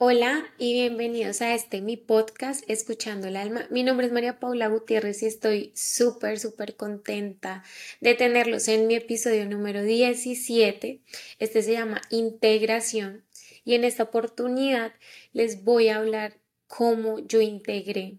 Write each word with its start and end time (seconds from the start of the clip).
Hola 0.00 0.48
y 0.58 0.74
bienvenidos 0.74 1.42
a 1.42 1.56
este 1.56 1.80
mi 1.80 1.96
podcast 1.96 2.62
Escuchando 2.70 3.26
el 3.26 3.36
Alma. 3.36 3.66
Mi 3.68 3.82
nombre 3.82 4.06
es 4.06 4.12
María 4.12 4.38
Paula 4.38 4.68
Gutiérrez 4.68 5.24
y 5.24 5.26
estoy 5.26 5.72
súper, 5.74 6.38
súper 6.38 6.76
contenta 6.76 7.64
de 8.00 8.14
tenerlos 8.14 8.68
en 8.68 8.86
mi 8.86 8.94
episodio 8.94 9.44
número 9.46 9.82
17. 9.82 11.00
Este 11.40 11.62
se 11.62 11.72
llama 11.72 12.00
Integración 12.10 13.24
y 13.64 13.74
en 13.74 13.82
esta 13.82 14.04
oportunidad 14.04 14.92
les 15.32 15.64
voy 15.64 15.88
a 15.88 15.96
hablar 15.96 16.34
cómo 16.68 17.18
yo 17.18 17.40
integré 17.40 18.18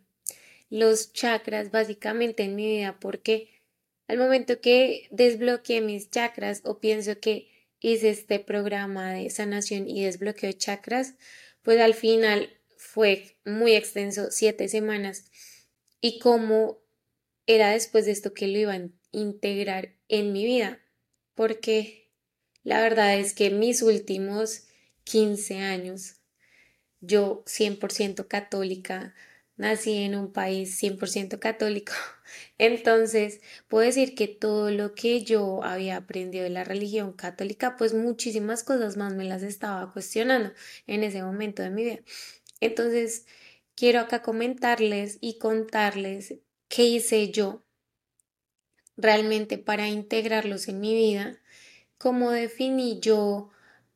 los 0.69 1.13
chakras 1.13 1.71
básicamente 1.71 2.43
en 2.43 2.57
mi 2.57 2.67
vida 2.67 2.97
porque 2.99 3.47
al 4.09 4.17
momento 4.17 4.59
que 4.59 5.07
desbloqueé 5.11 5.79
mis 5.79 6.11
chakras 6.11 6.61
o 6.65 6.79
pienso 6.79 7.21
que 7.21 7.47
hice 7.79 8.09
este 8.09 8.39
programa 8.39 9.13
de 9.13 9.29
sanación 9.29 9.87
y 9.87 10.03
desbloqueo 10.03 10.49
de 10.49 10.57
chakras, 10.57 11.15
pues 11.63 11.79
al 11.79 11.93
final 11.93 12.49
fue 12.77 13.37
muy 13.45 13.75
extenso, 13.75 14.31
siete 14.31 14.69
semanas, 14.69 15.25
y 16.01 16.19
cómo 16.19 16.79
era 17.45 17.71
después 17.71 18.05
de 18.05 18.11
esto 18.11 18.33
que 18.33 18.47
lo 18.47 18.57
iba 18.57 18.73
a 18.73 18.89
integrar 19.11 19.95
en 20.07 20.31
mi 20.33 20.45
vida, 20.45 20.79
porque 21.35 22.11
la 22.63 22.81
verdad 22.81 23.17
es 23.17 23.33
que 23.33 23.49
mis 23.49 23.81
últimos 23.81 24.67
15 25.03 25.59
años, 25.59 26.17
yo 27.01 27.43
100% 27.45 28.27
católica, 28.27 29.15
nací 29.59 29.97
en 29.97 30.15
un 30.15 30.31
país 30.31 30.81
100% 30.81 31.37
católico. 31.37 31.91
Entonces, 32.57 33.41
puedo 33.67 33.85
decir 33.85 34.15
que 34.15 34.27
todo 34.27 34.71
lo 34.71 34.95
que 34.95 35.23
yo 35.23 35.63
había 35.63 35.97
aprendido 35.97 36.45
de 36.45 36.49
la 36.49 36.63
religión 36.63 37.11
católica, 37.11 37.75
pues 37.77 37.93
muchísimas 37.93 38.63
cosas 38.63 38.95
más 38.95 39.13
me 39.13 39.25
las 39.25 39.43
estaba 39.43 39.91
cuestionando 39.91 40.53
en 40.87 41.03
ese 41.03 41.21
momento 41.21 41.61
de 41.61 41.71
mi 41.71 41.83
vida. 41.83 41.99
Entonces, 42.61 43.25
quiero 43.75 43.99
acá 43.99 44.21
comentarles 44.21 45.17
y 45.19 45.37
contarles 45.39 46.35
qué 46.69 46.85
hice 46.85 47.29
yo 47.29 47.61
realmente 48.95 49.57
para 49.57 49.89
integrarlos 49.89 50.69
en 50.69 50.79
mi 50.79 50.93
vida, 50.93 51.37
cómo 51.97 52.31
definí 52.31 53.01
yo 53.01 53.49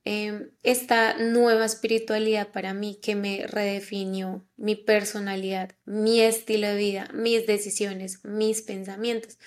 Em, 0.05 0.51
esta 0.63 1.17
nueva 1.17 1.65
espiritualidad 1.65 2.51
para 2.51 2.73
mí 2.73 2.99
que 3.01 3.15
me 3.15 3.47
redefinió 3.47 4.45
mi 4.57 4.75
personalidad, 4.75 5.77
mi 5.85 6.19
estilo 6.19 6.67
de 6.67 6.75
vida, 6.75 7.09
mis 7.13 7.47
decisiones, 7.47 8.23
mis 8.25 8.61
pensamientos. 8.61 9.37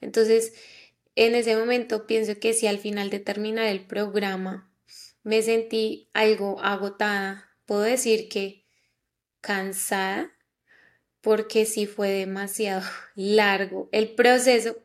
Entonces, 0.00 0.52
en 1.16 1.34
ese 1.34 1.56
momento 1.56 2.06
pienso 2.06 2.38
que 2.38 2.52
si 2.52 2.68
al 2.68 2.78
final 2.78 3.10
de 3.10 3.18
terminar 3.18 3.66
el 3.66 3.80
programa 3.86 4.72
me 5.24 5.42
sentí 5.42 6.10
algo 6.12 6.60
agotada, 6.60 7.50
puedo 7.66 7.82
decir 7.82 8.28
que 8.28 8.66
cansada, 9.40 10.32
porque 11.20 11.66
sí 11.66 11.86
fue 11.86 12.10
demasiado 12.10 12.82
largo 13.16 13.88
el 13.90 14.14
proceso, 14.14 14.76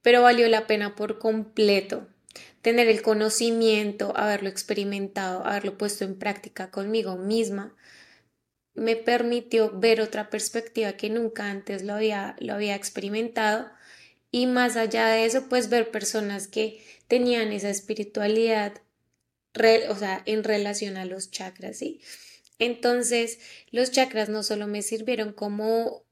pero 0.00 0.22
valió 0.22 0.48
la 0.48 0.66
pena 0.66 0.96
por 0.96 1.18
completo 1.18 2.08
tener 2.62 2.88
el 2.88 3.02
conocimiento, 3.02 4.12
haberlo 4.16 4.48
experimentado, 4.48 5.44
haberlo 5.46 5.78
puesto 5.78 6.04
en 6.04 6.18
práctica 6.18 6.70
conmigo 6.70 7.16
misma, 7.16 7.74
me 8.74 8.96
permitió 8.96 9.78
ver 9.78 10.00
otra 10.00 10.30
perspectiva 10.30 10.92
que 10.92 11.10
nunca 11.10 11.50
antes 11.50 11.82
lo 11.82 11.94
había, 11.94 12.36
lo 12.38 12.54
había 12.54 12.74
experimentado 12.74 13.70
y 14.30 14.46
más 14.46 14.76
allá 14.76 15.08
de 15.08 15.24
eso, 15.24 15.48
pues 15.48 15.68
ver 15.68 15.90
personas 15.90 16.46
que 16.46 16.82
tenían 17.08 17.52
esa 17.52 17.68
espiritualidad, 17.70 18.74
o 19.88 19.96
sea, 19.96 20.22
en 20.26 20.44
relación 20.44 20.96
a 20.96 21.04
los 21.04 21.30
chakras, 21.30 21.78
¿sí? 21.78 22.00
Entonces, 22.58 23.38
los 23.70 23.90
chakras 23.90 24.28
no 24.28 24.42
solo 24.42 24.66
me 24.66 24.82
sirvieron 24.82 25.32
como 25.32 26.04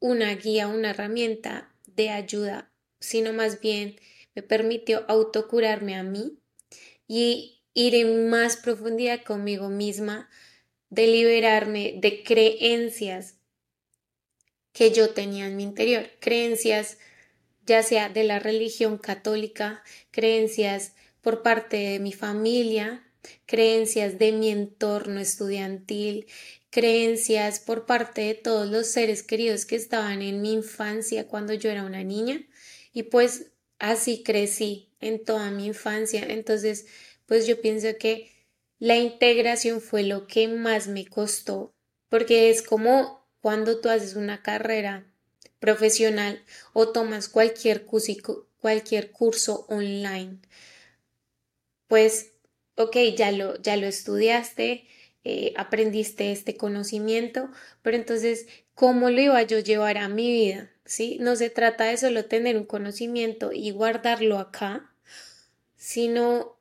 una 0.00 0.34
guía, 0.34 0.68
una 0.68 0.90
herramienta 0.90 1.72
de 1.86 2.10
ayuda, 2.10 2.70
sino 3.00 3.32
más 3.32 3.60
bien 3.60 3.96
me 4.34 4.42
permitió 4.42 5.04
autocurarme 5.08 5.96
a 5.96 6.02
mí 6.02 6.38
y 7.06 7.62
ir 7.74 7.94
en 7.94 8.28
más 8.28 8.56
profundidad 8.56 9.22
conmigo 9.22 9.68
misma, 9.68 10.28
de 10.90 11.06
liberarme 11.06 11.94
de 12.02 12.22
creencias 12.22 13.36
que 14.72 14.90
yo 14.90 15.10
tenía 15.10 15.46
en 15.46 15.56
mi 15.56 15.62
interior, 15.62 16.10
creencias 16.20 16.98
ya 17.64 17.82
sea 17.82 18.08
de 18.08 18.24
la 18.24 18.38
religión 18.38 18.98
católica, 18.98 19.82
creencias 20.10 20.94
por 21.20 21.42
parte 21.42 21.76
de 21.76 21.98
mi 22.00 22.12
familia, 22.12 23.04
creencias 23.46 24.18
de 24.18 24.32
mi 24.32 24.50
entorno 24.50 25.20
estudiantil, 25.20 26.26
creencias 26.70 27.60
por 27.60 27.86
parte 27.86 28.22
de 28.22 28.34
todos 28.34 28.68
los 28.68 28.88
seres 28.88 29.22
queridos 29.22 29.64
que 29.64 29.76
estaban 29.76 30.22
en 30.22 30.42
mi 30.42 30.52
infancia 30.52 31.28
cuando 31.28 31.54
yo 31.54 31.70
era 31.70 31.84
una 31.84 32.02
niña. 32.02 32.42
Y 32.92 33.04
pues 33.04 33.51
así 33.82 34.22
crecí 34.22 34.88
en 35.00 35.22
toda 35.24 35.50
mi 35.50 35.66
infancia. 35.66 36.24
Entonces, 36.26 36.86
pues 37.26 37.46
yo 37.48 37.60
pienso 37.60 37.88
que 37.98 38.30
la 38.78 38.96
integración 38.96 39.80
fue 39.80 40.04
lo 40.04 40.26
que 40.28 40.46
más 40.46 40.86
me 40.86 41.04
costó, 41.04 41.74
porque 42.08 42.48
es 42.48 42.62
como 42.62 43.26
cuando 43.40 43.80
tú 43.80 43.88
haces 43.88 44.14
una 44.14 44.40
carrera 44.40 45.12
profesional 45.58 46.44
o 46.72 46.90
tomas 46.90 47.28
cualquier 47.28 47.84
curso, 47.84 48.46
online. 49.68 50.38
Pues, 51.88 52.32
ok, 52.76 52.96
ya 53.16 53.32
lo, 53.32 53.60
ya 53.60 53.76
lo 53.76 53.86
estudiaste, 53.88 54.86
eh, 55.24 55.52
aprendiste 55.56 56.32
este 56.32 56.56
conocimiento, 56.56 57.50
pero 57.82 57.96
entonces, 57.96 58.46
¿cómo 58.74 59.10
lo 59.10 59.20
iba 59.20 59.42
yo 59.42 59.58
a 59.58 59.60
llevar 59.60 59.98
a 59.98 60.08
mi 60.08 60.30
vida? 60.32 60.70
¿sí? 60.84 61.18
No 61.20 61.36
se 61.36 61.50
trata 61.50 61.84
de 61.84 61.96
solo 61.96 62.24
tener 62.24 62.56
un 62.56 62.64
conocimiento 62.64 63.52
y 63.52 63.70
guardarlo 63.70 64.38
acá, 64.38 64.92
sino, 65.76 66.58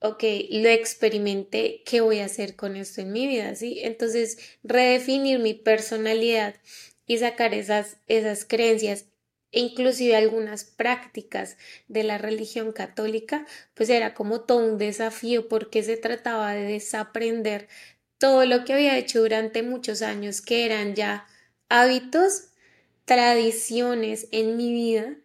ok, 0.00 0.22
lo 0.50 0.68
experimenté, 0.70 1.82
¿qué 1.84 2.00
voy 2.00 2.20
a 2.20 2.26
hacer 2.26 2.56
con 2.56 2.76
esto 2.76 3.02
en 3.02 3.12
mi 3.12 3.26
vida? 3.26 3.54
¿sí? 3.54 3.80
Entonces, 3.82 4.38
redefinir 4.62 5.38
mi 5.38 5.54
personalidad 5.54 6.54
y 7.06 7.18
sacar 7.18 7.52
esas, 7.54 7.98
esas 8.06 8.44
creencias 8.44 9.09
e 9.52 9.60
inclusive 9.60 10.16
algunas 10.16 10.64
prácticas 10.64 11.56
de 11.88 12.04
la 12.04 12.18
religión 12.18 12.72
católica, 12.72 13.46
pues 13.74 13.88
era 13.90 14.14
como 14.14 14.42
todo 14.42 14.58
un 14.58 14.78
desafío 14.78 15.48
porque 15.48 15.82
se 15.82 15.96
trataba 15.96 16.52
de 16.54 16.64
desaprender 16.64 17.68
todo 18.18 18.44
lo 18.44 18.64
que 18.64 18.74
había 18.74 18.98
hecho 18.98 19.20
durante 19.20 19.62
muchos 19.62 20.02
años, 20.02 20.40
que 20.40 20.66
eran 20.66 20.94
ya 20.94 21.26
hábitos 21.68 22.48
tradiciones 23.04 24.28
en 24.30 24.56
mi 24.56 24.72
vida 24.72 25.16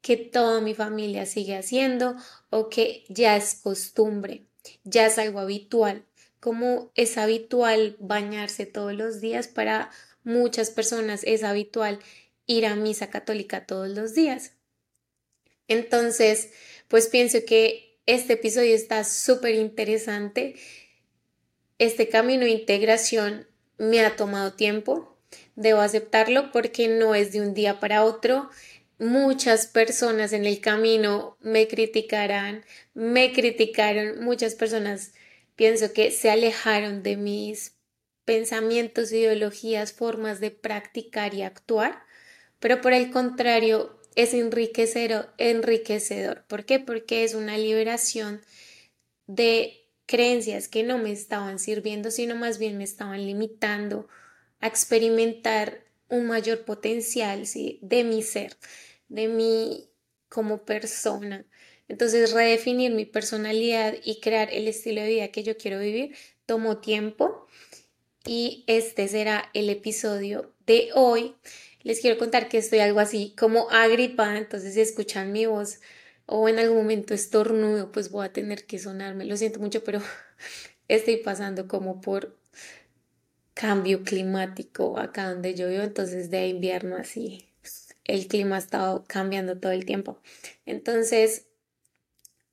que 0.00 0.16
toda 0.18 0.60
mi 0.60 0.74
familia 0.74 1.24
sigue 1.24 1.56
haciendo 1.56 2.14
o 2.50 2.68
que 2.68 3.04
ya 3.08 3.36
es 3.36 3.54
costumbre, 3.54 4.44
ya 4.84 5.06
es 5.06 5.18
algo 5.18 5.40
habitual, 5.40 6.04
como 6.40 6.92
es 6.94 7.16
habitual 7.16 7.96
bañarse 8.00 8.66
todos 8.66 8.92
los 8.92 9.22
días 9.22 9.48
para 9.48 9.90
muchas 10.22 10.70
personas 10.70 11.22
es 11.24 11.42
habitual 11.42 12.00
ir 12.46 12.66
a 12.66 12.76
misa 12.76 13.10
católica 13.10 13.66
todos 13.66 13.88
los 13.88 14.14
días. 14.14 14.52
Entonces, 15.68 16.50
pues 16.88 17.08
pienso 17.08 17.38
que 17.46 17.98
este 18.06 18.34
episodio 18.34 18.74
está 18.74 19.04
súper 19.04 19.54
interesante. 19.54 20.56
Este 21.78 22.08
camino 22.08 22.44
de 22.44 22.50
integración 22.50 23.46
me 23.78 24.00
ha 24.04 24.14
tomado 24.16 24.52
tiempo, 24.52 25.14
Debo 25.56 25.80
aceptarlo 25.80 26.50
porque 26.52 26.88
no 26.88 27.14
es 27.14 27.32
de 27.32 27.40
un 27.40 27.54
día 27.54 27.80
para 27.80 28.04
otro. 28.04 28.50
Muchas 28.98 29.66
personas 29.66 30.32
en 30.32 30.44
el 30.44 30.60
camino 30.60 31.36
me 31.40 31.68
criticarán, 31.68 32.64
me 32.94 33.32
criticaron, 33.32 34.24
muchas 34.24 34.54
personas 34.54 35.12
pienso 35.56 35.92
que 35.92 36.10
se 36.10 36.30
alejaron 36.30 37.02
de 37.02 37.16
mis 37.16 37.76
pensamientos, 38.24 39.12
ideologías, 39.12 39.92
formas 39.92 40.40
de 40.40 40.50
practicar 40.50 41.34
y 41.34 41.42
actuar, 41.42 42.03
pero 42.64 42.80
por 42.80 42.94
el 42.94 43.10
contrario 43.10 43.94
es 44.16 44.32
enriquecedor, 44.32 45.28
enriquecedor. 45.36 46.46
¿Por 46.46 46.64
qué? 46.64 46.80
Porque 46.80 47.22
es 47.22 47.34
una 47.34 47.58
liberación 47.58 48.40
de 49.26 49.86
creencias 50.06 50.68
que 50.68 50.82
no 50.82 50.96
me 50.96 51.12
estaban 51.12 51.58
sirviendo, 51.58 52.10
sino 52.10 52.36
más 52.36 52.58
bien 52.58 52.78
me 52.78 52.84
estaban 52.84 53.26
limitando, 53.26 54.08
a 54.60 54.66
experimentar 54.66 55.84
un 56.08 56.26
mayor 56.26 56.64
potencial 56.64 57.44
de 57.82 58.04
mi 58.04 58.22
ser, 58.22 58.56
de 59.08 59.28
mí 59.28 59.90
como 60.30 60.64
persona. 60.64 61.44
Entonces, 61.86 62.32
redefinir 62.32 62.92
mi 62.92 63.04
personalidad 63.04 63.94
y 64.02 64.20
crear 64.20 64.48
el 64.50 64.68
estilo 64.68 65.02
de 65.02 65.08
vida 65.08 65.28
que 65.28 65.42
yo 65.42 65.58
quiero 65.58 65.80
vivir 65.80 66.16
tomó 66.46 66.78
tiempo 66.78 67.46
y 68.26 68.64
este 68.68 69.06
será 69.06 69.50
el 69.52 69.68
episodio 69.68 70.54
de 70.64 70.88
hoy. 70.94 71.34
Les 71.84 72.00
quiero 72.00 72.18
contar 72.18 72.48
que 72.48 72.58
estoy 72.58 72.80
algo 72.80 72.98
así 72.98 73.34
como 73.38 73.70
agripada, 73.70 74.38
entonces 74.38 74.74
si 74.74 74.80
escuchan 74.80 75.32
mi 75.32 75.46
voz 75.46 75.80
o 76.26 76.48
en 76.48 76.58
algún 76.58 76.78
momento 76.78 77.14
estornudo, 77.14 77.92
pues 77.92 78.10
voy 78.10 78.26
a 78.26 78.32
tener 78.32 78.64
que 78.64 78.78
sonarme. 78.78 79.26
Lo 79.26 79.36
siento 79.36 79.60
mucho, 79.60 79.84
pero 79.84 80.00
estoy 80.88 81.18
pasando 81.18 81.68
como 81.68 82.00
por 82.00 82.36
cambio 83.52 84.02
climático 84.02 84.98
acá 84.98 85.30
donde 85.30 85.54
yo 85.54 85.68
vivo, 85.68 85.82
entonces 85.82 86.30
de 86.30 86.48
invierno 86.48 86.96
así, 86.96 87.48
el 88.04 88.26
clima 88.26 88.56
ha 88.56 88.58
estado 88.58 89.04
cambiando 89.06 89.58
todo 89.58 89.72
el 89.72 89.84
tiempo. 89.84 90.18
Entonces, 90.66 91.46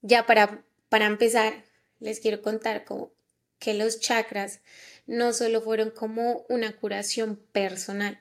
ya 0.01 0.25
para, 0.25 0.63
para 0.89 1.07
empezar, 1.07 1.53
les 1.99 2.19
quiero 2.19 2.41
contar 2.41 2.85
como 2.85 3.11
que 3.59 3.73
los 3.73 3.99
chakras 3.99 4.59
no 5.07 5.33
solo 5.33 5.61
fueron 5.61 5.91
como 5.91 6.45
una 6.49 6.75
curación 6.75 7.37
personal, 7.51 8.17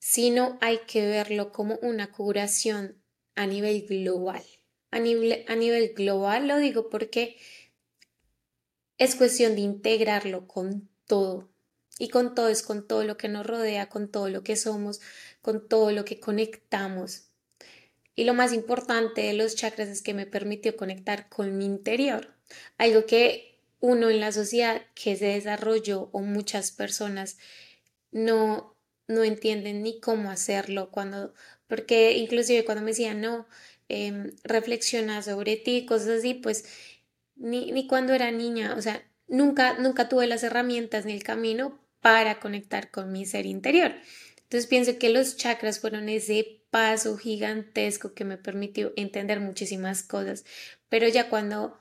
sino 0.00 0.58
hay 0.60 0.78
que 0.88 1.06
verlo 1.06 1.52
como 1.52 1.76
una 1.82 2.10
curación 2.10 3.00
a 3.36 3.46
nivel 3.46 3.86
global. 3.86 4.42
A 4.90 4.98
nivel, 4.98 5.44
a 5.46 5.54
nivel 5.54 5.92
global 5.94 6.48
lo 6.48 6.56
digo 6.56 6.90
porque 6.90 7.36
es 8.98 9.14
cuestión 9.14 9.54
de 9.54 9.60
integrarlo 9.60 10.48
con 10.48 10.88
todo. 11.06 11.48
Y 11.98 12.08
con 12.08 12.34
todo 12.34 12.48
es 12.48 12.62
con 12.62 12.88
todo 12.88 13.04
lo 13.04 13.18
que 13.18 13.28
nos 13.28 13.46
rodea, 13.46 13.90
con 13.90 14.08
todo 14.08 14.30
lo 14.30 14.42
que 14.42 14.56
somos, 14.56 15.00
con 15.42 15.68
todo 15.68 15.92
lo 15.92 16.04
que 16.04 16.18
conectamos. 16.18 17.28
Y 18.16 18.24
lo 18.24 18.32
más 18.32 18.54
importante 18.54 19.20
de 19.20 19.34
los 19.34 19.54
chakras 19.54 19.88
es 19.88 20.00
que 20.00 20.14
me 20.14 20.26
permitió 20.26 20.76
conectar 20.76 21.28
con 21.28 21.58
mi 21.58 21.66
interior. 21.66 22.34
Algo 22.78 23.04
que 23.04 23.60
uno 23.80 24.08
en 24.08 24.20
la 24.20 24.32
sociedad 24.32 24.82
que 24.94 25.14
se 25.16 25.26
desarrolló 25.26 26.08
o 26.12 26.20
muchas 26.20 26.72
personas 26.72 27.36
no, 28.12 28.76
no 29.10 29.24
entienden 29.24 29.82
ni 29.82 30.00
cómo 30.00 30.30
hacerlo 30.30 30.90
cuando, 30.90 31.34
porque 31.66 32.12
inclusive 32.16 32.64
cuando 32.64 32.82
me 32.82 32.92
decían, 32.92 33.20
no, 33.20 33.46
eh, 33.88 34.32
reflexiona 34.44 35.22
sobre 35.22 35.56
ti, 35.56 35.84
cosas 35.84 36.20
así, 36.20 36.34
pues 36.34 36.64
ni, 37.36 37.72
ni 37.72 37.86
cuando 37.86 38.14
era 38.14 38.30
niña, 38.30 38.74
o 38.76 38.82
sea, 38.82 39.04
nunca, 39.26 39.74
nunca 39.78 40.08
tuve 40.08 40.26
las 40.26 40.42
herramientas 40.42 41.04
ni 41.04 41.12
el 41.12 41.22
camino 41.22 41.80
para 42.00 42.40
conectar 42.40 42.90
con 42.90 43.12
mi 43.12 43.26
ser 43.26 43.46
interior. 43.46 43.92
Entonces 44.42 44.68
pienso 44.68 44.98
que 44.98 45.10
los 45.10 45.36
chakras 45.36 45.80
fueron 45.80 46.08
ese 46.08 46.62
paso 46.70 47.16
gigantesco 47.16 48.14
que 48.14 48.24
me 48.24 48.36
permitió 48.36 48.92
entender 48.96 49.40
muchísimas 49.40 50.02
cosas, 50.02 50.44
pero 50.88 51.08
ya 51.08 51.28
cuando 51.28 51.78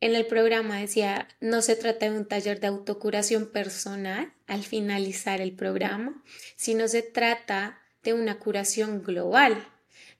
en 0.00 0.14
el 0.14 0.26
programa 0.26 0.78
decía, 0.78 1.28
no 1.40 1.60
se 1.62 1.76
trata 1.76 2.08
de 2.08 2.16
un 2.16 2.26
taller 2.26 2.60
de 2.60 2.68
autocuración 2.68 3.50
personal 3.50 4.32
al 4.48 4.64
finalizar 4.64 5.40
el 5.40 5.52
programa, 5.52 6.22
sino 6.56 6.88
se 6.88 7.02
trata 7.02 7.80
de 8.02 8.14
una 8.14 8.38
curación 8.38 9.02
global. 9.02 9.68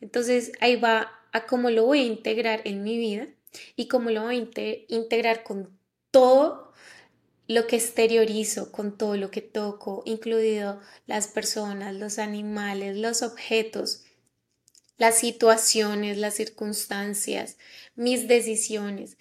Entonces 0.00 0.52
ahí 0.60 0.76
va 0.76 1.10
a 1.32 1.46
cómo 1.46 1.70
lo 1.70 1.86
voy 1.86 2.00
a 2.00 2.06
integrar 2.06 2.62
en 2.64 2.82
mi 2.82 2.96
vida 2.98 3.26
y 3.74 3.88
cómo 3.88 4.10
lo 4.10 4.22
voy 4.22 4.36
a 4.36 4.94
integrar 4.94 5.42
con 5.42 5.76
todo 6.10 6.72
lo 7.48 7.66
que 7.66 7.76
exteriorizo, 7.76 8.70
con 8.70 8.98
todo 8.98 9.16
lo 9.16 9.30
que 9.30 9.40
toco, 9.40 10.02
incluido 10.04 10.80
las 11.06 11.28
personas, 11.28 11.94
los 11.94 12.18
animales, 12.18 12.96
los 12.96 13.22
objetos, 13.22 14.04
las 14.98 15.18
situaciones, 15.18 16.18
las 16.18 16.34
circunstancias, 16.34 17.56
mis 17.94 18.28
decisiones. 18.28 19.16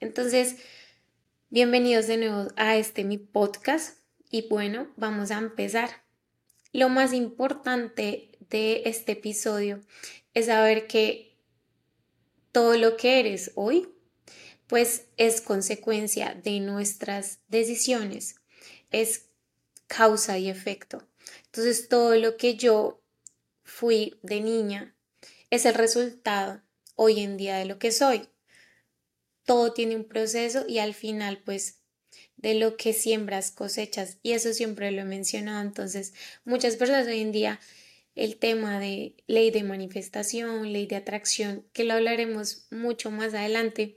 Entonces, 0.00 0.56
bienvenidos 1.48 2.08
de 2.08 2.18
nuevo 2.18 2.48
a 2.56 2.76
este 2.76 3.04
mi 3.04 3.16
podcast 3.16 4.01
y 4.32 4.48
bueno, 4.48 4.90
vamos 4.96 5.30
a 5.30 5.38
empezar. 5.38 6.02
Lo 6.72 6.88
más 6.88 7.12
importante 7.12 8.36
de 8.50 8.82
este 8.86 9.12
episodio 9.12 9.80
es 10.34 10.46
saber 10.46 10.88
que 10.88 11.36
todo 12.50 12.76
lo 12.76 12.96
que 12.96 13.20
eres 13.20 13.52
hoy, 13.54 13.88
pues 14.66 15.04
es 15.18 15.42
consecuencia 15.42 16.34
de 16.42 16.58
nuestras 16.60 17.40
decisiones, 17.48 18.36
es 18.90 19.26
causa 19.86 20.38
y 20.38 20.48
efecto. 20.48 21.06
Entonces, 21.44 21.88
todo 21.88 22.16
lo 22.16 22.38
que 22.38 22.56
yo 22.56 23.02
fui 23.62 24.18
de 24.22 24.40
niña 24.40 24.96
es 25.50 25.66
el 25.66 25.74
resultado 25.74 26.62
hoy 26.96 27.20
en 27.20 27.36
día 27.36 27.58
de 27.58 27.66
lo 27.66 27.78
que 27.78 27.92
soy 27.92 28.28
todo 29.44 29.72
tiene 29.72 29.96
un 29.96 30.04
proceso 30.04 30.64
y 30.68 30.78
al 30.78 30.94
final 30.94 31.42
pues 31.44 31.81
de 32.42 32.54
lo 32.54 32.76
que 32.76 32.92
siembras 32.92 33.50
cosechas 33.52 34.18
y 34.22 34.32
eso 34.32 34.52
siempre 34.52 34.90
lo 34.90 35.02
he 35.02 35.04
mencionado. 35.04 35.62
Entonces 35.62 36.12
muchas 36.44 36.76
personas 36.76 37.06
hoy 37.06 37.20
en 37.20 37.32
día 37.32 37.60
el 38.14 38.36
tema 38.36 38.78
de 38.78 39.16
ley 39.26 39.50
de 39.50 39.62
manifestación, 39.62 40.72
ley 40.72 40.86
de 40.86 40.96
atracción, 40.96 41.66
que 41.72 41.84
lo 41.84 41.94
hablaremos 41.94 42.66
mucho 42.70 43.10
más 43.10 43.32
adelante, 43.32 43.96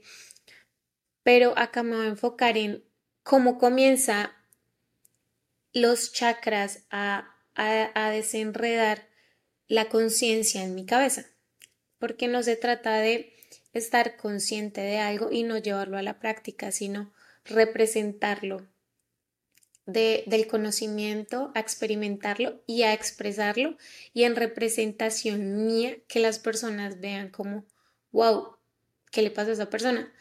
pero 1.22 1.58
acá 1.58 1.82
me 1.82 1.96
voy 1.96 2.06
a 2.06 2.10
enfocar 2.10 2.56
en 2.56 2.82
cómo 3.22 3.58
comienza 3.58 4.32
los 5.72 6.12
chakras 6.12 6.84
a, 6.88 7.36
a, 7.54 7.90
a 7.94 8.10
desenredar 8.10 9.06
la 9.66 9.88
conciencia 9.88 10.62
en 10.62 10.74
mi 10.74 10.86
cabeza, 10.86 11.26
porque 11.98 12.28
no 12.28 12.42
se 12.42 12.56
trata 12.56 12.98
de 12.98 13.34
estar 13.72 14.16
consciente 14.16 14.80
de 14.80 14.98
algo 14.98 15.30
y 15.30 15.42
no 15.42 15.58
llevarlo 15.58 15.98
a 15.98 16.02
la 16.02 16.18
práctica, 16.20 16.72
sino 16.72 17.12
representarlo 17.48 18.66
de, 19.86 20.24
del 20.26 20.46
conocimiento, 20.46 21.52
a 21.54 21.60
experimentarlo 21.60 22.60
y 22.66 22.82
a 22.82 22.92
expresarlo 22.92 23.76
y 24.12 24.24
en 24.24 24.36
representación 24.36 25.66
mía 25.66 25.96
que 26.08 26.20
las 26.20 26.38
personas 26.38 27.00
vean 27.00 27.30
como, 27.30 27.64
wow, 28.12 28.56
¿qué 29.10 29.22
le 29.22 29.30
pasa 29.30 29.50
a 29.50 29.54
esa 29.54 29.70
persona? 29.70 30.12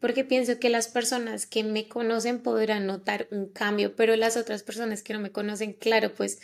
Porque 0.00 0.24
pienso 0.24 0.60
que 0.60 0.68
las 0.68 0.86
personas 0.86 1.46
que 1.46 1.64
me 1.64 1.88
conocen 1.88 2.40
podrán 2.40 2.86
notar 2.86 3.26
un 3.32 3.48
cambio, 3.48 3.96
pero 3.96 4.14
las 4.14 4.36
otras 4.36 4.62
personas 4.62 5.02
que 5.02 5.12
no 5.12 5.18
me 5.18 5.32
conocen, 5.32 5.72
claro, 5.72 6.14
pues 6.14 6.40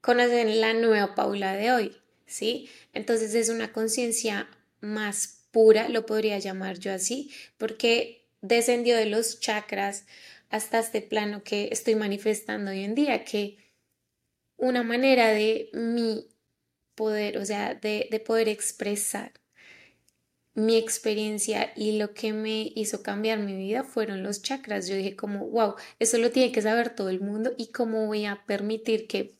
conocen 0.00 0.60
la 0.60 0.72
nueva 0.72 1.14
Paula 1.14 1.52
de 1.54 1.70
hoy, 1.72 1.96
¿sí? 2.24 2.70
Entonces 2.94 3.34
es 3.34 3.50
una 3.50 3.72
conciencia 3.72 4.48
más 4.80 5.40
pura, 5.50 5.90
lo 5.90 6.06
podría 6.06 6.38
llamar 6.38 6.78
yo 6.78 6.92
así, 6.94 7.30
porque 7.58 8.19
descendió 8.40 8.96
de 8.96 9.06
los 9.06 9.40
chakras 9.40 10.06
hasta 10.48 10.80
este 10.80 11.00
plano 11.00 11.42
que 11.44 11.68
estoy 11.72 11.94
manifestando 11.94 12.70
hoy 12.70 12.84
en 12.84 12.94
día, 12.94 13.24
que 13.24 13.58
una 14.56 14.82
manera 14.82 15.28
de 15.28 15.70
mi 15.72 16.28
poder, 16.94 17.38
o 17.38 17.44
sea, 17.44 17.74
de, 17.74 18.08
de 18.10 18.20
poder 18.20 18.48
expresar 18.48 19.32
mi 20.54 20.76
experiencia 20.76 21.72
y 21.76 21.98
lo 21.98 22.12
que 22.12 22.32
me 22.32 22.72
hizo 22.74 23.02
cambiar 23.02 23.38
mi 23.38 23.56
vida 23.56 23.84
fueron 23.84 24.22
los 24.22 24.42
chakras. 24.42 24.88
Yo 24.88 24.96
dije 24.96 25.16
como, 25.16 25.46
wow, 25.48 25.74
eso 25.98 26.18
lo 26.18 26.30
tiene 26.30 26.52
que 26.52 26.62
saber 26.62 26.94
todo 26.94 27.08
el 27.08 27.20
mundo 27.20 27.52
y 27.56 27.68
cómo 27.72 28.06
voy 28.06 28.26
a 28.26 28.44
permitir 28.46 29.06
que 29.06 29.38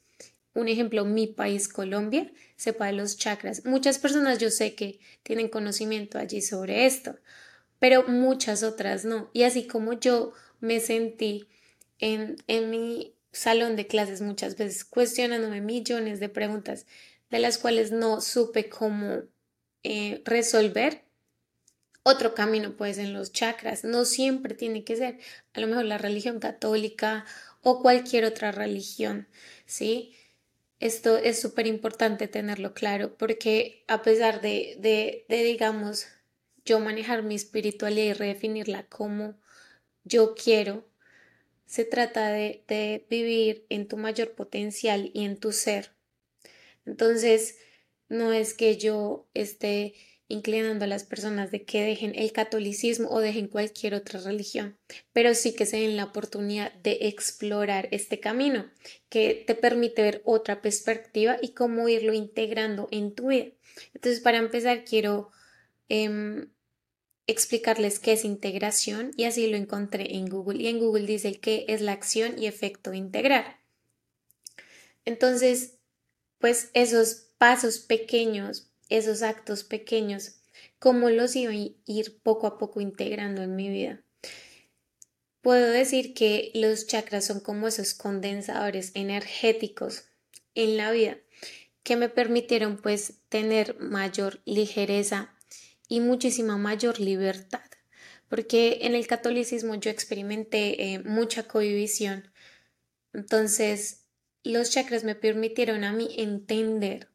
un 0.54 0.68
ejemplo, 0.68 1.04
mi 1.04 1.26
país, 1.26 1.68
Colombia, 1.68 2.30
sepa 2.56 2.86
de 2.86 2.92
los 2.92 3.16
chakras. 3.16 3.64
Muchas 3.64 3.98
personas 3.98 4.38
yo 4.38 4.50
sé 4.50 4.74
que 4.74 4.98
tienen 5.22 5.48
conocimiento 5.48 6.18
allí 6.18 6.42
sobre 6.42 6.86
esto, 6.86 7.16
pero 7.80 8.04
muchas 8.06 8.62
otras 8.62 9.04
no. 9.04 9.28
Y 9.32 9.42
así 9.42 9.66
como 9.66 9.94
yo 9.94 10.32
me 10.60 10.78
sentí 10.78 11.48
en, 11.98 12.36
en 12.46 12.70
mi 12.70 13.16
salón 13.32 13.74
de 13.74 13.88
clases 13.88 14.20
muchas 14.20 14.56
veces 14.56 14.84
cuestionándome 14.84 15.60
millones 15.60 16.20
de 16.20 16.28
preguntas 16.28 16.86
de 17.30 17.38
las 17.38 17.58
cuales 17.58 17.90
no 17.92 18.20
supe 18.20 18.68
cómo 18.68 19.22
eh, 19.82 20.22
resolver. 20.24 21.02
Otro 22.02 22.34
camino 22.34 22.76
pues 22.76 22.98
en 22.98 23.12
los 23.12 23.32
chakras. 23.32 23.84
No 23.84 24.04
siempre 24.04 24.54
tiene 24.54 24.84
que 24.84 24.96
ser 24.96 25.18
a 25.52 25.60
lo 25.60 25.66
mejor 25.66 25.84
la 25.84 25.98
religión 25.98 26.40
católica 26.40 27.24
o 27.62 27.82
cualquier 27.82 28.24
otra 28.24 28.52
religión, 28.52 29.28
¿sí? 29.66 30.14
Esto 30.80 31.18
es 31.18 31.40
súper 31.40 31.66
importante 31.66 32.26
tenerlo 32.26 32.72
claro 32.72 33.16
porque 33.18 33.84
a 33.86 34.02
pesar 34.02 34.40
de, 34.40 34.76
de, 34.78 35.26
de, 35.28 35.44
digamos, 35.44 36.06
yo 36.64 36.80
manejar 36.80 37.22
mi 37.22 37.34
espiritualidad 37.34 38.06
y 38.06 38.12
redefinirla 38.12 38.86
como 38.86 39.38
yo 40.04 40.34
quiero, 40.34 40.88
se 41.66 41.84
trata 41.84 42.30
de, 42.30 42.64
de 42.66 43.06
vivir 43.08 43.66
en 43.68 43.86
tu 43.86 43.96
mayor 43.96 44.32
potencial 44.32 45.10
y 45.14 45.24
en 45.24 45.36
tu 45.36 45.52
ser. 45.52 45.92
Entonces, 46.84 47.58
no 48.08 48.32
es 48.32 48.54
que 48.54 48.76
yo 48.76 49.28
esté 49.34 49.94
inclinando 50.30 50.84
a 50.84 50.88
las 50.88 51.04
personas 51.04 51.50
de 51.50 51.64
que 51.64 51.82
dejen 51.82 52.14
el 52.14 52.32
catolicismo 52.32 53.08
o 53.10 53.18
dejen 53.18 53.48
cualquier 53.48 53.94
otra 53.94 54.20
religión, 54.20 54.78
pero 55.12 55.34
sí 55.34 55.54
que 55.54 55.66
se 55.66 55.78
den 55.78 55.96
la 55.96 56.04
oportunidad 56.04 56.72
de 56.74 56.98
explorar 57.02 57.88
este 57.90 58.20
camino 58.20 58.70
que 59.08 59.44
te 59.46 59.56
permite 59.56 60.02
ver 60.02 60.22
otra 60.24 60.62
perspectiva 60.62 61.36
y 61.42 61.48
cómo 61.48 61.88
irlo 61.88 62.14
integrando 62.14 62.88
en 62.92 63.12
tu 63.12 63.28
vida. 63.28 63.48
Entonces, 63.92 64.20
para 64.20 64.38
empezar, 64.38 64.84
quiero 64.84 65.30
eh, 65.90 66.48
explicarles 67.26 67.98
qué 67.98 68.14
es 68.14 68.24
integración 68.24 69.12
y 69.16 69.24
así 69.24 69.46
lo 69.46 69.58
encontré 69.58 70.16
en 70.16 70.26
Google 70.26 70.62
y 70.62 70.68
en 70.68 70.78
Google 70.78 71.04
dice 71.04 71.38
que 71.38 71.66
es 71.68 71.82
la 71.82 71.92
acción 71.92 72.42
y 72.42 72.46
efecto 72.46 72.94
integrar. 72.94 73.60
Entonces, 75.04 75.76
pues 76.38 76.70
esos 76.72 77.26
pasos 77.36 77.78
pequeños 77.78 78.70
esos 78.90 79.22
actos 79.22 79.64
pequeños, 79.64 80.34
cómo 80.78 81.08
los 81.08 81.34
iba 81.36 81.52
a 81.52 81.70
ir 81.86 82.20
poco 82.22 82.46
a 82.46 82.58
poco 82.58 82.82
integrando 82.82 83.42
en 83.42 83.56
mi 83.56 83.70
vida. 83.70 84.02
puedo 85.40 85.70
decir 85.70 86.12
que 86.12 86.50
los 86.52 86.86
chakras 86.86 87.24
son 87.24 87.40
como 87.40 87.66
esos 87.66 87.94
condensadores 87.94 88.90
energéticos 88.92 90.04
en 90.54 90.76
la 90.76 90.90
vida 90.90 91.16
que 91.82 91.96
me 91.96 92.10
permitieron 92.10 92.76
pues 92.76 93.14
tener 93.30 93.78
mayor 93.80 94.42
ligereza 94.44 95.34
y 95.90 96.00
muchísima 96.00 96.56
mayor 96.56 97.00
libertad. 97.00 97.60
Porque 98.30 98.78
en 98.82 98.94
el 98.94 99.06
catolicismo 99.06 99.74
yo 99.74 99.90
experimenté 99.90 100.94
eh, 100.94 101.00
mucha 101.00 101.42
cohibición. 101.42 102.30
Entonces, 103.12 104.06
los 104.42 104.70
chakras 104.70 105.04
me 105.04 105.16
permitieron 105.16 105.84
a 105.84 105.92
mí 105.92 106.08
entender 106.16 107.08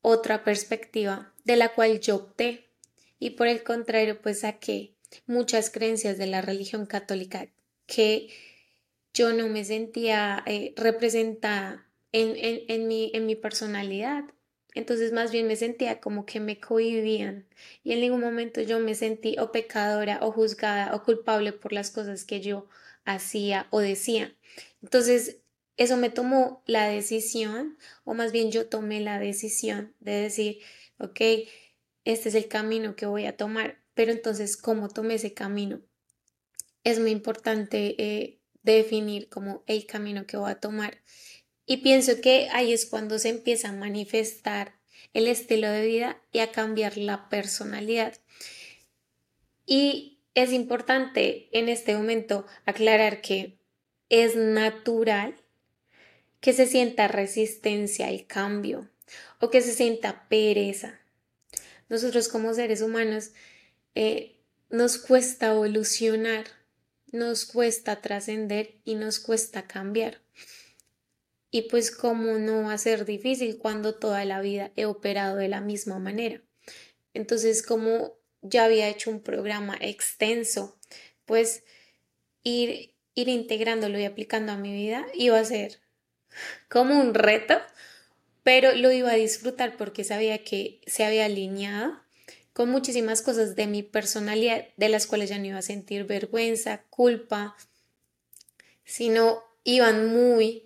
otra 0.00 0.42
perspectiva 0.42 1.32
de 1.44 1.56
la 1.56 1.74
cual 1.74 2.00
yo 2.00 2.16
opté 2.16 2.70
y 3.18 3.30
por 3.30 3.46
el 3.46 3.62
contrario 3.62 4.20
pues 4.20 4.40
saqué 4.40 4.94
muchas 5.26 5.70
creencias 5.70 6.18
de 6.18 6.26
la 6.26 6.42
religión 6.42 6.86
católica 6.86 7.48
que 7.86 8.28
yo 9.12 9.32
no 9.32 9.48
me 9.48 9.64
sentía 9.64 10.42
eh, 10.46 10.74
representada 10.76 11.86
en, 12.12 12.34
en, 12.68 12.88
mi, 12.88 13.10
en 13.14 13.26
mi 13.26 13.36
personalidad. 13.36 14.24
Entonces 14.74 15.12
más 15.12 15.32
bien 15.32 15.46
me 15.46 15.56
sentía 15.56 16.00
como 16.00 16.26
que 16.26 16.40
me 16.40 16.60
cohibían 16.60 17.46
y 17.82 17.92
en 17.92 18.00
ningún 18.00 18.20
momento 18.20 18.60
yo 18.60 18.80
me 18.80 18.94
sentí 18.94 19.36
o 19.38 19.52
pecadora 19.52 20.18
o 20.22 20.32
juzgada 20.32 20.94
o 20.94 21.02
culpable 21.04 21.52
por 21.52 21.72
las 21.72 21.90
cosas 21.90 22.24
que 22.24 22.40
yo 22.40 22.68
hacía 23.04 23.68
o 23.70 23.78
decía. 23.80 24.34
Entonces 24.82 25.38
eso 25.76 25.96
me 25.96 26.10
tomó 26.10 26.62
la 26.66 26.88
decisión 26.88 27.78
o 28.04 28.14
más 28.14 28.32
bien 28.32 28.50
yo 28.50 28.66
tomé 28.66 29.00
la 29.00 29.18
decisión 29.18 29.94
de 30.00 30.12
decir, 30.12 30.58
ok, 30.98 31.20
este 32.04 32.28
es 32.28 32.34
el 32.34 32.48
camino 32.48 32.96
que 32.96 33.06
voy 33.06 33.26
a 33.26 33.36
tomar, 33.36 33.78
pero 33.94 34.12
entonces, 34.12 34.56
¿cómo 34.56 34.88
tomé 34.88 35.14
ese 35.14 35.32
camino? 35.32 35.80
Es 36.82 36.98
muy 36.98 37.10
importante 37.10 37.94
eh, 37.98 38.40
definir 38.62 39.28
como 39.28 39.62
el 39.66 39.86
camino 39.86 40.26
que 40.26 40.36
voy 40.36 40.50
a 40.50 40.60
tomar. 40.60 40.98
Y 41.66 41.78
pienso 41.78 42.20
que 42.20 42.48
ahí 42.52 42.72
es 42.72 42.86
cuando 42.86 43.18
se 43.18 43.30
empieza 43.30 43.70
a 43.70 43.72
manifestar 43.72 44.74
el 45.12 45.28
estilo 45.28 45.70
de 45.70 45.86
vida 45.86 46.20
y 46.32 46.40
a 46.40 46.52
cambiar 46.52 46.96
la 46.96 47.28
personalidad. 47.28 48.14
Y 49.66 50.18
es 50.34 50.52
importante 50.52 51.48
en 51.52 51.68
este 51.68 51.96
momento 51.96 52.46
aclarar 52.66 53.20
que 53.20 53.58
es 54.08 54.36
natural 54.36 55.36
que 56.40 56.52
se 56.52 56.66
sienta 56.66 57.08
resistencia 57.08 58.08
al 58.08 58.26
cambio 58.26 58.90
o 59.40 59.50
que 59.50 59.62
se 59.62 59.72
sienta 59.72 60.28
pereza. 60.28 61.00
Nosotros 61.88 62.28
como 62.28 62.52
seres 62.52 62.82
humanos 62.82 63.30
eh, 63.94 64.36
nos 64.68 64.98
cuesta 64.98 65.52
evolucionar, 65.52 66.44
nos 67.12 67.46
cuesta 67.46 68.02
trascender 68.02 68.74
y 68.84 68.96
nos 68.96 69.20
cuesta 69.20 69.66
cambiar. 69.66 70.23
Y 71.54 71.62
pues 71.68 71.92
cómo 71.92 72.36
no 72.40 72.64
va 72.64 72.72
a 72.72 72.78
ser 72.78 73.04
difícil 73.04 73.58
cuando 73.58 73.94
toda 73.94 74.24
la 74.24 74.40
vida 74.40 74.72
he 74.74 74.86
operado 74.86 75.36
de 75.36 75.46
la 75.46 75.60
misma 75.60 76.00
manera. 76.00 76.42
Entonces, 77.12 77.62
como 77.62 78.14
ya 78.42 78.64
había 78.64 78.88
hecho 78.88 79.08
un 79.08 79.20
programa 79.20 79.78
extenso, 79.80 80.76
pues 81.26 81.62
ir, 82.42 82.96
ir 83.14 83.28
integrándolo 83.28 84.00
y 84.00 84.04
aplicando 84.04 84.50
a 84.50 84.56
mi 84.56 84.72
vida 84.72 85.06
iba 85.14 85.38
a 85.38 85.44
ser 85.44 85.78
como 86.68 87.00
un 87.00 87.14
reto, 87.14 87.56
pero 88.42 88.72
lo 88.72 88.90
iba 88.90 89.12
a 89.12 89.14
disfrutar 89.14 89.76
porque 89.76 90.02
sabía 90.02 90.42
que 90.42 90.80
se 90.88 91.04
había 91.04 91.26
alineado 91.26 92.00
con 92.52 92.68
muchísimas 92.68 93.22
cosas 93.22 93.54
de 93.54 93.68
mi 93.68 93.84
personalidad 93.84 94.66
de 94.76 94.88
las 94.88 95.06
cuales 95.06 95.30
ya 95.30 95.38
no 95.38 95.44
iba 95.44 95.58
a 95.58 95.62
sentir 95.62 96.02
vergüenza, 96.02 96.82
culpa, 96.90 97.56
sino 98.84 99.44
iban 99.62 100.08
muy 100.08 100.64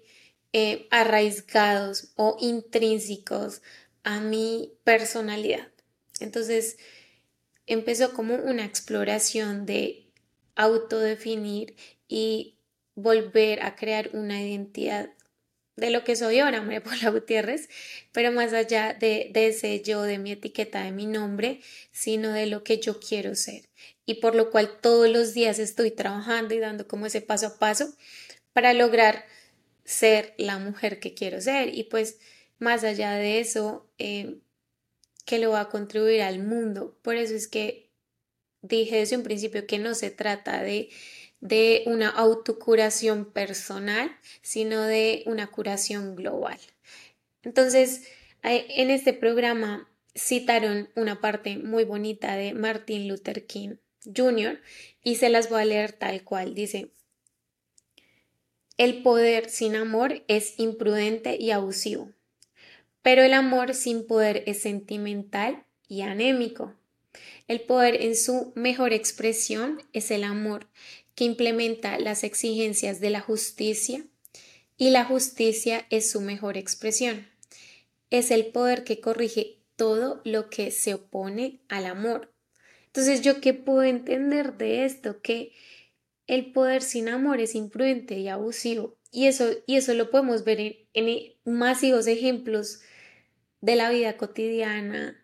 eh, 0.52 0.88
arraigados 0.90 2.12
o 2.16 2.36
intrínsecos 2.40 3.62
a 4.02 4.20
mi 4.20 4.72
personalidad. 4.84 5.68
Entonces 6.20 6.78
empezó 7.66 8.14
como 8.14 8.34
una 8.34 8.64
exploración 8.64 9.66
de 9.66 10.06
autodefinir 10.56 11.76
y 12.08 12.56
volver 12.94 13.62
a 13.62 13.76
crear 13.76 14.10
una 14.14 14.42
identidad 14.42 15.10
de 15.76 15.90
lo 15.90 16.02
que 16.02 16.16
soy 16.16 16.40
ahora, 16.40 16.60
María 16.60 16.82
Paula 16.82 17.10
Gutiérrez, 17.12 17.68
pero 18.10 18.32
más 18.32 18.52
allá 18.52 18.94
de, 18.94 19.30
de 19.32 19.48
ese 19.48 19.80
yo, 19.82 20.02
de 20.02 20.18
mi 20.18 20.32
etiqueta, 20.32 20.82
de 20.82 20.90
mi 20.90 21.06
nombre, 21.06 21.60
sino 21.92 22.32
de 22.32 22.46
lo 22.46 22.64
que 22.64 22.80
yo 22.80 22.98
quiero 22.98 23.36
ser. 23.36 23.68
Y 24.04 24.14
por 24.14 24.34
lo 24.34 24.50
cual 24.50 24.80
todos 24.80 25.08
los 25.08 25.34
días 25.34 25.60
estoy 25.60 25.92
trabajando 25.92 26.54
y 26.54 26.58
dando 26.58 26.88
como 26.88 27.06
ese 27.06 27.20
paso 27.20 27.46
a 27.46 27.58
paso 27.58 27.94
para 28.52 28.72
lograr 28.72 29.24
ser 29.88 30.34
la 30.36 30.58
mujer 30.58 31.00
que 31.00 31.14
quiero 31.14 31.40
ser. 31.40 31.74
Y 31.74 31.84
pues 31.84 32.18
más 32.58 32.84
allá 32.84 33.14
de 33.14 33.40
eso, 33.40 33.88
eh, 33.98 34.38
que 35.24 35.38
lo 35.38 35.50
va 35.50 35.62
a 35.62 35.68
contribuir 35.68 36.22
al 36.22 36.40
mundo. 36.40 36.98
Por 37.02 37.16
eso 37.16 37.34
es 37.34 37.48
que 37.48 37.90
dije 38.62 38.96
desde 38.96 39.16
un 39.16 39.22
principio 39.22 39.66
que 39.66 39.78
no 39.78 39.94
se 39.94 40.10
trata 40.10 40.62
de 40.62 40.90
de 41.40 41.84
una 41.86 42.08
autocuración 42.08 43.24
personal, 43.24 44.10
sino 44.42 44.82
de 44.82 45.22
una 45.26 45.48
curación 45.48 46.16
global. 46.16 46.58
Entonces, 47.42 48.08
eh, 48.42 48.66
en 48.70 48.90
este 48.90 49.12
programa 49.12 49.88
citaron 50.14 50.88
una 50.96 51.20
parte 51.20 51.58
muy 51.58 51.84
bonita 51.84 52.34
de 52.34 52.54
Martin 52.54 53.08
Luther 53.08 53.46
King 53.46 53.76
Jr. 54.04 54.60
y 55.02 55.16
se 55.16 55.28
las 55.28 55.48
voy 55.48 55.62
a 55.62 55.64
leer 55.64 55.92
tal 55.92 56.24
cual. 56.24 56.54
Dice, 56.54 56.90
el 58.78 59.02
poder 59.02 59.50
sin 59.50 59.74
amor 59.74 60.22
es 60.28 60.54
imprudente 60.58 61.36
y 61.38 61.50
abusivo, 61.50 62.12
pero 63.02 63.22
el 63.24 63.34
amor 63.34 63.74
sin 63.74 64.06
poder 64.06 64.44
es 64.46 64.62
sentimental 64.62 65.64
y 65.88 66.02
anémico. 66.02 66.74
El 67.48 67.60
poder 67.62 68.00
en 68.00 68.14
su 68.14 68.52
mejor 68.54 68.92
expresión 68.92 69.82
es 69.92 70.12
el 70.12 70.22
amor, 70.22 70.68
que 71.16 71.24
implementa 71.24 71.98
las 71.98 72.22
exigencias 72.22 73.00
de 73.00 73.10
la 73.10 73.20
justicia 73.20 74.04
y 74.76 74.90
la 74.90 75.04
justicia 75.04 75.84
es 75.90 76.08
su 76.08 76.20
mejor 76.20 76.56
expresión. 76.56 77.26
Es 78.10 78.30
el 78.30 78.46
poder 78.46 78.84
que 78.84 79.00
corrige 79.00 79.58
todo 79.74 80.20
lo 80.24 80.50
que 80.50 80.70
se 80.70 80.94
opone 80.94 81.58
al 81.68 81.86
amor. 81.86 82.32
Entonces, 82.86 83.22
¿yo 83.22 83.40
qué 83.40 83.54
puedo 83.54 83.82
entender 83.82 84.56
de 84.56 84.84
esto? 84.84 85.20
Que 85.20 85.52
el 86.28 86.52
poder 86.52 86.82
sin 86.82 87.08
amor 87.08 87.40
es 87.40 87.56
imprudente 87.56 88.16
y 88.18 88.28
abusivo. 88.28 88.96
Y 89.10 89.26
eso, 89.26 89.50
y 89.66 89.76
eso 89.76 89.94
lo 89.94 90.10
podemos 90.10 90.44
ver 90.44 90.60
en, 90.60 90.76
en 90.94 91.32
masivos 91.44 92.06
ejemplos 92.06 92.80
de 93.60 93.74
la 93.74 93.90
vida 93.90 94.16
cotidiana, 94.16 95.20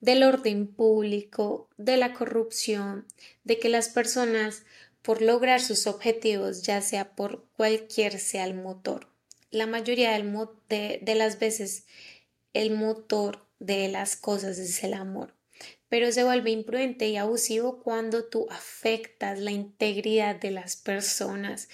del 0.00 0.22
orden 0.24 0.66
público, 0.66 1.70
de 1.76 1.96
la 1.96 2.12
corrupción, 2.12 3.06
de 3.44 3.58
que 3.58 3.68
las 3.68 3.88
personas 3.88 4.64
por 5.02 5.22
lograr 5.22 5.60
sus 5.60 5.86
objetivos, 5.86 6.62
ya 6.62 6.82
sea 6.82 7.14
por 7.14 7.46
cualquier 7.56 8.18
sea 8.18 8.44
el 8.44 8.54
motor. 8.54 9.08
La 9.50 9.66
mayoría 9.66 10.12
de, 10.12 11.00
de 11.00 11.14
las 11.14 11.38
veces 11.38 11.86
el 12.52 12.72
motor 12.76 13.46
de 13.58 13.88
las 13.88 14.16
cosas 14.16 14.58
es 14.58 14.82
el 14.84 14.94
amor, 14.94 15.34
pero 15.88 16.12
se 16.12 16.24
vuelve 16.24 16.50
imprudente 16.50 17.08
y 17.08 17.16
abusivo 17.16 17.80
cuando 17.82 18.24
tú 18.24 18.46
afectas 18.50 19.38
la 19.38 19.52
integridad 19.52 20.36
de 20.36 20.50
las 20.50 20.76
personas 20.76 21.68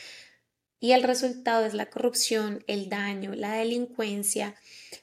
y 0.85 0.92
el 0.92 1.02
resultado 1.02 1.64
es 1.64 1.73
la 1.73 1.87
corrupción, 1.87 2.62
el 2.66 2.90
daño, 2.90 3.35
la 3.35 3.54
delincuencia, 3.54 4.54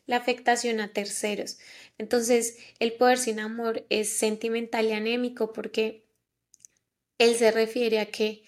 la 0.05 0.17
afectación 0.17 0.79
a 0.79 0.93
terceros. 0.93 1.57
Entonces, 1.97 2.59
el 2.77 2.93
poder 2.93 3.17
sin 3.17 3.39
amor 3.39 3.83
es 3.89 4.09
sentimental 4.09 4.85
y 4.85 4.91
anémico 4.91 5.53
porque 5.53 6.05
él 7.17 7.35
se 7.35 7.49
refiere 7.49 7.97
a 7.97 8.05
que 8.05 8.43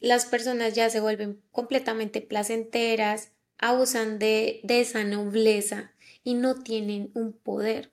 las 0.00 0.26
personas 0.26 0.74
ya 0.74 0.90
se 0.90 0.98
vuelven 0.98 1.40
completamente 1.52 2.20
placenteras, 2.20 3.30
abusan 3.58 4.18
de, 4.18 4.62
de 4.64 4.80
esa 4.80 5.04
nobleza 5.04 5.92
y 6.24 6.34
no 6.34 6.60
tienen 6.64 7.12
un 7.14 7.34
poder. 7.34 7.91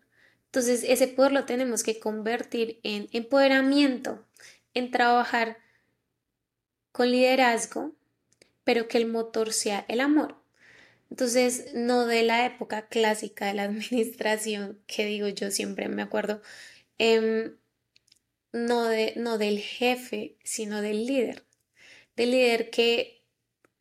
Entonces 0.49 0.83
ese 0.83 1.07
poder 1.07 1.31
lo 1.31 1.45
tenemos 1.45 1.83
que 1.83 1.99
convertir 1.99 2.79
en 2.81 3.07
empoderamiento, 3.11 4.25
en 4.73 4.89
trabajar 4.89 5.57
con 6.91 7.11
liderazgo, 7.11 7.93
pero 8.63 8.87
que 8.87 8.97
el 8.97 9.05
motor 9.05 9.53
sea 9.53 9.85
el 9.87 10.01
amor. 10.01 10.37
Entonces, 11.11 11.73
no 11.73 12.05
de 12.07 12.23
la 12.23 12.45
época 12.45 12.87
clásica 12.87 13.45
de 13.45 13.53
la 13.53 13.63
administración, 13.65 14.81
que 14.87 15.05
digo 15.05 15.27
yo 15.27 15.51
siempre 15.51 15.87
me 15.87 16.01
acuerdo, 16.01 16.41
eh, 16.97 17.53
no, 18.51 18.85
de, 18.85 19.13
no 19.17 19.37
del 19.37 19.59
jefe, 19.59 20.35
sino 20.43 20.81
del 20.81 21.05
líder, 21.05 21.45
del 22.15 22.31
líder 22.31 22.71
que 22.71 23.23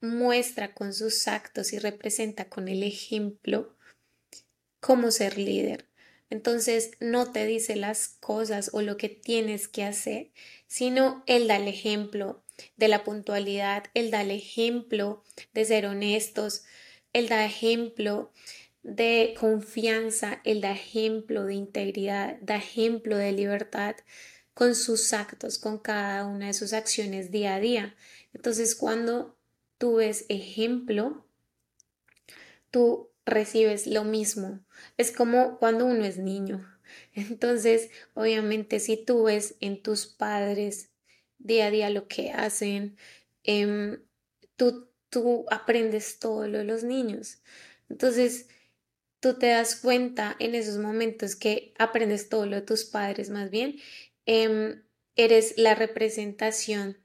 muestra 0.02 0.75
con 0.75 0.92
sus 0.92 1.26
actos 1.28 1.72
y 1.72 1.78
representa 1.78 2.48
con 2.50 2.68
el 2.68 2.82
ejemplo 2.82 3.75
cómo 4.80 5.10
ser 5.10 5.38
líder. 5.38 5.88
Entonces 6.30 6.92
no 7.00 7.32
te 7.32 7.47
dice 7.47 7.76
las 7.76 8.08
cosas 8.08 8.70
o 8.73 8.82
lo 8.82 8.97
que 8.97 9.08
tienes 9.08 9.68
que 9.68 9.85
hacer, 9.85 10.30
sino 10.66 11.23
él 11.26 11.49
da 11.49 11.56
el 11.56 11.68
ejemplo, 11.68 12.42
de 12.76 12.88
la 12.88 13.04
puntualidad, 13.04 13.85
Él 13.94 14.11
da 14.11 14.23
el 14.23 14.30
ejemplo 14.30 15.23
de 15.52 15.64
ser 15.64 15.87
honestos, 15.87 16.64
Él 17.12 17.28
da 17.28 17.44
ejemplo 17.44 18.32
de 18.82 19.35
confianza, 19.38 20.40
Él 20.44 20.61
da 20.61 20.73
ejemplo 20.73 21.44
de 21.44 21.54
integridad, 21.54 22.38
da 22.40 22.56
ejemplo 22.56 23.16
de 23.16 23.32
libertad 23.32 23.97
con 24.54 24.75
sus 24.75 25.12
actos, 25.12 25.58
con 25.58 25.78
cada 25.78 26.26
una 26.26 26.47
de 26.47 26.54
sus 26.54 26.73
acciones 26.73 27.30
día 27.30 27.54
a 27.54 27.61
día. 27.61 27.94
Entonces, 28.32 28.75
cuando 28.75 29.37
tú 29.78 29.97
ves 29.97 30.25
ejemplo, 30.28 31.25
tú 32.70 33.11
recibes 33.28 33.87
lo 33.87 34.04
mismo. 34.04 34.61
Es 34.97 35.12
como 35.12 35.58
cuando 35.58 35.87
uno 35.87 36.04
es 36.04 36.18
niño. 36.18 36.66
Entonces, 37.14 37.90
obviamente, 38.14 38.80
si 38.80 38.97
tú 38.97 39.25
ves 39.25 39.56
en 39.61 39.82
tus 39.82 40.06
padres 40.06 40.90
día 41.38 41.66
a 41.66 41.70
día 41.70 41.90
lo 41.90 42.08
que 42.08 42.32
hacen, 42.32 42.97
em, 43.44 44.02
tú, 44.56 44.90
tú 45.11 45.47
aprendes 45.50 46.18
todo 46.18 46.49
lo 46.49 46.58
de 46.58 46.64
los 46.64 46.85
niños. 46.85 47.42
Entonces, 47.88 48.49
tú 49.20 49.38
te 49.38 49.49
das 49.49 49.76
cuenta 49.76 50.37
en 50.38 50.54
esos 50.54 50.78
momentos 50.78 51.37
que 51.37 51.75
aprendes 51.78 52.28
todo 52.28 52.47
lo 52.47 52.56
de 52.56 52.62
tus 52.62 52.85
padres 52.85 53.30
más 53.30 53.50
bien, 53.50 53.76
em, 54.26 54.85
eres 55.16 55.54
la 55.56 55.75
representación 55.75 56.99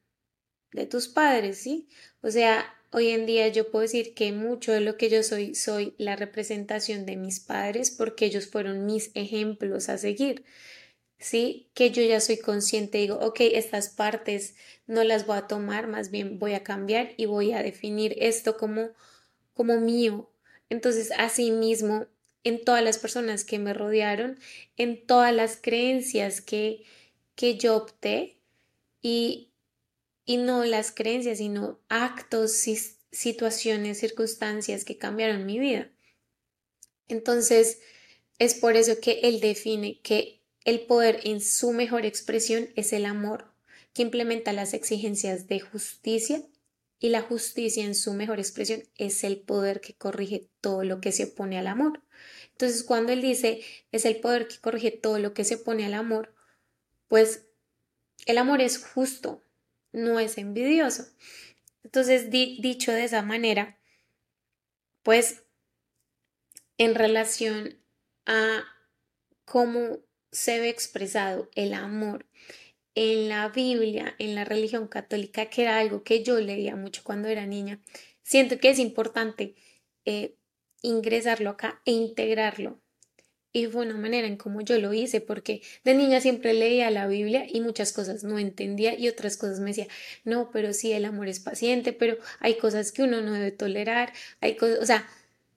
de 0.71 0.85
tus 0.85 1.07
padres, 1.07 1.57
¿sí? 1.59 1.89
O 2.21 2.29
sea, 2.31 2.65
hoy 2.93 3.09
en 3.09 3.25
día 3.25 3.47
yo 3.49 3.69
puedo 3.71 3.83
decir 3.83 4.13
que 4.13 4.31
mucho 4.31 4.71
de 4.71 4.81
lo 4.81 4.97
que 4.97 5.09
yo 5.09 5.23
soy, 5.23 5.55
soy 5.55 5.95
la 5.97 6.15
representación 6.15 7.05
de 7.05 7.17
mis 7.17 7.39
padres 7.39 7.91
porque 7.91 8.25
ellos 8.25 8.47
fueron 8.47 8.85
mis 8.85 9.11
ejemplos 9.15 9.89
a 9.89 9.97
seguir. 9.97 10.45
¿sí? 11.23 11.69
Que 11.73 11.89
yo 11.91 12.03
ya 12.03 12.19
soy 12.19 12.37
consciente, 12.37 12.97
digo, 12.97 13.15
ok, 13.21 13.37
estas 13.41 13.89
partes 13.89 14.55
no 14.87 15.03
las 15.03 15.25
voy 15.25 15.37
a 15.37 15.47
tomar, 15.47 15.87
más 15.87 16.11
bien 16.11 16.37
voy 16.37 16.53
a 16.53 16.63
cambiar 16.63 17.13
y 17.17 17.25
voy 17.25 17.53
a 17.53 17.63
definir 17.63 18.15
esto 18.19 18.57
como, 18.57 18.89
como 19.53 19.79
mío. 19.79 20.29
Entonces, 20.69 21.11
así 21.17 21.51
mismo, 21.51 22.07
en 22.43 22.63
todas 22.63 22.83
las 22.83 22.97
personas 22.97 23.45
que 23.45 23.57
me 23.57 23.73
rodearon, 23.73 24.37
en 24.75 25.05
todas 25.05 25.33
las 25.33 25.55
creencias 25.55 26.41
que, 26.41 26.83
que 27.35 27.57
yo 27.57 27.77
opté 27.77 28.37
y, 29.01 29.52
y 30.25 30.37
no 30.37 30.63
las 30.63 30.91
creencias, 30.91 31.39
sino 31.39 31.79
actos, 31.89 32.65
situaciones, 33.11 33.99
circunstancias 33.99 34.85
que 34.85 34.97
cambiaron 34.97 35.45
mi 35.45 35.59
vida. 35.59 35.89
Entonces, 37.07 37.79
es 38.39 38.55
por 38.55 38.75
eso 38.75 38.99
que 38.99 39.19
él 39.23 39.39
define 39.39 39.99
que 40.01 40.41
el 40.65 40.81
poder 40.81 41.19
en 41.23 41.41
su 41.41 41.73
mejor 41.73 42.05
expresión 42.05 42.69
es 42.75 42.93
el 42.93 43.05
amor, 43.05 43.53
que 43.93 44.01
implementa 44.01 44.53
las 44.53 44.73
exigencias 44.73 45.47
de 45.47 45.59
justicia 45.59 46.41
y 46.99 47.09
la 47.09 47.21
justicia 47.21 47.83
en 47.83 47.95
su 47.95 48.13
mejor 48.13 48.39
expresión 48.39 48.83
es 48.95 49.25
el 49.25 49.37
poder 49.41 49.81
que 49.81 49.93
corrige 49.93 50.47
todo 50.61 50.83
lo 50.83 51.01
que 51.01 51.11
se 51.11 51.25
opone 51.25 51.59
al 51.59 51.67
amor. 51.67 52.01
Entonces, 52.51 52.83
cuando 52.83 53.11
él 53.11 53.21
dice 53.21 53.61
es 53.91 54.05
el 54.05 54.21
poder 54.21 54.47
que 54.47 54.59
corrige 54.59 54.91
todo 54.91 55.19
lo 55.19 55.33
que 55.33 55.43
se 55.43 55.55
opone 55.55 55.85
al 55.85 55.95
amor, 55.95 56.33
pues 57.09 57.45
el 58.25 58.37
amor 58.37 58.61
es 58.61 58.77
justo, 58.77 59.43
no 59.93 60.19
es 60.19 60.37
envidioso. 60.37 61.05
Entonces, 61.83 62.29
dicho 62.29 62.91
de 62.91 63.05
esa 63.05 63.21
manera, 63.21 63.77
pues 65.03 65.43
en 66.77 66.95
relación 66.95 67.79
a 68.25 68.63
cómo 69.45 69.99
se 70.31 70.59
ve 70.59 70.69
expresado 70.69 71.49
el 71.55 71.73
amor 71.73 72.25
en 72.95 73.29
la 73.29 73.49
Biblia, 73.49 74.15
en 74.19 74.35
la 74.35 74.45
religión 74.45 74.87
católica, 74.87 75.47
que 75.47 75.63
era 75.63 75.79
algo 75.79 76.03
que 76.03 76.23
yo 76.23 76.39
leía 76.39 76.75
mucho 76.75 77.03
cuando 77.03 77.27
era 77.27 77.45
niña, 77.45 77.81
siento 78.21 78.59
que 78.59 78.69
es 78.69 78.79
importante 78.79 79.55
eh, 80.05 80.35
ingresarlo 80.81 81.51
acá 81.51 81.81
e 81.85 81.91
integrarlo. 81.91 82.82
Y 83.53 83.67
fue 83.67 83.85
una 83.85 83.95
manera 83.97 84.27
en 84.27 84.35
cómo 84.35 84.61
yo 84.61 84.79
lo 84.79 84.93
hice, 84.93 85.21
porque 85.21 85.61
de 85.83 85.93
niña 85.93 86.19
siempre 86.19 86.53
leía 86.53 86.89
la 86.91 87.07
Biblia 87.07 87.45
y 87.47 87.61
muchas 87.61 87.93
cosas 87.93 88.23
no 88.23 88.39
entendía 88.39 88.97
y 88.97 89.07
otras 89.07 89.37
cosas 89.37 89.59
me 89.59 89.67
decía, 89.69 89.87
no, 90.25 90.49
pero 90.51 90.73
sí, 90.73 90.91
el 90.91 91.05
amor 91.05 91.27
es 91.27 91.39
paciente, 91.39 91.93
pero 91.93 92.17
hay 92.39 92.57
cosas 92.57 92.91
que 92.91 93.03
uno 93.03 93.21
no 93.21 93.33
debe 93.33 93.51
tolerar, 93.51 94.11
hay 94.41 94.55
cosas, 94.57 94.79
o 94.81 94.85
sea, 94.85 95.07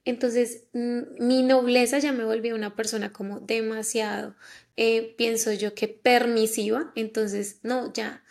entonces 0.05 0.65
mi 0.73 1.43
nobleza 1.43 1.99
ya 1.99 2.13
me 2.13 2.25
volvió 2.25 2.55
una 2.55 2.77
persona 2.77 3.13
como 3.13 3.41
demasiado 3.41 4.37
eh, 4.77 5.15
pienso 5.17 5.53
yo 5.53 5.75
que 5.75 5.89
permisiva, 5.89 6.93
entonces 6.95 7.61
no, 7.63 7.93
ya 7.93 8.23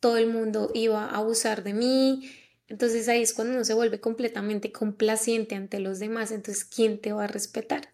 todo 0.00 0.16
el 0.18 0.26
mundo 0.28 0.70
iba 0.74 1.04
a 1.06 1.16
abusar 1.18 1.62
de 1.64 1.72
mí, 1.74 2.30
entonces 2.68 3.08
ahí 3.08 3.22
es 3.22 3.32
cuando 3.32 3.54
uno 3.54 3.64
se 3.64 3.74
vuelve 3.74 4.00
completamente 4.00 4.72
complaciente 4.72 5.54
ante 5.54 5.80
los 5.80 5.98
demás, 6.00 6.32
entonces 6.32 6.64
¿quién 6.64 7.00
te 7.00 7.12
va 7.12 7.24
a 7.24 7.28
respetar? 7.28 7.92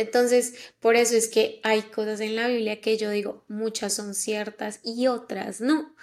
Entonces, 0.00 0.54
por 0.80 0.96
eso 0.96 1.14
es 1.14 1.28
que 1.28 1.60
hay 1.62 1.82
cosas 1.82 2.20
en 2.20 2.34
la 2.34 2.48
Biblia 2.48 2.80
que 2.80 2.96
yo 2.96 3.10
digo, 3.10 3.44
muchas 3.48 3.92
son 3.92 4.14
ciertas 4.14 4.80
y 4.82 5.08
otras 5.08 5.60
no. 5.60 5.94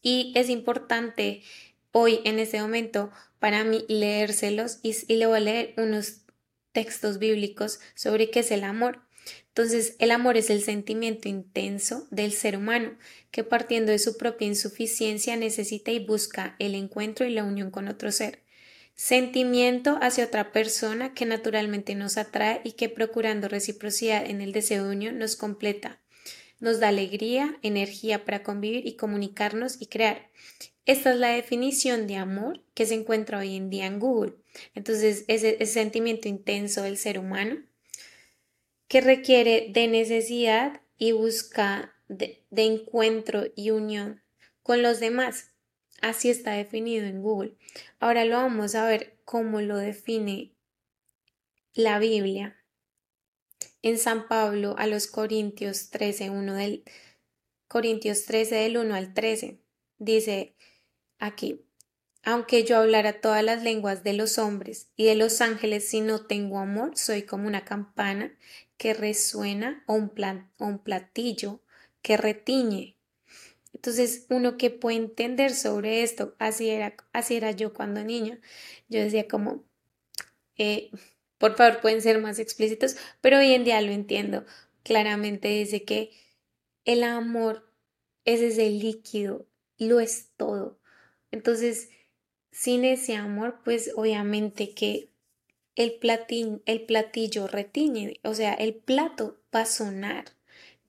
Y 0.00 0.32
es 0.34 0.48
importante 0.48 1.42
hoy, 1.92 2.20
en 2.24 2.38
este 2.38 2.62
momento, 2.62 3.10
para 3.38 3.62
mí 3.62 3.84
leérselos 3.88 4.78
y, 4.82 4.96
y 5.06 5.16
le 5.16 5.26
voy 5.26 5.36
a 5.36 5.40
leer 5.40 5.74
unos 5.76 6.22
textos 6.72 7.18
bíblicos 7.18 7.78
sobre 7.94 8.30
qué 8.30 8.40
es 8.40 8.50
el 8.50 8.64
amor. 8.64 9.02
Entonces, 9.48 9.96
el 9.98 10.12
amor 10.12 10.38
es 10.38 10.48
el 10.48 10.62
sentimiento 10.62 11.28
intenso 11.28 12.08
del 12.10 12.32
ser 12.32 12.56
humano 12.56 12.96
que 13.30 13.44
partiendo 13.44 13.92
de 13.92 13.98
su 13.98 14.16
propia 14.16 14.48
insuficiencia 14.48 15.36
necesita 15.36 15.90
y 15.90 16.04
busca 16.04 16.56
el 16.58 16.74
encuentro 16.74 17.26
y 17.26 17.30
la 17.30 17.44
unión 17.44 17.70
con 17.70 17.88
otro 17.88 18.10
ser. 18.12 18.41
Sentimiento 18.94 19.98
hacia 20.00 20.26
otra 20.26 20.52
persona 20.52 21.14
que 21.14 21.26
naturalmente 21.26 21.94
nos 21.94 22.16
atrae 22.16 22.60
y 22.64 22.72
que 22.72 22.88
procurando 22.88 23.48
reciprocidad 23.48 24.24
en 24.24 24.40
el 24.40 24.52
deseo 24.52 24.84
de 24.84 24.90
unión 24.90 25.18
nos 25.18 25.36
completa. 25.36 26.00
Nos 26.60 26.78
da 26.78 26.88
alegría, 26.88 27.58
energía 27.62 28.24
para 28.24 28.42
convivir 28.42 28.86
y 28.86 28.96
comunicarnos 28.96 29.80
y 29.80 29.86
crear. 29.86 30.30
Esta 30.84 31.12
es 31.12 31.18
la 31.18 31.30
definición 31.30 32.06
de 32.06 32.16
amor 32.16 32.62
que 32.74 32.86
se 32.86 32.94
encuentra 32.94 33.38
hoy 33.38 33.56
en 33.56 33.70
día 33.70 33.86
en 33.86 33.98
Google. 33.98 34.34
Entonces, 34.74 35.24
ese, 35.28 35.56
ese 35.60 35.72
sentimiento 35.72 36.28
intenso 36.28 36.82
del 36.82 36.98
ser 36.98 37.18
humano 37.18 37.62
que 38.92 39.00
requiere 39.00 39.68
de 39.70 39.88
necesidad 39.88 40.82
y 40.98 41.12
busca 41.12 41.94
de, 42.08 42.44
encuentro 42.50 43.44
y 43.56 43.70
unión 43.70 44.22
con 44.62 44.82
los 44.82 45.00
demás. 45.00 45.51
Así 46.02 46.30
está 46.30 46.50
definido 46.52 47.06
en 47.06 47.22
Google. 47.22 47.54
Ahora 48.00 48.24
lo 48.24 48.36
vamos 48.36 48.74
a 48.74 48.84
ver 48.84 49.16
cómo 49.24 49.60
lo 49.60 49.76
define 49.76 50.52
la 51.74 52.00
Biblia. 52.00 52.56
En 53.82 53.98
San 53.98 54.26
Pablo 54.26 54.74
a 54.78 54.88
los 54.88 55.06
Corintios 55.06 55.90
13, 55.90 56.30
1 56.30 56.54
del 56.54 56.84
Corintios 57.68 58.24
13 58.24 58.56
del 58.56 58.78
1 58.78 58.94
al 58.96 59.14
13. 59.14 59.60
Dice 59.98 60.56
aquí, 61.20 61.64
aunque 62.24 62.64
yo 62.64 62.78
hablara 62.78 63.20
todas 63.20 63.44
las 63.44 63.62
lenguas 63.62 64.02
de 64.02 64.14
los 64.14 64.38
hombres 64.38 64.90
y 64.96 65.04
de 65.04 65.14
los 65.14 65.40
ángeles, 65.40 65.88
si 65.88 66.00
no 66.00 66.26
tengo 66.26 66.58
amor, 66.58 66.96
soy 66.96 67.22
como 67.22 67.46
una 67.46 67.64
campana 67.64 68.36
que 68.76 68.92
resuena 68.92 69.84
o 69.86 69.94
un, 69.94 70.12
o 70.58 70.66
un 70.66 70.78
platillo 70.80 71.60
que 72.02 72.16
retiñe. 72.16 72.96
Entonces, 73.72 74.26
uno 74.30 74.56
que 74.56 74.70
puede 74.70 74.96
entender 74.96 75.54
sobre 75.54 76.02
esto, 76.02 76.34
así 76.38 76.70
era, 76.70 76.94
así 77.12 77.36
era 77.36 77.52
yo 77.52 77.72
cuando 77.72 78.04
niña. 78.04 78.40
Yo 78.88 79.00
decía 79.00 79.28
como, 79.28 79.64
eh, 80.56 80.90
por 81.38 81.56
favor, 81.56 81.80
pueden 81.80 82.02
ser 82.02 82.20
más 82.20 82.38
explícitos, 82.38 82.96
pero 83.20 83.38
hoy 83.38 83.52
en 83.52 83.64
día 83.64 83.80
lo 83.80 83.92
entiendo. 83.92 84.44
Claramente 84.84 85.48
dice 85.48 85.84
que 85.84 86.10
el 86.84 87.02
amor 87.02 87.68
es 88.24 88.40
ese 88.40 88.70
líquido, 88.70 89.46
lo 89.78 90.00
es 90.00 90.30
todo. 90.36 90.78
Entonces, 91.30 91.88
sin 92.50 92.84
ese 92.84 93.16
amor, 93.16 93.60
pues 93.64 93.92
obviamente 93.96 94.74
que 94.74 95.10
el, 95.74 95.94
platín, 95.94 96.62
el 96.66 96.84
platillo 96.84 97.46
retiñe, 97.46 98.20
o 98.22 98.34
sea, 98.34 98.54
el 98.54 98.74
plato 98.74 99.40
va 99.54 99.62
a 99.62 99.66
sonar. 99.66 100.26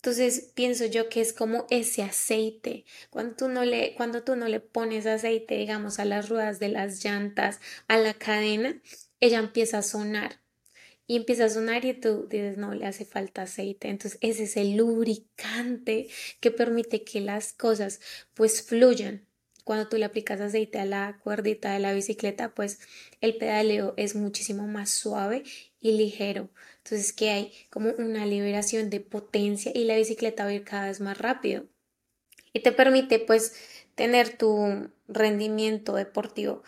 Entonces 0.04 0.52
pienso 0.54 0.86
yo 0.86 1.08
que 1.08 1.22
es 1.22 1.32
como 1.32 1.66
ese 1.70 2.04
aceite. 2.04 2.84
Cuando 3.10 3.38
tú 3.38 3.48
no 3.48 3.64
le, 3.64 3.96
cuando 3.96 4.22
tú 4.22 4.36
no 4.36 4.50
le 4.50 4.60
pones 4.60 5.06
aceite, 5.06 5.56
digamos, 5.56 5.98
a 5.98 6.04
las 6.04 6.28
ruedas 6.28 6.60
de 6.60 6.68
las 6.68 7.02
llantas, 7.06 7.62
a 7.88 7.98
la 7.98 8.14
cadena, 8.14 8.82
ella 9.22 9.40
empieza 9.40 9.78
a 9.78 9.82
sonar. 9.82 10.42
Y 11.08 11.16
empieza 11.16 11.46
a 11.46 11.50
sonar 11.50 11.86
y 11.86 11.94
tú 11.94 12.28
dices, 12.30 12.58
no, 12.58 12.74
le 12.74 12.86
hace 12.86 13.06
falta 13.06 13.44
aceite. 13.44 13.88
Entonces 13.88 14.20
ese 14.22 14.44
es 14.44 14.58
el 14.58 14.76
lubricante 14.76 16.10
que 16.42 16.52
permite 16.52 17.06
que 17.06 17.22
las 17.22 17.54
cosas 17.54 18.02
pues 18.34 18.62
fluyan 18.62 19.26
cuando 19.64 19.88
tú 19.88 19.98
le 19.98 20.04
aplicas 20.04 20.42
aceite 20.42 20.80
a 20.80 20.86
la 20.86 21.18
cuerdita 21.24 21.72
de 21.72 21.80
la 21.80 21.94
bicicleta, 21.94 22.54
pues 22.54 22.80
el 23.22 23.38
pedaleo 23.38 23.94
es 23.96 24.16
muchísimo 24.16 24.68
más 24.68 24.90
suave 24.90 25.44
y 25.84 25.92
ligero. 25.92 26.50
Entonces 26.78 27.14
que 27.14 27.30
hay 27.30 27.54
como 27.70 27.92
una 28.00 28.26
liberación 28.26 28.90
de 28.90 29.02
potencia 29.02 29.72
y 29.76 29.84
la 29.84 29.98
bicicleta 29.98 30.46
va 30.46 30.50
a 30.50 30.54
ir 30.54 30.64
cada 30.64 30.88
vez 30.88 31.00
más 31.02 31.20
rápido. 31.20 31.66
Y 32.54 32.62
te 32.62 32.72
permite 32.72 33.20
pues 33.20 33.54
tener 33.94 34.36
tu 34.36 34.90
rendimiento 35.08 35.94
deportivo 35.94 36.64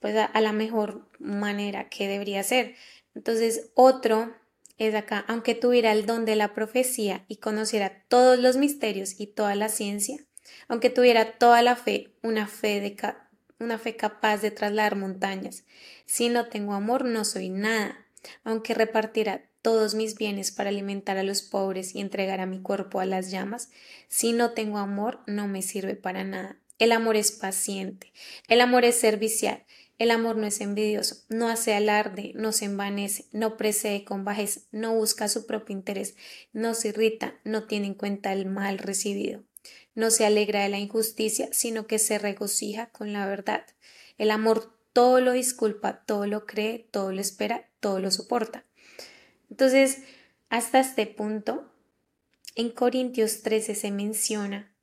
pues 0.00 0.16
a, 0.16 0.40
la 0.42 0.52
mejor 0.52 1.08
manera 1.18 1.88
que 1.88 2.08
debería 2.08 2.42
ser. 2.42 2.74
Entonces, 3.14 3.70
otro 3.72 4.34
es 4.76 4.94
acá, 4.94 5.24
aunque 5.28 5.54
tuviera 5.54 5.92
el 5.92 6.04
don 6.04 6.26
de 6.26 6.36
la 6.36 6.52
profecía 6.52 7.24
y 7.26 7.36
conociera 7.36 8.04
todos 8.08 8.38
los 8.38 8.58
misterios 8.58 9.18
y 9.18 9.28
toda 9.28 9.54
la 9.54 9.70
ciencia, 9.70 10.18
aunque 10.68 10.90
tuviera 10.90 11.38
toda 11.38 11.62
la 11.62 11.74
fe, 11.74 12.12
una 12.22 12.46
fe 12.46 12.80
de 12.80 12.96
una 13.58 13.78
fe 13.78 13.96
capaz 13.96 14.42
de 14.42 14.50
trasladar 14.50 14.96
montañas. 14.96 15.64
Si 16.04 16.28
no 16.28 16.48
tengo 16.48 16.74
amor, 16.74 17.06
no 17.06 17.24
soy 17.24 17.48
nada. 17.48 18.03
Aunque 18.42 18.74
repartiera 18.74 19.44
todos 19.62 19.94
mis 19.94 20.16
bienes 20.16 20.50
para 20.50 20.70
alimentar 20.70 21.16
a 21.16 21.22
los 21.22 21.42
pobres 21.42 21.94
y 21.94 22.00
entregar 22.00 22.40
a 22.40 22.46
mi 22.46 22.60
cuerpo 22.60 23.00
a 23.00 23.06
las 23.06 23.30
llamas, 23.30 23.70
si 24.08 24.32
no 24.32 24.52
tengo 24.52 24.78
amor, 24.78 25.20
no 25.26 25.48
me 25.48 25.62
sirve 25.62 25.96
para 25.96 26.24
nada. 26.24 26.58
El 26.78 26.92
amor 26.92 27.16
es 27.16 27.30
paciente, 27.30 28.12
el 28.48 28.60
amor 28.60 28.84
es 28.84 28.96
servicial, 28.96 29.64
el 29.96 30.10
amor 30.10 30.36
no 30.36 30.46
es 30.46 30.60
envidioso, 30.60 31.22
no 31.28 31.48
hace 31.48 31.72
alarde, 31.72 32.32
no 32.34 32.50
se 32.50 32.64
envanece, 32.64 33.26
no 33.30 33.56
precede 33.56 34.04
con 34.04 34.24
bajeza, 34.24 34.60
no 34.72 34.92
busca 34.92 35.28
su 35.28 35.46
propio 35.46 35.74
interés, 35.74 36.16
no 36.52 36.74
se 36.74 36.88
irrita, 36.88 37.34
no 37.44 37.68
tiene 37.68 37.86
en 37.86 37.94
cuenta 37.94 38.32
el 38.32 38.46
mal 38.46 38.78
recibido, 38.78 39.44
no 39.94 40.10
se 40.10 40.26
alegra 40.26 40.64
de 40.64 40.68
la 40.68 40.78
injusticia, 40.78 41.48
sino 41.52 41.86
que 41.86 42.00
se 42.00 42.18
regocija 42.18 42.86
con 42.86 43.12
la 43.12 43.24
verdad. 43.24 43.64
El 44.18 44.32
amor 44.32 44.76
todo 44.94 45.20
lo 45.20 45.32
disculpa, 45.32 46.04
todo 46.06 46.26
lo 46.26 46.46
cree, 46.46 46.88
todo 46.90 47.12
lo 47.12 47.20
espera, 47.20 47.68
todo 47.80 48.00
lo 48.00 48.10
soporta. 48.10 48.64
Entonces, 49.50 49.98
hasta 50.48 50.80
este 50.80 51.06
punto, 51.06 51.70
en 52.54 52.70
Corintios 52.70 53.42
13 53.42 53.74
se 53.74 53.90
menciona 53.90 54.74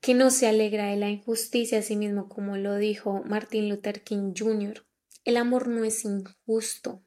que 0.00 0.14
no 0.14 0.30
se 0.30 0.46
alegra 0.46 0.86
de 0.86 0.96
la 0.96 1.10
injusticia, 1.10 1.80
así 1.80 1.96
mismo 1.96 2.28
como 2.28 2.56
lo 2.56 2.76
dijo 2.76 3.22
Martin 3.26 3.68
Luther 3.68 4.02
King 4.02 4.32
Jr. 4.36 4.84
El 5.24 5.36
amor 5.36 5.68
no 5.68 5.84
es 5.84 6.04
injusto. 6.04 7.02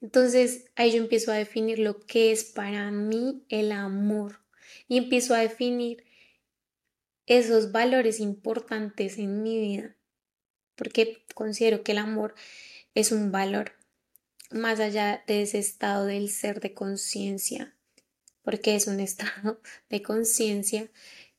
Entonces 0.00 0.70
ahí 0.74 0.92
yo 0.92 0.98
empiezo 0.98 1.32
a 1.32 1.36
definir 1.36 1.78
lo 1.78 2.00
que 2.00 2.32
es 2.32 2.44
para 2.44 2.90
mí 2.90 3.44
el 3.48 3.72
amor 3.72 4.40
y 4.88 4.98
empiezo 4.98 5.34
a 5.34 5.38
definir 5.38 6.04
esos 7.26 7.72
valores 7.72 8.20
importantes 8.20 9.18
en 9.18 9.42
mi 9.42 9.58
vida, 9.58 9.95
porque 10.76 11.24
considero 11.34 11.82
que 11.82 11.92
el 11.92 11.98
amor 11.98 12.34
es 12.94 13.12
un 13.12 13.32
valor 13.32 13.72
más 14.50 14.80
allá 14.80 15.24
de 15.26 15.42
ese 15.42 15.58
estado 15.58 16.06
del 16.06 16.30
ser 16.30 16.60
de 16.60 16.74
conciencia, 16.74 17.74
porque 18.42 18.76
es 18.76 18.86
un 18.86 19.00
estado 19.08 19.60
de 19.88 20.02
conciencia 20.02 20.90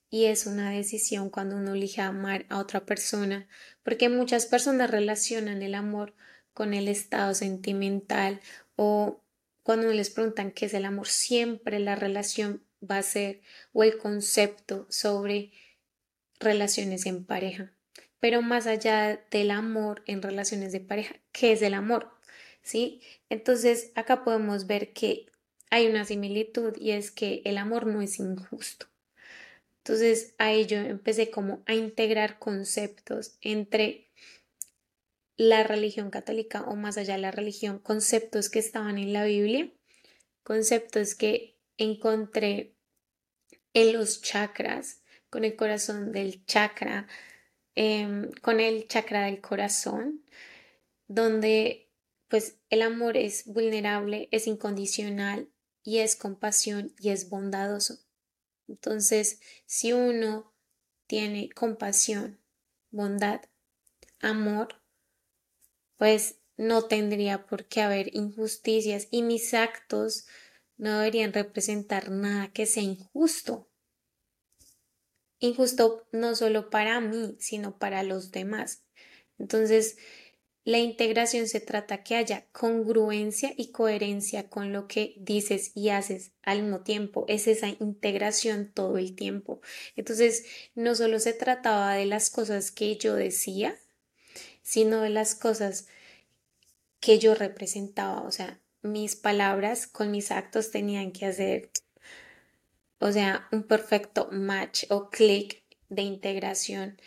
y 0.10 0.26
es 0.26 0.45
una 0.45 0.71
decisión 0.71 1.30
cuando 1.30 1.58
uno 1.58 1.73
elige 1.73 2.02
amar 2.02 2.45
a 2.50 2.60
otra 2.60 2.86
persona, 2.86 3.47
porque 3.84 4.10
muchas 4.10 4.45
personas 4.45 4.91
relacionan 4.91 5.62
el 5.62 5.76
amor 5.76 6.13
con 6.54 6.73
el 6.73 6.88
estado 6.88 7.34
sentimental 7.34 8.41
o 8.76 9.21
cuando 9.63 9.91
les 9.91 10.10
preguntan 10.10 10.52
qué 10.52 10.67
es 10.67 10.73
el 10.73 10.86
amor, 10.86 11.08
siempre 11.08 11.80
la 11.80 11.95
relación 11.95 12.63
va 12.82 13.00
a 13.00 13.04
ser 13.04 13.41
o 13.73 13.84
el 13.84 13.97
concepto 13.97 14.88
sobre 14.89 15.52
relaciones 16.39 17.06
en 17.06 17.26
pareja. 17.26 17.73
Pero 18.19 18.41
más 18.41 18.67
allá 18.67 19.21
del 19.32 19.51
amor 19.51 20.03
en 20.08 20.21
relaciones 20.21 20.71
de 20.71 20.80
pareja, 20.80 21.15
¿qué 21.32 21.51
es 21.51 21.62
el 21.62 21.73
amor? 21.73 22.12
¿Sí? 22.62 23.01
Entonces 23.30 23.91
acá 23.95 24.23
podemos 24.23 24.67
ver 24.67 24.93
que 24.93 25.27
hay 25.69 25.88
una 25.88 26.06
similitud 26.06 26.75
y 26.77 26.91
es 26.91 27.12
que 27.12 27.41
el 27.45 27.58
amor 27.58 27.86
no 27.86 28.01
es 28.01 28.19
injusto. 28.19 28.88
Entonces 29.80 30.34
ahí 30.38 30.65
yo 30.65 30.77
empecé 30.77 31.30
como 31.30 31.63
a 31.65 31.73
integrar 31.73 32.39
conceptos 32.39 33.38
entre 33.41 34.08
la 35.38 35.63
religión 35.63 36.10
católica 36.10 36.63
o 36.63 36.75
más 36.75 36.97
allá 36.97 37.15
de 37.15 37.21
la 37.21 37.32
religión, 37.32 37.80
conceptos 37.80 38.49
que 38.49 38.60
estaban 38.60 38.97
en 38.97 39.13
la 39.13 39.23
Biblia, 39.23 39.71
conceptos 40.43 41.15
que 41.15 41.56
encontré 41.77 42.73
en 43.73 43.93
los 43.93 44.21
chakras, 44.21 45.01
con 45.30 45.43
el 45.43 45.56
corazón 45.56 46.12
del 46.12 46.43
chakra, 46.45 47.08
em, 47.77 48.31
con 48.41 48.59
el 48.59 48.87
chakra 48.87 49.25
del 49.25 49.39
corazón, 49.39 50.25
donde 51.07 51.89
pues 52.27 52.57
el 52.69 52.81
amor 52.81 53.15
es 53.15 53.45
vulnerable, 53.45 54.27
es 54.31 54.47
incondicional 54.47 55.49
y 55.83 55.99
es 55.99 56.15
compasión 56.15 56.93
y 56.99 57.09
es 57.09 57.29
bondadoso. 57.29 57.99
Entonces, 58.67 59.39
si 59.67 59.93
uno 59.93 60.53
tiene 61.05 61.49
compasión, 61.51 62.39
bondad, 62.89 63.41
amor, 64.19 64.81
pues 65.97 66.39
no 66.57 66.85
tendría 66.85 67.45
por 67.45 67.65
qué 67.65 67.81
haber 67.81 68.13
injusticias 68.15 69.07
y 69.11 69.21
mis 69.21 69.53
actos 69.53 70.25
no 70.77 70.97
deberían 70.97 71.31
representar 71.31 72.09
nada 72.09 72.51
que 72.51 72.65
sea 72.65 72.83
injusto. 72.83 73.69
Injusto 75.39 76.08
no 76.12 76.36
solo 76.36 76.69
para 76.69 77.00
mí, 77.00 77.36
sino 77.39 77.78
para 77.78 78.04
los 78.04 78.32
demás. 78.32 78.84
Entonces, 79.38 79.97
la 80.67 80.80
integración 80.80 81.47
se 81.47 81.62
trata 81.62 82.04
que 82.04 82.15
haya 82.15 82.45
congruencia 82.52 83.54
y 83.56 83.71
coherencia 83.71 84.50
con 84.50 84.73
lo 84.73 84.89
que 84.89 85.15
dices 85.17 85.71
y 85.76 85.89
haces 85.89 86.34
al 86.43 86.63
mismo 86.63 86.82
tiempo. 86.82 87.23
Es 87.30 87.47
esa 87.47 87.69
integración 87.69 88.73
todo 88.73 88.97
el 88.97 89.15
tiempo. 89.15 89.62
Entonces, 89.95 90.45
no 90.76 90.93
solo 90.93 91.19
se 91.19 91.32
trataba 91.32 91.93
de 91.93 92.06
las 92.06 92.30
cosas 92.30 92.71
que 92.71 92.97
yo 92.97 93.15
decía, 93.15 93.80
sino 94.62 95.00
de 95.00 95.10
las 95.10 95.36
cosas 95.36 95.88
que 97.00 97.17
yo 97.17 97.34
representaba. 97.34 98.23
O 98.23 98.32
sea, 98.32 98.60
mis 98.82 99.15
palabras 99.15 99.88
con 99.88 100.12
mis 100.12 100.32
actos 100.32 100.71
tenían 100.71 101.13
que 101.13 101.28
hacer, 101.28 101.71
o 102.99 103.12
sea, 103.12 103.47
un 103.51 103.63
perfecto 103.63 104.29
match 104.31 104.86
o 104.89 105.10
clic 105.10 105.63
de 105.89 106.01
integración 106.01 106.97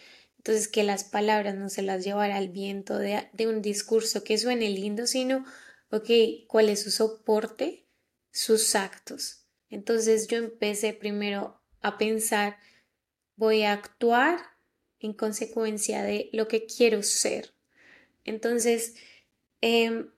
entonces, 0.41 0.69
que 0.69 0.85
las 0.85 1.05
palabras 1.05 1.55
no 1.55 1.69
se 1.69 1.83
las 1.83 2.03
llevara 2.03 2.39
al 2.39 2.49
viento 2.49 2.97
de, 2.97 3.29
un 3.47 3.61
discurso 3.61 4.25
que 4.25 4.39
suene 4.39 4.71
lindo, 4.71 5.07
sino, 5.07 5.45
ok, 5.91 6.09
¿cuál 6.49 6.71
es 6.71 6.83
su 6.83 6.91
soporte? 6.91 7.87
Sus 8.31 8.75
actos. 8.75 9.45
Entonces 9.69 10.29
yo 10.29 10.39
empecé 10.39 10.95
primero 10.95 11.61
a 11.83 11.99
pensar, 11.99 12.57
voy 13.37 13.65
a 13.65 13.75
actuar 13.75 14.41
en 14.99 15.13
consecuencia 15.13 16.03
de 16.05 16.31
lo 16.33 16.49
que 16.49 16.65
quiero 16.65 17.03
ser. 17.03 17.53
Entonces, 18.25 18.95
em, 19.61 20.11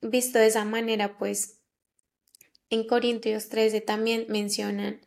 visto 0.00 0.40
de 0.40 0.48
esa 0.48 0.64
manera, 0.64 1.16
pues 1.16 1.60
en 2.74 2.84
Corintios 2.88 3.48
13 3.50 3.80
también 3.82 4.26
mencionan 4.28 5.00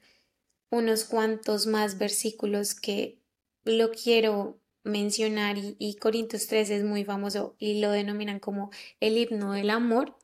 unos 0.69 1.03
cuantos 1.03 1.67
más 1.67 1.97
versículos 1.97 2.73
que 2.73 3.19
lo 3.65 3.91
quiero 3.91 4.57
mencionar 4.83 5.57
y, 5.57 5.95
Corintios 5.97 6.47
3 6.47 6.69
es 6.69 6.83
muy 6.85 7.03
famoso 7.03 7.57
y 7.59 7.81
lo 7.81 7.91
denominan 7.91 8.39
como 8.39 8.71
el 9.01 9.17
himno 9.17 9.51
del 9.51 9.69
amor 9.69 10.17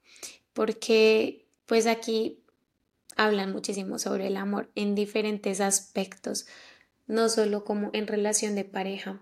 porque 0.53 1.45
pues 1.65 1.86
aquí 1.86 2.39
hablan 3.17 3.51
muchísimo 3.51 3.99
sobre 3.99 4.27
el 4.27 4.38
amor 4.38 4.71
en 4.75 4.95
diferentes 4.95 5.60
aspectos, 5.60 6.47
no 7.08 7.27
solo 7.27 7.65
como 7.65 7.89
en 7.91 8.08
relación 8.08 8.56
de 8.56 8.63
pareja. 8.63 9.21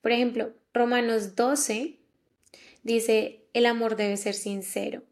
Por 0.00 0.10
ejemplo, 0.10 0.52
Romanos 0.74 1.36
12 1.36 2.00
dice, 2.82 3.46
el 3.52 3.66
amor 3.66 3.94
debe 3.94 4.16
ser 4.16 4.34
sincero. 4.34 5.04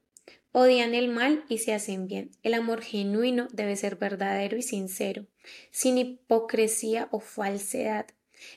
Odian 0.53 0.95
el 0.95 1.09
mal 1.09 1.45
y 1.49 1.59
se 1.59 1.73
hacen 1.73 2.09
bien. 2.09 2.33
El 2.43 2.55
amor 2.55 2.83
genuino 2.83 3.47
debe 3.53 3.77
ser 3.77 3.97
verdadero 3.97 4.57
y 4.57 4.63
sincero, 4.63 5.27
sin 5.71 5.97
hipocresía 5.97 7.09
o 7.13 7.21
falsedad. 7.21 8.07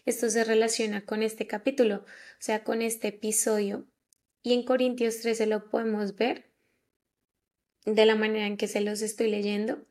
Esto 0.06 0.30
se 0.30 0.44
relaciona 0.44 1.06
con 1.06 1.22
este 1.22 1.46
capítulo, 1.46 1.98
o 1.98 2.06
sea, 2.40 2.64
con 2.64 2.82
este 2.82 3.10
episodio. 3.10 3.86
Y 4.42 4.54
en 4.54 4.64
Corintios 4.64 5.20
13 5.20 5.46
lo 5.46 5.70
podemos 5.70 6.16
ver 6.16 6.50
de 7.86 8.06
la 8.06 8.16
manera 8.16 8.48
en 8.48 8.58
que 8.58 8.68
se 8.68 8.82
los 8.82 9.02
estoy 9.02 9.30
leyendo. 9.30 9.86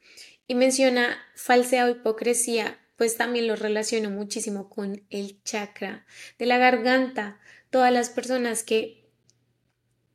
Y 0.49 0.57
menciona 0.57 1.17
falsea 1.37 1.87
o 1.87 1.91
hipocresía, 1.91 2.81
pues 2.97 3.17
también 3.17 3.47
lo 3.47 3.55
relaciono 3.55 4.11
muchísimo 4.11 4.69
con 4.69 5.07
el 5.09 5.41
chakra 5.45 6.05
de 6.39 6.47
la 6.47 6.59
garganta. 6.59 7.41
Todas 7.71 7.93
las 7.93 8.11
personas 8.11 8.65
que 8.65 9.02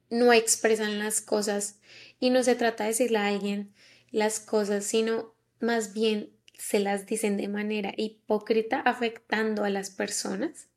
no 0.09 0.33
expresan 0.33 0.99
las 0.99 1.21
cosas 1.21 1.79
y 2.19 2.29
no 2.29 2.43
se 2.43 2.55
trata 2.55 2.83
de 2.83 2.89
decirle 2.89 3.17
a 3.17 3.27
alguien 3.27 3.73
las 4.11 4.39
cosas, 4.39 4.85
sino 4.85 5.35
más 5.59 5.93
bien 5.93 6.31
se 6.57 6.79
las 6.79 7.05
dicen 7.05 7.37
de 7.37 7.47
manera 7.47 7.93
hipócrita, 7.97 8.79
afectando 8.79 9.63
a 9.63 9.69
las 9.69 9.91
personas, 9.91 10.69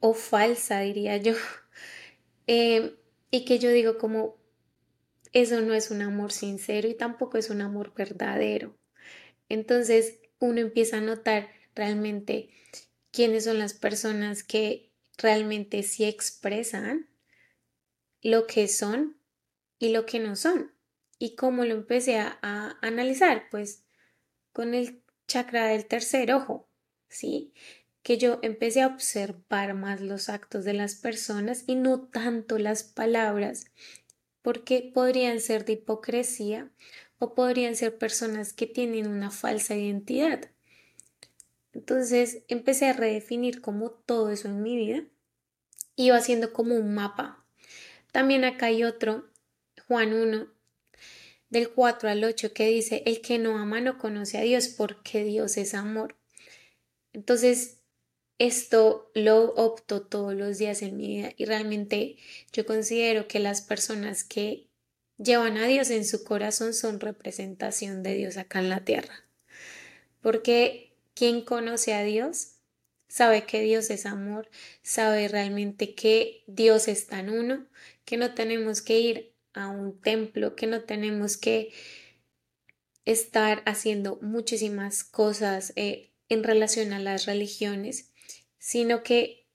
o 0.00 0.14
falsa, 0.14 0.80
diría 0.80 1.16
yo, 1.16 1.34
eh, 2.46 2.96
y 3.30 3.44
que 3.44 3.58
yo 3.58 3.70
digo 3.70 3.98
como, 3.98 4.36
eso 5.32 5.60
no 5.60 5.74
es 5.74 5.90
un 5.90 6.02
amor 6.02 6.32
sincero 6.32 6.88
y 6.88 6.94
tampoco 6.94 7.36
es 7.36 7.50
un 7.50 7.60
amor 7.60 7.92
verdadero. 7.94 8.74
Entonces, 9.48 10.20
uno 10.38 10.60
empieza 10.60 10.98
a 10.98 11.02
notar 11.02 11.50
realmente 11.74 12.50
quiénes 13.10 13.44
son 13.44 13.58
las 13.58 13.74
personas 13.74 14.42
que 14.42 14.87
realmente 15.18 15.82
sí 15.82 16.04
expresan 16.04 17.08
lo 18.22 18.46
que 18.46 18.68
son 18.68 19.16
y 19.78 19.90
lo 19.90 20.06
que 20.06 20.18
no 20.18 20.36
son. 20.36 20.72
¿Y 21.18 21.34
cómo 21.34 21.64
lo 21.64 21.74
empecé 21.74 22.18
a, 22.18 22.38
a 22.42 22.78
analizar? 22.80 23.48
Pues 23.50 23.84
con 24.52 24.74
el 24.74 25.02
chakra 25.26 25.66
del 25.66 25.86
tercer 25.86 26.32
ojo, 26.32 26.68
¿sí? 27.08 27.52
Que 28.02 28.18
yo 28.18 28.38
empecé 28.42 28.82
a 28.82 28.86
observar 28.86 29.74
más 29.74 30.00
los 30.00 30.28
actos 30.28 30.64
de 30.64 30.72
las 30.72 30.94
personas 30.94 31.64
y 31.66 31.74
no 31.74 32.00
tanto 32.00 32.58
las 32.58 32.82
palabras, 32.82 33.66
porque 34.42 34.90
podrían 34.94 35.40
ser 35.40 35.64
de 35.64 35.74
hipocresía 35.74 36.70
o 37.18 37.34
podrían 37.34 37.76
ser 37.76 37.98
personas 37.98 38.52
que 38.52 38.66
tienen 38.66 39.08
una 39.08 39.30
falsa 39.30 39.76
identidad. 39.76 40.50
Entonces 41.72 42.42
empecé 42.48 42.86
a 42.86 42.92
redefinir 42.92 43.60
como 43.60 43.90
todo 43.90 44.30
eso 44.30 44.48
en 44.48 44.62
mi 44.62 44.76
vida. 44.76 45.04
Iba 45.96 46.16
haciendo 46.16 46.52
como 46.52 46.74
un 46.74 46.94
mapa. 46.94 47.44
También 48.12 48.44
acá 48.44 48.66
hay 48.66 48.84
otro, 48.84 49.28
Juan 49.86 50.12
1, 50.12 50.48
del 51.50 51.70
4 51.70 52.10
al 52.10 52.24
8, 52.24 52.52
que 52.52 52.66
dice, 52.68 53.02
el 53.06 53.20
que 53.20 53.38
no 53.38 53.58
ama 53.58 53.80
no 53.80 53.98
conoce 53.98 54.38
a 54.38 54.42
Dios 54.42 54.68
porque 54.68 55.24
Dios 55.24 55.56
es 55.56 55.74
amor. 55.74 56.16
Entonces, 57.12 57.78
esto 58.38 59.10
lo 59.14 59.54
opto 59.54 60.02
todos 60.02 60.34
los 60.34 60.58
días 60.58 60.82
en 60.82 60.96
mi 60.96 61.08
vida 61.08 61.32
y 61.36 61.44
realmente 61.44 62.16
yo 62.52 62.64
considero 62.64 63.26
que 63.26 63.40
las 63.40 63.62
personas 63.62 64.22
que 64.22 64.68
llevan 65.16 65.58
a 65.58 65.66
Dios 65.66 65.90
en 65.90 66.04
su 66.04 66.22
corazón 66.22 66.72
son 66.72 67.00
representación 67.00 68.02
de 68.02 68.14
Dios 68.14 68.36
acá 68.36 68.60
en 68.60 68.68
la 68.68 68.84
tierra. 68.84 69.24
Porque 70.20 70.87
quien 71.18 71.42
conoce 71.42 71.94
a 71.94 72.04
Dios 72.04 72.58
sabe 73.08 73.44
que 73.44 73.60
Dios 73.60 73.90
es 73.90 74.06
amor, 74.06 74.48
sabe 74.82 75.26
realmente 75.26 75.96
que 75.96 76.44
Dios 76.46 76.86
es 76.86 77.08
tan 77.08 77.28
uno, 77.28 77.66
que 78.04 78.16
no 78.16 78.34
tenemos 78.34 78.82
que 78.82 79.00
ir 79.00 79.34
a 79.52 79.66
un 79.66 80.00
templo, 80.00 80.54
que 80.54 80.68
no 80.68 80.84
tenemos 80.84 81.36
que 81.36 81.72
estar 83.04 83.64
haciendo 83.66 84.20
muchísimas 84.22 85.02
cosas 85.02 85.72
eh, 85.74 86.12
en 86.28 86.44
relación 86.44 86.92
a 86.92 87.00
las 87.00 87.26
religiones, 87.26 88.12
sino 88.60 89.02
que 89.02 89.48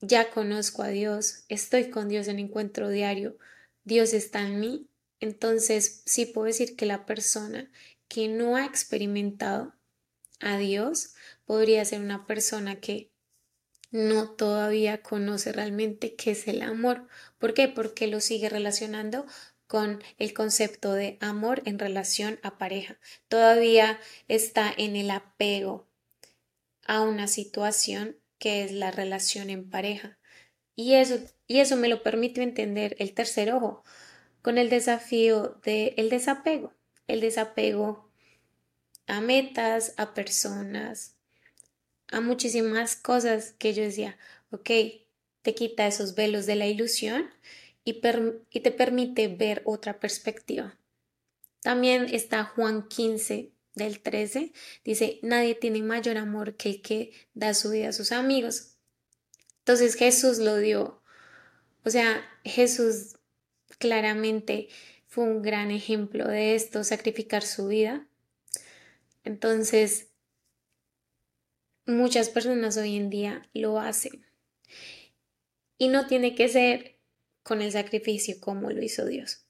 ya 0.00 0.30
conozco 0.30 0.84
a 0.84 0.88
Dios, 0.88 1.44
estoy 1.48 1.90
con 1.90 2.08
Dios 2.08 2.28
en 2.28 2.38
encuentro 2.38 2.88
diario, 2.88 3.36
Dios 3.82 4.12
está 4.12 4.42
en 4.42 4.60
mí, 4.60 4.86
entonces 5.18 6.02
sí 6.06 6.24
puedo 6.24 6.46
decir 6.46 6.76
que 6.76 6.86
la 6.86 7.04
persona 7.04 7.68
que 8.06 8.28
no 8.28 8.54
ha 8.54 8.64
experimentado 8.64 9.74
a 10.40 10.58
Dios, 10.58 11.14
podría 11.44 11.84
ser 11.84 12.00
una 12.00 12.26
persona 12.26 12.80
que 12.80 13.10
no 13.90 14.30
todavía 14.30 15.02
conoce 15.02 15.52
realmente 15.52 16.14
qué 16.16 16.32
es 16.32 16.48
el 16.48 16.62
amor. 16.62 17.06
¿Por 17.38 17.54
qué? 17.54 17.68
Porque 17.68 18.06
lo 18.06 18.20
sigue 18.20 18.48
relacionando 18.48 19.26
con 19.66 20.02
el 20.18 20.32
concepto 20.32 20.92
de 20.92 21.18
amor 21.20 21.62
en 21.64 21.78
relación 21.78 22.38
a 22.42 22.58
pareja. 22.58 22.98
Todavía 23.28 23.98
está 24.28 24.72
en 24.76 24.96
el 24.96 25.10
apego 25.10 25.88
a 26.86 27.00
una 27.02 27.26
situación 27.26 28.16
que 28.38 28.64
es 28.64 28.72
la 28.72 28.90
relación 28.90 29.50
en 29.50 29.68
pareja. 29.68 30.18
Y 30.74 30.94
eso, 30.94 31.18
y 31.46 31.60
eso 31.60 31.76
me 31.76 31.88
lo 31.88 32.02
permite 32.02 32.42
entender 32.42 32.96
el 32.98 33.14
tercer 33.14 33.52
ojo 33.52 33.82
con 34.42 34.58
el 34.58 34.68
desafío 34.68 35.60
del 35.64 35.94
el 35.96 36.10
desapego. 36.10 36.74
El 37.06 37.20
desapego 37.20 38.05
a 39.06 39.20
metas, 39.20 39.94
a 39.96 40.14
personas, 40.14 41.14
a 42.08 42.20
muchísimas 42.20 42.96
cosas 42.96 43.54
que 43.58 43.74
yo 43.74 43.82
decía, 43.82 44.16
ok, 44.50 44.70
te 45.42 45.54
quita 45.54 45.86
esos 45.86 46.14
velos 46.14 46.46
de 46.46 46.56
la 46.56 46.66
ilusión 46.66 47.30
y, 47.84 48.00
te 48.00 48.70
permite 48.72 49.28
ver 49.28 49.62
otra 49.64 50.00
perspectiva. 50.00 50.76
También 51.60 52.06
está 52.12 52.44
Juan 52.44 52.88
15 52.88 53.52
del 53.74 54.00
13, 54.00 54.52
dice, 54.84 55.18
nadie 55.22 55.54
tiene 55.54 55.82
mayor 55.82 56.16
amor 56.16 56.56
que 56.56 56.70
el 56.70 56.82
que 56.82 57.12
da 57.34 57.54
su 57.54 57.70
vida 57.70 57.90
a 57.90 57.92
sus 57.92 58.10
amigos. 58.12 58.76
Entonces 59.58 59.94
Jesús 59.94 60.38
lo 60.38 60.56
dio. 60.56 61.02
O 61.84 61.90
sea, 61.90 62.24
Jesús 62.44 63.16
claramente 63.78 64.68
fue 65.06 65.24
un 65.24 65.42
gran 65.42 65.70
ejemplo 65.70 66.26
de 66.26 66.54
esto, 66.54 66.82
sacrificar 66.82 67.42
su 67.42 67.68
vida 67.68 68.06
entonces, 69.26 70.12
muchas 71.84 72.30
personas 72.30 72.76
hoy 72.76 72.94
en 72.94 73.10
día 73.10 73.42
lo 73.54 73.80
hacen. 73.80 74.24
Y 75.76 75.88
no 75.88 76.06
tiene 76.06 76.36
que 76.36 76.48
ser 76.48 77.00
con 77.42 77.60
el 77.60 77.72
sacrificio 77.72 78.36
como 78.40 78.70
lo 78.70 78.80
hizo 78.80 79.04
Dios. 79.04 79.44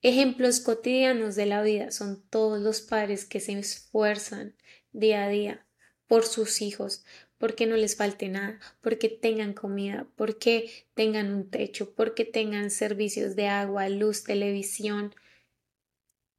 Ejemplos 0.00 0.60
cotidianos 0.60 1.36
de 1.36 1.44
la 1.44 1.60
vida 1.62 1.90
son 1.90 2.22
todos 2.30 2.58
los 2.60 2.80
padres 2.80 3.26
que 3.26 3.40
se 3.40 3.52
esfuerzan 3.58 4.56
día 4.92 5.24
a 5.24 5.28
día 5.28 5.66
por 6.06 6.24
sus 6.24 6.62
hijos, 6.62 7.04
porque 7.36 7.66
no 7.66 7.76
les 7.76 7.96
falte 7.96 8.28
nada, 8.28 8.58
porque 8.80 9.10
tengan 9.10 9.52
comida, 9.52 10.08
porque 10.16 10.86
tengan 10.94 11.34
un 11.34 11.50
techo, 11.50 11.94
porque 11.94 12.24
tengan 12.24 12.70
servicios 12.70 13.36
de 13.36 13.48
agua, 13.48 13.90
luz, 13.90 14.24
televisión. 14.24 15.14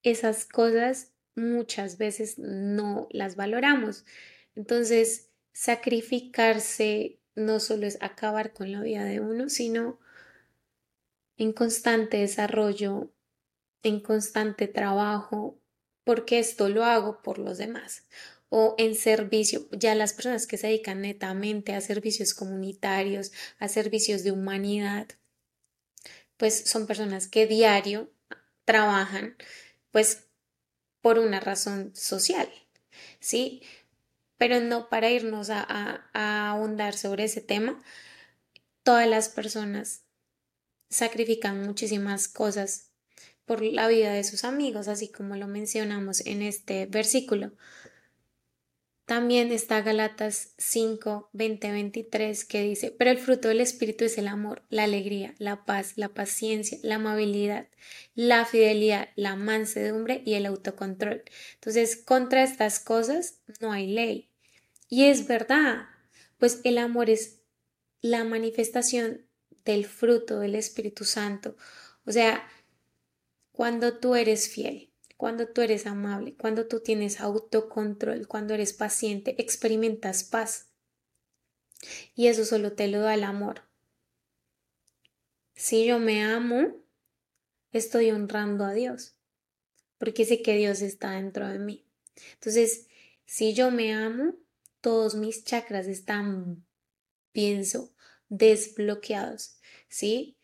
Esas 0.01 0.45
cosas 0.45 1.13
muchas 1.39 1.97
veces 1.97 2.37
no 2.37 3.07
las 3.11 3.35
valoramos. 3.35 4.05
Entonces, 4.55 5.29
sacrificarse 5.53 7.19
no 7.35 7.59
solo 7.59 7.87
es 7.87 7.97
acabar 8.01 8.53
con 8.53 8.71
la 8.71 8.81
vida 8.81 9.05
de 9.05 9.19
uno, 9.19 9.49
sino 9.49 9.99
en 11.37 11.53
constante 11.53 12.17
desarrollo, 12.17 13.11
en 13.83 14.01
constante 14.01 14.67
trabajo, 14.67 15.59
porque 16.03 16.39
esto 16.39 16.69
lo 16.69 16.83
hago 16.83 17.21
por 17.21 17.39
los 17.39 17.57
demás 17.57 18.03
o 18.49 18.75
en 18.79 18.95
servicio, 18.95 19.67
ya 19.71 19.93
las 19.93 20.13
personas 20.13 20.47
que 20.47 20.57
se 20.57 20.67
dedican 20.67 21.01
netamente 21.01 21.73
a 21.73 21.81
servicios 21.81 22.33
comunitarios, 22.33 23.31
a 23.59 23.67
servicios 23.67 24.23
de 24.23 24.31
humanidad, 24.31 25.07
pues 26.35 26.63
son 26.65 26.87
personas 26.87 27.27
que 27.27 27.45
diario 27.45 28.11
trabajan 28.65 29.35
pues 29.91 30.28
por 31.01 31.19
una 31.19 31.39
razón 31.39 31.91
social, 31.95 32.49
¿sí? 33.19 33.61
Pero 34.37 34.59
no 34.61 34.89
para 34.89 35.09
irnos 35.09 35.49
a, 35.49 35.65
a, 36.13 36.49
ahondar 36.49 36.95
sobre 36.95 37.25
ese 37.25 37.41
tema, 37.41 37.81
todas 38.83 39.07
las 39.07 39.29
personas 39.29 40.03
sacrifican 40.89 41.61
muchísimas 41.61 42.27
cosas 42.27 42.91
por 43.45 43.61
la 43.63 43.87
vida 43.87 44.13
de 44.13 44.23
sus 44.23 44.43
amigos, 44.43 44.87
así 44.87 45.09
como 45.09 45.35
lo 45.35 45.47
mencionamos 45.47 46.25
en 46.25 46.41
este 46.41 46.85
versículo. 46.85 47.51
También 49.09 49.51
está 49.51 49.81
Galatas 49.81 50.53
5, 50.59 51.31
20, 51.33 51.71
23 51.71 52.45
que 52.45 52.61
dice, 52.61 52.91
pero 52.95 53.09
el 53.09 53.17
fruto 53.17 53.47
del 53.47 53.59
Espíritu 53.59 54.05
es 54.05 54.19
el 54.19 54.27
amor, 54.27 54.61
la 54.69 54.83
alegría, 54.83 55.33
la 55.39 55.65
paz, 55.65 55.93
la 55.95 56.09
paciencia, 56.09 56.77
la 56.83 56.97
amabilidad, 56.97 57.69
la 58.13 58.45
fidelidad, 58.45 59.09
la 59.15 59.35
mansedumbre 59.35 60.21
y 60.27 60.35
el 60.35 60.45
autocontrol. 60.45 61.23
Entonces, 61.55 61.95
contra 61.95 62.43
estas 62.43 62.79
cosas 62.79 63.39
no 63.59 63.71
hay 63.71 63.87
ley. 63.87 64.29
Y 64.89 65.05
es 65.05 65.25
verdad, 65.25 65.87
pues 66.37 66.61
el 66.63 66.77
amor 66.77 67.09
es 67.09 67.39
la 68.01 68.23
manifestación 68.23 69.25
del 69.65 69.85
fruto 69.85 70.37
del 70.37 70.53
Espíritu 70.53 71.03
Santo. 71.03 71.55
O 72.05 72.11
sea, 72.11 72.47
cuando 73.53 73.97
tú 73.97 74.13
eres 74.13 74.49
fiel, 74.49 74.88
cuando 75.19 75.49
tú 75.49 75.59
eres 75.59 75.85
amable, 75.85 76.33
cuando 76.37 76.65
tú 76.65 76.79
tienes 76.79 77.19
autocontrol, 77.19 78.25
cuando 78.29 78.53
eres 78.53 78.71
paciente, 78.71 79.35
experimentas 79.37 80.23
paz. 80.23 80.69
Y 82.15 82.27
eso 82.27 82.45
solo 82.45 82.71
te 82.71 82.87
lo 82.87 83.01
da 83.01 83.15
el 83.15 83.25
amor. 83.25 83.63
Si 85.55 85.85
yo 85.85 85.99
me 85.99 86.23
amo, 86.23 86.73
estoy 87.73 88.11
honrando 88.11 88.63
a 88.63 88.71
Dios, 88.71 89.17
porque 89.97 90.23
sé 90.23 90.41
que 90.41 90.55
Dios 90.55 90.81
está 90.81 91.11
dentro 91.11 91.49
de 91.49 91.59
mí. 91.59 91.85
Entonces, 92.35 92.87
si 93.25 93.53
yo 93.53 93.71
me 93.71 93.93
amo, 93.93 94.35
todos 94.79 95.15
mis 95.15 95.43
chakras 95.43 95.87
están, 95.87 96.65
pienso, 97.33 97.93
desbloqueados, 98.29 99.59
¿sí? 99.89 100.37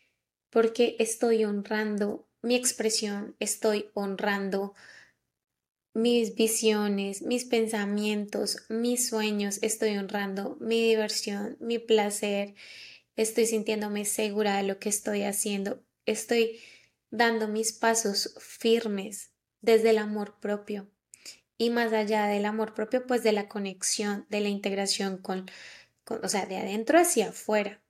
Porque 0.49 0.97
estoy 0.99 1.45
honrando 1.45 2.24
mi 2.45 2.55
expresión, 2.55 3.35
estoy 3.39 3.89
honrando 3.95 4.75
mis 5.95 6.35
visiones, 6.35 7.23
mis 7.23 7.43
pensamientos, 7.45 8.65
mis 8.69 9.09
sueños, 9.09 9.57
estoy 9.63 9.97
honrando 9.97 10.55
mi 10.59 10.89
diversión, 10.89 11.57
mi 11.59 11.79
placer, 11.79 12.53
estoy 13.15 13.47
sintiéndome 13.47 14.05
segura 14.05 14.57
de 14.57 14.63
lo 14.63 14.77
que 14.77 14.89
estoy 14.89 15.23
haciendo, 15.23 15.83
estoy 16.05 16.59
dando 17.09 17.47
mis 17.47 17.73
pasos 17.73 18.35
firmes 18.39 19.31
desde 19.61 19.89
el 19.89 19.97
amor 19.97 20.39
propio. 20.39 20.87
y 21.57 21.69
más 21.69 21.93
allá 21.93 22.25
del 22.27 22.45
amor 22.45 22.73
propio, 22.73 23.07
pues 23.07 23.23
de 23.23 23.31
la 23.31 23.47
conexión, 23.47 24.25
de 24.29 24.41
la 24.41 24.49
integración 24.49 25.17
con, 25.17 25.49
o 26.21 26.27
sea, 26.27 26.45
de 26.45 26.57
adentro 26.57 26.99
hacia 26.99 27.29
afuera. 27.29 27.81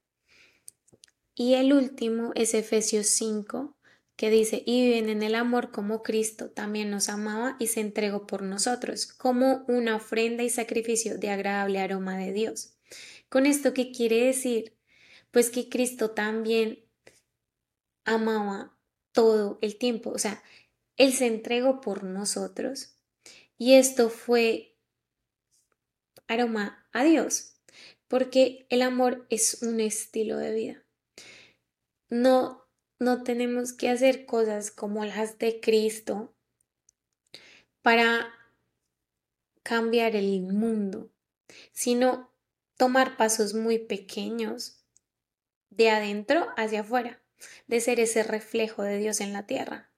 Y 1.33 1.55
el 1.55 1.73
último 1.73 2.31
es 2.35 2.53
Efesios 2.53 3.07
5, 3.07 3.74
que 4.15 4.29
dice, 4.29 4.63
y 4.65 4.85
viven 4.85 5.09
en 5.09 5.23
el 5.23 5.35
amor 5.35 5.71
como 5.71 6.01
Cristo 6.01 6.49
también 6.49 6.89
nos 6.89 7.09
amaba 7.09 7.57
y 7.59 7.67
se 7.67 7.81
entregó 7.81 8.25
por 8.27 8.43
nosotros, 8.43 9.07
como 9.07 9.65
una 9.67 9.97
ofrenda 9.97 10.43
y 10.43 10.49
sacrificio 10.49 11.17
de 11.17 11.29
agradable 11.29 11.79
aroma 11.79 12.17
de 12.17 12.31
Dios. 12.31 12.77
¿Con 13.29 13.45
esto 13.45 13.73
qué 13.73 13.91
quiere 13.91 14.25
decir? 14.25 14.77
Pues 15.31 15.49
que 15.49 15.67
Cristo 15.67 16.11
también 16.11 16.85
amaba 18.05 18.77
todo 19.11 19.59
el 19.61 19.77
tiempo, 19.77 20.11
o 20.11 20.19
sea, 20.19 20.41
Él 20.97 21.11
se 21.11 21.27
entregó 21.27 21.81
por 21.81 22.03
nosotros 22.03 22.95
y 23.57 23.73
esto 23.73 24.09
fue 24.09 24.77
aroma 26.27 26.87
a 26.93 27.03
Dios, 27.03 27.55
porque 28.07 28.65
el 28.69 28.81
amor 28.81 29.25
es 29.29 29.61
un 29.61 29.79
estilo 29.79 30.37
de 30.37 30.53
vida. 30.53 30.83
No 32.09 32.64
no 32.99 33.23
tenemos 33.23 33.73
que 33.73 33.89
hacer 33.89 34.25
cosas 34.25 34.71
como 34.71 35.05
las 35.05 35.37
de 35.37 35.59
Cristo 35.59 36.33
para 37.81 38.27
cambiar 39.63 40.15
el 40.15 40.41
mundo, 40.41 41.11
sino 41.71 42.31
tomar 42.77 43.17
pasos 43.17 43.53
muy 43.53 43.79
pequeños 43.79 44.83
de 45.69 45.89
adentro 45.89 46.47
hacia 46.55 46.81
afuera, 46.81 47.21
de 47.67 47.81
ser 47.81 47.99
ese 47.99 48.23
reflejo 48.23 48.83
de 48.83 48.97
Dios 48.97 49.21
en 49.21 49.33
la 49.33 49.45
tierra, 49.45 49.91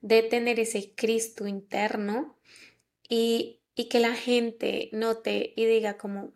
de 0.00 0.22
tener 0.22 0.60
ese 0.60 0.94
Cristo 0.94 1.46
interno 1.46 2.38
y, 3.08 3.62
y 3.74 3.88
que 3.88 4.00
la 4.00 4.14
gente 4.14 4.90
note 4.92 5.54
y 5.56 5.64
diga 5.64 5.96
como, 5.96 6.34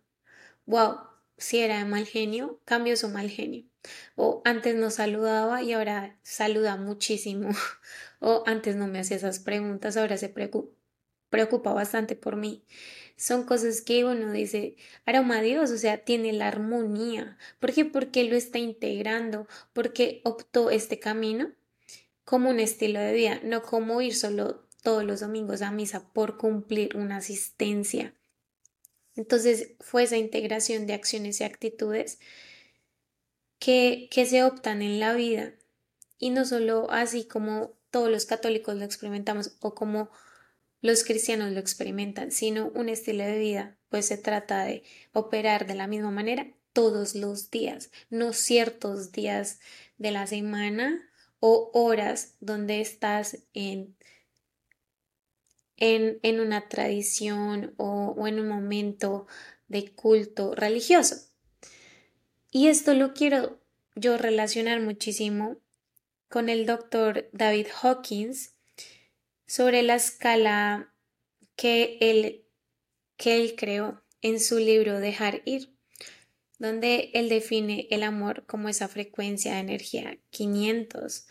wow, 0.65 0.97
si 1.37 1.59
era 1.59 1.79
de 1.79 1.85
mal 1.85 2.05
genio, 2.05 2.59
cambio 2.65 2.97
su 2.97 3.09
mal 3.09 3.29
genio. 3.29 3.68
O 4.15 4.41
antes 4.45 4.75
no 4.75 4.91
saludaba 4.91 5.63
y 5.63 5.73
ahora 5.73 6.17
saluda 6.23 6.75
muchísimo. 6.77 7.49
O 8.21 8.43
antes 8.45 8.75
no 8.75 8.87
me 8.87 8.99
hacía 8.99 9.15
esas 9.15 9.39
preguntas, 9.39 9.95
ahora 9.95 10.17
se 10.17 10.27
preocupa, 10.27 11.71
bastante 11.71 12.17
por 12.17 12.35
mí. 12.35 12.65
Son 13.15 13.45
cosas 13.45 13.81
que 13.81 14.03
uno 14.03 14.33
dice, 14.33 14.75
aroma 15.05 15.39
Dios, 15.39 15.71
o 15.71 15.77
sea, 15.77 16.03
tiene 16.03 16.33
la 16.33 16.49
armonía. 16.49 17.37
¿Por 17.59 17.71
qué? 17.73 17.85
Porque 17.85 18.25
lo 18.25 18.35
está 18.35 18.59
integrando, 18.59 19.47
porque 19.71 20.19
optó 20.25 20.69
este 20.69 20.99
camino 20.99 21.53
como 22.25 22.49
un 22.49 22.59
estilo 22.59 22.99
de 22.99 23.13
vida, 23.13 23.39
no 23.43 23.61
como 23.61 24.01
ir 24.01 24.13
solo 24.13 24.67
todos 24.83 25.05
los 25.05 25.21
domingos 25.21 25.61
a 25.61 25.71
misa 25.71 26.11
por 26.11 26.37
cumplir 26.37 26.97
una 26.97 27.17
asistencia. 27.17 28.13
Entonces 29.15 29.71
fue 29.79 30.03
esa 30.03 30.17
integración 30.17 30.87
de 30.87 30.93
acciones 30.93 31.41
y 31.41 31.43
actitudes 31.43 32.19
que, 33.59 34.07
que 34.11 34.25
se 34.25 34.43
optan 34.43 34.81
en 34.81 34.99
la 34.99 35.13
vida 35.13 35.53
y 36.17 36.31
no 36.31 36.45
solo 36.45 36.89
así 36.91 37.25
como 37.25 37.73
todos 37.91 38.09
los 38.09 38.25
católicos 38.25 38.75
lo 38.75 38.85
experimentamos 38.85 39.55
o 39.59 39.75
como 39.75 40.09
los 40.81 41.03
cristianos 41.03 41.51
lo 41.51 41.59
experimentan, 41.59 42.31
sino 42.31 42.71
un 42.73 42.89
estilo 42.89 43.23
de 43.23 43.37
vida, 43.37 43.77
pues 43.89 44.05
se 44.07 44.17
trata 44.17 44.63
de 44.63 44.83
operar 45.13 45.67
de 45.67 45.75
la 45.75 45.87
misma 45.87 46.11
manera 46.11 46.47
todos 46.73 47.15
los 47.15 47.51
días, 47.51 47.91
no 48.09 48.31
ciertos 48.31 49.11
días 49.11 49.59
de 49.97 50.11
la 50.11 50.27
semana 50.27 51.09
o 51.39 51.71
horas 51.73 52.35
donde 52.39 52.79
estás 52.79 53.39
en, 53.53 53.95
en, 55.77 56.19
en 56.21 56.39
una 56.39 56.69
tradición 56.69 57.73
o, 57.77 58.13
o 58.17 58.27
en 58.27 58.39
un 58.39 58.47
momento 58.47 59.27
de 59.67 59.91
culto 59.93 60.55
religioso. 60.55 61.28
Y 62.51 62.67
esto 62.67 62.93
lo 62.93 63.13
quiero 63.13 63.59
yo 63.95 64.17
relacionar 64.17 64.81
muchísimo 64.81 65.57
con 66.29 66.49
el 66.49 66.65
doctor 66.65 67.29
David 67.31 67.67
Hawkins 67.81 68.53
sobre 69.45 69.83
la 69.83 69.95
escala 69.95 70.93
que 71.55 71.97
él, 72.01 72.45
que 73.17 73.35
él 73.35 73.55
creó 73.55 74.01
en 74.21 74.39
su 74.39 74.59
libro 74.59 74.99
Dejar 74.99 75.41
ir, 75.45 75.75
donde 76.57 77.11
él 77.13 77.29
define 77.29 77.87
el 77.89 78.03
amor 78.03 78.45
como 78.45 78.69
esa 78.69 78.87
frecuencia 78.87 79.53
de 79.53 79.59
energía 79.59 80.17
500. 80.29 81.27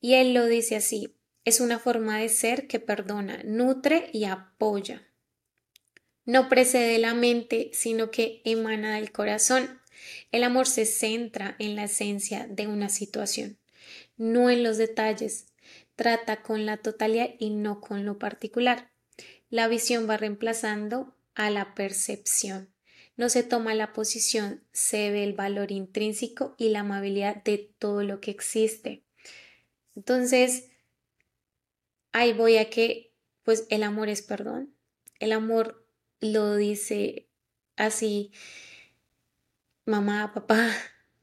Y 0.00 0.14
él 0.14 0.34
lo 0.34 0.46
dice 0.46 0.76
así, 0.76 1.14
es 1.44 1.60
una 1.60 1.78
forma 1.78 2.18
de 2.18 2.28
ser 2.28 2.66
que 2.66 2.80
perdona, 2.80 3.42
nutre 3.44 4.10
y 4.12 4.24
apoya. 4.24 5.06
No 6.24 6.48
precede 6.48 6.98
la 6.98 7.14
mente, 7.14 7.70
sino 7.72 8.10
que 8.10 8.42
emana 8.44 8.96
del 8.96 9.12
corazón. 9.12 9.80
El 10.32 10.44
amor 10.44 10.66
se 10.66 10.86
centra 10.86 11.56
en 11.58 11.76
la 11.76 11.84
esencia 11.84 12.46
de 12.48 12.66
una 12.66 12.88
situación, 12.88 13.58
no 14.16 14.50
en 14.50 14.62
los 14.62 14.76
detalles. 14.78 15.46
Trata 15.94 16.42
con 16.42 16.66
la 16.66 16.76
totalidad 16.76 17.30
y 17.38 17.50
no 17.50 17.80
con 17.80 18.04
lo 18.04 18.18
particular. 18.18 18.90
La 19.48 19.68
visión 19.68 20.08
va 20.08 20.16
reemplazando 20.16 21.16
a 21.34 21.50
la 21.50 21.74
percepción. 21.74 22.70
No 23.16 23.30
se 23.30 23.42
toma 23.42 23.74
la 23.74 23.92
posición, 23.94 24.62
se 24.72 25.10
ve 25.10 25.24
el 25.24 25.32
valor 25.32 25.72
intrínseco 25.72 26.54
y 26.58 26.68
la 26.68 26.80
amabilidad 26.80 27.42
de 27.44 27.72
todo 27.78 28.02
lo 28.02 28.20
que 28.20 28.30
existe. 28.30 29.04
Entonces, 29.94 30.68
ahí 32.12 32.34
voy 32.34 32.58
a 32.58 32.68
que, 32.68 33.14
pues 33.42 33.66
el 33.70 33.82
amor 33.82 34.10
es 34.10 34.20
perdón. 34.20 34.74
El 35.18 35.32
amor 35.32 35.86
lo 36.20 36.56
dice 36.56 37.28
así 37.76 38.32
mamá, 39.86 40.32
papá, 40.34 40.70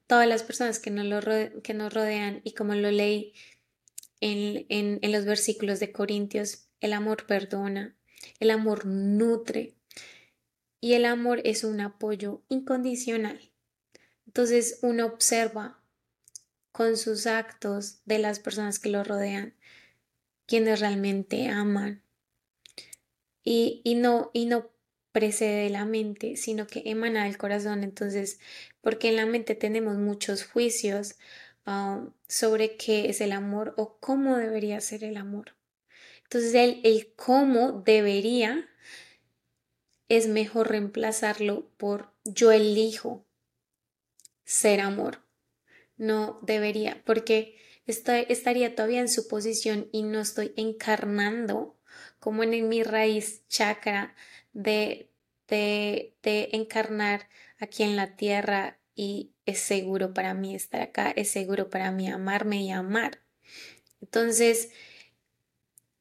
todas 0.07 0.27
las 0.27 0.43
personas 0.43 0.79
que 0.79 0.89
nos, 0.89 1.05
lo 1.05 1.61
que 1.61 1.73
nos 1.73 1.93
rodean 1.93 2.41
y 2.43 2.53
como 2.53 2.73
lo 2.73 2.89
leí 2.89 3.33
en, 4.21 4.65
en, 4.69 5.11
los 5.11 5.25
versículos 5.25 5.79
de 5.79 5.91
Corintios, 5.91 6.69
el 6.79 6.93
amor 6.93 7.27
perdona, 7.27 7.95
el 8.39 8.49
amor 8.49 8.85
nutre 8.85 9.75
y 10.79 10.93
el 10.93 11.05
amor 11.05 11.41
es 11.43 11.63
un 11.63 11.81
apoyo 11.81 12.41
incondicional. 12.49 13.51
Entonces 14.25 14.79
uno 14.81 15.05
observa 15.05 15.81
con 16.71 16.97
sus 16.97 17.27
actos 17.27 17.99
de 18.05 18.19
las 18.19 18.39
personas 18.39 18.79
que 18.79 18.89
lo 18.89 19.03
rodean 19.03 19.53
quienes 20.45 20.79
realmente 20.79 21.49
aman 21.49 22.03
y, 23.43 23.81
y, 23.83 23.95
no, 23.95 24.31
y 24.33 24.45
no 24.45 24.72
precede 25.13 25.69
la 25.69 25.85
mente, 25.85 26.35
sino 26.35 26.67
que 26.67 26.81
emana 26.85 27.23
del 27.23 27.37
corazón. 27.37 27.83
Entonces, 27.83 28.39
porque 28.81 29.07
en 29.07 29.15
la 29.15 29.25
mente 29.25 29.55
tenemos 29.55 29.95
muchos 29.97 30.43
juicios 30.43 31.15
um, 31.65 32.11
sobre 32.27 32.75
qué 32.75 33.09
es 33.09 33.21
el 33.21 33.31
amor 33.31 33.73
o 33.77 33.97
cómo 33.99 34.35
debería 34.35 34.81
ser 34.81 35.05
el 35.05 35.15
amor. 35.15 35.55
Entonces, 36.23 36.53
el, 36.55 36.81
el 36.83 37.13
cómo 37.15 37.83
debería 37.85 38.67
es 40.09 40.27
mejor 40.27 40.69
reemplazarlo 40.69 41.69
por 41.77 42.11
yo 42.25 42.51
elijo 42.51 43.25
ser 44.43 44.81
amor. 44.81 45.23
No 45.95 46.39
debería, 46.41 47.03
porque 47.05 47.57
estaría 47.85 48.75
todavía 48.75 48.99
en 48.99 49.09
su 49.09 49.27
posición 49.27 49.89
y 49.91 50.03
no 50.03 50.19
estoy 50.19 50.53
encarnando 50.57 51.77
como 52.19 52.43
en 52.43 52.67
mi 52.67 52.81
raíz 52.81 53.47
chakra 53.47 54.15
de, 54.53 55.09
de, 55.47 56.15
de 56.23 56.49
encarnar 56.53 57.27
aquí 57.59 57.83
en 57.83 57.95
la 57.95 58.15
tierra 58.15 58.79
y 58.95 59.33
es 59.45 59.59
seguro 59.59 60.13
para 60.13 60.33
mí 60.33 60.55
estar 60.55 60.81
acá, 60.81 61.11
es 61.11 61.29
seguro 61.29 61.69
para 61.69 61.91
mí 61.91 62.09
amarme 62.09 62.63
y 62.63 62.71
amar. 62.71 63.19
Entonces, 64.01 64.69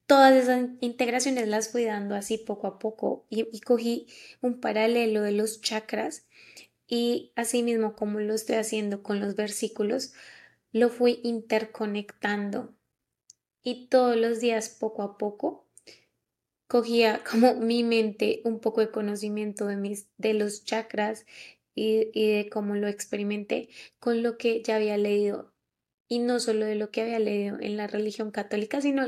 todas 0.06 0.34
esas 0.34 0.68
integraciones 0.80 1.48
las 1.48 1.70
fui 1.70 1.84
dando 1.84 2.14
así 2.14 2.38
poco 2.38 2.66
a 2.66 2.78
poco 2.78 3.26
y, 3.30 3.48
y 3.50 3.60
cogí 3.60 4.06
un 4.40 4.60
paralelo 4.60 5.22
de 5.22 5.32
los 5.32 5.60
chakras 5.60 6.26
y 6.86 7.32
así 7.36 7.62
mismo 7.62 7.96
como 7.96 8.20
lo 8.20 8.34
estoy 8.34 8.56
haciendo 8.56 9.02
con 9.02 9.20
los 9.20 9.36
versículos, 9.36 10.12
lo 10.72 10.90
fui 10.90 11.20
interconectando 11.22 12.74
y 13.62 13.86
todos 13.86 14.16
los 14.16 14.40
días 14.40 14.68
poco 14.68 15.02
a 15.02 15.16
poco 15.16 15.66
cogía 16.72 17.22
como 17.30 17.54
mi 17.56 17.84
mente 17.84 18.40
un 18.44 18.58
poco 18.58 18.80
de 18.80 18.90
conocimiento 18.90 19.66
de, 19.66 19.76
mis, 19.76 20.08
de 20.16 20.32
los 20.32 20.64
chakras 20.64 21.26
y, 21.74 22.08
y 22.14 22.32
de 22.32 22.48
cómo 22.48 22.76
lo 22.76 22.88
experimenté 22.88 23.68
con 23.98 24.22
lo 24.22 24.38
que 24.38 24.62
ya 24.62 24.76
había 24.76 24.96
leído 24.96 25.52
y 26.08 26.20
no 26.20 26.40
solo 26.40 26.64
de 26.64 26.74
lo 26.74 26.90
que 26.90 27.02
había 27.02 27.18
leído 27.18 27.58
en 27.60 27.76
la 27.76 27.88
religión 27.88 28.30
católica, 28.30 28.80
sino 28.80 29.04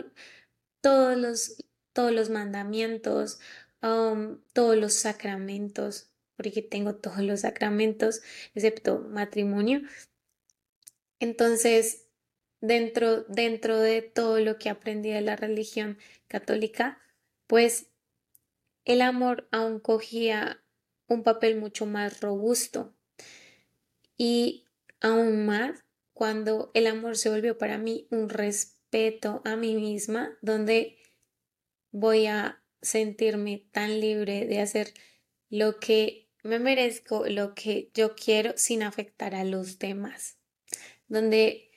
todos 0.83 1.17
los, 1.17 1.57
todos 1.95 2.13
los 2.13 2.29
mandamientos, 2.29 3.41
um, 3.83 4.43
todos 4.53 4.77
los 4.77 4.93
sacramentos, 4.93 6.11
porque 6.37 6.61
tengo 6.61 6.97
todos 6.97 7.21
los 7.21 7.41
sacramentos 7.41 8.21
excepto 8.55 8.99
matrimonio. 8.99 9.81
Entonces, 11.19 12.09
dentro, 12.61 13.23
dentro 13.25 13.79
de 13.79 14.03
todo 14.03 14.39
lo 14.41 14.59
que 14.59 14.69
aprendí 14.69 15.09
de 15.09 15.23
la 15.23 15.37
religión 15.37 15.97
católica, 16.29 17.01
pues 17.55 17.87
el 18.85 19.01
amor 19.01 19.47
aún 19.53 19.79
cogía 19.79 20.61
un 21.07 21.23
papel 21.23 21.57
mucho 21.57 21.87
más 21.87 22.21
robusto 22.21 22.97
y 24.17 24.65
aún 25.01 25.47
más 25.47 25.85
cuando 26.13 26.73
el 26.75 26.89
amor 26.89 27.17
se 27.17 27.31
volvió 27.31 27.57
para 27.57 27.79
mí 27.79 28.09
un 28.11 28.29
respeto 28.29 29.41
a 29.45 29.55
mí 29.55 29.77
misma, 29.77 30.37
donde 30.43 30.99
voy 31.93 32.27
a 32.27 32.61
sentirme 32.83 33.69
tan 33.71 34.01
libre 34.01 34.47
de 34.47 34.61
hacer 34.61 34.93
lo 35.49 35.79
que 35.79 36.29
me 36.43 36.59
merezco, 36.59 37.25
lo 37.29 37.55
que 37.55 37.93
yo 37.95 38.17
quiero 38.17 38.55
sin 38.57 38.83
afectar 38.83 39.37
a 39.37 39.45
los 39.45 39.79
demás, 39.79 40.39
donde 41.07 41.71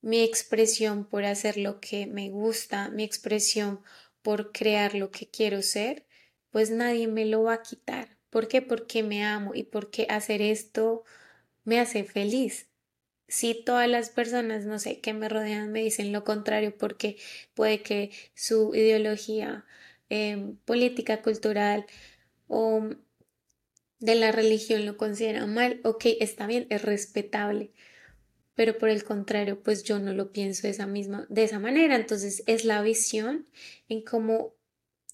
mi 0.00 0.22
expresión 0.22 1.04
por 1.06 1.26
hacer 1.26 1.58
lo 1.58 1.80
que 1.80 2.06
me 2.06 2.30
gusta, 2.30 2.88
mi 2.88 3.04
expresión 3.04 3.82
por 4.22 4.52
crear 4.52 4.94
lo 4.94 5.10
que 5.10 5.28
quiero 5.28 5.62
ser, 5.62 6.06
pues 6.50 6.70
nadie 6.70 7.08
me 7.08 7.26
lo 7.26 7.42
va 7.44 7.54
a 7.54 7.62
quitar. 7.62 8.16
¿Por 8.30 8.48
qué? 8.48 8.62
Porque 8.62 9.02
me 9.02 9.24
amo 9.24 9.54
y 9.54 9.64
porque 9.64 10.06
hacer 10.10 10.42
esto 10.42 11.04
me 11.64 11.80
hace 11.80 12.04
feliz. 12.04 12.68
Si 13.28 13.54
todas 13.64 13.88
las 13.88 14.10
personas, 14.10 14.64
no 14.64 14.78
sé, 14.78 15.00
que 15.00 15.12
me 15.14 15.28
rodean 15.28 15.72
me 15.72 15.82
dicen 15.82 16.12
lo 16.12 16.24
contrario 16.24 16.76
porque 16.76 17.16
puede 17.54 17.82
que 17.82 18.10
su 18.34 18.74
ideología 18.74 19.66
em, 20.08 20.56
política, 20.58 21.22
cultural 21.22 21.86
o 22.48 22.90
de 24.00 24.14
la 24.14 24.32
religión 24.32 24.86
lo 24.86 24.96
consideran 24.96 25.52
mal, 25.52 25.80
ok, 25.84 26.04
está 26.20 26.46
bien, 26.46 26.66
es 26.70 26.82
respetable 26.82 27.72
pero 28.58 28.76
por 28.76 28.88
el 28.88 29.04
contrario, 29.04 29.62
pues 29.62 29.84
yo 29.84 30.00
no 30.00 30.12
lo 30.12 30.32
pienso 30.32 30.62
de 30.62 30.70
esa 30.70 30.88
misma, 30.88 31.26
de 31.28 31.44
esa 31.44 31.60
manera. 31.60 31.94
Entonces 31.94 32.42
es 32.46 32.64
la 32.64 32.82
visión 32.82 33.46
en 33.88 34.02
cómo 34.02 34.56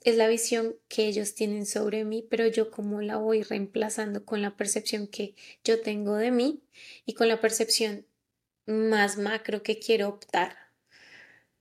es 0.02 0.16
la 0.16 0.28
visión 0.28 0.76
que 0.88 1.08
ellos 1.08 1.34
tienen 1.34 1.66
sobre 1.66 2.06
mí, 2.06 2.26
pero 2.30 2.46
yo 2.46 2.70
como 2.70 3.02
la 3.02 3.18
voy 3.18 3.42
reemplazando 3.42 4.24
con 4.24 4.40
la 4.40 4.56
percepción 4.56 5.06
que 5.08 5.34
yo 5.62 5.82
tengo 5.82 6.16
de 6.16 6.30
mí 6.30 6.62
y 7.04 7.12
con 7.12 7.28
la 7.28 7.42
percepción 7.42 8.06
más 8.64 9.18
macro 9.18 9.62
que 9.62 9.78
quiero 9.78 10.08
optar. 10.08 10.56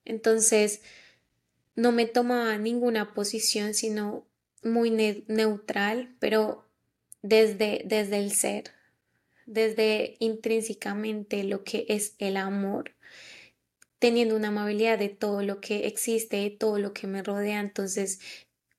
Entonces, 0.05 0.83
no 1.75 1.91
me 1.91 2.05
tomaba 2.05 2.57
ninguna 2.57 3.13
posición, 3.13 3.73
sino 3.73 4.25
muy 4.63 4.89
neutral, 5.27 6.15
pero 6.21 6.65
desde, 7.21 7.81
desde 7.83 8.19
el 8.19 8.31
ser, 8.31 8.71
desde 9.45 10.15
intrínsecamente 10.19 11.43
lo 11.43 11.63
que 11.63 11.85
es 11.89 12.15
el 12.19 12.37
amor, 12.37 12.95
teniendo 13.99 14.35
una 14.35 14.49
amabilidad 14.49 14.99
de 14.99 15.09
todo 15.09 15.43
lo 15.43 15.61
que 15.61 15.87
existe, 15.87 16.37
de 16.37 16.49
todo 16.49 16.77
lo 16.77 16.93
que 16.93 17.07
me 17.07 17.23
rodea. 17.23 17.59
Entonces, 17.59 18.19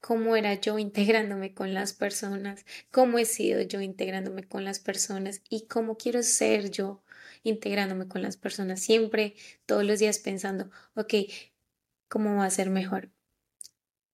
¿cómo 0.01 0.37
era 0.37 0.55
yo 0.55 0.79
integrándome 0.81 1.55
con 1.55 1.75
las 1.75 1.93
personas? 1.93 2.65
¿Cómo 2.91 3.19
he 3.19 3.25
sido 3.25 3.63
yo 3.63 3.81
integrándome 3.81 4.45
con 4.45 4.65
las 4.65 4.81
personas? 4.81 5.43
¿Y 5.49 5.67
cómo 5.67 5.97
quiero 5.97 6.23
ser 6.23 6.71
yo 6.71 7.03
integrándome 7.43 8.09
con 8.09 8.23
las 8.23 8.37
personas? 8.37 8.81
Siempre, 8.81 9.35
todos 9.67 9.85
los 9.85 9.99
días 9.99 10.19
pensando, 10.19 10.71
ok, 10.95 11.15
¿cómo 12.09 12.37
va 12.37 12.47
a 12.47 12.51
ser 12.51 12.71
mejor? 12.71 13.11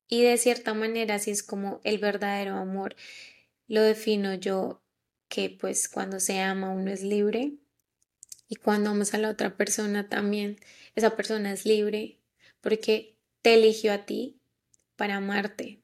Y 0.09 0.25
de 0.25 0.37
cierta 0.39 0.75
manera, 0.75 1.17
así 1.17 1.31
es 1.31 1.43
como 1.45 1.81
el 1.85 1.99
verdadero 1.99 2.57
amor 2.57 2.97
lo 3.69 3.83
defino 3.83 4.35
yo 4.35 4.83
que 5.31 5.49
pues 5.49 5.89
cuando 5.89 6.21
se 6.21 6.41
ama 6.41 6.71
uno 6.71 6.91
es 6.91 7.03
libre 7.03 7.55
y 8.49 8.57
cuando 8.57 8.91
amas 8.91 9.15
a 9.15 9.19
la 9.19 9.31
otra 9.31 9.57
persona 9.57 10.09
también, 10.09 10.59
esa 10.97 11.17
persona 11.17 11.53
es 11.53 11.65
libre 11.65 12.19
porque 12.61 13.17
te 13.41 13.55
eligió 13.55 13.93
a 13.93 14.05
ti 14.05 14.41
para 14.97 15.17
amarte. 15.17 15.81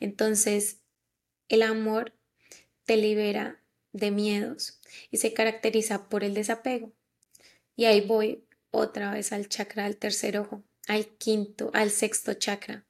Entonces, 0.00 0.78
el 1.48 1.62
amor 1.62 2.14
te 2.84 2.96
libera 2.96 3.62
de 3.92 4.10
miedos 4.10 4.80
y 5.10 5.18
se 5.18 5.34
caracteriza 5.34 6.08
por 6.08 6.24
el 6.24 6.32
desapego. 6.32 6.92
Y 7.76 7.84
ahí 7.84 8.00
voy 8.00 8.44
otra 8.70 9.12
vez 9.12 9.30
al 9.32 9.48
chakra 9.48 9.84
del 9.84 9.98
tercer 9.98 10.38
ojo, 10.38 10.64
al 10.88 11.06
quinto, 11.18 11.70
al 11.74 11.90
sexto 11.90 12.32
chakra, 12.32 12.86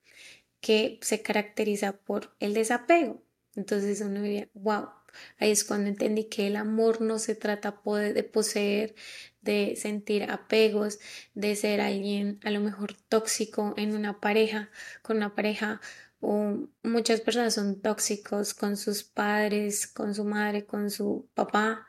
que 0.60 1.00
se 1.02 1.20
caracteriza 1.22 1.98
por 1.98 2.36
el 2.38 2.54
desapego. 2.54 3.24
Entonces 3.56 4.00
uno 4.02 4.22
diría, 4.22 4.48
wow, 4.54 4.88
Ahí 5.38 5.50
es 5.50 5.64
cuando 5.64 5.88
entendí 5.88 6.24
que 6.24 6.46
el 6.46 6.56
amor 6.56 7.00
no 7.00 7.18
se 7.18 7.34
trata 7.34 7.80
de 7.84 8.22
poseer, 8.24 8.94
de 9.40 9.76
sentir 9.76 10.30
apegos, 10.30 10.98
de 11.34 11.56
ser 11.56 11.80
alguien 11.80 12.40
a 12.44 12.50
lo 12.50 12.60
mejor 12.60 12.94
tóxico 13.08 13.74
en 13.76 13.94
una 13.94 14.20
pareja, 14.20 14.70
con 15.02 15.18
una 15.18 15.34
pareja 15.34 15.80
o 16.20 16.68
muchas 16.82 17.20
personas 17.20 17.54
son 17.54 17.80
tóxicos 17.80 18.54
con 18.54 18.76
sus 18.76 19.04
padres, 19.04 19.86
con 19.86 20.14
su 20.14 20.24
madre, 20.24 20.64
con 20.66 20.90
su 20.90 21.28
papá, 21.34 21.86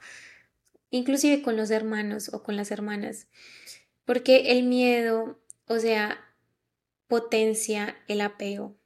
inclusive 0.89 1.41
con 1.41 1.57
los 1.57 1.71
hermanos 1.71 2.30
o 2.34 2.43
con 2.43 2.55
las 2.55 2.71
hermanas, 2.71 3.28
porque 4.05 4.51
el 4.51 4.63
miedo, 4.63 5.39
o 5.67 5.80
sea, 5.80 6.23
potencia 7.07 7.97
el 8.07 8.21
apego. 8.21 8.78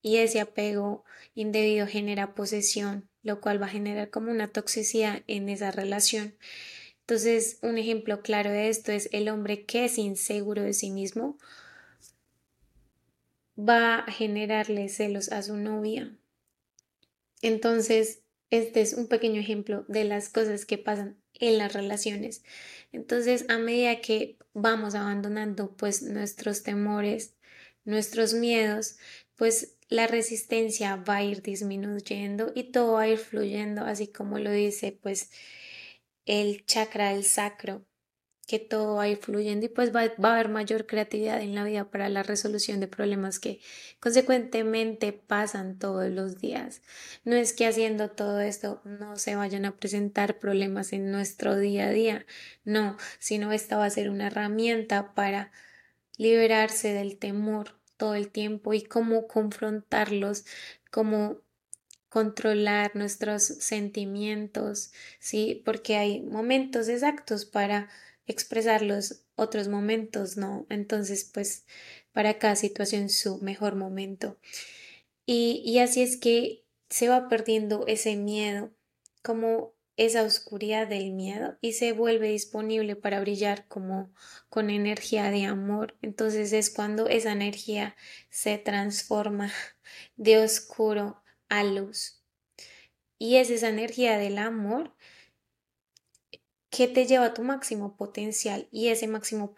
Y 0.00 0.18
ese 0.18 0.40
apego 0.40 1.04
indebido 1.34 1.86
genera 1.86 2.34
posesión 2.34 3.07
lo 3.22 3.40
cual 3.40 3.60
va 3.60 3.66
a 3.66 3.70
generar 3.70 4.10
como 4.10 4.30
una 4.30 4.48
toxicidad 4.48 5.22
en 5.26 5.48
esa 5.48 5.70
relación. 5.70 6.34
Entonces, 7.00 7.58
un 7.62 7.78
ejemplo 7.78 8.22
claro 8.22 8.50
de 8.50 8.68
esto 8.68 8.92
es 8.92 9.08
el 9.12 9.28
hombre 9.28 9.64
que 9.64 9.86
es 9.86 9.98
inseguro 9.98 10.62
de 10.62 10.74
sí 10.74 10.90
mismo 10.90 11.38
va 13.58 13.96
a 13.96 14.12
generarle 14.12 14.88
celos 14.88 15.32
a 15.32 15.42
su 15.42 15.56
novia. 15.56 16.16
Entonces, 17.42 18.22
este 18.50 18.80
es 18.80 18.94
un 18.94 19.08
pequeño 19.08 19.40
ejemplo 19.40 19.84
de 19.88 20.04
las 20.04 20.28
cosas 20.28 20.64
que 20.64 20.78
pasan 20.78 21.16
en 21.34 21.58
las 21.58 21.72
relaciones. 21.72 22.42
Entonces, 22.92 23.44
a 23.48 23.58
medida 23.58 24.00
que 24.00 24.38
vamos 24.54 24.94
abandonando 24.94 25.76
pues 25.76 26.02
nuestros 26.02 26.62
temores, 26.62 27.34
nuestros 27.84 28.34
miedos, 28.34 28.96
pues 29.36 29.77
la 29.88 30.06
resistencia 30.06 30.96
va 30.96 31.16
a 31.16 31.24
ir 31.24 31.42
disminuyendo 31.42 32.52
y 32.54 32.64
todo 32.64 32.94
va 32.94 33.02
a 33.02 33.08
ir 33.08 33.18
fluyendo, 33.18 33.84
así 33.84 34.08
como 34.08 34.38
lo 34.38 34.50
dice 34.50 34.92
pues 34.92 35.30
el 36.26 36.64
chakra 36.66 37.10
del 37.12 37.24
sacro, 37.24 37.86
que 38.46 38.58
todo 38.58 38.96
va 38.96 39.04
a 39.04 39.08
ir 39.08 39.18
fluyendo 39.18 39.66
y 39.66 39.68
pues 39.68 39.94
va, 39.94 40.04
va, 40.22 40.30
a 40.30 40.34
haber 40.34 40.48
mayor 40.48 40.86
creatividad 40.86 41.40
en 41.42 41.54
la 41.54 41.64
vida 41.64 41.90
para 41.90 42.08
la 42.08 42.22
resolución 42.22 42.80
de 42.80 42.88
problemas 42.88 43.38
que 43.38 43.60
consecuentemente 44.00 45.12
pasan 45.12 45.78
todos 45.78 46.10
los 46.10 46.40
días. 46.40 46.82
No 47.24 47.36
es 47.36 47.52
que 47.52 47.66
haciendo 47.66 48.10
todo 48.10 48.40
esto 48.40 48.80
no 48.84 49.16
se 49.16 49.36
vayan 49.36 49.66
a 49.66 49.76
presentar 49.76 50.38
problemas 50.38 50.94
en 50.94 51.10
nuestro 51.10 51.58
día 51.58 51.88
a 51.88 51.90
día, 51.90 52.26
no, 52.64 52.96
sino 53.18 53.52
esta 53.52 53.76
va 53.76 53.84
a 53.84 53.90
ser 53.90 54.08
una 54.08 54.28
herramienta 54.28 55.14
para 55.14 55.52
liberarse 56.16 56.94
del 56.94 57.18
temor 57.18 57.77
todo 57.98 58.14
el 58.14 58.30
tiempo 58.30 58.72
y 58.72 58.82
cómo 58.82 59.26
confrontarlos, 59.26 60.46
cómo 60.90 61.42
controlar 62.08 62.96
nuestros 62.96 63.42
sentimientos, 63.42 64.92
¿sí? 65.18 65.60
Porque 65.64 65.96
hay 65.96 66.22
momentos 66.22 66.88
exactos 66.88 67.44
para 67.44 67.90
expresarlos, 68.26 69.22
otros 69.36 69.68
momentos 69.68 70.38
no. 70.38 70.66
Entonces, 70.70 71.24
pues, 71.24 71.66
para 72.12 72.38
cada 72.38 72.56
situación 72.56 73.10
su 73.10 73.38
mejor 73.38 73.74
momento. 73.74 74.38
Y, 75.26 75.62
y 75.64 75.80
así 75.80 76.02
es 76.02 76.16
que 76.16 76.64
se 76.88 77.08
va 77.08 77.28
perdiendo 77.28 77.86
ese 77.86 78.16
miedo, 78.16 78.72
como 79.22 79.74
esa 79.98 80.22
oscuridad 80.22 80.86
del 80.86 81.12
miedo 81.12 81.58
y 81.60 81.72
se 81.72 81.92
vuelve 81.92 82.28
disponible 82.28 82.94
para 82.94 83.20
brillar 83.20 83.66
como 83.66 84.10
con 84.48 84.70
energía 84.70 85.30
de 85.32 85.44
amor. 85.44 85.98
Entonces 86.02 86.52
es 86.52 86.70
cuando 86.70 87.08
esa 87.08 87.32
energía 87.32 87.96
se 88.30 88.56
transforma 88.58 89.52
de 90.16 90.38
oscuro 90.38 91.20
a 91.48 91.64
luz. 91.64 92.22
Y 93.18 93.36
es 93.36 93.50
esa 93.50 93.68
energía 93.68 94.16
del 94.18 94.38
amor 94.38 94.94
que 96.70 96.86
te 96.86 97.06
lleva 97.06 97.26
a 97.26 97.34
tu 97.34 97.42
máximo 97.42 97.96
potencial 97.96 98.68
y 98.70 98.88
ese 98.88 99.08
máximo 99.08 99.54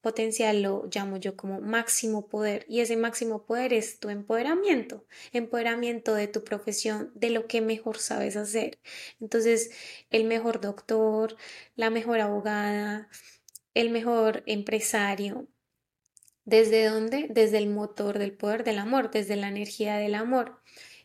potencial 0.00 0.62
lo 0.62 0.88
llamo 0.92 1.18
yo 1.18 1.36
como 1.36 1.60
máximo 1.60 2.26
poder 2.28 2.64
y 2.68 2.80
ese 2.80 2.96
máximo 2.96 3.44
poder 3.44 3.74
es 3.74 4.00
tu 4.00 4.08
empoderamiento, 4.08 5.04
empoderamiento 5.32 6.14
de 6.14 6.26
tu 6.26 6.44
profesión, 6.44 7.12
de 7.14 7.30
lo 7.30 7.46
que 7.46 7.60
mejor 7.60 7.98
sabes 7.98 8.36
hacer. 8.36 8.78
Entonces, 9.20 9.70
el 10.10 10.24
mejor 10.24 10.60
doctor, 10.60 11.36
la 11.76 11.90
mejor 11.90 12.20
abogada, 12.20 13.08
el 13.74 13.90
mejor 13.90 14.42
empresario. 14.46 15.48
¿Desde 16.44 16.86
dónde? 16.86 17.26
Desde 17.28 17.58
el 17.58 17.68
motor 17.68 18.18
del 18.18 18.32
poder 18.32 18.64
del 18.64 18.78
amor, 18.78 19.10
desde 19.10 19.36
la 19.36 19.48
energía 19.48 19.96
del 19.96 20.14
amor. 20.14 20.62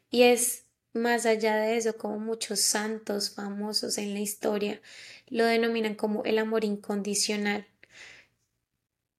Y 0.10 0.24
es 0.24 0.62
más 0.94 1.26
allá 1.26 1.58
de 1.58 1.78
eso, 1.78 1.98
como 1.98 2.20
muchos 2.20 2.60
santos 2.60 3.34
famosos 3.34 3.98
en 3.98 4.14
la 4.14 4.20
historia 4.20 4.82
lo 5.28 5.46
denominan 5.46 5.96
como 5.96 6.24
el 6.24 6.38
amor 6.38 6.64
incondicional, 6.64 7.68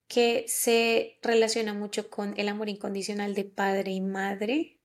que 0.07 0.45
se 0.47 1.19
relaciona 1.23 1.75
mucho 1.75 2.09
con 2.11 2.35
el 2.39 2.49
amor 2.49 2.69
incondicional 2.69 3.35
de 3.35 3.45
padre 3.45 3.91
y 3.93 4.01
madre, 4.01 4.79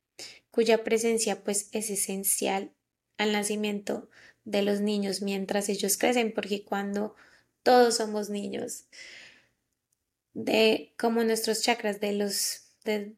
cuya 0.52 0.84
presencia 0.84 1.44
pues 1.44 1.70
es 1.72 1.90
esencial 1.90 2.72
al 3.18 3.34
nacimiento 3.34 4.10
de 4.46 4.64
los 4.64 4.82
niños 4.82 5.22
mientras 5.22 5.70
ellos 5.70 5.98
crecen, 5.98 6.34
porque 6.34 6.64
cuando 6.64 7.16
todos 7.62 7.98
somos 7.98 8.30
niños, 8.30 8.86
de 10.34 10.94
como 10.98 11.24
nuestros 11.24 11.62
chakras 11.62 12.00
de 12.00 12.14
los 12.14 12.66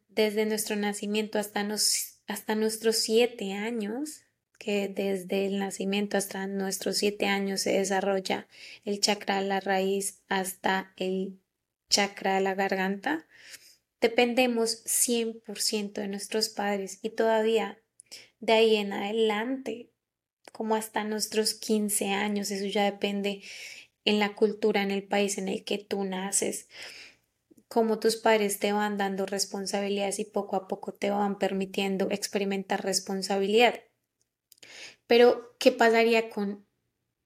desde 0.09 0.45
nuestro 0.45 0.75
nacimiento 0.75 1.39
hasta, 1.39 1.63
nos, 1.63 2.10
hasta 2.31 2.55
nuestros 2.55 2.97
siete 2.97 3.53
años, 3.53 4.23
que 4.57 4.87
desde 4.87 5.47
el 5.47 5.59
nacimiento 5.59 6.17
hasta 6.17 6.47
nuestros 6.47 6.97
siete 6.97 7.25
años 7.25 7.61
se 7.61 7.73
desarrolla 7.73 8.47
el 8.85 9.01
chakra 9.01 9.41
de 9.41 9.47
la 9.47 9.59
raíz 9.59 10.21
hasta 10.29 10.93
el 10.95 11.39
chakra 11.89 12.35
de 12.35 12.41
la 12.41 12.55
garganta, 12.55 13.27
dependemos 13.99 14.83
100% 14.85 15.93
de 15.93 16.07
nuestros 16.07 16.47
padres 16.47 16.99
y 17.01 17.09
todavía 17.09 17.79
de 18.39 18.53
ahí 18.53 18.75
en 18.77 18.93
adelante, 18.93 19.89
como 20.53 20.75
hasta 20.75 21.03
nuestros 21.03 21.53
15 21.53 22.11
años, 22.11 22.49
eso 22.49 22.65
ya 22.65 22.85
depende 22.85 23.41
en 24.05 24.19
la 24.19 24.35
cultura, 24.35 24.81
en 24.81 24.91
el 24.91 25.03
país 25.03 25.37
en 25.37 25.49
el 25.49 25.63
que 25.65 25.79
tú 25.79 26.05
naces 26.05 26.69
cómo 27.71 27.99
tus 27.99 28.17
padres 28.17 28.59
te 28.59 28.73
van 28.73 28.97
dando 28.97 29.25
responsabilidades 29.25 30.19
y 30.19 30.25
poco 30.25 30.57
a 30.57 30.67
poco 30.67 30.91
te 30.91 31.09
van 31.09 31.39
permitiendo 31.39 32.11
experimentar 32.11 32.83
responsabilidad. 32.83 33.79
Pero, 35.07 35.55
¿qué 35.57 35.71
pasaría 35.71 36.29
con 36.29 36.67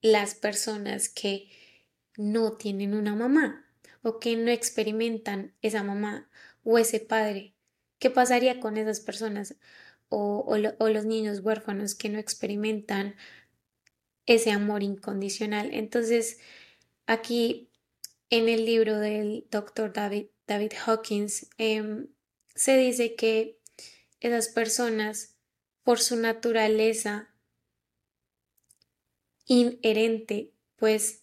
las 0.02 0.36
personas 0.36 1.08
que 1.08 1.50
no 2.16 2.52
tienen 2.52 2.94
una 2.94 3.16
mamá 3.16 3.66
o 4.02 4.20
que 4.20 4.36
no 4.36 4.52
experimentan 4.52 5.52
esa 5.62 5.82
mamá 5.82 6.30
o 6.62 6.78
ese 6.78 7.00
padre? 7.00 7.56
¿Qué 7.98 8.10
pasaría 8.10 8.60
con 8.60 8.76
esas 8.76 9.00
personas 9.00 9.56
o, 10.10 10.46
o 10.46 10.88
los 10.88 11.04
niños 11.06 11.40
huérfanos 11.40 11.96
que 11.96 12.08
no 12.08 12.20
experimentan 12.20 13.16
ese 14.26 14.52
amor 14.52 14.84
incondicional? 14.84 15.70
Entonces, 15.74 16.38
aquí 17.06 17.68
en 18.30 18.48
el 18.48 18.64
libro 18.64 19.00
del 19.00 19.48
doctor 19.50 19.92
David 19.92 20.26
David 20.46 20.72
Hawkins, 20.84 21.48
em, 21.58 22.08
se 22.54 22.76
dice 22.76 23.14
que 23.14 23.58
esas 24.20 24.48
personas, 24.48 25.36
por 25.82 26.00
su 26.00 26.16
naturaleza 26.16 27.34
inherente, 29.46 30.52
pues 30.76 31.22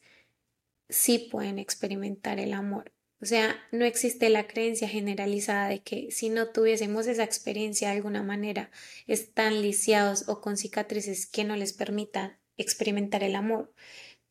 sí 0.89 1.19
pueden 1.19 1.59
experimentar 1.59 2.39
el 2.39 2.53
amor. 2.53 2.93
O 3.21 3.25
sea, 3.25 3.55
no 3.71 3.85
existe 3.85 4.29
la 4.29 4.47
creencia 4.47 4.87
generalizada 4.89 5.69
de 5.69 5.81
que 5.81 6.11
si 6.11 6.29
no 6.29 6.49
tuviésemos 6.49 7.07
esa 7.07 7.23
experiencia 7.23 7.89
de 7.89 7.95
alguna 7.95 8.21
manera, 8.21 8.69
están 9.07 9.61
lisiados 9.61 10.27
o 10.27 10.41
con 10.41 10.57
cicatrices 10.57 11.25
que 11.25 11.45
no 11.45 11.55
les 11.55 11.71
permitan 11.71 12.37
experimentar 12.57 13.23
el 13.23 13.35
amor 13.35 13.73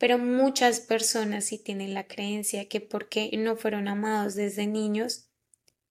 pero 0.03 0.19
muchas 0.19 0.81
personas 0.81 1.45
sí 1.45 1.59
tienen 1.59 1.95
la 1.95 2.09
creencia 2.09 2.69
que 2.69 2.81
porque 2.81 3.31
no 3.39 3.55
fueron 3.55 3.87
amados 3.87 4.35
desde 4.35 4.67
niños, 4.67 5.31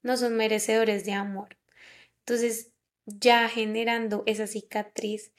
no 0.04 0.18
son 0.18 0.36
merecedores 0.36 1.06
de 1.06 1.14
amor. 1.14 1.58
Entonces, 2.20 2.74
ya 3.06 3.48
generando 3.48 4.24
esa 4.26 4.48
cicatriz, 4.48 5.32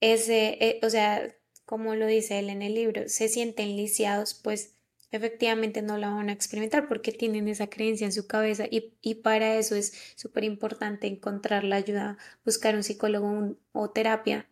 ese, 0.00 0.58
eh, 0.60 0.80
o 0.82 0.90
sea, 0.90 1.34
como 1.64 1.94
lo 1.94 2.04
dice 2.04 2.38
él 2.38 2.50
en 2.50 2.60
el 2.60 2.74
libro, 2.74 3.08
se 3.08 3.30
sienten 3.30 3.74
lisiados, 3.78 4.34
pues 4.34 4.74
efectivamente 5.10 5.80
no 5.80 5.96
la 5.96 6.10
van 6.10 6.28
a 6.28 6.34
experimentar 6.34 6.86
porque 6.86 7.12
tienen 7.12 7.48
esa 7.48 7.70
creencia 7.70 8.04
en 8.04 8.12
su 8.12 8.26
cabeza 8.26 8.66
y, 8.70 8.92
y 9.00 9.14
para 9.14 9.56
eso 9.56 9.74
es 9.74 9.94
súper 10.16 10.44
importante 10.44 11.06
encontrar 11.06 11.64
la 11.64 11.76
ayuda, 11.76 12.18
buscar 12.44 12.74
un 12.76 12.82
psicólogo 12.82 13.56
o 13.72 13.90
terapia 13.90 14.50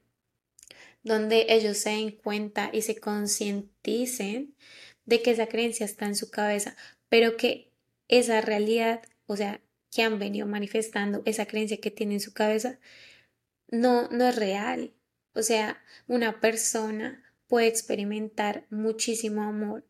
donde 1.03 1.47
ellos 1.49 1.79
se 1.79 1.91
den 1.91 2.13
cuenta 2.13 2.71
y 2.73 2.83
se 2.83 2.99
concienticen 2.99 4.55
de 5.07 5.23
que 5.23 5.31
esa 5.31 5.47
creencia 5.47 5.87
está 5.87 6.07
en 6.07 6.17
su 6.17 6.31
cabeza, 6.31 6.77
pero 7.09 7.37
que 7.37 7.73
esa 8.09 8.41
realidad, 8.41 9.03
o 9.27 9.37
sea, 9.37 9.61
que 9.91 10.03
han 10.03 10.19
venido 10.19 10.47
manifestando, 10.47 11.23
esa 11.25 11.47
creencia 11.47 11.81
que 11.81 11.91
tiene 11.91 12.15
en 12.15 12.21
su 12.21 12.33
cabeza, 12.33 12.79
no, 13.69 14.09
no 14.09 14.29
es 14.29 14.37
real. 14.37 14.93
O 15.35 15.43
sea, 15.43 15.83
una 16.07 16.41
persona 16.41 17.23
puede 17.47 17.69
experimentar 17.69 18.67
muchísimo 18.71 19.43
amor, 19.43 19.85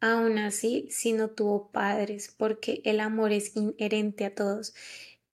aún 0.00 0.38
así 0.38 0.88
si 0.90 1.12
no 1.12 1.30
tuvo 1.30 1.70
padres, 1.70 2.34
porque 2.36 2.80
el 2.84 3.00
amor 3.00 3.32
es 3.32 3.56
inherente 3.56 4.24
a 4.24 4.34
todos. 4.34 4.74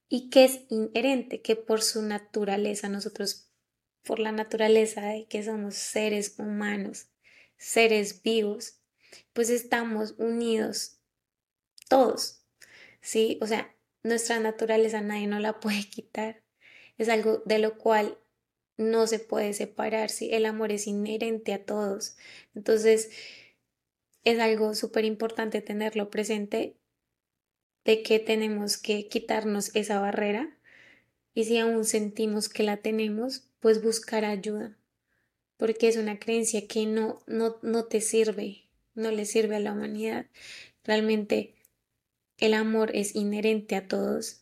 ¿Y 0.10 0.30
qué 0.30 0.46
es 0.46 0.62
inherente? 0.70 1.42
Que 1.42 1.56
por 1.56 1.82
su 1.82 2.02
naturaleza 2.04 2.90
nosotros 2.90 3.50
por 4.04 4.20
la 4.20 4.32
naturaleza 4.32 5.02
de 5.02 5.26
que 5.26 5.44
somos 5.44 5.76
seres 5.76 6.36
humanos, 6.38 7.08
seres 7.58 8.22
vivos, 8.22 8.80
pues 9.34 9.50
estamos 9.50 10.16
unidos 10.18 11.00
todos, 11.90 12.46
¿sí? 13.02 13.38
O 13.42 13.48
sea, 13.48 13.76
nuestra 14.04 14.40
naturaleza 14.40 15.02
nadie 15.02 15.28
no 15.28 15.40
la 15.40 15.60
puede 15.60 15.88
quitar, 15.90 16.44
es 16.98 17.10
algo 17.10 17.42
de 17.46 17.60
lo 17.60 17.78
cual 17.78 18.18
no 18.78 19.08
se 19.08 19.20
puede 19.20 19.54
separar, 19.54 20.10
¿sí? 20.10 20.30
El 20.34 20.46
amor 20.46 20.72
es 20.72 20.88
inherente 20.88 21.54
a 21.54 21.64
todos, 21.64 22.18
entonces 22.56 23.12
es 24.24 24.40
algo 24.40 24.74
súper 24.74 25.06
importante 25.06 25.62
tenerlo 25.62 26.10
presente 26.10 26.78
de 27.84 28.02
que 28.04 28.20
tenemos 28.20 28.78
que 28.78 29.08
quitarnos 29.08 29.76
esa 29.76 30.00
barrera 30.00 30.58
y 31.34 31.46
si 31.46 31.58
aún 31.58 31.84
sentimos 31.84 32.48
que 32.48 32.64
la 32.64 32.78
tenemos, 32.78 33.50
pues 33.64 33.82
buscar 33.82 34.26
ayuda, 34.26 34.78
porque 35.56 35.88
es 35.88 35.96
una 35.96 36.20
creencia 36.20 36.68
que 36.68 36.86
no, 36.86 37.24
no, 37.28 37.60
no 37.62 37.86
te 37.86 38.02
sirve, 38.02 38.70
no 38.94 39.10
le 39.10 39.24
sirve 39.24 39.56
a 39.56 39.62
la 39.62 39.72
humanidad. 39.72 40.26
Realmente 40.84 41.56
el 42.40 42.56
amor 42.56 42.92
es 42.94 43.16
inherente 43.16 43.78
a 43.78 43.88
todos, 43.88 44.42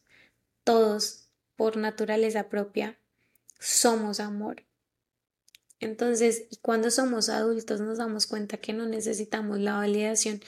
todos 0.64 1.28
por 1.56 1.78
naturaleza 1.78 2.50
propia 2.50 2.98
somos 3.60 4.20
amor. 4.20 4.64
Entonces, 5.80 6.48
cuando 6.64 6.90
somos 6.90 7.30
adultos 7.30 7.80
nos 7.80 8.00
damos 8.00 8.26
cuenta 8.26 8.58
que 8.58 8.74
no 8.74 8.88
necesitamos 8.88 9.60
la 9.60 9.76
validación 9.76 10.42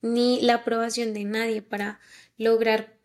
ni 0.00 0.40
la 0.42 0.54
aprobación 0.54 1.12
de 1.12 1.24
nadie 1.24 1.60
para 1.60 1.98
lograr 2.36 2.96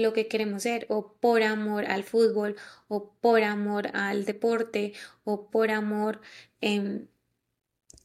lo 0.00 0.12
que 0.12 0.28
queremos 0.28 0.62
ser 0.64 0.86
o 0.88 1.14
por 1.20 1.42
amor 1.42 1.86
al 1.86 2.04
fútbol 2.04 2.56
o 2.88 3.12
por 3.20 3.42
amor 3.42 3.88
al 3.94 4.24
deporte 4.24 4.92
o 5.24 5.50
por 5.50 5.70
amor 5.70 6.20
em, 6.60 7.06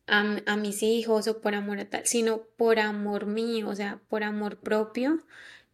a, 0.08 0.56
mis 0.58 0.84
hijos 0.84 1.28
o 1.28 1.42
por 1.42 1.56
amor 1.56 1.80
a 1.80 1.90
tal, 1.90 2.06
sino 2.06 2.42
por 2.58 2.80
amor 2.80 3.26
mío, 3.26 3.70
o 3.70 3.76
sea, 3.76 4.02
por 4.10 4.24
amor 4.24 4.60
propio. 4.60 5.20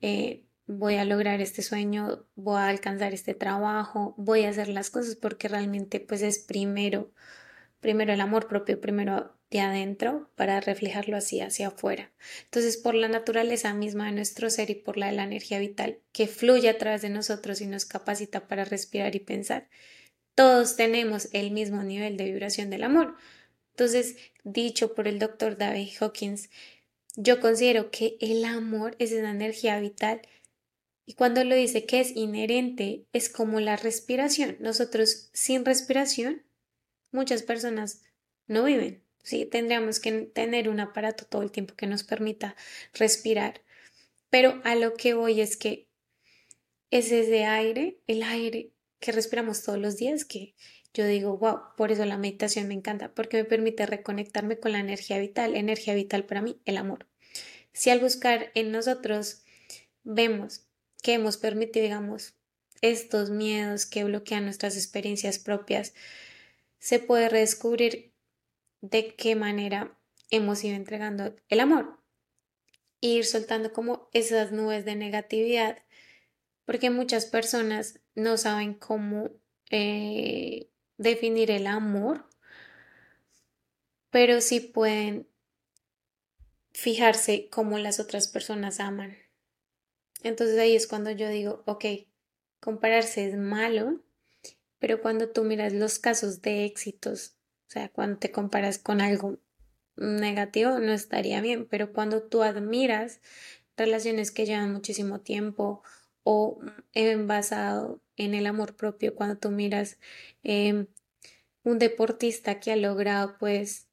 Eh, 0.01 0.45
voy 0.67 0.95
a 0.95 1.05
lograr 1.05 1.41
este 1.41 1.61
sueño, 1.61 2.25
voy 2.35 2.57
a 2.57 2.69
alcanzar 2.69 3.13
este 3.13 3.33
trabajo, 3.33 4.13
voy 4.17 4.45
a 4.45 4.49
hacer 4.49 4.67
las 4.69 4.89
cosas 4.89 5.15
porque 5.15 5.47
realmente 5.47 5.99
pues 5.99 6.21
es 6.21 6.39
primero, 6.39 7.11
primero 7.79 8.13
el 8.13 8.21
amor 8.21 8.47
propio, 8.47 8.81
primero 8.81 9.35
de 9.51 9.59
adentro 9.59 10.29
para 10.35 10.59
reflejarlo 10.59 11.17
así 11.17 11.41
hacia 11.41 11.67
afuera. 11.67 12.11
Entonces, 12.45 12.77
por 12.77 12.95
la 12.95 13.07
naturaleza 13.07 13.73
misma 13.73 14.07
de 14.07 14.13
nuestro 14.13 14.49
ser 14.49 14.69
y 14.69 14.75
por 14.75 14.97
la 14.97 15.07
de 15.07 15.13
la 15.13 15.23
energía 15.23 15.59
vital 15.59 15.99
que 16.11 16.27
fluye 16.27 16.69
a 16.69 16.77
través 16.77 17.01
de 17.01 17.09
nosotros 17.09 17.61
y 17.61 17.67
nos 17.67 17.85
capacita 17.85 18.47
para 18.47 18.65
respirar 18.65 19.15
y 19.15 19.19
pensar, 19.19 19.69
todos 20.33 20.75
tenemos 20.75 21.29
el 21.31 21.51
mismo 21.51 21.83
nivel 21.83 22.17
de 22.17 22.25
vibración 22.25 22.69
del 22.69 22.83
amor. 22.83 23.15
Entonces, 23.71 24.17
dicho 24.43 24.93
por 24.93 25.07
el 25.07 25.19
doctor 25.19 25.57
David 25.57 25.89
Hawkins, 25.99 26.49
yo 27.15 27.39
considero 27.39 27.91
que 27.91 28.17
el 28.19 28.43
amor 28.43 28.95
es 28.99 29.13
una 29.13 29.31
energía 29.31 29.79
vital 29.79 30.21
y 31.05 31.13
cuando 31.13 31.43
lo 31.43 31.55
dice 31.55 31.85
que 31.85 32.01
es 32.01 32.15
inherente, 32.15 33.05
es 33.13 33.29
como 33.29 33.59
la 33.59 33.75
respiración. 33.75 34.57
Nosotros 34.59 35.29
sin 35.33 35.63
respiración, 35.63 36.43
muchas 37.11 37.43
personas 37.43 38.01
no 38.47 38.63
viven. 38.63 39.04
Sí, 39.25 39.47
tendríamos 39.47 39.99
que 39.99 40.11
tener 40.11 40.69
un 40.69 40.79
aparato 40.79 41.25
todo 41.25 41.41
el 41.41 41.51
tiempo 41.51 41.73
que 41.73 41.87
nos 41.87 42.03
permita 42.03 42.55
respirar. 42.93 43.63
Pero 44.29 44.61
a 44.63 44.75
lo 44.75 44.93
que 44.93 45.15
voy 45.15 45.41
es 45.41 45.57
que 45.57 45.87
es 46.91 47.11
ese 47.11 47.43
aire, 47.45 47.97
el 48.05 48.21
aire 48.21 48.71
que 48.99 49.11
respiramos 49.11 49.63
todos 49.63 49.79
los 49.79 49.97
días, 49.97 50.25
que 50.25 50.53
yo 50.93 51.07
digo, 51.07 51.37
wow, 51.37 51.57
por 51.75 51.91
eso 51.91 52.05
la 52.05 52.19
meditación 52.19 52.67
me 52.67 52.75
encanta, 52.75 53.15
porque 53.15 53.37
me 53.37 53.45
permite 53.45 53.87
reconectarme 53.87 54.59
con 54.59 54.73
la 54.73 54.79
energía 54.79 55.17
vital. 55.17 55.55
Energía 55.55 55.95
vital 55.95 56.25
para 56.25 56.43
mí, 56.43 56.61
el 56.65 56.77
amor. 56.77 57.07
Si 57.73 57.89
al 57.89 58.01
buscar 58.01 58.51
en 58.53 58.71
nosotros 58.71 59.43
vemos 60.03 60.67
que 61.01 61.13
hemos 61.13 61.37
permitido, 61.37 61.81
digamos, 61.81 62.35
estos 62.81 63.31
miedos 63.31 63.87
que 63.87 64.03
bloquean 64.03 64.45
nuestras 64.45 64.77
experiencias 64.77 65.39
propias, 65.39 65.95
se 66.77 66.99
puede 66.99 67.27
redescubrir 67.27 68.13
de 68.81 69.15
qué 69.15 69.35
manera 69.35 69.97
hemos 70.29 70.63
ido 70.63 70.75
entregando 70.75 71.35
el 71.49 71.59
amor. 71.59 71.99
ir 73.01 73.25
soltando 73.25 73.71
como 73.71 74.09
esas 74.13 74.51
nubes 74.51 74.83
de 74.83 74.95
negatividad, 74.95 75.83
porque 76.65 76.89
muchas 76.89 77.27
personas 77.27 77.99
no 78.15 78.37
saben 78.37 78.73
cómo 78.73 79.29
eh, 79.69 80.71
definir 80.97 81.51
el 81.51 81.67
amor, 81.67 82.27
pero 84.09 84.41
sí 84.41 84.59
pueden 84.59 85.27
fijarse 86.73 87.47
cómo 87.49 87.77
las 87.77 87.99
otras 87.99 88.27
personas 88.27 88.79
aman. 88.79 89.17
Entonces 90.23 90.57
ahí 90.57 90.75
es 90.75 90.87
cuando 90.87 91.11
yo 91.11 91.29
digo, 91.29 91.63
ok, 91.67 91.85
compararse 92.59 93.27
es 93.27 93.37
malo, 93.37 94.03
pero 94.79 95.01
cuando 95.01 95.29
tú 95.29 95.43
miras 95.43 95.73
los 95.73 95.99
casos 95.99 96.41
de 96.41 96.65
éxitos, 96.65 97.37
o 97.67 97.71
sea, 97.71 97.89
cuando 97.89 98.19
te 98.19 98.31
comparas 98.31 98.77
con 98.77 99.01
algo 99.01 99.39
negativo, 99.97 100.79
no 100.79 100.91
estaría 100.91 101.41
bien, 101.41 101.67
pero 101.69 101.93
cuando 101.93 102.23
tú 102.23 102.43
admiras 102.43 103.21
relaciones 103.77 104.31
que 104.31 104.45
llevan 104.45 104.71
muchísimo 104.71 105.21
tiempo 105.21 105.83
o 106.23 106.59
en 106.93 107.27
basado 107.27 108.01
en 108.17 108.33
el 108.33 108.45
amor 108.45 108.75
propio, 108.75 109.15
cuando 109.15 109.37
tú 109.37 109.51
miras 109.51 109.97
em, 110.43 110.87
un 111.63 111.79
deportista 111.79 112.59
que 112.59 112.71
ha 112.71 112.75
logrado 112.75 113.37
pues 113.39 113.87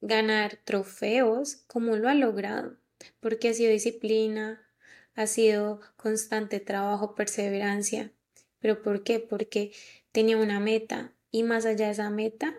ganar 0.00 0.58
trofeos, 0.64 1.56
como 1.66 1.96
lo 1.96 2.08
ha 2.08 2.14
logrado, 2.14 2.76
porque 3.20 3.48
ha 3.48 3.54
sido 3.54 3.70
disciplina, 3.70 4.66
ha 5.14 5.26
sido 5.26 5.80
constante 5.96 6.60
trabajo, 6.60 7.14
perseverancia. 7.14 8.12
¿Pero 8.58 8.82
por 8.82 9.02
qué? 9.04 9.20
Porque 9.20 9.72
tenía 10.12 10.36
una 10.36 10.60
meta 10.60 11.12
y 11.30 11.42
más 11.42 11.64
allá 11.66 11.86
de 11.86 11.92
esa 11.92 12.10
meta, 12.10 12.54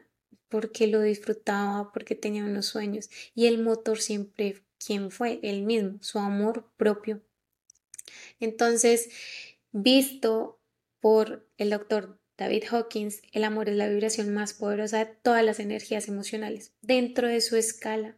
porque 0.51 0.85
lo 0.85 1.01
disfrutaba, 1.01 1.91
porque 1.93 2.13
tenía 2.13 2.43
unos 2.43 2.67
sueños 2.67 3.09
y 3.33 3.47
el 3.47 3.57
motor 3.57 3.99
siempre, 3.99 4.61
¿quién 4.85 5.09
fue? 5.09 5.39
Él 5.41 5.63
mismo, 5.63 5.97
su 6.01 6.19
amor 6.19 6.69
propio. 6.75 7.21
Entonces, 8.39 9.09
visto 9.71 10.59
por 10.99 11.47
el 11.57 11.69
doctor 11.69 12.19
David 12.37 12.65
Hawkins, 12.69 13.21
el 13.31 13.45
amor 13.45 13.69
es 13.69 13.77
la 13.77 13.87
vibración 13.87 14.33
más 14.33 14.53
poderosa 14.53 14.99
de 14.99 15.05
todas 15.05 15.43
las 15.45 15.59
energías 15.59 16.09
emocionales, 16.09 16.73
dentro 16.81 17.29
de 17.29 17.39
su 17.39 17.55
escala, 17.55 18.17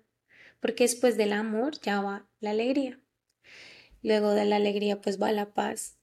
porque 0.60 0.86
después 0.86 1.18
del 1.18 1.34
amor 1.34 1.80
ya 1.82 2.02
va 2.02 2.28
la 2.40 2.50
alegría. 2.50 3.00
Luego 4.02 4.32
de 4.32 4.46
la 4.46 4.56
alegría 4.56 5.02
pues 5.02 5.22
va 5.22 5.32
la 5.32 5.54
paz 5.54 5.98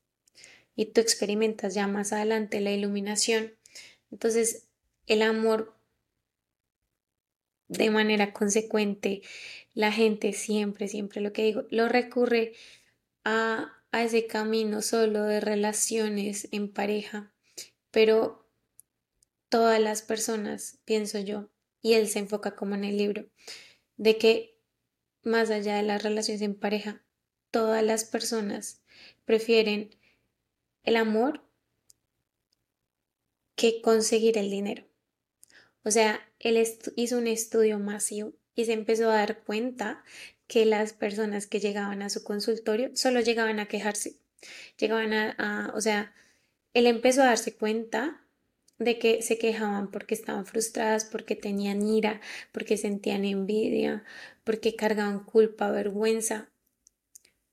y 0.77 0.87
tú 0.87 1.01
experimentas 1.01 1.75
ya 1.75 1.89
más 1.89 2.13
adelante 2.13 2.61
la 2.61 2.71
iluminación. 2.71 3.53
Entonces, 4.13 4.69
el 5.07 5.23
amor 5.23 5.80
de 7.71 7.91
manera 7.91 8.33
consecuente, 8.33 9.23
la 9.73 9.91
gente 9.91 10.35
siempre, 10.35 10.87
siempre 10.87 11.21
lo 11.21 11.33
que 11.33 11.45
digo, 11.45 11.65
lo 11.71 11.89
recurre 11.89 12.53
a, 13.25 13.73
a 13.91 14.05
ese 14.05 14.27
camino 14.27 14.83
solo 14.83 15.25
de 15.25 15.41
relaciones 15.41 16.49
en 16.53 16.69
pareja 16.69 17.33
pero 17.91 18.47
todas 19.49 19.81
las 19.81 20.03
personas, 20.03 20.79
pienso 20.85 21.19
yo, 21.19 21.49
y 21.83 21.95
él 21.95 22.09
se 22.09 22.21
enfoca 22.21 22.55
como 22.55 22.75
en 22.75 22.85
el 22.85 22.97
libro, 22.97 23.27
de 23.97 24.17
que 24.19 24.59
más 25.23 25.51
allá 25.51 25.77
de 25.77 25.83
las 25.83 26.03
relaciones 26.03 26.43
en 26.43 26.55
pareja, 26.55 27.03
todas 27.51 27.83
las 27.83 28.05
personas 28.05 28.83
prefieren 29.25 29.91
el 30.85 30.97
amor 30.97 31.45
que 33.57 33.83
conseguir 33.83 34.39
el 34.39 34.51
dinero. 34.51 34.85
O 35.85 35.91
sea, 35.91 36.21
él 36.39 36.63
hizo 36.97 37.19
un 37.19 37.27
estudio 37.27 37.79
masivo 37.79 38.33
y 38.55 38.67
se 38.67 38.73
empezó 38.73 39.11
a 39.11 39.17
dar 39.17 39.41
cuenta 39.41 40.05
que 40.47 40.65
las 40.67 40.93
personas 40.93 41.47
que 41.47 41.61
llegaban 41.61 42.03
a 42.03 42.11
su 42.11 42.25
consultorio 42.25 42.91
solo 42.95 43.21
llegaban 43.21 43.61
a 43.61 43.67
quejarse, 43.67 44.17
llegaban 44.79 45.13
a, 45.13 45.73
o 45.75 45.81
sea, 45.81 46.13
él 46.75 46.87
empezó 46.87 47.23
a 47.23 47.27
darse 47.27 47.55
cuenta 47.55 48.21
de 48.79 48.99
que 48.99 49.23
se 49.23 49.39
quejaban 49.39 49.91
porque 49.91 50.15
estaban 50.15 50.47
frustradas, 50.47 51.05
porque 51.05 51.37
tenían 51.37 51.87
ira, 51.87 52.21
porque 52.51 52.77
sentían 52.77 53.25
envidia, 53.25 54.05
porque 54.43 54.75
cargaban 54.75 55.23
culpa, 55.23 55.71
vergüenza. 55.71 56.49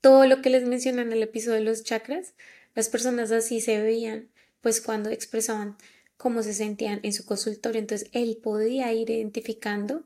Todo 0.01 0.25
lo 0.25 0.41
que 0.41 0.49
les 0.49 0.63
mencioné 0.63 1.01
en 1.01 1.11
el 1.11 1.21
episodio 1.21 1.57
de 1.57 1.65
los 1.65 1.83
chakras, 1.83 2.33
las 2.75 2.89
personas 2.89 3.31
así 3.31 3.59
se 3.59 3.81
veían, 3.81 4.29
pues 4.61 4.81
cuando 4.81 5.09
expresaban 5.09 5.77
cómo 6.17 6.43
se 6.43 6.53
sentían 6.53 6.99
en 7.03 7.13
su 7.13 7.25
consultorio. 7.25 7.79
Entonces 7.79 8.09
él 8.11 8.39
podía 8.41 8.91
ir 8.93 9.09
identificando 9.09 10.03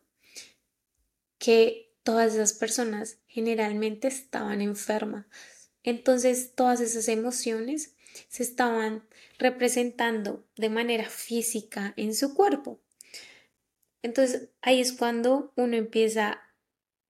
que 1.40 1.92
todas 2.04 2.34
esas 2.34 2.54
personas 2.54 3.18
generalmente 3.28 4.08
estaban 4.08 4.62
enfermas. 4.62 5.26
Entonces 5.84 6.54
todas 6.54 6.82
esas 6.82 7.08
emociones 7.08 7.96
se 8.28 8.44
estaban 8.44 9.04
representando 9.40 10.46
de 10.58 10.70
manera 10.70 11.10
física 11.10 11.94
en 11.98 12.14
su 12.14 12.36
cuerpo. 12.36 12.80
Entonces 14.04 14.50
ahí 14.62 14.82
es 14.82 14.94
cuando 14.94 15.54
uno 15.56 15.76
empieza 15.76 16.42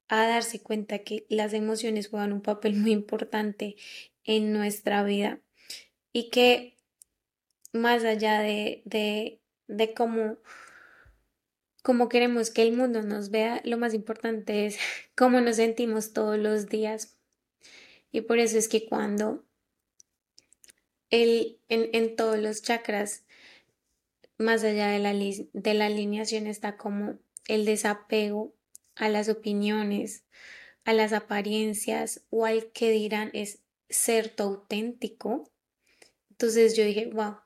a 0.07 0.27
darse 0.27 0.61
cuenta 0.61 0.99
que 0.99 1.25
las 1.29 1.53
emociones 1.53 2.09
juegan 2.09 2.33
un 2.33 2.41
papel 2.41 2.75
muy 2.75 2.91
importante 2.91 3.77
en 4.23 4.53
nuestra 4.53 5.03
vida 5.03 5.39
y 6.13 6.29
que 6.29 6.70
más 7.73 8.03
allá 8.03 8.41
de, 8.41 8.81
de, 8.85 9.41
de 9.67 9.93
cómo, 9.93 10.37
cómo 11.83 12.09
queremos 12.09 12.49
que 12.49 12.63
el 12.63 12.73
mundo 12.73 13.01
nos 13.01 13.29
vea, 13.29 13.61
lo 13.63 13.77
más 13.77 13.93
importante 13.93 14.65
es 14.65 14.77
cómo 15.15 15.41
nos 15.41 15.57
sentimos 15.57 16.13
todos 16.13 16.37
los 16.37 16.67
días. 16.67 17.17
Y 18.11 18.21
por 18.21 18.39
eso 18.39 18.57
es 18.57 18.67
que 18.67 18.87
cuando 18.87 19.45
el, 21.09 21.59
en, 21.69 21.89
en, 21.93 22.15
todos 22.15 22.39
los 22.39 22.61
chakras, 22.61 23.23
más 24.37 24.63
allá 24.63 24.87
de 24.87 24.99
la, 24.99 25.13
de 25.13 25.73
la 25.73 25.85
alineación, 25.85 26.47
está 26.47 26.77
como 26.77 27.19
el 27.47 27.65
desapego 27.65 28.53
a 28.95 29.07
las 29.07 29.29
opiniones, 29.29 30.25
a 30.83 30.93
las 30.93 31.13
apariencias 31.13 32.25
o 32.29 32.45
al 32.45 32.71
que 32.71 32.91
dirán 32.91 33.29
es 33.33 33.59
ser 33.89 34.33
auténtico. 34.37 35.49
Entonces 36.31 36.75
yo 36.75 36.83
dije, 36.83 37.07
wow, 37.13 37.37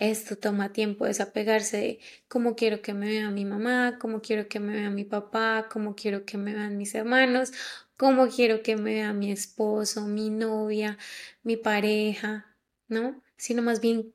esto 0.00 0.36
toma 0.36 0.72
tiempo 0.72 1.04
desapegarse 1.04 1.76
de 1.76 2.00
cómo 2.26 2.56
quiero 2.56 2.82
que 2.82 2.94
me 2.94 3.06
vea 3.06 3.30
mi 3.30 3.44
mamá, 3.44 3.98
cómo 4.00 4.22
quiero 4.22 4.48
que 4.48 4.58
me 4.58 4.72
vea 4.72 4.90
mi 4.90 5.04
papá, 5.04 5.68
cómo 5.70 5.94
quiero 5.94 6.24
que 6.24 6.38
me 6.38 6.54
vean 6.54 6.78
mis 6.78 6.94
hermanos, 6.94 7.52
cómo 7.98 8.28
quiero 8.28 8.62
que 8.62 8.76
me 8.76 8.94
vea 8.94 9.12
mi 9.12 9.30
esposo, 9.30 10.06
mi 10.06 10.30
novia, 10.30 10.98
mi 11.42 11.56
pareja, 11.58 12.56
¿no? 12.88 13.22
Sino 13.36 13.62
más 13.62 13.80
bien, 13.82 14.14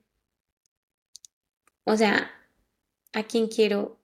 o 1.84 1.96
sea, 1.96 2.32
¿a 3.12 3.22
quién 3.22 3.46
quiero 3.46 4.00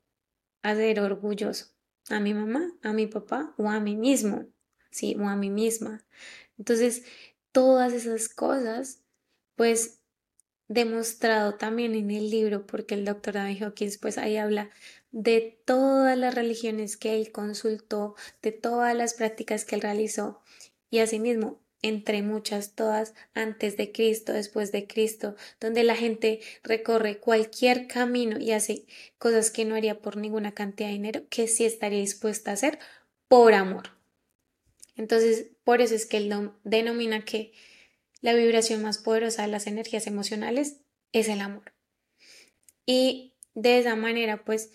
hacer 0.62 1.01
orgulloso? 1.01 1.66
¿A 2.11 2.20
mi 2.20 2.33
mamá, 2.33 2.72
a 2.83 2.93
mi 2.93 3.09
papá 3.09 3.55
o 3.59 3.68
a 3.68 3.80
mí 3.80 3.97
mismo? 3.97 4.47
Sí, 4.93 5.16
o 5.18 5.28
a 5.28 5.35
mí 5.35 5.51
misma. 5.51 6.05
Entonces, 6.59 7.05
todas 7.51 7.93
esas 7.93 8.28
cosas, 8.28 9.03
pues 9.57 10.01
demostrado 10.73 11.55
también 11.55 11.95
en 11.95 12.11
el 12.11 12.31
libro, 12.31 12.66
porque 12.66 12.95
el 12.95 13.05
doctor 13.05 13.35
David 13.35 13.62
Hawkins 13.62 13.99
pues 13.99 14.18
ahí 14.18 14.37
habla 14.37 14.70
de 15.11 15.59
todas 15.64 16.16
las 16.16 16.35
religiones 16.35 16.97
que 16.97 17.16
él 17.16 17.31
consultó, 17.31 18.14
de 18.41 18.53
todas 18.53 18.97
las 18.97 19.14
prácticas 19.14 19.64
que 19.64 19.75
él 19.75 19.83
realizó 19.83 20.41
y 20.91 21.01
asimismo 21.01 21.61
entre 21.83 22.23
muchas 22.23 22.75
todas 22.75 23.12
antes 23.35 23.77
de 23.77 23.93
Cristo, 23.93 24.33
después 24.33 24.73
de 24.73 24.87
Cristo, 24.87 25.35
donde 25.61 25.83
la 25.83 25.97
gente 25.97 26.41
recorre 26.62 27.18
cualquier 27.18 27.89
camino 27.89 28.39
y 28.39 28.53
hace 28.53 28.87
cosas 29.18 29.51
que 29.51 29.64
no 29.64 29.75
haría 29.75 30.01
por 30.01 30.16
ninguna 30.16 30.53
cantidad 30.53 30.89
de 30.89 30.95
dinero, 30.95 31.23
que 31.29 31.49
sí 31.49 31.64
estaría 31.64 31.99
dispuesta 31.99 32.53
a 32.53 32.55
hacer 32.55 32.79
por 33.29 33.53
amor. 33.53 33.91
Entonces, 34.97 35.49
por 35.64 35.81
eso 35.81 35.95
es 35.95 36.07
que 36.07 36.18
él 36.18 36.53
denomina 36.62 37.25
que 37.25 37.53
la 38.23 38.33
vibración 38.33 38.83
más 38.83 38.99
poderosa 38.99 39.43
de 39.43 39.49
las 39.49 39.66
energías 39.66 40.07
emocionales 40.07 40.81
es 41.12 41.29
el 41.29 41.43
amor. 41.43 41.75
Y 42.87 43.35
de 43.55 43.79
esa 43.79 43.95
manera, 43.95 44.45
pues, 44.45 44.70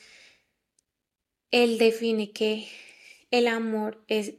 él 1.49 1.79
define 1.79 2.31
que 2.31 2.67
el 3.31 3.47
amor 3.47 4.03
es 4.07 4.35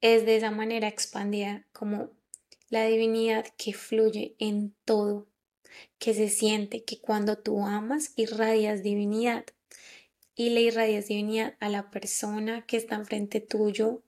es 0.00 0.24
de 0.26 0.36
esa 0.36 0.50
manera 0.50 0.88
expandida 0.88 1.66
como 1.72 2.10
la 2.68 2.84
divinidad 2.84 3.46
que 3.56 3.72
fluye 3.72 4.36
en 4.38 4.74
todo, 4.84 5.28
que 5.98 6.14
se 6.14 6.28
siente 6.28 6.84
que 6.84 7.00
cuando 7.00 7.38
tú 7.38 7.64
amas 7.64 8.12
irradias 8.16 8.82
divinidad 8.82 9.44
y 10.34 10.50
le 10.50 10.60
irradias 10.60 11.08
divinidad 11.08 11.56
a 11.60 11.68
la 11.68 11.90
persona 11.90 12.64
que 12.66 12.76
está 12.76 12.94
enfrente 12.94 13.40
tuyo, 13.40 14.02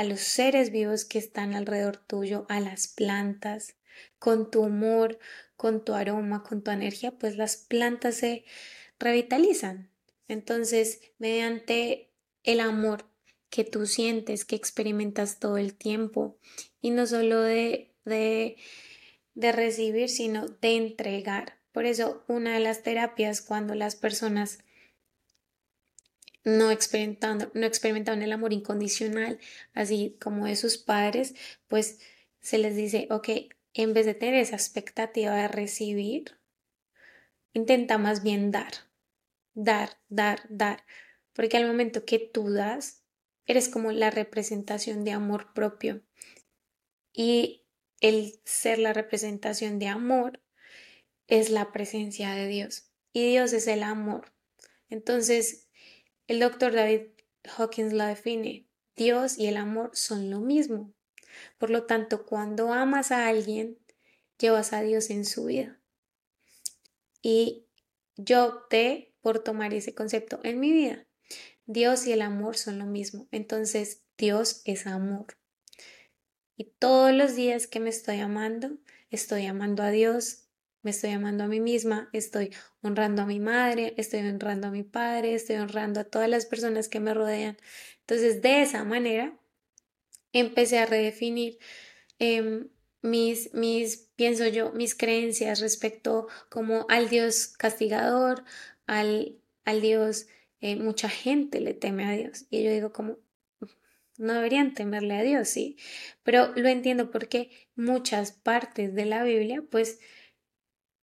a 0.00 0.04
los 0.04 0.20
seres 0.20 0.70
vivos 0.70 1.04
que 1.04 1.18
están 1.18 1.54
alrededor 1.54 1.96
tuyo, 1.96 2.46
a 2.48 2.60
las 2.60 2.88
plantas, 2.88 3.76
con 4.18 4.50
tu 4.50 4.62
humor, 4.62 5.18
con 5.56 5.84
tu 5.84 5.94
aroma, 5.94 6.42
con 6.42 6.62
tu 6.62 6.70
energía, 6.70 7.12
pues 7.12 7.36
las 7.36 7.56
plantas 7.56 8.16
se 8.16 8.44
revitalizan. 8.98 9.90
Entonces, 10.26 11.00
mediante 11.18 12.10
el 12.44 12.60
amor 12.60 13.04
que 13.50 13.64
tú 13.64 13.86
sientes, 13.86 14.44
que 14.44 14.56
experimentas 14.56 15.38
todo 15.38 15.58
el 15.58 15.74
tiempo 15.74 16.38
y 16.80 16.90
no 16.90 17.06
solo 17.06 17.42
de, 17.42 17.92
de 18.04 18.56
de 19.34 19.52
recibir, 19.52 20.08
sino 20.08 20.46
de 20.46 20.76
entregar. 20.76 21.58
Por 21.72 21.86
eso 21.86 22.24
una 22.28 22.54
de 22.54 22.60
las 22.60 22.82
terapias 22.82 23.40
cuando 23.40 23.74
las 23.74 23.96
personas 23.96 24.58
no 26.44 26.70
experimentando, 26.70 27.50
no 27.54 27.66
experimentaban 27.66 28.22
el 28.22 28.32
amor 28.32 28.52
incondicional, 28.52 29.38
así 29.74 30.16
como 30.20 30.46
de 30.46 30.56
sus 30.56 30.78
padres, 30.78 31.34
pues 31.68 31.98
se 32.40 32.58
les 32.58 32.76
dice, 32.76 33.06
ok, 33.10 33.28
en 33.74 33.92
vez 33.94 34.06
de 34.06 34.14
tener 34.14 34.34
esa 34.34 34.56
expectativa 34.56 35.34
de 35.34 35.48
recibir, 35.48 36.38
intenta 37.52 37.98
más 37.98 38.22
bien 38.22 38.50
dar, 38.50 38.72
dar, 39.54 39.98
dar, 40.08 40.40
dar, 40.48 40.84
porque 41.32 41.56
al 41.56 41.66
momento 41.66 42.04
que 42.04 42.18
tú 42.18 42.50
das, 42.50 43.00
eres 43.46 43.68
como 43.68 43.92
la 43.92 44.10
representación 44.10 45.04
de 45.04 45.12
amor 45.12 45.52
propio. 45.54 46.02
Y 47.12 47.66
el 48.00 48.40
ser 48.44 48.78
la 48.78 48.92
representación 48.92 49.78
de 49.78 49.88
amor 49.88 50.40
es 51.26 51.50
la 51.50 51.72
presencia 51.72 52.32
de 52.32 52.46
Dios. 52.46 52.90
Y 53.12 53.28
Dios 53.28 53.52
es 53.52 53.66
el 53.66 53.82
amor. 53.82 54.32
Entonces, 54.88 55.68
el 56.30 56.38
doctor 56.38 56.72
David 56.72 57.08
Hawkins 57.56 57.92
lo 57.92 58.04
define. 58.04 58.64
Dios 58.94 59.36
y 59.36 59.48
el 59.48 59.56
amor 59.56 59.90
son 59.94 60.30
lo 60.30 60.38
mismo. 60.38 60.94
Por 61.58 61.70
lo 61.70 61.86
tanto, 61.86 62.24
cuando 62.24 62.72
amas 62.72 63.10
a 63.10 63.26
alguien, 63.26 63.78
llevas 64.38 64.72
a 64.72 64.80
Dios 64.80 65.10
en 65.10 65.24
su 65.24 65.46
vida. 65.46 65.80
Y 67.20 67.66
yo 68.14 68.46
opté 68.46 69.12
por 69.22 69.40
tomar 69.42 69.74
ese 69.74 69.92
concepto 69.92 70.38
en 70.44 70.60
mi 70.60 70.70
vida. 70.70 71.04
Dios 71.66 72.06
y 72.06 72.12
el 72.12 72.22
amor 72.22 72.56
son 72.56 72.78
lo 72.78 72.86
mismo. 72.86 73.26
Entonces, 73.32 74.04
Dios 74.16 74.62
es 74.66 74.86
amor. 74.86 75.36
Y 76.56 76.66
todos 76.78 77.12
los 77.12 77.34
días 77.34 77.66
que 77.66 77.80
me 77.80 77.90
estoy 77.90 78.20
amando, 78.20 78.78
estoy 79.10 79.46
amando 79.46 79.82
a 79.82 79.90
Dios, 79.90 80.44
me 80.82 80.90
estoy 80.90 81.10
amando 81.10 81.44
a 81.44 81.48
mí 81.48 81.60
misma, 81.60 82.08
estoy 82.12 82.54
honrando 82.82 83.22
a 83.22 83.26
mi 83.26 83.40
madre, 83.40 83.94
estoy 83.96 84.20
honrando 84.20 84.68
a 84.68 84.70
mi 84.70 84.82
padre, 84.82 85.34
estoy 85.34 85.56
honrando 85.56 86.00
a 86.00 86.04
todas 86.04 86.28
las 86.28 86.46
personas 86.46 86.88
que 86.88 87.00
me 87.00 87.14
rodean. 87.14 87.56
Entonces, 88.00 88.42
de 88.42 88.62
esa 88.62 88.84
manera, 88.84 89.38
empecé 90.32 90.78
a 90.78 90.86
redefinir 90.86 91.58
em, 92.18 92.68
mis, 93.02 93.52
mis, 93.54 94.08
pienso 94.16 94.46
yo, 94.46 94.72
mis 94.72 94.94
creencias 94.94 95.60
respecto 95.60 96.28
como 96.48 96.86
al 96.88 97.08
Dios 97.08 97.48
castigador, 97.48 98.44
al, 98.86 99.38
al 99.64 99.80
Dios, 99.80 100.26
eh, 100.60 100.76
mucha 100.76 101.08
gente 101.08 101.60
le 101.60 101.74
teme 101.74 102.06
a 102.06 102.12
Dios. 102.12 102.46
Y 102.50 102.62
yo 102.62 102.70
digo 102.70 102.92
como, 102.92 103.18
no 104.18 104.34
deberían 104.34 104.74
temerle 104.74 105.16
a 105.16 105.22
Dios, 105.22 105.48
sí, 105.48 105.76
pero 106.22 106.52
lo 106.54 106.68
entiendo 106.68 107.10
porque 107.10 107.50
muchas 107.74 108.32
partes 108.32 108.94
de 108.94 109.06
la 109.06 109.24
Biblia, 109.24 109.62
pues, 109.70 109.98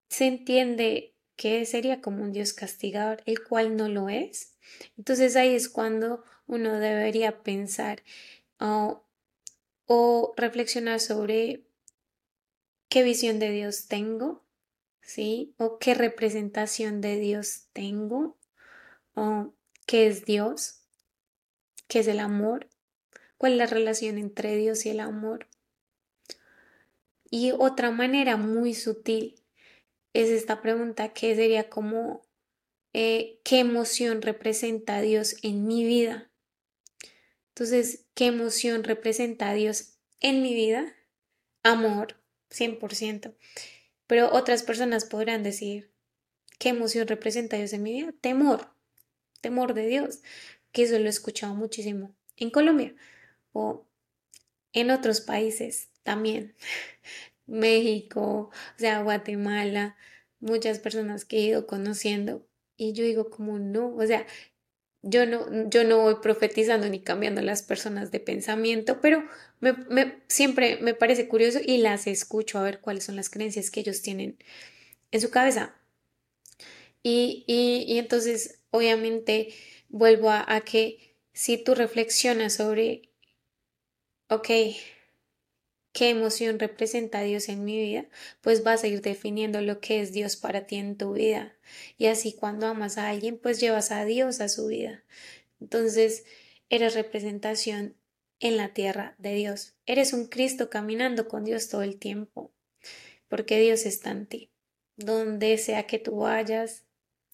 se 0.10 0.26
entiende 0.26 1.14
que 1.36 1.66
sería 1.66 2.02
como 2.02 2.24
un 2.24 2.32
Dios 2.32 2.54
castigador, 2.54 3.22
el 3.26 3.44
cual 3.44 3.76
no 3.78 3.88
lo 3.88 4.10
es. 4.10 4.56
Entonces 4.98 5.36
ahí 5.36 5.56
es 5.56 5.70
cuando 5.70 6.24
uno 6.48 6.80
debería 6.80 7.44
pensar 7.44 8.04
o 8.60 10.34
reflexionar 10.36 11.00
sobre 11.00 11.64
qué 12.90 13.04
visión 13.04 13.40
de 13.40 13.52
Dios 13.52 13.88
tengo, 13.88 14.44
¿sí? 15.02 15.54
O 15.58 15.78
qué 15.78 15.94
representación 15.94 17.02
de 17.02 17.18
Dios 17.18 17.68
tengo, 17.74 18.38
o 19.14 19.54
qué 19.86 20.08
es 20.08 20.26
Dios, 20.26 20.82
qué 21.88 22.00
es 22.00 22.08
el 22.08 22.20
amor, 22.20 22.68
cuál 23.38 23.54
es 23.54 23.58
la 23.60 23.68
relación 23.68 24.18
entre 24.18 24.56
Dios 24.56 24.86
y 24.86 24.90
el 24.90 25.00
amor. 25.00 25.48
Y 27.30 27.52
otra 27.52 27.92
manera 27.92 28.38
muy 28.38 28.74
sutil 28.74 29.36
es 30.22 30.30
esta 30.30 30.62
pregunta 30.62 31.14
que 31.14 31.36
sería 31.36 31.70
como, 31.70 32.26
eh, 32.94 33.40
¿qué 33.44 33.60
emoción 33.60 34.22
representa 34.22 35.02
Dios 35.02 35.36
en 35.44 35.68
mi 35.68 35.84
vida? 35.84 36.32
Entonces, 37.50 38.06
¿qué 38.14 38.28
emoción 38.28 38.84
representa 38.84 39.54
Dios 39.54 39.98
en 40.20 40.42
mi 40.42 40.54
vida? 40.54 40.96
Amor, 41.64 42.16
100%. 42.50 43.36
Pero 44.08 44.32
otras 44.34 44.64
personas 44.64 45.06
podrán 45.06 45.44
decir, 45.44 45.92
¿qué 46.60 46.70
emoción 46.70 47.08
representa 47.08 47.58
Dios 47.58 47.74
en 47.74 47.84
mi 47.84 47.94
vida? 47.94 48.14
Temor, 48.22 48.70
temor 49.42 49.74
de 49.74 49.88
Dios, 49.88 50.22
que 50.72 50.84
eso 50.84 50.98
lo 51.00 51.06
he 51.06 51.10
escuchado 51.10 51.54
muchísimo 51.56 52.16
en 52.38 52.50
Colombia 52.50 52.96
o 53.52 53.86
en 54.74 54.92
otros 54.92 55.22
países 55.22 55.90
también. 56.04 56.56
México, 57.48 58.52
o 58.52 58.80
sea, 58.80 59.02
Guatemala, 59.02 59.96
muchas 60.40 60.80
personas 60.80 61.26
que 61.26 61.38
he 61.38 61.42
ido 61.42 61.68
conociendo 61.68 62.46
y 62.78 62.94
yo 62.94 63.04
digo 63.04 63.30
como 63.30 63.60
no, 63.60 63.96
o 63.96 64.06
sea, 64.06 64.26
yo 65.02 65.26
no, 65.26 65.70
yo 65.70 65.84
no 65.84 66.00
voy 66.02 66.16
profetizando 66.22 66.90
ni 66.90 67.00
cambiando 67.02 67.42
las 67.42 67.64
personas 67.64 68.12
de 68.12 68.20
pensamiento, 68.20 69.00
pero 69.02 69.24
me, 69.60 70.22
siempre 70.28 70.78
me 70.82 70.94
parece 70.94 71.28
curioso 71.28 71.60
y 71.64 71.78
las 71.78 72.08
escucho 72.08 72.60
a 72.60 72.64
ver 72.64 72.82
cuáles 72.82 73.06
son 73.06 73.16
las 73.16 73.30
creencias 73.30 73.72
que 73.72 73.80
ellos 73.80 74.02
tienen 74.02 74.38
en 75.12 75.22
su 75.22 75.30
cabeza. 75.30 75.76
Y, 77.04 77.46
y, 77.48 77.98
entonces, 78.00 78.60
obviamente, 78.72 79.54
vuelvo 79.88 80.30
a, 80.30 80.44
a 80.54 80.62
que 80.62 81.16
si 81.32 81.58
tú 81.58 81.74
reflexionas 81.74 82.56
sobre, 82.56 83.14
ok, 84.28 84.50
qué 85.98 86.12
emoción 86.12 86.60
representa 86.60 87.24
Dios 87.24 87.50
en 87.50 87.66
mi 87.66 87.76
vida, 87.76 88.06
pues 88.42 88.64
vas 88.64 88.84
a 88.84 88.88
ir 88.88 89.02
definiendo 89.02 89.62
lo 89.62 89.80
que 89.80 90.00
es 90.00 90.14
Dios 90.14 90.36
para 90.36 90.68
ti 90.68 90.76
en 90.76 90.96
tu 90.96 91.14
vida. 91.14 91.58
Y 91.98 92.06
así 92.06 92.34
cuando 92.34 92.68
amas 92.68 93.00
a 93.00 93.10
alguien, 93.10 93.40
pues 93.40 93.60
llevas 93.60 93.92
a 93.92 94.06
Dios 94.06 94.40
a 94.40 94.48
su 94.48 94.68
vida. 94.68 95.04
Entonces, 95.60 96.24
eres 96.70 96.94
representación 96.94 97.96
en 98.40 98.58
la 98.58 98.76
tierra 98.76 99.16
de 99.18 99.34
Dios. 99.34 99.74
Eres 99.88 100.14
un 100.14 100.28
Cristo 100.28 100.70
caminando 100.70 101.28
con 101.28 101.44
Dios 101.46 101.68
todo 101.68 101.82
el 101.82 101.98
tiempo, 101.98 102.52
porque 103.28 103.60
Dios 103.60 103.88
está 103.88 104.12
en 104.12 104.28
ti. 104.28 104.52
Donde 104.98 105.58
sea 105.58 105.88
que 105.88 105.98
tú 105.98 106.18
vayas, 106.18 106.84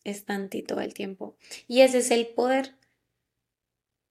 está 0.06 0.36
en 0.36 0.48
ti 0.48 0.64
todo 0.64 0.80
el 0.80 0.94
tiempo. 0.94 1.36
Y 1.68 1.82
ese 1.82 1.98
es 1.98 2.12
el 2.12 2.28
poder 2.28 2.76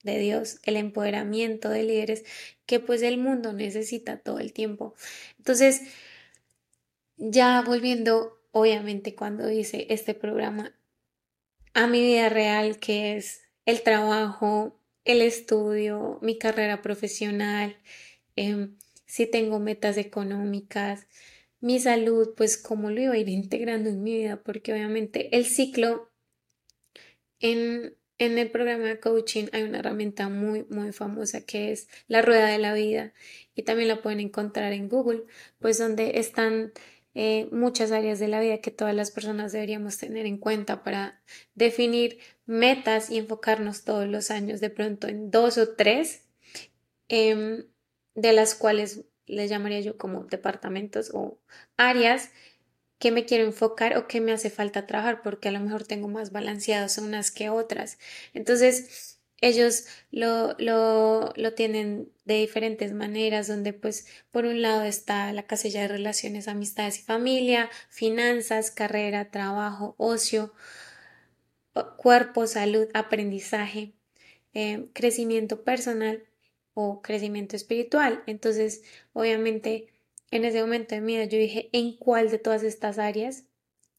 de 0.02 0.18
Dios, 0.18 0.58
el 0.64 0.76
empoderamiento 0.76 1.68
de 1.68 1.84
líderes 1.84 2.24
que 2.66 2.80
pues 2.80 3.02
el 3.02 3.18
mundo 3.18 3.52
necesita 3.52 4.18
todo 4.18 4.38
el 4.38 4.52
tiempo. 4.52 4.94
Entonces, 5.38 5.82
ya 7.16 7.62
volviendo, 7.62 8.40
obviamente, 8.50 9.14
cuando 9.14 9.50
hice 9.50 9.86
este 9.90 10.14
programa 10.14 10.74
a 11.74 11.86
mi 11.86 12.00
vida 12.00 12.28
real, 12.28 12.78
que 12.78 13.16
es 13.16 13.42
el 13.64 13.82
trabajo, 13.82 14.78
el 15.04 15.22
estudio, 15.22 16.18
mi 16.22 16.38
carrera 16.38 16.82
profesional, 16.82 17.76
em, 18.36 18.76
si 19.06 19.26
tengo 19.26 19.58
metas 19.58 19.96
económicas, 19.98 21.06
mi 21.60 21.78
salud, 21.78 22.34
pues 22.36 22.56
cómo 22.56 22.90
lo 22.90 23.00
iba 23.00 23.14
a 23.14 23.18
ir 23.18 23.28
integrando 23.28 23.88
en 23.90 24.02
mi 24.02 24.14
vida, 24.14 24.42
porque 24.42 24.72
obviamente 24.72 25.36
el 25.36 25.46
ciclo 25.46 26.10
en 27.40 27.96
en 28.24 28.38
el 28.38 28.52
programa 28.52 28.84
de 28.84 29.00
coaching 29.00 29.46
hay 29.52 29.64
una 29.64 29.80
herramienta 29.80 30.28
muy, 30.28 30.64
muy 30.70 30.92
famosa 30.92 31.40
que 31.40 31.72
es 31.72 31.88
la 32.06 32.22
rueda 32.22 32.46
de 32.46 32.58
la 32.58 32.72
vida 32.72 33.12
y 33.56 33.62
también 33.62 33.88
la 33.88 34.00
pueden 34.00 34.20
encontrar 34.20 34.72
en 34.72 34.88
Google, 34.88 35.24
pues 35.58 35.78
donde 35.78 36.20
están 36.20 36.72
eh, 37.14 37.48
muchas 37.50 37.90
áreas 37.90 38.20
de 38.20 38.28
la 38.28 38.40
vida 38.40 38.58
que 38.58 38.70
todas 38.70 38.94
las 38.94 39.10
personas 39.10 39.50
deberíamos 39.50 39.98
tener 39.98 40.24
en 40.26 40.38
cuenta 40.38 40.84
para 40.84 41.20
definir 41.56 42.18
metas 42.46 43.10
y 43.10 43.18
enfocarnos 43.18 43.82
todos 43.82 44.06
los 44.06 44.30
años 44.30 44.60
de 44.60 44.70
pronto 44.70 45.08
en 45.08 45.32
dos 45.32 45.58
o 45.58 45.74
tres, 45.74 46.22
em, 47.08 47.64
de 48.14 48.32
las 48.32 48.54
cuales 48.54 49.04
les 49.26 49.50
llamaría 49.50 49.80
yo 49.80 49.98
como 49.98 50.24
departamentos 50.24 51.10
o 51.12 51.40
áreas 51.76 52.30
qué 53.02 53.10
me 53.10 53.24
quiero 53.24 53.44
enfocar 53.44 53.96
o 53.98 54.06
qué 54.06 54.20
me 54.20 54.30
hace 54.30 54.48
falta 54.48 54.86
trabajar, 54.86 55.22
porque 55.22 55.48
a 55.48 55.50
lo 55.50 55.58
mejor 55.58 55.82
tengo 55.84 56.06
más 56.06 56.30
balanceados 56.30 56.98
unas 56.98 57.32
que 57.32 57.50
otras. 57.50 57.98
Entonces, 58.32 59.18
ellos 59.40 59.86
lo, 60.12 60.54
lo, 60.60 61.32
lo, 61.34 61.54
tienen 61.54 62.12
de 62.26 62.34
diferentes 62.34 62.92
maneras, 62.92 63.48
donde 63.48 63.72
pues 63.72 64.06
por 64.30 64.44
un 64.44 64.62
lado 64.62 64.84
está 64.84 65.32
la 65.32 65.48
casilla 65.48 65.82
de 65.82 65.88
relaciones, 65.88 66.46
amistades 66.46 67.00
y 67.00 67.02
familia, 67.02 67.70
finanzas, 67.88 68.70
carrera, 68.70 69.32
trabajo, 69.32 69.96
ocio, 69.98 70.52
cuerpo, 71.96 72.46
salud, 72.46 72.86
aprendizaje, 72.94 73.94
eh, 74.54 74.86
crecimiento 74.92 75.64
personal 75.64 76.22
o 76.74 77.02
crecimiento 77.02 77.56
espiritual. 77.56 78.22
Entonces, 78.28 78.84
obviamente, 79.12 79.91
en 80.32 80.44
ese 80.44 80.60
momento 80.60 80.94
de 80.96 81.00
mi 81.02 81.14
yo 81.28 81.38
dije, 81.38 81.70
¿en 81.72 81.96
cuál 81.96 82.30
de 82.30 82.38
todas 82.38 82.64
estas 82.64 82.98
áreas 82.98 83.44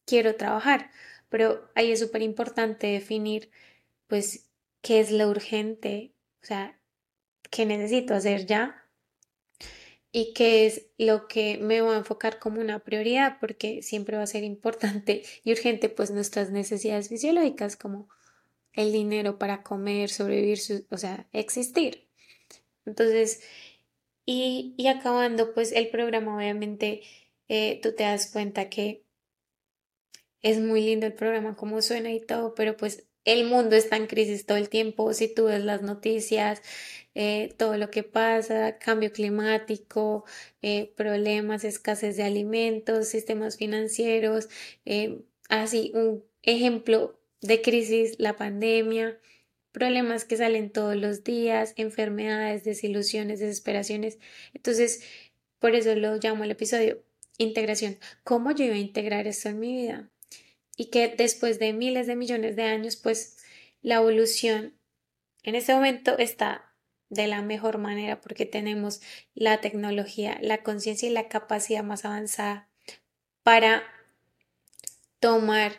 quiero 0.06 0.36
trabajar? 0.36 0.90
Pero 1.30 1.70
ahí 1.74 1.92
es 1.92 2.00
súper 2.00 2.22
importante 2.22 2.88
definir, 2.88 3.50
pues, 4.08 4.50
qué 4.82 5.00
es 5.00 5.10
lo 5.10 5.28
urgente, 5.30 6.12
o 6.42 6.46
sea, 6.46 6.78
qué 7.50 7.66
necesito 7.66 8.14
hacer 8.14 8.46
ya. 8.46 8.82
y 10.12 10.32
qué 10.32 10.66
es 10.66 10.86
lo 10.96 11.26
que 11.26 11.58
me 11.58 11.82
voy 11.82 11.94
a 11.94 11.98
enfocar 11.98 12.38
como 12.38 12.60
una 12.60 12.78
prioridad, 12.84 13.38
porque 13.40 13.82
siempre 13.82 14.16
va 14.16 14.22
a 14.22 14.26
ser 14.28 14.44
importante 14.44 15.22
y 15.44 15.52
urgente 15.52 15.88
pues 15.88 16.10
nuestras 16.10 16.50
necesidades 16.50 17.08
fisiológicas 17.08 17.76
como 17.76 18.08
el 18.72 18.92
dinero 18.92 19.38
para 19.38 19.62
comer, 19.62 20.10
sobrevivir, 20.10 20.58
o 20.90 20.98
sea, 20.98 21.28
existir. 21.32 22.08
Entonces, 22.86 23.42
y, 24.26 24.74
acabando 24.88 25.54
pues 25.54 25.72
el 25.72 25.88
programa, 25.90 26.36
obviamente 26.36 27.02
eh, 27.48 27.80
tú 27.82 27.94
te 27.94 28.04
das 28.04 28.30
cuenta 28.30 28.68
que 28.70 29.04
es 30.42 30.60
muy 30.60 30.82
lindo 30.82 31.06
el 31.06 31.14
programa, 31.14 31.56
como 31.56 31.82
suena 31.82 32.12
y 32.12 32.20
todo, 32.20 32.54
pero 32.54 32.76
pues 32.76 33.06
el 33.24 33.44
mundo 33.46 33.76
está 33.76 33.96
en 33.96 34.06
crisis 34.06 34.46
todo 34.46 34.58
el 34.58 34.68
tiempo. 34.68 35.12
Si 35.14 35.32
tú 35.32 35.46
ves 35.46 35.64
las 35.64 35.82
noticias, 35.82 36.62
eh, 37.14 37.54
todo 37.56 37.76
lo 37.78 37.90
que 37.90 38.02
pasa, 38.02 38.78
cambio 38.78 39.12
climático, 39.12 40.24
eh, 40.62 40.92
problemas, 40.96 41.64
escasez 41.64 42.16
de 42.16 42.24
alimentos, 42.24 43.08
sistemas 43.08 43.56
financieros, 43.56 44.48
así 45.48 45.92
un 45.94 46.24
ejemplo 46.42 47.18
de 47.40 47.62
crisis, 47.62 48.16
la 48.18 48.36
pandemia, 48.36 49.18
problemas 49.74 50.24
que 50.24 50.38
salen 50.38 50.70
todos 50.70 50.96
los 50.96 51.22
días, 51.22 51.74
enfermedades, 51.76 52.64
desilusiones, 52.64 53.40
desesperaciones. 53.40 54.18
Entonces, 54.54 55.02
por 55.58 55.74
eso 55.74 55.94
lo 55.94 56.16
llamo 56.16 56.44
el 56.44 56.52
episodio 56.52 57.04
integración. 57.36 57.98
¿Cómo 58.22 58.52
yo 58.52 58.64
iba 58.64 58.76
a 58.76 58.78
integrar 58.78 59.26
esto 59.26 59.50
en 59.50 59.60
mi 59.60 59.74
vida? 59.74 60.08
y 60.76 60.86
que 60.86 61.08
después 61.08 61.58
de 61.58 61.72
miles 61.72 62.06
de 62.06 62.16
millones 62.16 62.56
de 62.56 62.64
años, 62.64 62.96
pues 62.96 63.38
la 63.82 63.96
evolución 63.96 64.74
en 65.42 65.54
este 65.54 65.74
momento 65.74 66.18
está 66.18 66.74
de 67.10 67.26
la 67.26 67.42
mejor 67.42 67.78
manera 67.78 68.20
porque 68.20 68.46
tenemos 68.46 69.00
la 69.34 69.60
tecnología, 69.60 70.38
la 70.40 70.62
conciencia 70.62 71.08
y 71.08 71.12
la 71.12 71.28
capacidad 71.28 71.84
más 71.84 72.04
avanzada 72.04 72.68
para 73.42 73.84
tomar 75.20 75.72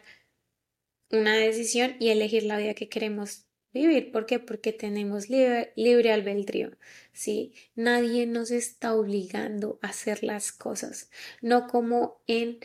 una 1.09 1.35
decisión 1.35 1.95
y 1.99 2.09
elegir 2.09 2.43
la 2.43 2.57
vida 2.57 2.73
que 2.73 2.89
queremos 2.89 3.44
vivir. 3.75 4.11
¿Por 4.11 4.25
qué? 4.25 4.39
Porque 4.39 4.73
tenemos 4.73 5.29
libre, 5.29 5.73
libre 5.75 6.11
albedrío. 6.11 6.71
¿sí? 7.11 7.53
Nadie 7.75 8.25
nos 8.25 8.49
está 8.49 8.95
obligando 8.95 9.79
a 9.81 9.89
hacer 9.89 10.23
las 10.23 10.51
cosas, 10.51 11.11
no 11.41 11.67
como 11.67 12.21
en 12.25 12.59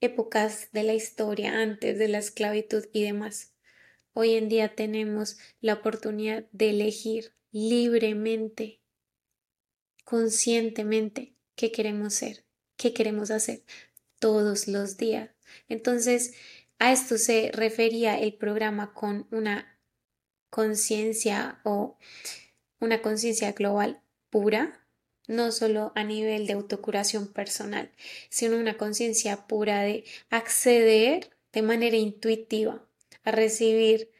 épocas 0.00 0.70
de 0.72 0.82
la 0.82 0.94
historia 0.94 1.60
antes 1.60 1.98
de 1.98 2.08
la 2.08 2.18
esclavitud 2.18 2.86
y 2.92 3.02
demás. 3.02 3.52
Hoy 4.14 4.34
en 4.34 4.48
día 4.48 4.74
tenemos 4.74 5.38
la 5.60 5.74
oportunidad 5.74 6.46
de 6.52 6.70
elegir 6.70 7.32
libremente, 7.52 8.80
conscientemente, 10.04 11.34
qué 11.56 11.72
queremos 11.72 12.14
ser, 12.14 12.44
qué 12.76 12.92
queremos 12.92 13.30
hacer 13.30 13.64
todos 14.18 14.66
los 14.68 14.96
días. 14.96 15.30
Entonces, 15.68 16.34
a 16.78 16.92
esto 16.92 17.18
se 17.18 17.50
refería 17.52 18.18
el 18.18 18.34
programa 18.34 18.92
con 18.94 19.26
una 19.30 19.73
conciencia 20.54 21.58
o 21.64 21.98
una 22.78 23.02
conciencia 23.02 23.50
global 23.50 24.00
pura, 24.30 24.86
no 25.26 25.50
solo 25.50 25.90
a 25.96 26.04
nivel 26.04 26.46
de 26.46 26.52
autocuración 26.52 27.26
personal, 27.26 27.90
sino 28.28 28.56
una 28.56 28.76
conciencia 28.76 29.48
pura 29.48 29.82
de 29.82 30.04
acceder 30.30 31.30
de 31.52 31.62
manera 31.62 31.96
intuitiva 31.96 32.86
a 33.24 33.32
recibir 33.32 34.12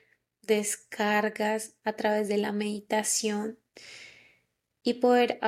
descargas 0.43 1.77
a 1.85 1.93
través 1.93 2.27
de 2.27 2.39
la 2.39 2.51
meditación 2.51 3.57
y 4.83 4.95
poder, 4.95 5.39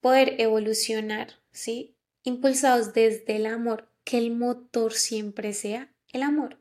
poder 0.00 0.34
evolucionar, 0.40 1.34
¿sí? 1.52 1.94
Impulsados 2.24 2.92
desde 2.92 3.36
el 3.36 3.46
amor, 3.46 3.88
que 4.02 4.18
el 4.18 4.32
motor 4.32 4.94
siempre 4.94 5.52
sea 5.52 5.94
el 6.12 6.24
amor. 6.24 6.60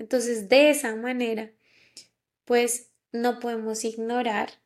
Entonces, 0.00 0.48
de 0.48 0.70
esa 0.70 0.96
manera, 0.96 1.52
pues 2.44 2.90
no 3.12 3.40
podemos 3.40 3.84
ignorar 3.84 4.62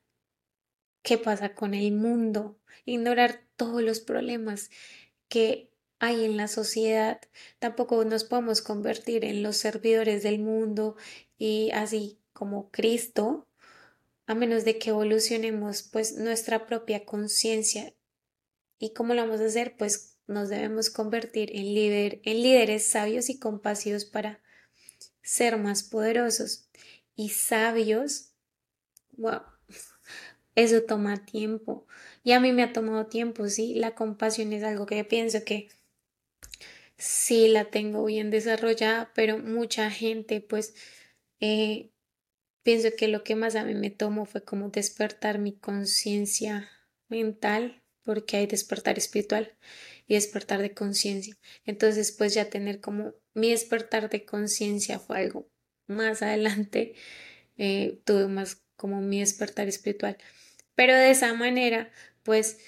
qué 1.03 1.19
pasa 1.19 1.55
con 1.55 1.75
el 1.75 1.93
mundo, 1.93 2.59
ignorar 2.85 3.45
todos 3.57 3.83
los 3.83 4.01
problemas 4.01 4.71
que 5.29 5.71
hay 5.99 6.25
en 6.25 6.37
la 6.37 6.49
sociedad. 6.49 7.21
Tampoco 7.59 8.05
nos 8.05 8.25
podemos 8.25 8.61
convertir 8.63 9.25
en 9.25 9.43
los 9.43 9.57
servidores 9.57 10.23
del 10.23 10.39
mundo 10.39 10.97
y 11.39 11.71
así 11.73 12.19
como 12.33 12.71
Cristo, 12.71 13.49
a 14.27 14.35
menos 14.35 14.65
de 14.65 14.79
que 14.79 14.91
evolucionemos 14.91 15.83
pues 15.83 16.17
nuestra 16.17 16.67
propia 16.67 17.05
conciencia. 17.05 17.95
¿Y 18.79 18.93
cómo 18.93 19.15
lo 19.15 19.23
vamos 19.23 19.41
a 19.41 19.47
hacer? 19.47 19.77
Pues 19.77 20.17
nos 20.27 20.49
debemos 20.49 20.91
convertir 20.91 21.51
en, 21.55 21.67
en 22.25 22.43
líderes 22.43 22.87
sabios 22.87 23.31
y 23.31 23.39
compasivos 23.39 24.05
para 24.05 24.41
ser 25.23 25.57
más 25.57 25.83
poderosos 25.83 26.69
y 27.17 27.31
sabios. 27.31 28.33
Wow, 29.17 29.43
eso 30.55 30.83
toma 30.83 31.25
tiempo. 31.25 31.87
Y 32.23 32.33
a 32.33 32.41
mí 32.41 32.53
me 32.53 32.63
ha 32.63 32.73
tomado 32.73 33.07
tiempo, 33.07 33.49
sí. 33.49 33.75
La 33.75 33.95
compasión 33.95 34.53
es 34.53 34.63
algo 34.63 34.87
que 34.87 35.05
pienso 35.05 35.45
que 35.45 35.69
sí 36.99 37.49
la 37.49 37.67
tengo 37.67 38.05
bien 38.05 38.31
desarrollada, 38.31 39.13
pero 39.15 39.39
mucha 39.39 39.91
gente, 39.91 40.41
pues, 40.41 40.75
eh, 41.41 41.91
pienso 42.63 42.91
que 42.97 43.09
lo 43.09 43.25
que 43.25 43.37
más 43.37 43.57
a 43.57 43.65
mí 43.65 43.75
me 43.75 43.91
tomó 43.91 44.27
fue 44.27 44.45
como 44.45 44.71
despertar 44.71 45.39
mi 45.39 45.53
conciencia 45.57 46.71
mental, 47.09 47.83
porque 48.03 48.37
hay 48.37 48.47
despertar 48.47 48.99
espiritual 48.99 49.57
y 50.07 50.15
despertar 50.15 50.63
de 50.63 50.75
conciencia. 50.75 51.37
Entonces, 51.65 52.13
pues 52.13 52.35
ya 52.35 52.51
tener 52.51 52.81
como 52.81 53.15
mi 53.35 53.51
despertar 53.51 54.09
de 54.11 54.25
conciencia 54.25 54.99
fue 54.99 55.19
algo 55.19 55.49
más 55.87 56.23
adelante, 56.23 56.95
eh, 57.59 58.01
tuve 58.05 58.29
más 58.29 58.63
como 58.77 59.01
mi 59.01 59.21
despertar 59.21 59.69
espiritual. 59.69 60.17
Pero 60.75 60.95
de 60.95 61.11
esa 61.11 61.33
manera, 61.35 61.91
pues, 62.23 62.59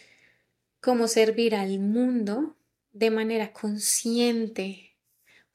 como 0.80 1.08
servir 1.08 1.54
al 1.54 1.78
mundo 1.78 2.56
de 2.92 3.10
manera 3.10 3.52
consciente, 3.52 4.96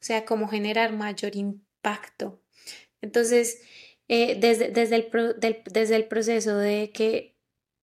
o 0.00 0.04
sea, 0.04 0.24
como 0.24 0.48
generar 0.48 0.92
mayor 0.92 1.34
impacto. 1.36 2.40
Entonces, 3.00 3.60
eh, 4.08 4.36
desde, 4.38 4.68
desde, 4.68 4.96
el 4.96 5.62
desde 5.70 5.96
el 5.96 6.06
proceso 6.06 6.56
de 6.56 6.90
que 6.92 7.36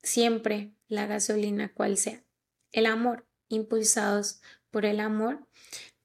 siempre 0.04 0.72
la 0.88 1.08
gasolina, 1.08 1.74
cual 1.74 1.98
sea, 1.98 2.24
el 2.72 2.86
amor, 2.86 3.26
impulsados 3.50 4.42
por 4.70 4.86
el 4.86 5.00
amor, 5.00 5.48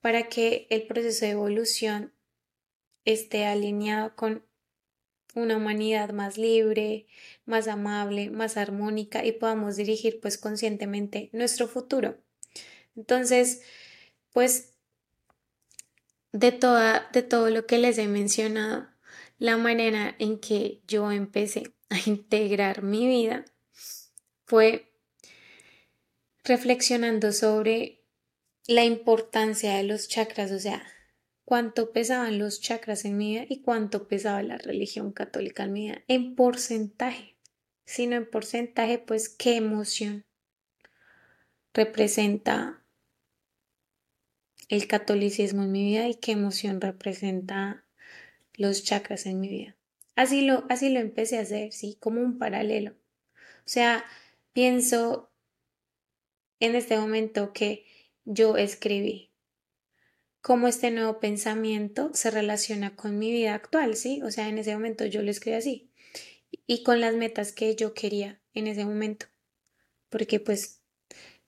para 0.01 0.29
que 0.29 0.67
el 0.71 0.87
proceso 0.87 1.25
de 1.25 1.33
evolución 1.33 2.13
esté 3.07 3.47
alineado 3.47 4.15
con 4.15 4.45
una 5.35 5.57
humanidad 5.57 6.11
más 6.11 6.37
libre, 6.37 7.07
más 7.45 7.69
amable, 7.69 8.31
más 8.31 8.57
armónica 8.57 9.25
y 9.25 9.33
podamos 9.33 9.77
dirigir 9.77 10.21
pues 10.21 10.39
conscientemente 10.39 11.31
nuestro 11.33 11.69
futuro. 11.69 12.19
Entonces, 12.97 13.63
pues 14.33 14.75
de, 16.33 16.53
toda, 16.53 17.09
de 17.13 17.23
todo 17.23 17.51
lo 17.51 17.67
que 17.67 17.79
les 17.79 17.99
he 17.99 18.09
mencionado, 18.09 18.89
la 19.39 19.57
manera 19.57 20.15
en 20.19 20.39
que 20.39 20.81
yo 20.87 21.13
empecé 21.13 21.75
a 21.91 21.99
integrar 22.07 22.83
mi 22.83 23.07
vida 23.07 23.45
fue 24.47 24.93
reflexionando 26.45 27.33
sobre 27.33 28.03
la 28.67 28.85
importancia 28.85 29.77
de 29.77 29.83
los 29.83 30.09
chakras, 30.09 30.51
o 30.51 30.59
sea, 30.59 30.83
cuánto 31.47 31.93
pesaban 31.93 32.39
los 32.39 32.61
chakras 32.61 33.05
en 33.05 33.17
mi 33.17 33.35
vida 33.35 33.47
y 33.49 33.63
cuánto 33.63 34.09
pesaba 34.09 34.43
la 34.43 34.59
religión 34.59 35.13
católica 35.13 35.63
en 35.63 35.73
mi 35.73 35.87
vida 35.87 36.03
en 36.09 36.35
porcentaje. 36.35 37.37
Sino 37.87 38.17
en 38.17 38.29
porcentaje, 38.29 38.99
pues 38.99 39.29
qué 39.29 39.55
emoción 39.55 40.27
representa 41.73 42.83
el 44.69 44.89
catolicismo 44.89 45.63
en 45.63 45.71
mi 45.71 45.85
vida 45.85 46.09
y 46.09 46.17
qué 46.17 46.33
emoción 46.33 46.81
representa 46.81 47.85
los 48.55 48.83
chakras 48.83 49.25
en 49.27 49.41
mi 49.41 49.49
vida. 49.49 49.77
Así 50.17 50.45
lo, 50.45 50.65
así 50.69 50.89
lo 50.89 50.99
empecé 50.99 51.39
a 51.39 51.43
hacer, 51.43 51.73
sí, 51.73 51.97
como 52.01 52.21
un 52.21 52.39
paralelo. 52.39 52.91
O 52.91 53.69
sea, 53.69 54.05
pienso 54.53 55.31
en 56.59 56.75
este 56.75 56.99
momento 56.99 57.53
que 57.53 57.87
yo 58.25 58.57
escribí 58.57 59.31
cómo 60.47 60.69
este 60.69 60.93
nuevo 60.93 61.19
pensamiento 61.19 62.13
se 62.15 62.31
relaciona 62.31 62.95
con 62.95 63.19
mi 63.19 63.33
vida 63.33 63.53
actual, 63.53 63.97
¿sí? 63.97 64.23
O 64.23 64.31
sea, 64.31 64.49
en 64.49 64.59
ese 64.59 64.75
momento 64.75 65.05
yo 65.05 65.21
lo 65.21 65.33
escribí 65.33 65.57
así 65.57 65.91
y 66.69 66.85
con 66.85 67.01
las 67.01 67.17
metas 67.17 67.51
que 67.51 67.75
yo 67.75 67.95
quería 67.95 68.41
en 68.55 68.69
ese 68.69 68.85
momento, 68.85 69.27
porque 70.09 70.39
pues 70.39 70.83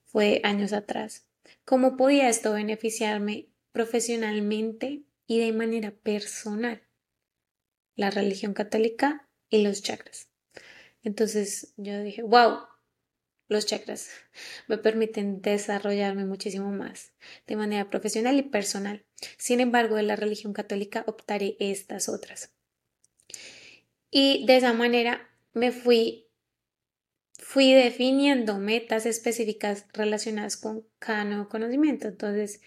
fue 0.03 0.41
años 0.43 0.73
atrás. 0.73 1.25
¿Cómo 1.63 1.95
podía 1.95 2.27
esto 2.27 2.51
beneficiarme 2.51 3.47
profesionalmente 3.71 5.03
y 5.25 5.39
de 5.39 5.53
manera 5.53 5.91
personal? 5.91 6.83
La 7.95 8.09
religión 8.09 8.53
católica 8.53 9.29
y 9.49 9.63
los 9.63 9.81
chakras. 9.81 10.27
Entonces 11.03 11.73
yo 11.77 12.03
dije, 12.03 12.21
wow, 12.21 12.63
los 13.49 13.65
chakras 13.65 14.09
me 14.67 14.77
permiten 14.77 15.41
desarrollarme 15.41 16.23
muchísimo 16.25 16.71
más 16.71 17.11
de 17.47 17.57
manera 17.57 17.89
profesional 17.89 18.37
y 18.37 18.43
personal. 18.43 19.03
Sin 19.37 19.59
embargo, 19.59 19.95
de 19.95 20.03
la 20.03 20.15
religión 20.15 20.53
católica 20.53 21.03
optaré 21.07 21.57
estas 21.59 22.07
otras. 22.07 22.53
Y 24.11 24.45
de 24.45 24.57
esa 24.57 24.71
manera 24.71 25.29
me 25.53 25.71
fui 25.71 26.29
fui 27.39 27.73
definiendo 27.73 28.59
metas 28.59 29.07
específicas 29.07 29.87
relacionadas 29.93 30.55
con 30.55 30.85
cada 30.99 31.25
nuevo 31.25 31.49
conocimiento. 31.49 32.07
Entonces, 32.07 32.61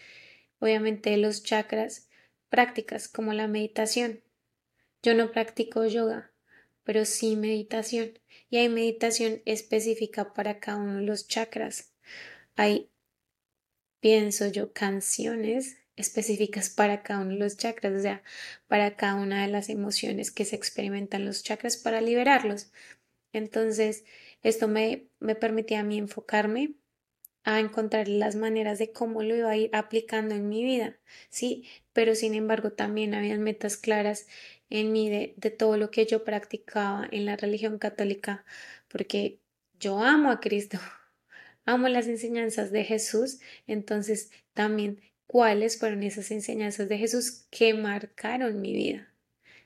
obviamente 0.58 1.16
los 1.18 1.44
chakras, 1.44 2.08
prácticas 2.48 3.06
como 3.06 3.32
la 3.32 3.46
meditación. 3.46 4.24
Yo 5.02 5.14
no 5.14 5.30
practico 5.30 5.86
yoga, 5.86 6.32
pero 6.82 7.04
sí 7.04 7.36
meditación. 7.36 8.18
Y 8.52 8.58
hay 8.58 8.68
meditación 8.68 9.40
específica 9.46 10.34
para 10.34 10.60
cada 10.60 10.76
uno 10.76 10.96
de 10.96 11.06
los 11.06 11.26
chakras. 11.26 11.94
Hay, 12.54 12.90
pienso 13.98 14.46
yo, 14.46 14.74
canciones 14.74 15.78
específicas 15.96 16.68
para 16.68 17.02
cada 17.02 17.20
uno 17.20 17.30
de 17.30 17.38
los 17.38 17.56
chakras, 17.56 17.94
o 17.94 18.02
sea, 18.02 18.22
para 18.68 18.94
cada 18.94 19.14
una 19.14 19.40
de 19.40 19.50
las 19.50 19.70
emociones 19.70 20.30
que 20.30 20.44
se 20.44 20.54
experimentan 20.54 21.24
los 21.24 21.42
chakras 21.42 21.78
para 21.78 22.02
liberarlos. 22.02 22.70
Entonces, 23.32 24.04
esto 24.42 24.68
me, 24.68 25.08
me 25.18 25.34
permitía 25.34 25.80
a 25.80 25.84
mí 25.84 25.96
enfocarme 25.96 26.74
a 27.44 27.58
encontrar 27.58 28.06
las 28.06 28.36
maneras 28.36 28.78
de 28.78 28.92
cómo 28.92 29.22
lo 29.22 29.34
iba 29.34 29.48
a 29.48 29.56
ir 29.56 29.70
aplicando 29.72 30.34
en 30.34 30.50
mi 30.50 30.62
vida, 30.62 30.98
sí, 31.30 31.64
pero 31.94 32.14
sin 32.14 32.34
embargo 32.34 32.72
también 32.72 33.14
habían 33.14 33.42
metas 33.42 33.78
claras 33.78 34.26
en 34.72 34.90
mí 34.90 35.10
de, 35.10 35.50
todo 35.50 35.76
lo 35.76 35.90
que 35.90 36.06
yo 36.06 36.24
practicaba 36.24 37.06
en 37.12 37.26
la 37.26 37.36
religión 37.36 37.78
católica, 37.78 38.46
porque 38.88 39.38
yo 39.78 39.98
amo 39.98 40.30
a 40.30 40.40
Cristo, 40.40 40.78
amo 41.66 41.88
las 41.88 42.06
enseñanzas 42.06 42.72
de 42.72 42.82
Jesús, 42.82 43.38
entonces 43.66 44.30
también 44.54 45.02
cuáles 45.26 45.78
fueron 45.78 46.02
esas 46.02 46.30
enseñanzas 46.30 46.88
de 46.88 46.96
Jesús 46.96 47.44
que 47.50 47.74
marcaron 47.74 48.62
mi 48.62 48.72
vida, 48.72 49.12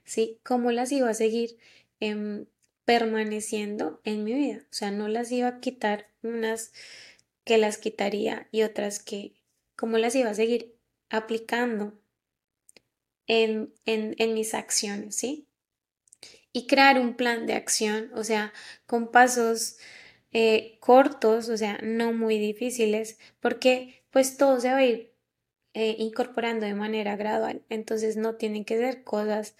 sí, 0.02 0.40
cómo 0.42 0.72
las 0.72 0.90
iba 0.90 1.08
a 1.08 1.14
seguir 1.14 1.56
em, 2.00 2.46
permaneciendo 2.84 4.00
en 4.02 4.24
mi 4.24 4.34
vida, 4.34 4.64
o 4.64 4.74
sea, 4.74 4.90
no 4.90 5.06
las 5.06 5.30
iba 5.30 5.46
a 5.46 5.60
quitar 5.60 6.08
unas 6.22 6.72
que 7.44 7.58
las 7.58 7.78
quitaría 7.78 8.48
y 8.50 8.62
otras 8.62 8.98
que, 9.00 9.34
cómo 9.76 9.98
las 9.98 10.16
iba 10.16 10.30
a 10.30 10.34
seguir 10.34 10.74
aplicando 11.10 11.96
en, 13.26 13.74
en, 13.84 14.34
mis 14.34 14.54
acciones, 14.54 15.16
¿sí? 15.16 15.48
Y 16.52 16.66
crear 16.66 16.98
un 16.98 17.16
plan 17.16 17.46
de 17.46 17.54
acción, 17.54 18.10
o 18.14 18.24
sea, 18.24 18.52
con 18.86 19.10
pasos 19.10 19.76
eh, 20.32 20.78
cortos, 20.80 21.48
o 21.48 21.56
sea, 21.56 21.78
no 21.82 22.12
muy 22.12 22.38
difíciles, 22.38 23.18
porque 23.40 24.04
pues 24.10 24.36
todo 24.36 24.60
se 24.60 24.70
va 24.70 24.78
a 24.78 24.84
ir 24.84 25.12
eh, 25.74 25.96
incorporando 25.98 26.66
de 26.66 26.74
manera 26.74 27.16
gradual. 27.16 27.64
Entonces 27.68 28.16
no 28.16 28.36
tienen 28.36 28.64
que 28.64 28.78
ser 28.78 29.04
cosas 29.04 29.56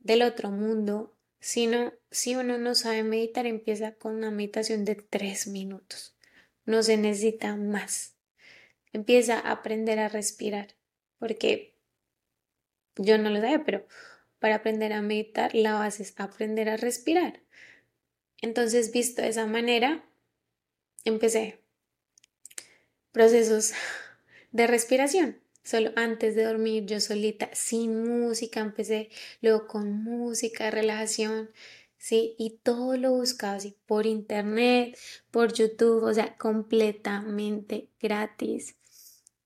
del 0.00 0.22
otro 0.22 0.50
mundo, 0.50 1.16
sino 1.40 1.92
si 2.10 2.36
uno 2.36 2.58
no 2.58 2.74
sabe 2.74 3.04
meditar, 3.04 3.46
empieza 3.46 3.92
con 3.94 4.16
una 4.16 4.30
meditación 4.30 4.84
de 4.84 4.96
tres 4.96 5.46
minutos 5.46 6.12
no 6.64 6.82
se 6.82 6.96
necesita 6.96 7.56
más. 7.56 8.16
Empieza 8.92 9.38
a 9.38 9.52
aprender 9.52 9.98
a 9.98 10.08
respirar, 10.08 10.74
porque 11.18 11.71
yo 12.96 13.18
no 13.18 13.30
lo 13.30 13.40
sabía, 13.40 13.64
pero 13.64 13.86
para 14.38 14.56
aprender 14.56 14.92
a 14.92 15.02
meditar 15.02 15.54
la 15.54 15.74
base 15.74 16.02
es 16.02 16.14
aprender 16.18 16.68
a 16.68 16.76
respirar. 16.76 17.40
Entonces, 18.40 18.92
visto 18.92 19.22
de 19.22 19.28
esa 19.28 19.46
manera, 19.46 20.04
empecé 21.04 21.60
procesos 23.12 23.72
de 24.50 24.66
respiración. 24.66 25.40
Solo 25.64 25.92
antes 25.94 26.34
de 26.34 26.42
dormir, 26.42 26.86
yo 26.86 27.00
solita, 27.00 27.48
sin 27.52 28.02
música, 28.02 28.60
empecé 28.60 29.10
luego 29.40 29.68
con 29.68 29.92
música, 30.02 30.72
relajación, 30.72 31.50
¿sí? 31.98 32.34
Y 32.36 32.58
todo 32.64 32.96
lo 32.96 33.12
buscaba 33.12 33.54
así 33.54 33.76
por 33.86 34.06
internet, 34.06 34.98
por 35.30 35.52
YouTube, 35.52 36.02
o 36.02 36.12
sea, 36.12 36.36
completamente 36.36 37.90
gratis. 38.00 38.74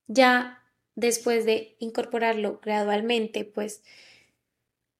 Ya 0.06 0.65
después 0.96 1.44
de 1.44 1.76
incorporarlo 1.78 2.60
gradualmente, 2.60 3.44
pues 3.44 3.82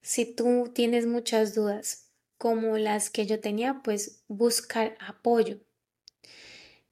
si 0.03 0.25
tú 0.25 0.71
tienes 0.73 1.07
muchas 1.07 1.55
dudas 1.55 2.13
como 2.39 2.79
las 2.79 3.11
que 3.11 3.27
yo 3.27 3.41
tenía, 3.41 3.81
pues 3.83 4.23
buscar 4.29 4.97
apoyo. 5.01 5.59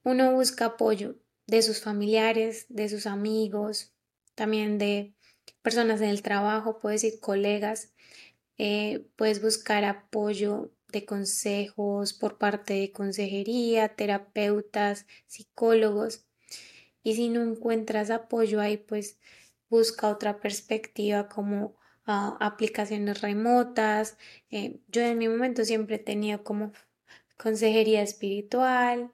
Uno 0.03 0.33
busca 0.33 0.65
apoyo 0.65 1.15
de 1.47 1.61
sus 1.61 1.81
familiares, 1.81 2.65
de 2.69 2.89
sus 2.89 3.05
amigos, 3.07 3.93
también 4.33 4.77
de 4.77 5.15
personas 5.61 6.01
en 6.01 6.09
el 6.09 6.21
trabajo, 6.21 6.79
puedes 6.79 7.01
decir 7.01 7.19
colegas, 7.19 7.93
eh, 8.57 9.07
puedes 9.15 9.41
buscar 9.41 9.85
apoyo 9.85 10.71
de 10.91 11.05
consejos 11.05 12.13
por 12.13 12.37
parte 12.37 12.73
de 12.73 12.91
consejería, 12.91 13.95
terapeutas, 13.95 15.05
psicólogos. 15.27 16.25
Y 17.05 17.13
si 17.13 17.29
no 17.29 17.43
encuentras 17.43 18.09
apoyo 18.09 18.59
ahí, 18.59 18.77
pues 18.77 19.19
busca 19.69 20.09
otra 20.09 20.39
perspectiva 20.39 21.29
como 21.29 21.75
ah, 22.07 22.35
aplicaciones 22.39 23.21
remotas. 23.21 24.17
Eh, 24.49 24.79
yo 24.87 25.03
en 25.03 25.19
mi 25.19 25.29
momento 25.29 25.63
siempre 25.65 25.99
tenido 25.99 26.43
como 26.43 26.71
consejería 27.37 28.01
espiritual, 28.01 29.11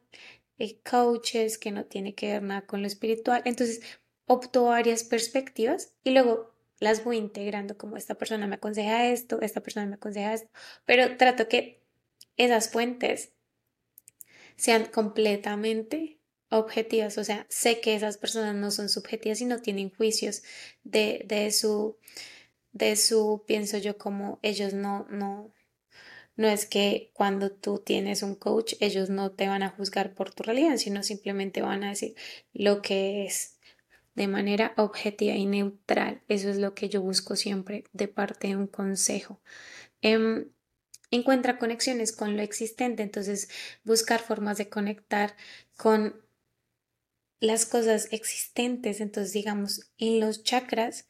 eh, 0.58 0.80
coaches 0.90 1.58
que 1.58 1.72
no 1.72 1.84
tiene 1.84 2.16
que 2.16 2.32
ver 2.32 2.44
nada 2.44 2.62
con 2.66 2.82
lo 2.82 2.88
espiritual. 2.88 3.42
Entonces 3.44 3.82
opto 4.26 4.64
varias 4.64 5.04
perspectivas 5.04 5.94
y 6.06 6.12
luego 6.12 6.56
las 6.80 7.04
voy 7.04 7.18
integrando 7.18 7.78
como 7.78 7.98
esta 7.98 8.16
persona 8.16 8.48
me 8.48 8.56
aconseja 8.56 9.08
esto, 9.08 9.42
esta 9.42 9.60
persona 9.60 9.86
me 9.86 9.96
aconseja 9.96 10.34
esto, 10.34 10.50
pero 10.86 11.18
trato 11.18 11.50
que 11.50 11.84
esas 12.38 12.70
fuentes 12.70 13.34
sean 14.56 14.86
completamente 14.86 16.21
objetivas, 16.52 17.18
o 17.18 17.24
sea, 17.24 17.48
sé 17.50 17.80
que 17.82 17.96
esas 17.96 18.18
personas 18.18 18.56
no 18.56 18.72
son 18.72 18.90
subjetivas 18.90 19.42
y 19.42 19.46
no 19.46 19.62
tienen 19.62 19.90
juicios 19.90 20.44
de, 20.84 21.24
de 21.26 21.52
su, 21.52 21.98
de 22.74 22.96
su, 22.96 23.44
pienso 23.48 23.78
yo, 23.78 23.98
como 23.98 24.40
ellos 24.44 24.74
no, 24.74 25.08
no, 25.10 25.52
no 26.36 26.48
es 26.48 26.66
que 26.66 27.12
cuando 27.14 27.52
tú 27.52 27.80
tienes 27.80 28.22
un 28.22 28.36
coach, 28.36 28.74
ellos 28.82 29.10
no 29.10 29.32
te 29.32 29.48
van 29.48 29.64
a 29.64 29.70
juzgar 29.70 30.14
por 30.14 30.34
tu 30.34 30.44
realidad, 30.44 30.78
sino 30.78 31.04
simplemente 31.04 31.62
van 31.62 31.84
a 31.84 31.90
decir 31.90 32.16
lo 32.54 32.82
que 32.82 33.26
es 33.26 33.58
de 34.16 34.28
manera 34.28 34.74
objetiva 34.76 35.36
y 35.36 35.46
neutral. 35.46 36.22
Eso 36.28 36.50
es 36.50 36.58
lo 36.58 36.76
que 36.76 36.90
yo 36.90 37.02
busco 37.02 37.38
siempre 37.38 37.86
de 37.94 38.10
parte 38.10 38.50
de 38.50 38.58
un 38.58 38.68
consejo. 38.68 39.42
Em, 40.02 40.50
encuentra 41.12 41.58
conexiones 41.60 42.12
con 42.12 42.36
lo 42.36 42.44
existente, 42.44 43.04
entonces 43.04 43.50
buscar 43.84 44.20
formas 44.20 44.58
de 44.58 44.70
conectar 44.70 45.36
con 45.78 46.22
las 47.42 47.66
cosas 47.66 48.08
existentes, 48.12 49.02
entonces 49.02 49.34
digamos 49.34 49.92
en 49.98 50.20
los 50.22 50.44
chakras, 50.44 51.10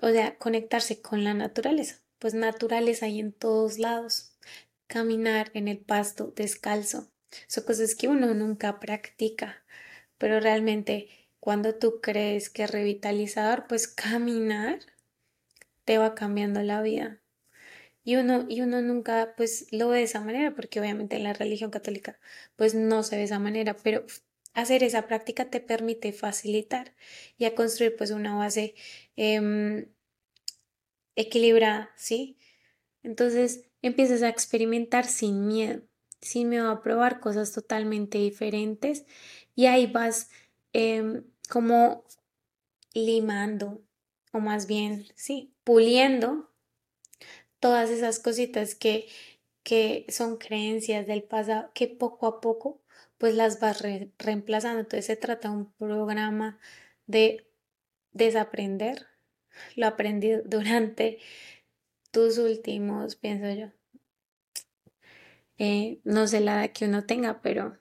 o 0.00 0.10
sea, 0.10 0.36
conectarse 0.36 1.00
con 1.00 1.24
la 1.24 1.34
naturaleza, 1.34 2.02
pues 2.18 2.34
naturaleza 2.34 3.06
hay 3.06 3.20
en 3.20 3.32
todos 3.32 3.78
lados, 3.78 4.36
caminar 4.86 5.50
en 5.54 5.66
el 5.66 5.78
pasto 5.78 6.32
descalzo, 6.36 7.10
son 7.48 7.64
cosas 7.64 7.94
que 7.94 8.06
uno 8.06 8.34
nunca 8.34 8.78
practica, 8.78 9.64
pero 10.18 10.40
realmente 10.40 11.08
cuando 11.40 11.74
tú 11.74 12.00
crees 12.02 12.50
que 12.50 12.64
es 12.64 12.70
revitalizador, 12.70 13.66
pues 13.66 13.88
caminar 13.88 14.80
te 15.84 15.98
va 15.98 16.14
cambiando 16.14 16.62
la 16.62 16.82
vida. 16.82 17.20
Y 18.04 18.16
uno, 18.16 18.44
y 18.48 18.60
uno 18.60 18.82
nunca 18.82 19.32
pues 19.36 19.66
lo 19.70 19.88
ve 19.88 19.98
de 19.98 20.04
esa 20.04 20.20
manera, 20.20 20.54
porque 20.54 20.80
obviamente 20.80 21.16
en 21.16 21.24
la 21.24 21.32
religión 21.32 21.70
católica 21.70 22.18
pues 22.56 22.74
no 22.74 23.02
se 23.02 23.16
ve 23.16 23.20
de 23.20 23.24
esa 23.24 23.38
manera, 23.38 23.74
pero 23.82 24.04
hacer 24.54 24.82
esa 24.84 25.06
práctica 25.06 25.50
te 25.50 25.60
permite 25.60 26.12
facilitar 26.12 26.94
y 27.36 27.44
a 27.44 27.54
construir 27.54 27.96
pues 27.96 28.10
una 28.10 28.36
base 28.36 28.74
em, 29.16 29.86
equilibrada, 31.16 31.90
¿sí? 31.96 32.38
Entonces 33.02 33.64
empiezas 33.82 34.22
a 34.22 34.28
experimentar 34.28 35.06
sin 35.06 35.46
miedo, 35.46 35.82
sin 36.20 36.48
miedo 36.48 36.70
a 36.70 36.82
probar 36.82 37.20
cosas 37.20 37.52
totalmente 37.52 38.18
diferentes 38.18 39.04
y 39.54 39.66
ahí 39.66 39.86
vas 39.86 40.30
em, 40.72 41.24
como 41.50 42.04
limando, 42.94 43.82
o 44.32 44.40
más 44.40 44.66
bien, 44.66 45.06
sí, 45.16 45.54
puliendo 45.64 46.50
todas 47.60 47.90
esas 47.90 48.20
cositas 48.20 48.74
que, 48.74 49.08
que 49.62 50.06
son 50.08 50.36
creencias 50.36 51.06
del 51.06 51.22
pasado, 51.24 51.70
que 51.74 51.88
poco 51.88 52.26
a 52.26 52.40
poco 52.40 52.83
pues 53.24 53.36
las 53.36 53.58
vas 53.58 53.82
reemplazando. 54.18 54.80
Entonces 54.80 55.06
se 55.06 55.16
trata 55.16 55.48
de 55.48 55.54
un 55.54 55.72
programa 55.78 56.58
de 57.06 57.46
desaprender 58.12 59.06
lo 59.76 59.86
aprendido 59.86 60.42
durante 60.44 61.20
tus 62.10 62.36
últimos, 62.36 63.16
pienso 63.16 63.50
yo. 63.50 63.70
Eh, 65.56 66.00
no 66.04 66.26
sé 66.26 66.40
la 66.40 66.66
edad 66.66 66.72
que 66.74 66.84
uno 66.84 67.06
tenga, 67.06 67.40
pero 67.40 67.78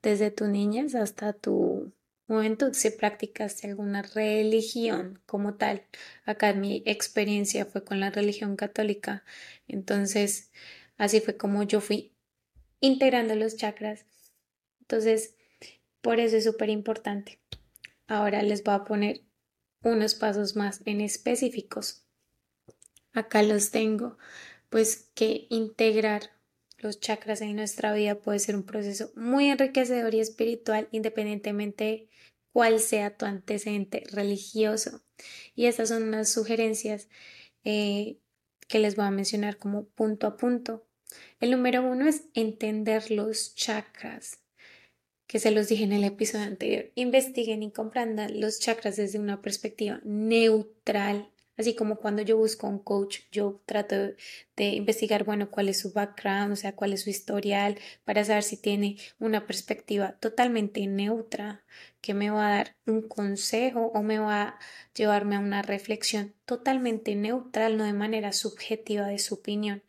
desde 0.00 0.30
tu 0.30 0.46
niñez 0.46 0.94
hasta 0.94 1.34
tu 1.34 1.92
juventud, 2.26 2.72
si 2.72 2.88
practicaste 2.88 3.66
alguna 3.66 4.00
religión 4.00 5.20
como 5.26 5.56
tal. 5.56 5.82
Acá 6.24 6.54
mi 6.54 6.82
experiencia 6.86 7.66
fue 7.66 7.84
con 7.84 8.00
la 8.00 8.08
religión 8.08 8.56
católica, 8.56 9.22
entonces 9.68 10.50
así 10.96 11.20
fue 11.20 11.36
como 11.36 11.62
yo 11.62 11.82
fui 11.82 12.14
integrando 12.80 13.34
los 13.34 13.58
chakras. 13.58 14.06
Entonces, 14.82 15.36
por 16.00 16.20
eso 16.20 16.36
es 16.36 16.44
súper 16.44 16.68
importante. 16.68 17.40
Ahora 18.06 18.42
les 18.42 18.62
voy 18.62 18.74
a 18.74 18.84
poner 18.84 19.22
unos 19.82 20.14
pasos 20.14 20.56
más 20.56 20.82
en 20.84 21.00
específicos. 21.00 22.04
Acá 23.12 23.42
los 23.42 23.70
tengo, 23.70 24.18
pues 24.68 25.10
que 25.14 25.46
integrar 25.48 26.30
los 26.78 26.98
chakras 26.98 27.40
en 27.40 27.54
nuestra 27.54 27.94
vida 27.94 28.20
puede 28.20 28.40
ser 28.40 28.56
un 28.56 28.64
proceso 28.64 29.12
muy 29.14 29.48
enriquecedor 29.48 30.14
y 30.14 30.20
espiritual 30.20 30.88
independientemente 30.90 32.08
cuál 32.52 32.80
sea 32.80 33.16
tu 33.16 33.24
antecedente 33.24 34.02
religioso. 34.10 35.02
Y 35.54 35.66
estas 35.66 35.90
son 35.90 36.02
unas 36.02 36.28
sugerencias 36.28 37.08
eh, 37.64 38.18
que 38.66 38.80
les 38.80 38.96
voy 38.96 39.04
a 39.04 39.10
mencionar 39.10 39.58
como 39.58 39.84
punto 39.84 40.26
a 40.26 40.36
punto. 40.36 40.84
El 41.38 41.52
número 41.52 41.82
uno 41.82 42.08
es 42.08 42.24
entender 42.34 43.10
los 43.10 43.54
chakras 43.54 44.41
que 45.32 45.38
se 45.38 45.50
los 45.50 45.66
dije 45.66 45.84
en 45.84 45.92
el 45.92 46.04
episodio 46.04 46.44
anterior. 46.44 46.90
Investiguen 46.94 47.62
y 47.62 47.70
comprendan 47.70 48.38
los 48.38 48.60
chakras 48.60 48.96
desde 48.96 49.18
una 49.18 49.40
perspectiva 49.40 49.98
neutral. 50.04 51.30
Así 51.56 51.74
como 51.74 51.96
cuando 51.96 52.20
yo 52.20 52.36
busco 52.36 52.68
un 52.68 52.78
coach, 52.78 53.20
yo 53.32 53.62
trato 53.64 53.96
de 54.56 54.64
investigar, 54.74 55.24
bueno, 55.24 55.50
cuál 55.50 55.70
es 55.70 55.80
su 55.80 55.90
background, 55.94 56.52
o 56.52 56.56
sea, 56.56 56.76
cuál 56.76 56.92
es 56.92 57.04
su 57.04 57.08
historial, 57.08 57.78
para 58.04 58.22
saber 58.26 58.42
si 58.42 58.58
tiene 58.58 58.98
una 59.20 59.46
perspectiva 59.46 60.18
totalmente 60.20 60.86
neutra, 60.86 61.64
que 62.02 62.12
me 62.12 62.28
va 62.28 62.48
a 62.48 62.56
dar 62.56 62.76
un 62.84 63.00
consejo 63.00 63.86
o 63.94 64.02
me 64.02 64.18
va 64.18 64.42
a 64.42 64.58
llevarme 64.94 65.36
a 65.36 65.40
una 65.40 65.62
reflexión 65.62 66.34
totalmente 66.44 67.14
neutral, 67.14 67.78
no 67.78 67.84
de 67.84 67.94
manera 67.94 68.32
subjetiva 68.32 69.06
de 69.06 69.18
su 69.18 69.36
opinión. 69.36 69.82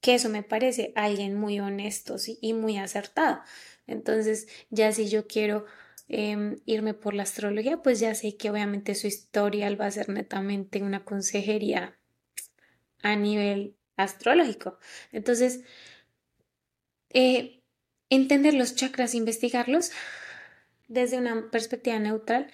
Que 0.00 0.14
eso 0.14 0.28
me 0.28 0.44
parece 0.44 0.92
alguien 0.94 1.34
muy 1.34 1.58
honesto 1.58 2.14
y 2.40 2.52
muy 2.52 2.78
acertado. 2.78 3.40
Entonces, 3.88 4.48
ya 4.70 4.92
si 4.92 5.08
yo 5.08 5.26
quiero 5.26 5.66
em, 6.08 6.56
irme 6.66 6.94
por 6.94 7.14
la 7.14 7.24
astrología, 7.24 7.82
pues 7.82 8.00
ya 8.00 8.14
sé 8.14 8.36
que 8.36 8.50
obviamente 8.50 8.94
su 8.94 9.08
historial 9.08 9.80
va 9.80 9.86
a 9.86 9.90
ser 9.90 10.08
netamente 10.08 10.82
una 10.82 11.04
consejería 11.04 11.98
a 13.02 13.16
nivel 13.16 13.76
astrológico. 13.96 14.78
Entonces, 15.12 15.60
eh, 17.10 17.62
entender 18.10 18.54
los 18.54 18.74
chakras, 18.74 19.14
investigarlos 19.14 19.90
desde 20.88 21.18
una 21.18 21.50
perspectiva 21.50 21.98
neutral, 21.98 22.50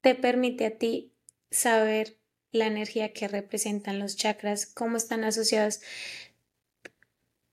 te 0.00 0.14
permite 0.14 0.66
a 0.66 0.78
ti 0.78 1.12
saber 1.50 2.18
la 2.52 2.66
energía 2.66 3.12
que 3.12 3.28
representan 3.28 3.98
los 3.98 4.16
chakras, 4.16 4.66
cómo 4.66 4.96
están 4.96 5.24
asociados 5.24 5.80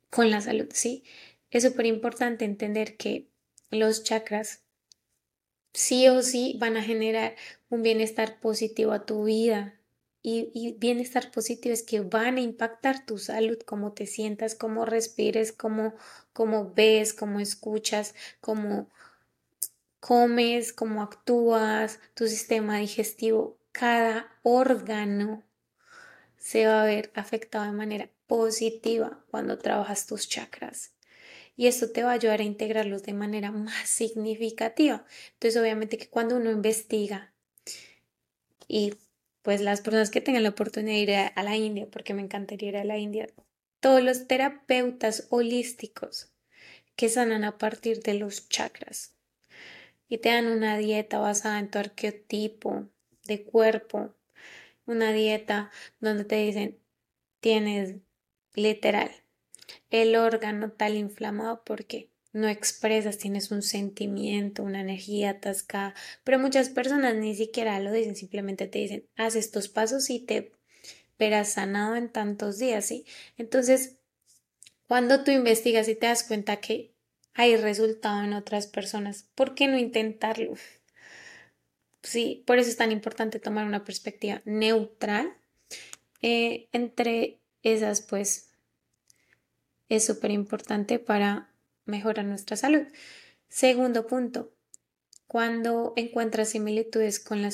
con 0.10 0.30
la 0.30 0.42
salud, 0.42 0.68
¿sí? 0.74 1.04
Es 1.52 1.64
súper 1.64 1.86
importante 1.86 2.46
entender 2.46 2.98
que 2.98 3.28
los 3.70 4.04
chakras 4.04 4.62
sí 5.74 6.08
o 6.08 6.22
sí 6.22 6.56
van 6.60 6.78
a 6.78 6.84
generar 6.84 7.36
un 7.70 7.84
bienestar 7.84 8.40
positivo 8.40 8.94
a 8.94 9.06
tu 9.06 9.26
vida. 9.26 9.78
Y, 10.24 10.76
bienestar 10.78 11.32
positivo 11.32 11.74
es 11.74 11.82
que 11.82 12.02
van 12.02 12.38
a 12.38 12.42
impactar 12.42 13.06
tu 13.06 13.18
salud, 13.18 13.58
cómo 13.66 13.94
te 13.94 14.06
sientas, 14.06 14.54
cómo 14.54 14.86
respires, 14.86 15.52
cómo, 15.52 15.96
cómo 16.32 16.74
ves, 16.76 17.14
cómo 17.14 17.40
escuchas, 17.40 18.14
cómo 18.40 18.88
comes, 20.00 20.74
cómo 20.74 21.02
actúas, 21.02 22.00
tu 22.14 22.28
sistema 22.28 22.78
digestivo, 22.78 23.58
cada 23.72 24.28
órgano 24.44 25.44
se 26.38 26.68
va 26.68 26.84
a 26.84 26.86
ver 26.86 27.12
afectado 27.16 27.66
de 27.66 27.72
manera 27.72 28.10
positiva 28.28 29.24
cuando 29.32 29.58
trabajas 29.58 30.06
tus 30.06 30.30
chakras 30.30 30.92
y 31.62 31.68
esto 31.68 31.92
te 31.92 32.02
va 32.02 32.10
a 32.10 32.14
ayudar 32.14 32.40
a 32.40 32.44
integrarlos 32.44 33.04
de 33.04 33.14
manera 33.14 33.52
más 33.52 33.88
significativa. 33.88 35.06
Entonces, 35.34 35.62
obviamente 35.62 36.00
que 36.00 36.10
cuando 36.10 36.38
uno 36.38 36.50
investiga 36.50 37.36
y 38.68 38.96
pues 39.44 39.62
las 39.62 39.82
personas 39.82 40.10
que 40.10 40.22
tengan 40.22 40.42
la 40.42 40.50
oportunidad 40.50 40.96
de 40.96 41.02
ir 41.02 41.14
a, 41.36 41.44
la 41.44 41.56
India, 41.58 41.88
porque 41.92 42.16
me 42.16 42.24
encantaría 42.24 42.70
ir 42.70 42.78
a 42.78 42.84
la 42.84 42.98
India, 42.98 43.30
todos 43.80 44.02
los 44.02 44.28
terapeutas 44.28 45.28
holísticos 45.30 46.32
que 46.96 47.10
sanan 47.10 47.44
a 47.44 47.60
partir 47.60 48.02
de 48.02 48.16
los 48.16 48.50
chakras 48.50 49.14
y 50.10 50.18
te 50.18 50.30
dan 50.30 50.48
una 50.48 50.80
dieta 50.80 51.20
basada 51.20 51.60
en 51.60 51.70
tu 51.70 51.78
arqueotipo 51.78 52.88
de 53.26 53.44
cuerpo, 53.44 54.16
una 54.88 55.14
dieta 55.14 55.70
donde 56.00 56.26
te 56.26 56.38
dicen 56.38 56.80
tienes 57.40 57.98
literal 58.56 59.12
el 59.90 60.16
órgano 60.16 60.72
tal 60.72 60.96
inflamado 60.96 61.64
porque 61.66 62.10
no 62.34 62.48
expresas, 62.48 63.18
tienes 63.18 63.52
un 63.52 63.62
sentimiento, 63.62 64.64
una 64.64 64.82
energía 64.82 65.32
atascada, 65.32 65.94
pero 66.24 66.40
muchas 66.40 66.70
personas 66.70 67.16
ni 67.16 67.36
siquiera 67.36 67.80
lo 67.80 67.92
dicen, 67.92 68.16
simplemente 68.16 68.68
te 68.68 68.80
dicen, 68.80 69.06
haz 69.18 69.36
estos 69.36 69.68
pasos 69.68 70.10
y 70.10 70.20
te 70.20 70.54
verás 71.20 71.54
sanado 71.54 71.96
en 71.96 72.10
tantos 72.10 72.58
días, 72.58 72.86
¿sí? 72.86 73.06
Entonces, 73.38 73.98
cuando 74.88 75.24
tú 75.24 75.32
investigas 75.32 75.88
y 75.88 75.96
te 75.96 76.08
das 76.08 76.24
cuenta 76.24 76.58
que 76.58 76.94
hay 77.34 77.56
resultado 77.58 78.24
en 78.24 78.34
otras 78.34 78.68
personas, 78.68 79.28
¿por 79.36 79.56
qué 79.56 79.68
no 79.68 79.78
intentarlo? 79.78 80.54
Sí, 82.02 82.44
por 82.48 82.58
eso 82.58 82.70
es 82.70 82.78
tan 82.78 82.92
importante 82.92 83.40
tomar 83.40 83.66
una 83.66 83.84
perspectiva 83.84 84.42
neutral 84.46 85.38
eh, 86.22 86.68
entre 86.72 87.40
esas, 87.62 88.02
pues, 88.02 88.51
es 89.92 90.06
súper 90.06 90.32
importante 90.32 91.00
para 91.00 91.50
mejorar 91.84 92.24
nuestra 92.26 92.56
salud. 92.56 92.84
Segundo 93.50 94.08
punto, 94.08 94.54
cuando 95.28 95.92
encuentras 95.98 96.50
similitudes 96.50 97.20
con 97.20 97.42
la 97.42 97.50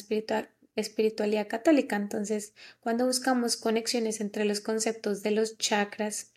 espiritualidad 0.76 1.48
católica, 1.48 1.96
entonces 1.96 2.54
cuando 2.80 3.08
buscamos 3.08 3.58
conexiones 3.58 4.22
entre 4.22 4.46
los 4.46 4.62
conceptos 4.62 5.24
de 5.24 5.32
los 5.32 5.58
chakras 5.58 6.32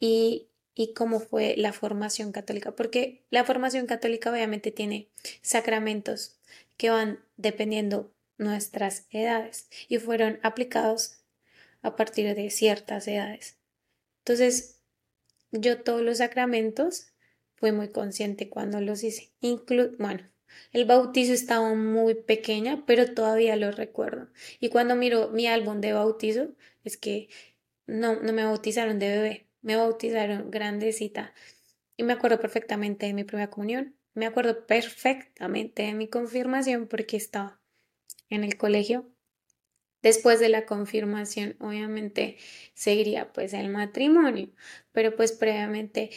y, 0.00 0.48
y 0.74 0.94
cómo 0.94 1.20
fue 1.20 1.56
la 1.58 1.74
formación 1.74 2.32
católica, 2.32 2.74
porque 2.74 3.26
la 3.28 3.44
formación 3.44 3.84
católica 3.84 4.32
obviamente 4.32 4.70
tiene 4.70 5.10
sacramentos 5.42 6.38
que 6.78 6.88
van 6.88 7.22
dependiendo 7.36 8.14
nuestras 8.38 9.04
edades 9.10 9.68
y 9.88 9.98
fueron 9.98 10.40
aplicados 10.42 11.18
a 11.82 11.96
partir 11.96 12.34
de 12.34 12.48
ciertas 12.48 13.06
edades. 13.06 13.58
Entonces, 14.20 14.78
yo 15.52 15.82
todos 15.82 16.02
los 16.02 16.18
sacramentos 16.18 17.12
fui 17.54 17.72
muy 17.72 17.88
consciente 17.88 18.48
cuando 18.48 18.80
los 18.80 19.04
hice. 19.04 19.32
Inclu 19.40 19.96
bueno, 19.98 20.28
el 20.72 20.84
bautizo 20.84 21.32
estaba 21.32 21.74
muy 21.74 22.14
pequeña, 22.14 22.84
pero 22.86 23.14
todavía 23.14 23.56
lo 23.56 23.70
recuerdo. 23.70 24.28
Y 24.58 24.70
cuando 24.70 24.96
miro 24.96 25.30
mi 25.30 25.46
álbum 25.46 25.80
de 25.80 25.92
bautizo, 25.92 26.48
es 26.84 26.96
que 26.96 27.28
no, 27.86 28.20
no 28.20 28.32
me 28.32 28.44
bautizaron 28.44 28.98
de 28.98 29.08
bebé, 29.08 29.48
me 29.60 29.76
bautizaron 29.76 30.50
grandecita. 30.50 31.34
Y 31.96 32.04
me 32.04 32.14
acuerdo 32.14 32.40
perfectamente 32.40 33.06
de 33.06 33.14
mi 33.14 33.24
primera 33.24 33.50
comunión. 33.50 33.96
Me 34.14 34.26
acuerdo 34.26 34.66
perfectamente 34.66 35.82
de 35.84 35.94
mi 35.94 36.08
confirmación 36.08 36.86
porque 36.86 37.16
estaba 37.16 37.60
en 38.28 38.44
el 38.44 38.56
colegio 38.56 39.11
Después 40.02 40.40
de 40.40 40.48
la 40.48 40.66
confirmación, 40.66 41.56
obviamente, 41.60 42.36
seguiría 42.74 43.32
pues 43.32 43.54
el 43.54 43.68
matrimonio, 43.68 44.50
pero 44.92 45.14
pues 45.16 45.32
previamente 45.32 46.10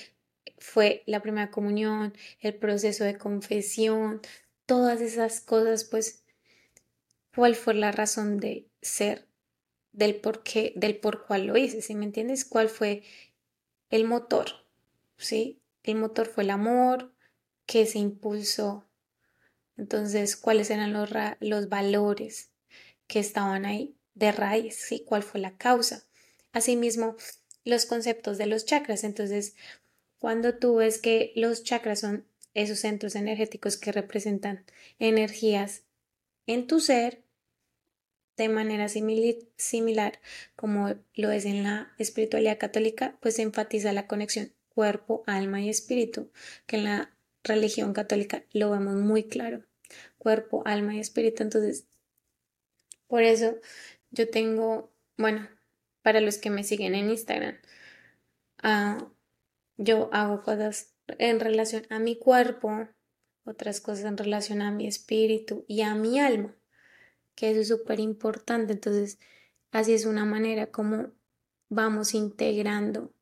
fue 0.58 1.04
la 1.06 1.22
primera 1.22 1.52
comunión, 1.52 2.14
el 2.40 2.56
proceso 2.56 3.04
de 3.04 3.18
confesión, 3.18 4.22
todas 4.66 5.02
esas 5.02 5.42
cosas, 5.42 5.84
pues, 5.84 6.24
¿cuál 7.36 7.56
fue 7.56 7.76
la 7.76 7.92
razón 7.92 8.38
de 8.40 8.68
ser 8.82 9.28
del 9.92 10.16
por 10.16 10.44
qué, 10.44 10.74
del 10.76 10.98
por 10.98 11.26
cuál 11.26 11.46
lo 11.48 11.58
hice? 11.58 11.82
¿Sí 11.82 11.96
me 11.96 12.06
entiendes? 12.06 12.46
¿Cuál 12.46 12.70
fue 12.70 13.04
el 13.90 14.06
motor? 14.06 14.48
¿Sí? 15.18 15.62
El 15.84 15.98
motor 15.98 16.28
fue 16.28 16.44
el 16.44 16.50
amor 16.50 17.14
que 17.66 17.86
se 17.86 18.00
impulsó. 18.00 18.88
Entonces, 19.78 20.36
¿cuáles 20.36 20.70
eran 20.70 20.94
los, 20.94 21.10
los 21.40 21.70
valores? 21.70 22.52
Que 23.08 23.20
estaban 23.20 23.66
ahí 23.66 23.96
de 24.14 24.32
raíz, 24.32 24.92
y 24.92 25.02
¿Cuál 25.02 25.24
fue 25.24 25.42
la 25.42 25.58
causa? 25.58 26.06
Asimismo, 26.54 27.16
los 27.66 27.86
conceptos 27.86 28.38
de 28.38 28.46
los 28.46 28.66
chakras. 28.66 29.04
Entonces, 29.04 29.56
cuando 30.20 30.56
tú 30.56 30.76
ves 30.76 31.00
que 31.00 31.34
los 31.36 31.64
chakras 31.64 32.00
son 32.00 32.26
esos 32.54 32.80
centros 32.80 33.16
energéticos 33.16 33.78
que 33.78 33.92
representan 33.92 34.64
energías 34.98 35.84
en 36.48 36.68
tu 36.68 36.80
ser, 36.80 37.24
de 38.38 38.50
manera 38.50 38.88
similar 38.90 40.20
como 40.56 40.96
lo 41.14 41.32
es 41.32 41.46
en 41.46 41.64
la 41.64 41.94
espiritualidad 41.98 42.58
católica, 42.58 43.18
pues 43.22 43.40
enfatiza 43.40 43.94
la 43.94 44.08
conexión 44.08 44.54
cuerpo, 44.70 45.24
alma 45.26 45.62
y 45.62 45.70
espíritu, 45.70 46.30
que 46.66 46.76
en 46.78 46.84
la 46.84 47.18
religión 47.44 47.94
católica 47.94 48.44
lo 48.52 48.72
vemos 48.72 48.96
muy 48.96 49.24
claro, 49.24 49.64
cuerpo, 50.18 50.64
alma 50.66 50.96
y 50.96 51.00
espíritu. 51.00 51.44
Entonces, 51.44 51.86
por 53.08 53.24
eso 53.24 53.58
yo 54.12 54.30
tengo, 54.30 54.94
bueno, 55.18 55.48
para 56.02 56.22
los 56.22 56.38
que 56.38 56.50
me 56.50 56.64
siguen 56.64 56.96
en 56.96 57.10
Instagram, 57.10 57.58
uh, 58.64 59.06
yo 59.78 60.10
hago 60.14 60.44
cosas 60.44 60.94
en 61.08 61.40
relación 61.40 61.86
a 61.90 62.00
mi 62.00 62.18
cuerpo, 62.18 62.88
otras 63.44 63.82
cosas 63.82 64.06
en 64.06 64.18
relación 64.18 64.62
a 64.62 64.72
mi 64.72 64.88
espíritu 64.88 65.66
y 65.68 65.82
a 65.82 65.96
mi 65.96 66.20
alma, 66.20 66.56
que 67.36 67.52
eso 67.52 67.62
es 67.62 67.68
súper 67.68 68.00
importante. 68.00 68.74
Entonces, 68.74 69.20
así 69.72 69.94
es 69.94 70.06
una 70.06 70.26
manera 70.26 70.68
como 70.68 71.12
vamos 71.70 72.14
integrando. 72.14 73.14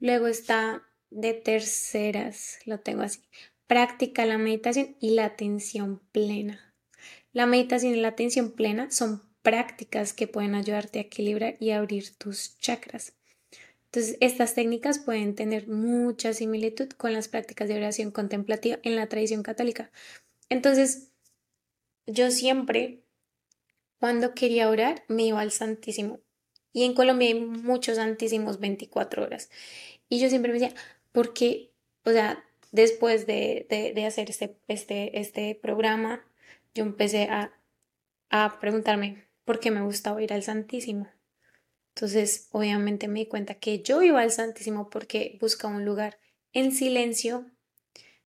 Luego 0.00 0.26
está 0.26 0.82
de 1.10 1.34
terceras, 1.34 2.58
lo 2.66 2.80
tengo 2.80 3.02
así, 3.02 3.20
Practica 3.68 4.24
la 4.24 4.38
meditación 4.38 4.96
y 4.98 5.10
la 5.10 5.26
atención 5.26 6.00
plena. 6.10 6.74
La 7.32 7.44
meditación 7.44 7.94
y 7.94 8.00
la 8.00 8.08
atención 8.08 8.52
plena 8.52 8.90
son 8.90 9.27
prácticas 9.48 10.12
que 10.12 10.26
pueden 10.26 10.54
ayudarte 10.54 10.98
a 10.98 11.02
equilibrar 11.02 11.56
y 11.58 11.70
abrir 11.70 12.14
tus 12.16 12.58
chakras. 12.58 13.14
Entonces, 13.86 14.18
estas 14.20 14.54
técnicas 14.54 14.98
pueden 14.98 15.34
tener 15.34 15.68
mucha 15.68 16.34
similitud 16.34 16.90
con 16.90 17.14
las 17.14 17.28
prácticas 17.28 17.66
de 17.66 17.76
oración 17.76 18.10
contemplativa 18.10 18.78
en 18.82 18.94
la 18.94 19.06
tradición 19.06 19.42
católica. 19.42 19.90
Entonces, 20.50 21.12
yo 22.06 22.30
siempre, 22.30 23.00
cuando 23.98 24.34
quería 24.34 24.68
orar, 24.68 25.02
me 25.08 25.22
iba 25.22 25.40
al 25.40 25.50
Santísimo. 25.50 26.20
Y 26.74 26.84
en 26.84 26.92
Colombia 26.92 27.28
hay 27.28 27.40
muchos 27.40 27.96
Santísimos 27.96 28.60
24 28.60 29.22
horas. 29.24 29.48
Y 30.10 30.20
yo 30.20 30.28
siempre 30.28 30.52
me 30.52 30.58
decía, 30.58 30.76
porque, 31.10 31.72
o 32.04 32.10
sea, 32.10 32.44
después 32.70 33.26
de, 33.26 33.66
de, 33.94 34.04
hacer 34.04 34.28
este, 34.28 34.58
este, 34.68 35.18
este 35.18 35.54
programa, 35.54 36.22
yo 36.74 36.84
empecé 36.84 37.30
a, 37.30 37.58
a 38.28 38.60
preguntarme 38.60 39.27
por 39.48 39.60
qué 39.60 39.70
me 39.70 39.80
gustaba 39.80 40.22
ir 40.22 40.34
al 40.34 40.42
Santísimo. 40.42 41.08
Entonces, 41.94 42.48
obviamente 42.50 43.08
me 43.08 43.20
di 43.20 43.26
cuenta 43.28 43.54
que 43.54 43.80
yo 43.80 44.02
iba 44.02 44.20
al 44.20 44.30
Santísimo 44.30 44.90
porque 44.90 45.38
buscaba 45.40 45.74
un 45.74 45.86
lugar 45.86 46.20
en 46.52 46.70
silencio, 46.70 47.50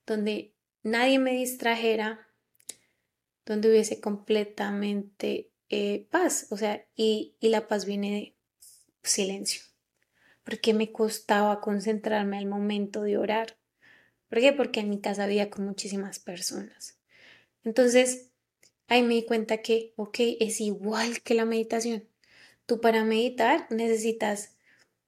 donde 0.05 0.53
nadie 0.81 1.19
me 1.19 1.31
distrajera, 1.31 2.27
donde 3.45 3.69
hubiese 3.69 4.01
completamente 4.01 5.49
eh, 5.69 6.09
paz, 6.11 6.47
o 6.49 6.57
sea, 6.57 6.85
y, 6.93 7.37
y 7.39 7.47
la 7.47 7.69
paz 7.69 7.85
viene 7.85 8.11
de 8.11 8.35
silencio, 9.01 9.61
porque 10.43 10.73
me 10.73 10.91
costaba 10.91 11.61
concentrarme 11.61 12.37
al 12.37 12.47
momento 12.47 13.01
de 13.03 13.17
orar. 13.17 13.57
¿Por 14.27 14.41
qué? 14.41 14.51
Porque 14.51 14.81
en 14.81 14.89
mi 14.89 14.99
casa 14.99 15.23
había 15.23 15.49
con 15.49 15.63
muchísimas 15.63 16.19
personas. 16.19 16.99
Entonces, 17.63 18.32
ahí 18.87 19.03
me 19.03 19.15
di 19.15 19.25
cuenta 19.25 19.61
que, 19.61 19.93
ok, 19.95 20.17
es 20.39 20.61
igual 20.61 21.21
que 21.21 21.33
la 21.33 21.45
meditación. 21.45 22.07
Tú 22.65 22.79
para 22.81 23.03
meditar 23.03 23.67
necesitas 23.69 24.55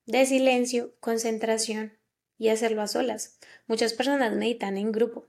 de 0.06 0.26
silencio, 0.26 0.94
concentración 1.00 1.98
y 2.38 2.50
hacerlo 2.50 2.82
a 2.82 2.88
solas. 2.88 3.40
Muchas 3.68 3.94
personas 3.94 4.36
meditan 4.36 4.78
en 4.78 4.92
grupo, 4.92 5.28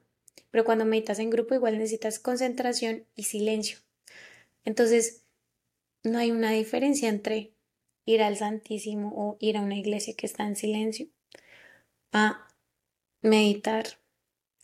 pero 0.51 0.64
cuando 0.64 0.85
meditas 0.85 1.18
en 1.18 1.31
grupo 1.31 1.55
igual 1.55 1.78
necesitas 1.78 2.18
concentración 2.18 3.06
y 3.14 3.24
silencio. 3.24 3.78
Entonces, 4.64 5.23
no 6.02 6.18
hay 6.18 6.31
una 6.31 6.51
diferencia 6.51 7.09
entre 7.09 7.52
ir 8.05 8.23
al 8.23 8.36
Santísimo 8.36 9.12
o 9.16 9.36
ir 9.40 9.56
a 9.56 9.62
una 9.62 9.77
iglesia 9.77 10.14
que 10.16 10.27
está 10.27 10.47
en 10.47 10.56
silencio 10.56 11.09
a 12.12 12.48
meditar 13.23 13.98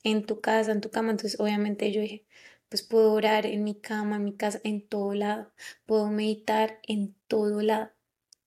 en 0.04 0.24
tu 0.24 0.40
casa, 0.40 0.72
en 0.72 0.80
tu 0.80 0.90
cama. 0.90 1.10
Entonces, 1.10 1.38
obviamente 1.40 1.90
yo 1.92 2.00
dije, 2.00 2.24
pues 2.72 2.82
puedo 2.82 3.12
orar 3.12 3.44
en 3.44 3.64
mi 3.64 3.74
cama, 3.74 4.16
en 4.16 4.24
mi 4.24 4.32
casa, 4.32 4.58
en 4.64 4.80
todo 4.80 5.12
lado. 5.12 5.52
Puedo 5.84 6.08
meditar 6.08 6.80
en 6.88 7.14
todo 7.28 7.60
lado. 7.60 7.90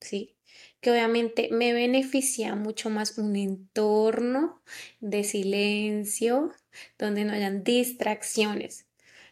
¿Sí? 0.01 0.35
Que 0.81 0.89
obviamente 0.89 1.49
me 1.51 1.73
beneficia 1.73 2.55
mucho 2.55 2.89
más 2.89 3.19
un 3.19 3.35
entorno 3.35 4.63
de 4.99 5.23
silencio 5.23 6.51
donde 6.97 7.23
no 7.23 7.33
hayan 7.33 7.63
distracciones. 7.63 8.87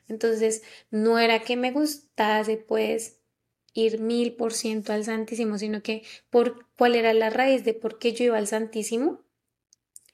Entonces, 0.08 0.62
no 0.92 1.18
era 1.18 1.40
que 1.40 1.56
me 1.56 1.72
gustase, 1.72 2.58
pues, 2.58 3.18
ir 3.74 4.00
mil 4.00 4.36
por 4.36 4.54
ciento 4.54 4.94
al 4.94 5.06
Santísimo, 5.06 5.58
sino 5.58 5.82
que 5.82 6.04
por 6.30 6.68
cuál 6.78 6.94
era 6.94 7.16
la 7.16 7.32
raíz 7.32 7.66
de 7.66 7.74
por 7.74 7.98
qué 7.98 8.14
yo 8.14 8.26
iba 8.26 8.38
al 8.38 8.46
Santísimo 8.46 9.24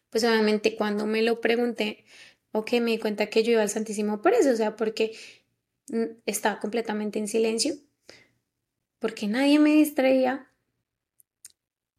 pues 0.09 0.23
obviamente 0.23 0.75
cuando 0.75 1.05
me 1.05 1.21
lo 1.21 1.39
pregunté, 1.41 2.05
ok, 2.51 2.73
me 2.81 2.91
di 2.91 2.99
cuenta 2.99 3.29
que 3.29 3.43
yo 3.43 3.51
iba 3.51 3.61
al 3.61 3.69
Santísimo 3.69 4.21
por 4.21 4.33
eso, 4.33 4.51
o 4.51 4.55
sea, 4.55 4.75
porque 4.75 5.15
mm, 5.89 6.21
estaba 6.25 6.59
completamente 6.59 7.19
en 7.19 7.27
silencio, 7.27 7.75
porque 8.99 9.27
nadie 9.27 9.59
me 9.59 9.71
distraía 9.71 10.51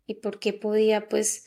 y 0.06 0.14
porque 0.14 0.52
podía 0.52 1.09
pues 1.09 1.47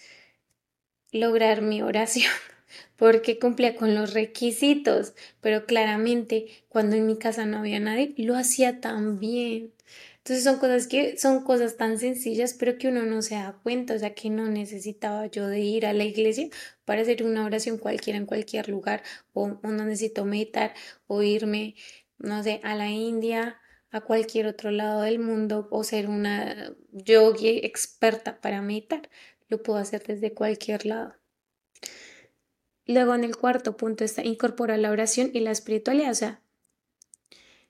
lograr 1.12 1.62
mi 1.62 1.82
oración, 1.82 2.32
porque 2.96 3.40
cumplía 3.40 3.76
con 3.76 3.94
los 3.94 4.14
requisitos, 4.14 5.14
pero 5.42 5.66
claramente 5.66 6.48
cuando 6.70 6.96
en 6.96 7.06
mi 7.06 7.18
casa 7.18 7.46
no 7.46 7.60
había 7.60 7.80
nadie, 7.80 8.14
lo 8.18 8.36
hacía 8.36 8.82
tan 8.82 9.20
bien. 9.20 9.74
Entonces 10.24 10.45
son 10.45 10.58
cosas 10.58 10.88
que 10.88 11.18
son 11.18 11.44
cosas 11.44 11.76
tan 11.76 12.00
sencillas, 12.00 12.54
pero 12.54 12.78
que 12.78 12.88
uno 12.88 13.04
no 13.04 13.22
se 13.22 13.36
da 13.36 13.60
cuenta, 13.62 13.94
o 13.94 14.00
sea, 14.00 14.16
que 14.16 14.30
no 14.30 14.48
necesitaba 14.48 15.26
yo 15.26 15.48
de 15.48 15.60
ir 15.60 15.86
a 15.86 15.91
la 15.91 16.06
iglesia 16.06 16.48
para 16.86 17.02
hacer 17.02 17.24
una 17.24 17.45
oración 17.45 17.78
cualquiera 17.78 18.18
en 18.18 18.26
cualquier 18.26 18.70
lugar, 18.70 19.04
o, 19.34 19.50
no 19.50 19.72
necesito 19.86 20.24
meditar 20.24 20.74
o 21.08 21.24
irme, 21.24 21.76
no 22.20 22.41
sé, 22.41 22.62
a 22.64 22.74
la 22.74 22.90
India, 22.90 23.60
a 23.91 24.00
cualquier 24.00 24.48
otro 24.48 24.72
lado 24.72 25.02
del 25.02 25.20
mundo, 25.20 25.68
o 25.72 25.84
ser 25.84 26.08
una 26.08 26.74
yogi 26.94 27.60
experta 27.62 28.40
para 28.40 28.62
meditar. 28.62 29.10
Lo 29.50 29.62
puedo 29.62 29.78
hacer 29.78 30.04
desde 30.04 30.34
cualquier 30.34 30.86
lado. 30.86 31.16
Luego 32.86 33.14
en 33.14 33.26
el 33.26 33.36
cuarto 33.36 33.76
punto 33.76 34.06
está 34.06 34.24
incorporar 34.24 34.80
la 34.80 34.91
oración 34.91 35.32
y 35.34 35.41
la 35.41 35.52
espiritualidad. 35.52 36.12
O 36.12 36.16
sea, 36.16 36.41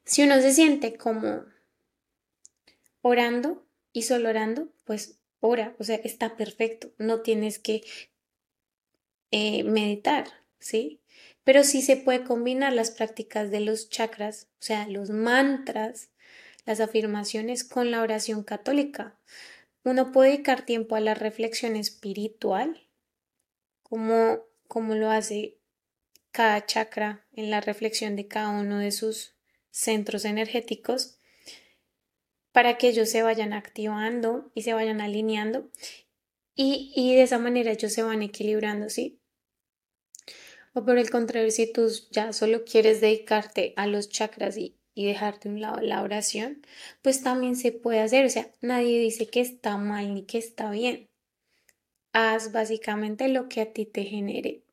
si 0.05 0.21
uno 0.21 0.39
se 0.39 0.53
siente 0.53 0.97
como 0.97 1.51
orando 3.03 3.67
y 3.91 4.03
solo 4.03 4.29
orando, 4.29 4.69
pues 4.85 5.19
ora, 5.39 5.75
o 5.77 5.83
sea, 5.83 5.97
está 5.97 6.35
perfecto, 6.35 6.91
no 6.97 7.21
tienes 7.21 7.59
que 7.59 7.83
eh, 9.29 9.63
meditar, 9.63 10.25
¿sí? 10.57 11.01
Pero 11.43 11.63
sí 11.63 11.81
se 11.81 11.97
puede 11.97 12.23
combinar 12.23 12.73
las 12.73 12.91
prácticas 12.91 13.51
de 13.51 13.59
los 13.59 13.89
chakras, 13.89 14.47
o 14.53 14.63
sea, 14.63 14.87
los 14.87 15.09
mantras, 15.09 16.09
las 16.65 16.79
afirmaciones 16.79 17.65
con 17.65 17.91
la 17.91 18.01
oración 18.01 18.43
católica. 18.43 19.19
Uno 19.83 20.13
puede 20.13 20.31
dedicar 20.31 20.65
tiempo 20.65 20.95
a 20.95 21.01
la 21.01 21.13
reflexión 21.13 21.75
espiritual, 21.75 22.87
como, 23.81 24.45
como 24.69 24.95
lo 24.95 25.11
hace 25.11 25.57
cada 26.31 26.65
chakra 26.65 27.25
en 27.33 27.49
la 27.51 27.59
reflexión 27.59 28.15
de 28.15 28.29
cada 28.29 28.49
uno 28.49 28.79
de 28.79 28.91
sus 28.91 29.35
centros 29.71 30.23
energéticos 30.23 31.19
para 32.53 32.77
que 32.77 32.87
ellos 32.87 33.09
se 33.09 33.23
vayan 33.23 33.51
activando 33.51 34.49
y 34.55 34.61
se 34.61 34.73
vayan 34.73 35.01
alineando 35.01 35.69
y, 36.55 36.93
y 36.95 37.15
de 37.15 37.23
esa 37.23 37.39
manera 37.39 37.71
ellos 37.71 37.91
se 37.91 38.03
van 38.03 38.21
equilibrando, 38.21 38.89
¿sí? 38.89 39.19
O 40.73 40.85
por 40.85 40.97
el 40.97 41.09
contrario, 41.09 41.51
si 41.51 41.71
tú 41.71 41.87
ya 42.11 42.33
solo 42.33 42.63
quieres 42.63 43.01
dedicarte 43.01 43.73
a 43.75 43.85
los 43.85 44.09
chakras 44.09 44.57
y, 44.57 44.75
y 44.95 45.05
dejarte 45.05 45.49
un 45.49 45.61
lado 45.61 45.81
la 45.81 46.01
oración, 46.01 46.65
pues 47.01 47.21
también 47.21 47.55
se 47.55 47.71
puede 47.71 47.99
hacer. 47.99 48.25
O 48.25 48.29
sea, 48.29 48.51
nadie 48.61 48.99
dice 48.99 49.27
que 49.27 49.41
está 49.41 49.77
mal 49.77 50.13
ni 50.13 50.23
que 50.23 50.39
está 50.39 50.71
bien. 50.71 51.09
Haz 52.11 52.51
básicamente 52.51 53.27
lo 53.27 53.49
que 53.49 53.61
a 53.61 53.73
ti 53.73 53.85
te 53.85 54.03
genere 54.03 54.63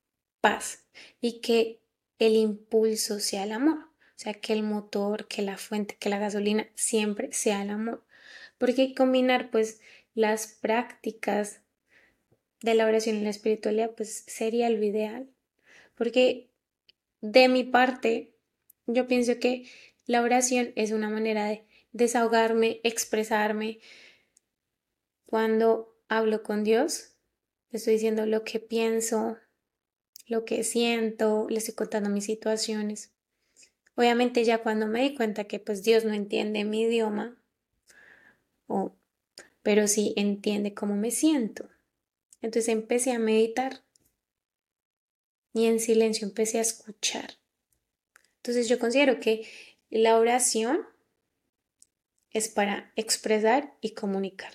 paz 0.40 0.86
y 1.20 1.40
que 1.40 1.80
el 2.18 2.36
impulso 2.36 3.20
sea 3.20 3.44
el 3.44 3.52
amor. 3.52 3.89
Sea, 4.20 4.34
que 4.34 4.52
el 4.52 4.62
motor, 4.62 5.28
que 5.28 5.40
la 5.40 5.56
fuente, 5.56 5.96
que 5.98 6.10
la 6.10 6.18
gasolina 6.18 6.68
siempre 6.74 7.32
sea 7.32 7.62
el 7.62 7.70
amor. 7.70 8.04
Porque 8.58 8.94
combinar 8.94 9.50
pues 9.50 9.80
las 10.14 10.46
prácticas 10.46 11.62
de 12.60 12.74
la 12.74 12.84
oración 12.84 13.16
y 13.16 13.22
la 13.22 13.30
espiritualidad 13.30 13.92
pues 13.96 14.24
sería 14.26 14.68
lo 14.68 14.84
ideal. 14.84 15.30
Porque 15.94 16.50
de 17.22 17.48
mi 17.48 17.64
parte, 17.64 18.34
yo 18.86 19.06
pienso 19.06 19.38
que 19.38 19.64
la 20.04 20.20
oración 20.20 20.74
es 20.76 20.90
una 20.90 21.08
manera 21.08 21.46
de 21.46 21.64
desahogarme, 21.92 22.82
expresarme. 22.84 23.78
Cuando 25.24 25.96
hablo 26.08 26.42
con 26.42 26.62
Dios, 26.62 27.14
le 27.70 27.78
estoy 27.78 27.94
diciendo 27.94 28.26
lo 28.26 28.44
que 28.44 28.60
pienso, 28.60 29.38
lo 30.26 30.44
que 30.44 30.62
siento, 30.62 31.46
le 31.48 31.56
estoy 31.56 31.74
contando 31.74 32.10
mis 32.10 32.26
situaciones. 32.26 33.14
Obviamente 34.00 34.44
ya 34.44 34.62
cuando 34.62 34.86
me 34.86 35.02
di 35.02 35.14
cuenta 35.14 35.44
que 35.44 35.58
pues 35.58 35.82
Dios 35.82 36.06
no 36.06 36.14
entiende 36.14 36.64
mi 36.64 36.84
idioma, 36.84 37.36
o, 38.66 38.96
pero 39.60 39.86
sí 39.86 40.14
entiende 40.16 40.72
cómo 40.72 40.96
me 40.96 41.10
siento. 41.10 41.68
Entonces 42.40 42.68
empecé 42.68 43.12
a 43.12 43.18
meditar. 43.18 43.82
y 45.52 45.66
en 45.66 45.80
silencio 45.80 46.26
empecé 46.26 46.56
a 46.56 46.62
escuchar. 46.62 47.34
Entonces 48.36 48.70
yo 48.70 48.78
considero 48.78 49.20
que 49.20 49.46
la 49.90 50.16
oración 50.16 50.86
es 52.30 52.48
para 52.48 52.94
expresar 52.96 53.76
y 53.82 53.90
comunicar. 53.90 54.54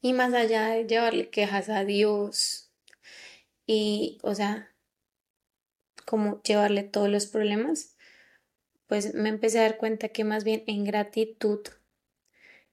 Y 0.00 0.14
más 0.14 0.32
allá 0.32 0.68
de 0.68 0.86
llevarle 0.86 1.28
quejas 1.28 1.68
a 1.68 1.84
Dios 1.84 2.72
y, 3.66 4.16
o 4.22 4.34
sea, 4.34 4.74
como 6.06 6.40
llevarle 6.42 6.84
todos 6.84 7.10
los 7.10 7.26
problemas, 7.26 7.97
pues 8.88 9.14
me 9.14 9.28
empecé 9.28 9.60
a 9.60 9.62
dar 9.62 9.76
cuenta 9.76 10.08
que 10.08 10.24
más 10.24 10.42
bien 10.42 10.64
en 10.66 10.84
gratitud 10.84 11.60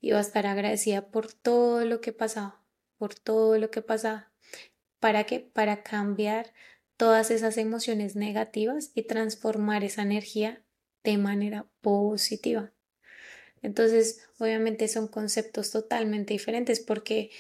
iba 0.02 0.18
a 0.18 0.22
estar 0.22 0.48
agradecida 0.48 1.08
por 1.08 1.32
todo 1.32 1.86
lo 1.86 2.02
que 2.02 2.14
pasaba, 2.14 2.64
por 2.98 3.14
todo 3.14 3.58
lo 3.58 3.70
que 3.70 3.82
pasaba. 3.82 4.32
¿Para 5.00 5.26
qué? 5.26 5.40
Para 5.40 5.84
cambiar 5.84 6.54
todas 6.98 7.32
esas 7.32 7.58
emociones 7.58 8.16
negativas 8.16 8.92
y 8.96 9.04
transformar 9.04 9.84
esa 9.84 10.02
energía 10.02 10.64
de 11.04 11.18
manera 11.18 11.68
positiva. 11.82 12.72
Entonces, 13.62 14.22
obviamente 14.40 14.88
son 14.88 15.08
conceptos 15.08 15.72
totalmente 15.72 16.34
diferentes 16.34 16.80
porque 16.80 17.32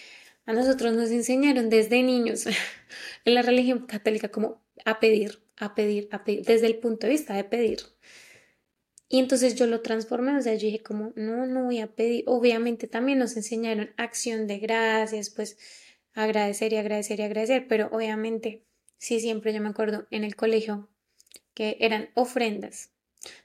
a 0.45 0.53
nosotros 0.53 0.93
nos 0.93 1.11
enseñaron 1.11 1.69
desde 1.69 2.03
niños 2.03 2.45
en 3.25 3.33
la 3.33 3.41
religión 3.41 3.85
católica 3.85 4.29
como 4.29 4.61
a 4.83 4.99
pedir, 4.99 5.39
a 5.57 5.75
pedir, 5.75 6.09
a 6.11 6.23
pedir, 6.23 6.45
desde 6.45 6.67
el 6.67 6.77
punto 6.77 7.07
de 7.07 7.13
vista 7.13 7.33
de 7.35 7.43
pedir. 7.43 7.79
Y 9.15 9.19
entonces 9.19 9.55
yo 9.55 9.65
lo 9.65 9.79
transformé, 9.79 10.35
o 10.35 10.41
sea, 10.41 10.55
yo 10.55 10.65
dije 10.65 10.83
como, 10.83 11.13
no, 11.15 11.45
no 11.45 11.63
voy 11.63 11.79
a 11.79 11.87
pedir. 11.87 12.25
Obviamente 12.27 12.85
también 12.85 13.17
nos 13.17 13.37
enseñaron 13.37 13.91
acción 13.95 14.45
de 14.45 14.59
gracias, 14.59 15.29
pues 15.29 15.57
agradecer 16.11 16.73
y 16.73 16.75
agradecer 16.75 17.21
y 17.21 17.23
agradecer, 17.23 17.65
pero 17.69 17.87
obviamente, 17.93 18.65
sí, 18.97 19.21
siempre 19.21 19.53
yo 19.53 19.61
me 19.61 19.69
acuerdo 19.69 20.05
en 20.11 20.25
el 20.25 20.35
colegio 20.35 20.89
que 21.53 21.77
eran 21.79 22.09
ofrendas. 22.13 22.91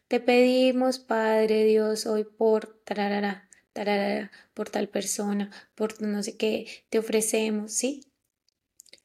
Te 0.08 0.18
pedimos, 0.18 0.98
Padre 0.98 1.62
Dios, 1.62 2.04
hoy 2.04 2.24
por 2.24 2.82
tararara, 2.82 3.48
tararara, 3.72 4.32
por 4.54 4.70
tal 4.70 4.88
persona, 4.88 5.52
por 5.76 6.02
no 6.02 6.20
sé 6.24 6.36
qué, 6.36 6.66
te 6.88 6.98
ofrecemos, 6.98 7.72
¿sí? 7.72 8.10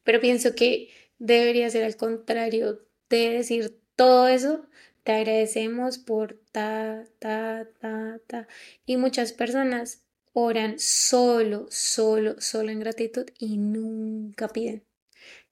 Pero 0.03 0.19
pienso 0.19 0.55
que 0.55 0.89
debería 1.19 1.69
ser 1.69 1.83
al 1.83 1.95
contrario 1.95 2.87
de 3.07 3.29
decir 3.29 3.79
todo 3.95 4.27
eso, 4.27 4.65
te 5.05 5.11
agradecemos 5.11 5.99
por 5.99 6.41
ta, 6.51 7.05
ta, 7.19 7.69
ta, 7.79 8.19
ta. 8.25 8.47
Y 8.87 8.97
muchas 8.97 9.33
personas 9.33 10.03
oran 10.33 10.79
solo, 10.79 11.67
solo, 11.69 12.41
solo 12.41 12.71
en 12.71 12.79
gratitud 12.79 13.27
y 13.37 13.57
nunca 13.57 14.47
piden. 14.47 14.83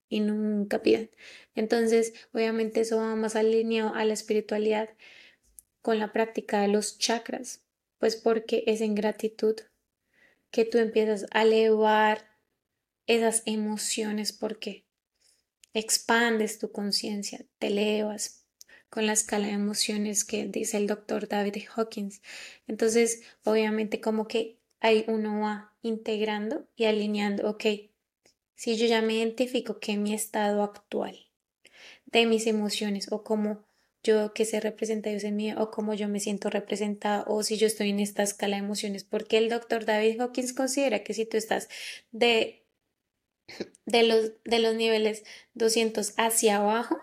Y 0.10 0.22
nunca 0.22 0.82
piden. 0.82 1.12
Entonces, 1.54 2.16
obviamente 2.34 2.82
eso 2.82 2.98
va 2.98 3.16
más 3.16 3.36
alineado 3.36 3.94
a 3.94 4.04
la 4.06 4.14
espiritualidad 4.14 4.90
con 5.84 6.00
la 6.00 6.12
práctica 6.12 6.62
de 6.62 6.70
los 6.70 6.98
chakras, 6.98 7.62
pues 8.00 8.16
porque 8.16 8.64
es 8.66 8.82
en 8.82 8.96
gratitud 8.96 9.56
que 10.50 10.66
tú 10.66 10.80
empiezas 10.80 11.28
a 11.30 11.44
elevar 11.44 12.26
esas 13.06 13.44
emociones 13.46 14.34
porque 14.34 14.84
expandes 15.76 16.58
tu 16.58 16.72
conciencia, 16.72 17.46
te 17.60 17.68
elevas 17.68 18.43
con 18.94 19.08
la 19.08 19.14
escala 19.14 19.48
de 19.48 19.54
emociones 19.54 20.24
que 20.24 20.46
dice 20.46 20.78
el 20.78 20.86
doctor 20.86 21.28
David 21.28 21.64
Hawkins. 21.76 22.22
Entonces, 22.68 23.24
obviamente 23.44 24.00
como 24.00 24.28
que 24.28 24.60
ahí 24.82 25.04
uno 25.08 25.40
va 25.40 25.74
integrando 25.82 26.68
y 26.76 26.86
alineando, 26.86 27.50
ok, 27.50 27.66
si 28.54 28.78
yo 28.78 28.86
ya 28.86 29.02
me 29.02 29.16
identifico 29.16 29.80
que 29.80 29.98
mi 29.98 30.14
estado 30.14 30.62
actual 30.62 31.18
de 32.06 32.28
mis 32.28 32.46
emociones 32.46 33.12
o 33.12 33.24
como 33.24 33.66
yo 34.04 34.32
que 34.36 34.46
se 34.46 34.60
representa 34.60 35.10
Dios 35.10 35.24
en 35.24 35.38
mí 35.38 35.52
o 35.54 35.72
cómo 35.72 35.96
yo 35.96 36.08
me 36.08 36.20
siento 36.20 36.52
representada 36.52 37.24
o 37.26 37.42
si 37.42 37.58
yo 37.58 37.66
estoy 37.66 37.90
en 37.90 38.00
esta 38.00 38.22
escala 38.22 38.58
de 38.58 38.64
emociones, 38.64 39.04
porque 39.04 39.40
el 39.40 39.50
doctor 39.50 39.86
David 39.86 40.22
Hawkins 40.22 40.54
considera 40.54 41.04
que 41.04 41.16
si 41.16 41.26
tú 41.26 41.38
estás 41.38 41.68
de, 42.12 42.64
de, 43.88 44.04
los, 44.04 44.34
de 44.44 44.60
los 44.60 44.76
niveles 44.76 45.24
200 45.56 46.14
hacia 46.18 46.58
abajo, 46.58 47.02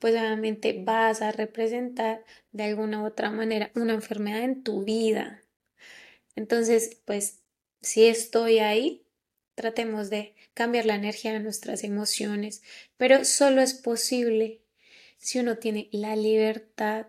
pues 0.00 0.14
obviamente 0.14 0.82
vas 0.82 1.22
a 1.22 1.30
representar 1.30 2.24
de 2.50 2.64
alguna 2.64 3.02
u 3.02 3.06
otra 3.06 3.30
manera 3.30 3.70
una 3.76 3.94
enfermedad 3.94 4.42
en 4.42 4.64
tu 4.64 4.82
vida. 4.82 5.42
Entonces, 6.34 7.00
pues 7.04 7.42
si 7.82 8.06
estoy 8.06 8.58
ahí, 8.58 9.06
tratemos 9.54 10.10
de 10.10 10.34
cambiar 10.54 10.86
la 10.86 10.94
energía 10.94 11.32
de 11.32 11.40
nuestras 11.40 11.84
emociones, 11.84 12.62
pero 12.96 13.24
solo 13.24 13.60
es 13.60 13.74
posible 13.74 14.62
si 15.18 15.38
uno 15.38 15.58
tiene 15.58 15.88
la 15.92 16.16
libertad 16.16 17.06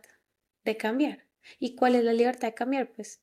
de 0.66 0.78
cambiar. 0.78 1.26
¿Y 1.60 1.76
cuál 1.76 1.96
es 1.96 2.04
la 2.04 2.14
libertad 2.14 2.50
de 2.50 2.54
cambiar? 2.54 2.92
Pues 2.92 3.22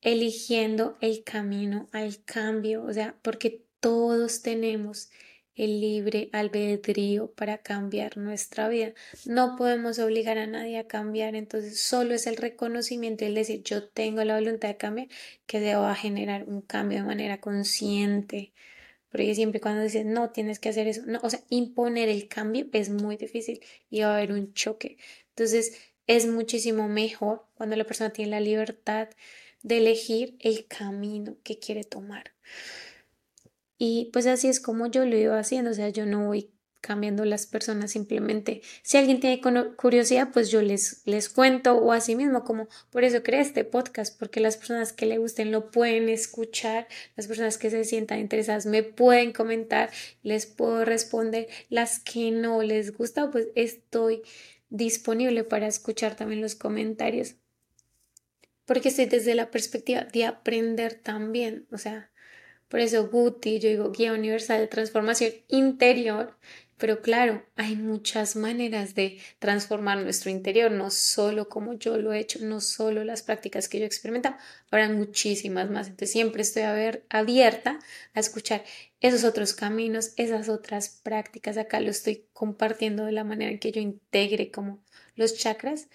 eligiendo 0.00 0.96
el 1.00 1.24
camino 1.24 1.88
al 1.92 2.24
cambio, 2.24 2.84
o 2.84 2.92
sea, 2.92 3.18
porque 3.22 3.64
todos 3.80 4.42
tenemos 4.42 5.10
el 5.54 5.80
libre 5.80 6.30
albedrío 6.32 7.32
para 7.32 7.58
cambiar 7.58 8.16
nuestra 8.16 8.68
vida. 8.68 8.92
No 9.26 9.56
podemos 9.56 9.98
obligar 9.98 10.38
a 10.38 10.46
nadie 10.46 10.78
a 10.78 10.86
cambiar, 10.86 11.34
entonces 11.34 11.80
solo 11.80 12.14
es 12.14 12.26
el 12.26 12.36
reconocimiento 12.36 13.24
y 13.24 13.28
el 13.28 13.34
decir 13.34 13.62
yo 13.62 13.88
tengo 13.88 14.24
la 14.24 14.36
voluntad 14.36 14.68
de 14.68 14.76
cambiar 14.76 15.08
que 15.46 15.74
va 15.74 15.92
a 15.92 15.94
generar 15.94 16.44
un 16.44 16.62
cambio 16.62 16.98
de 16.98 17.04
manera 17.04 17.40
consciente. 17.40 18.52
Porque 19.10 19.34
siempre 19.34 19.60
cuando 19.60 19.82
dices, 19.82 20.06
no, 20.06 20.30
tienes 20.30 20.58
que 20.58 20.70
hacer 20.70 20.88
eso, 20.88 21.02
no, 21.06 21.20
o 21.22 21.28
sea, 21.28 21.40
imponer 21.50 22.08
el 22.08 22.28
cambio 22.28 22.66
es 22.72 22.88
muy 22.88 23.16
difícil 23.16 23.60
y 23.90 24.00
va 24.00 24.12
a 24.12 24.16
haber 24.16 24.32
un 24.32 24.54
choque. 24.54 24.96
Entonces, 25.28 25.78
es 26.06 26.26
muchísimo 26.26 26.88
mejor 26.88 27.44
cuando 27.54 27.76
la 27.76 27.84
persona 27.84 28.10
tiene 28.10 28.30
la 28.30 28.40
libertad 28.40 29.08
de 29.62 29.78
elegir 29.78 30.36
el 30.40 30.66
camino 30.66 31.36
que 31.44 31.58
quiere 31.58 31.84
tomar. 31.84 32.32
Y 33.84 34.10
pues 34.12 34.28
así 34.28 34.46
es 34.46 34.60
como 34.60 34.86
yo 34.86 35.04
lo 35.04 35.16
iba 35.16 35.36
haciendo, 35.36 35.72
o 35.72 35.74
sea, 35.74 35.88
yo 35.88 36.06
no 36.06 36.28
voy 36.28 36.52
cambiando 36.80 37.24
las 37.24 37.46
personas 37.46 37.90
simplemente. 37.90 38.62
Si 38.84 38.96
alguien 38.96 39.18
tiene 39.18 39.40
curiosidad, 39.76 40.28
pues 40.32 40.52
yo 40.52 40.62
les, 40.62 41.02
les 41.04 41.28
cuento 41.28 41.74
o 41.74 41.90
así 41.90 42.14
mismo, 42.14 42.44
como 42.44 42.68
por 42.90 43.02
eso 43.02 43.24
creé 43.24 43.40
este 43.40 43.64
podcast, 43.64 44.16
porque 44.16 44.38
las 44.38 44.56
personas 44.56 44.92
que 44.92 45.06
le 45.06 45.18
gusten 45.18 45.50
lo 45.50 45.72
pueden 45.72 46.08
escuchar, 46.08 46.86
las 47.16 47.26
personas 47.26 47.58
que 47.58 47.70
se 47.70 47.82
sientan 47.82 48.20
interesadas 48.20 48.66
me 48.66 48.84
pueden 48.84 49.32
comentar, 49.32 49.90
les 50.22 50.46
puedo 50.46 50.84
responder, 50.84 51.48
las 51.68 51.98
que 51.98 52.30
no 52.30 52.62
les 52.62 52.96
gusta, 52.96 53.32
pues 53.32 53.48
estoy 53.56 54.22
disponible 54.70 55.42
para 55.42 55.66
escuchar 55.66 56.14
también 56.14 56.40
los 56.40 56.54
comentarios, 56.54 57.34
porque 58.64 58.90
estoy 58.90 59.06
desde 59.06 59.34
la 59.34 59.50
perspectiva 59.50 60.04
de 60.04 60.24
aprender 60.24 60.94
también, 60.94 61.66
o 61.72 61.78
sea, 61.78 62.11
por 62.72 62.80
eso 62.80 63.06
Guti, 63.08 63.58
yo 63.58 63.68
digo 63.68 63.92
Guía 63.92 64.14
Universal 64.14 64.60
de 64.60 64.66
Transformación 64.66 65.30
Interior, 65.48 66.38
pero 66.78 67.02
claro, 67.02 67.44
hay 67.54 67.76
muchas 67.76 68.34
maneras 68.34 68.94
de 68.94 69.18
transformar 69.38 69.98
nuestro 69.98 70.30
interior, 70.30 70.72
no 70.72 70.90
solo 70.90 71.50
como 71.50 71.74
yo 71.74 71.98
lo 71.98 72.14
he 72.14 72.20
hecho, 72.20 72.38
no 72.40 72.62
solo 72.62 73.04
las 73.04 73.22
prácticas 73.22 73.68
que 73.68 73.76
yo 73.78 73.84
he 73.84 73.86
experimentado, 73.86 74.36
habrá 74.70 74.88
muchísimas 74.88 75.68
más. 75.68 75.88
Entonces 75.88 76.12
siempre 76.12 76.40
estoy 76.40 76.62
abierta 77.10 77.78
a 78.14 78.20
escuchar 78.20 78.64
esos 79.00 79.24
otros 79.24 79.52
caminos, 79.52 80.14
esas 80.16 80.48
otras 80.48 80.88
prácticas. 81.02 81.58
Acá 81.58 81.78
lo 81.78 81.90
estoy 81.90 82.24
compartiendo 82.32 83.04
de 83.04 83.12
la 83.12 83.22
manera 83.22 83.50
en 83.50 83.58
que 83.58 83.72
yo 83.72 83.82
integre 83.82 84.50
como 84.50 84.82
los 85.14 85.36
chakras 85.36 85.88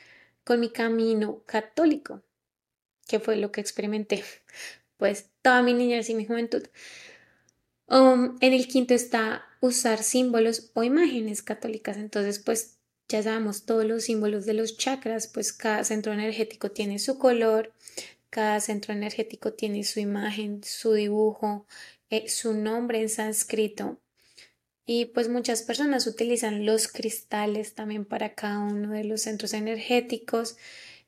con 0.44 0.60
mi 0.60 0.70
camino 0.70 1.42
católico, 1.48 2.22
que 3.08 3.20
fue 3.20 3.36
lo 3.38 3.52
que 3.52 3.62
experimenté 3.62 4.24
pues 4.98 5.30
toda 5.42 5.62
mi 5.62 5.74
niñez 5.74 6.10
y 6.10 6.16
mi 6.16 6.26
juventud. 6.26 6.64
Um, 7.88 8.38
en 8.42 8.54
el 8.54 8.68
quinto 8.68 8.94
está 8.94 9.46
usar 9.62 10.04
símbolos 10.04 10.72
o 10.74 10.84
imágenes 10.84 11.42
católicas. 11.42 11.98
Entonces, 11.98 12.40
pues 12.40 12.78
ya 13.08 13.24
sabemos 13.24 13.66
todos 13.66 13.86
los 13.86 14.04
símbolos 14.04 14.46
de 14.46 14.54
los 14.54 14.78
chakras, 14.78 15.28
pues 15.28 15.54
cada 15.54 15.84
centro 15.84 16.12
energético 16.12 16.72
tiene 16.72 17.00
su 17.00 17.18
color, 17.18 17.74
cada 18.30 18.60
centro 18.60 18.94
energético 18.94 19.54
tiene 19.54 19.84
su 19.84 20.00
imagen, 20.00 20.62
su 20.64 20.94
dibujo, 20.94 21.66
eh, 22.10 22.28
su 22.28 22.54
nombre 22.54 23.02
en 23.02 23.10
sánscrito. 23.10 24.00
Y 24.86 25.06
pues 25.06 25.30
muchas 25.30 25.64
personas 25.64 26.08
utilizan 26.08 26.66
los 26.66 26.88
cristales 26.88 27.76
también 27.76 28.06
para 28.06 28.36
cada 28.36 28.60
uno 28.60 28.92
de 28.92 29.04
los 29.04 29.22
centros 29.22 29.54
energéticos. 29.54 30.58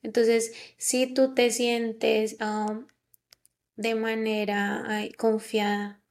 Entonces, 0.03 0.53
si 0.77 1.07
tú 1.07 1.33
te 1.33 1.49
sientes 1.51 2.37
um, 2.41 2.87
de 3.79 3.95
manera 3.95 4.83
confiada 5.17 6.01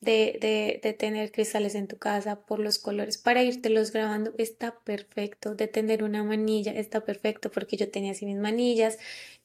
de, 0.00 0.78
de, 0.82 0.92
tener 0.92 1.32
cristales 1.32 1.74
en 1.74 1.88
tu 1.88 1.96
casa 1.96 2.44
por 2.44 2.58
los 2.58 2.78
colores 2.78 3.16
para 3.16 3.42
los 3.42 3.92
grabando 3.92 4.34
está 4.36 4.78
perfecto 4.84 5.54
de 5.54 5.68
tener 5.68 6.04
una 6.04 6.22
manilla 6.22 6.72
está 6.72 7.04
perfecto 7.04 7.50
porque 7.50 7.78
yo 7.78 7.90
tenía 7.90 8.12
así 8.12 8.26
mis 8.26 8.36
manillas 8.36 8.98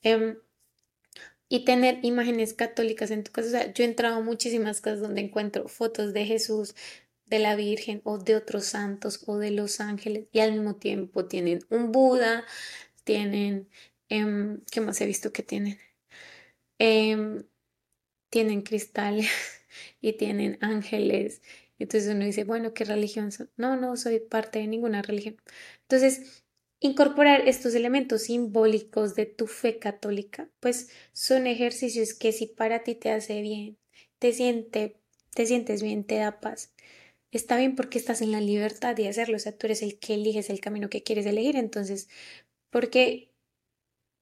em, 0.03 0.37
y 1.47 1.63
tener 1.63 1.99
imágenes 2.03 2.53
católicas 2.53 3.11
en 3.11 3.23
tu 3.23 3.31
casa 3.31 3.47
o 3.47 3.51
sea 3.51 3.73
yo 3.73 3.85
he 3.85 3.87
entrado 3.87 4.17
a 4.17 4.21
muchísimas 4.21 4.81
casas 4.81 4.99
donde 4.99 5.21
encuentro 5.21 5.69
fotos 5.69 6.13
de 6.13 6.25
Jesús 6.25 6.75
de 7.27 7.39
la 7.39 7.55
Virgen 7.55 8.01
o 8.03 8.17
de 8.17 8.35
otros 8.35 8.65
santos 8.65 9.23
o 9.25 9.37
de 9.37 9.51
los 9.51 9.79
ángeles 9.79 10.25
y 10.33 10.39
al 10.41 10.51
mismo 10.51 10.75
tiempo 10.75 11.25
tienen 11.25 11.61
un 11.69 11.93
Buda, 11.93 12.43
tienen, 13.05 13.69
em, 14.09 14.61
¿qué 14.69 14.81
más 14.81 14.99
he 14.99 15.05
visto 15.05 15.31
que 15.31 15.43
tienen? 15.43 15.79
Em, 16.83 17.43
tienen 18.31 18.63
cristales 18.63 19.29
y 20.01 20.13
tienen 20.13 20.57
ángeles. 20.61 21.43
Entonces 21.79 22.13
uno 22.15 22.25
dice, 22.25 22.43
bueno, 22.43 22.73
¿qué 22.73 22.85
religión 22.85 23.31
son? 23.31 23.51
No, 23.57 23.77
no 23.77 23.95
soy 23.97 24.19
parte 24.19 24.59
de 24.59 24.67
ninguna 24.67 25.03
religión. 25.03 25.37
Entonces, 25.83 26.43
incorporar 26.79 27.47
estos 27.47 27.75
elementos 27.75 28.23
simbólicos 28.23 29.13
de 29.15 29.27
tu 29.27 29.45
fe 29.47 29.77
católica, 29.79 30.49
pues 30.59 30.89
son 31.13 31.45
ejercicios 31.47 32.15
que 32.15 32.31
si 32.31 32.47
para 32.47 32.83
ti 32.83 32.95
te 32.95 33.11
hace 33.11 33.41
bien, 33.43 33.77
te, 34.19 34.33
siente, 34.33 34.97
te 35.35 35.45
sientes 35.45 35.83
bien, 35.83 36.03
te 36.03 36.15
da 36.15 36.39
paz, 36.41 36.73
está 37.31 37.57
bien 37.57 37.75
porque 37.75 37.99
estás 37.99 38.21
en 38.21 38.31
la 38.31 38.41
libertad 38.41 38.95
de 38.95 39.07
hacerlo, 39.09 39.37
o 39.37 39.39
sea, 39.39 39.57
tú 39.57 39.67
eres 39.67 39.83
el 39.83 39.99
que 39.99 40.15
eliges 40.15 40.49
el 40.49 40.61
camino 40.61 40.89
que 40.89 41.03
quieres 41.03 41.27
elegir, 41.27 41.55
entonces, 41.57 42.09
porque 42.71 43.31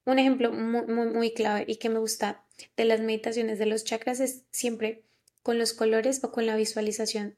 un 0.06 0.19
ejemplo 0.19 0.52
muy, 0.52 0.86
muy, 0.88 1.07
muy 1.07 1.34
clave 1.34 1.65
y 1.68 1.77
que 1.77 1.90
me 1.90 1.99
gusta 1.99 2.45
de 2.77 2.86
las 2.86 2.99
meditaciones 2.99 3.60
de 3.60 3.65
los 3.65 3.84
chakras 3.84 4.19
es 4.19 4.44
siempre 4.52 5.03
con 5.44 5.57
los 5.57 5.73
colores 5.73 6.23
o 6.23 6.31
con 6.31 6.45
la 6.45 6.56
visualización 6.56 7.38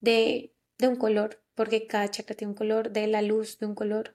de, 0.00 0.52
de 0.78 0.88
un 0.88 0.96
color, 0.96 1.40
porque 1.54 1.86
cada 1.86 2.10
chakra 2.10 2.36
tiene 2.36 2.52
un 2.52 2.56
color, 2.56 2.90
de 2.90 3.06
la 3.06 3.22
luz 3.22 3.58
de 3.58 3.66
un 3.66 3.74
color. 3.74 4.14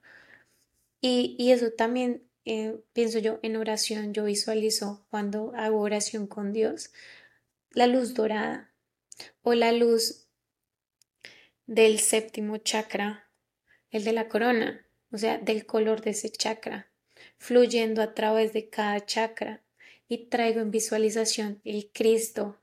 Y, 1.01 1.35
y 1.37 1.51
eso 1.51 1.71
también 1.71 2.23
eh, 2.45 2.77
pienso 2.93 3.19
yo 3.19 3.39
en 3.41 3.55
oración, 3.55 4.13
yo 4.13 4.25
visualizo 4.25 5.05
cuando 5.09 5.53
hago 5.55 5.79
oración 5.79 6.27
con 6.27 6.51
Dios, 6.51 6.91
la 7.71 7.87
luz 7.87 8.13
dorada 8.13 8.71
o 9.41 9.53
la 9.53 9.71
luz 9.71 10.27
del 11.65 11.99
séptimo 11.99 12.57
chakra, 12.57 13.29
el 13.91 14.03
de 14.03 14.13
la 14.13 14.27
corona, 14.27 14.85
o 15.11 15.17
sea, 15.17 15.37
del 15.37 15.65
color 15.65 16.01
de 16.01 16.11
ese 16.11 16.29
chakra, 16.29 16.91
fluyendo 17.43 18.01
a 18.01 18.13
través 18.13 18.53
de 18.53 18.69
cada 18.69 19.05
chakra 19.05 19.61
y 20.07 20.27
traigo 20.27 20.61
en 20.61 20.71
visualización 20.71 21.59
el 21.65 21.89
Cristo, 21.91 22.57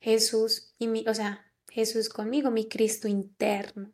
Jesús 0.00 0.72
y 0.78 0.86
mi, 0.86 1.04
o 1.06 1.12
sea, 1.12 1.52
Jesús 1.68 2.08
conmigo, 2.08 2.50
mi 2.50 2.66
Cristo 2.66 3.08
interno. 3.08 3.92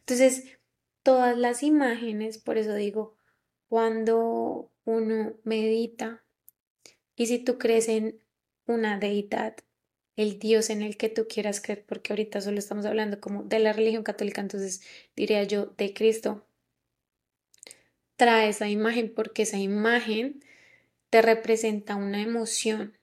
Entonces, 0.00 0.58
todas 1.04 1.38
las 1.38 1.62
imágenes, 1.62 2.38
por 2.38 2.58
eso 2.58 2.74
digo, 2.74 3.14
cuando 3.68 4.72
uno 4.84 5.34
medita 5.44 6.24
y 7.14 7.26
si 7.26 7.38
tú 7.38 7.56
crees 7.56 7.88
en 7.88 8.20
una 8.66 8.98
deidad, 8.98 9.54
el 10.16 10.40
Dios 10.40 10.68
en 10.70 10.82
el 10.82 10.96
que 10.96 11.10
tú 11.10 11.28
quieras 11.28 11.60
creer, 11.60 11.84
porque 11.86 12.12
ahorita 12.12 12.40
solo 12.40 12.58
estamos 12.58 12.86
hablando 12.86 13.20
como 13.20 13.44
de 13.44 13.60
la 13.60 13.72
religión 13.72 14.02
católica, 14.02 14.40
entonces 14.40 14.82
diría 15.14 15.44
yo 15.44 15.66
de 15.78 15.94
Cristo, 15.94 16.44
trae 18.20 18.50
esa 18.50 18.68
imagen 18.68 19.10
porque 19.14 19.44
esa 19.44 19.56
imagen 19.56 20.44
te 21.08 21.22
representa 21.22 21.96
una 21.96 22.20
emoción, 22.20 22.98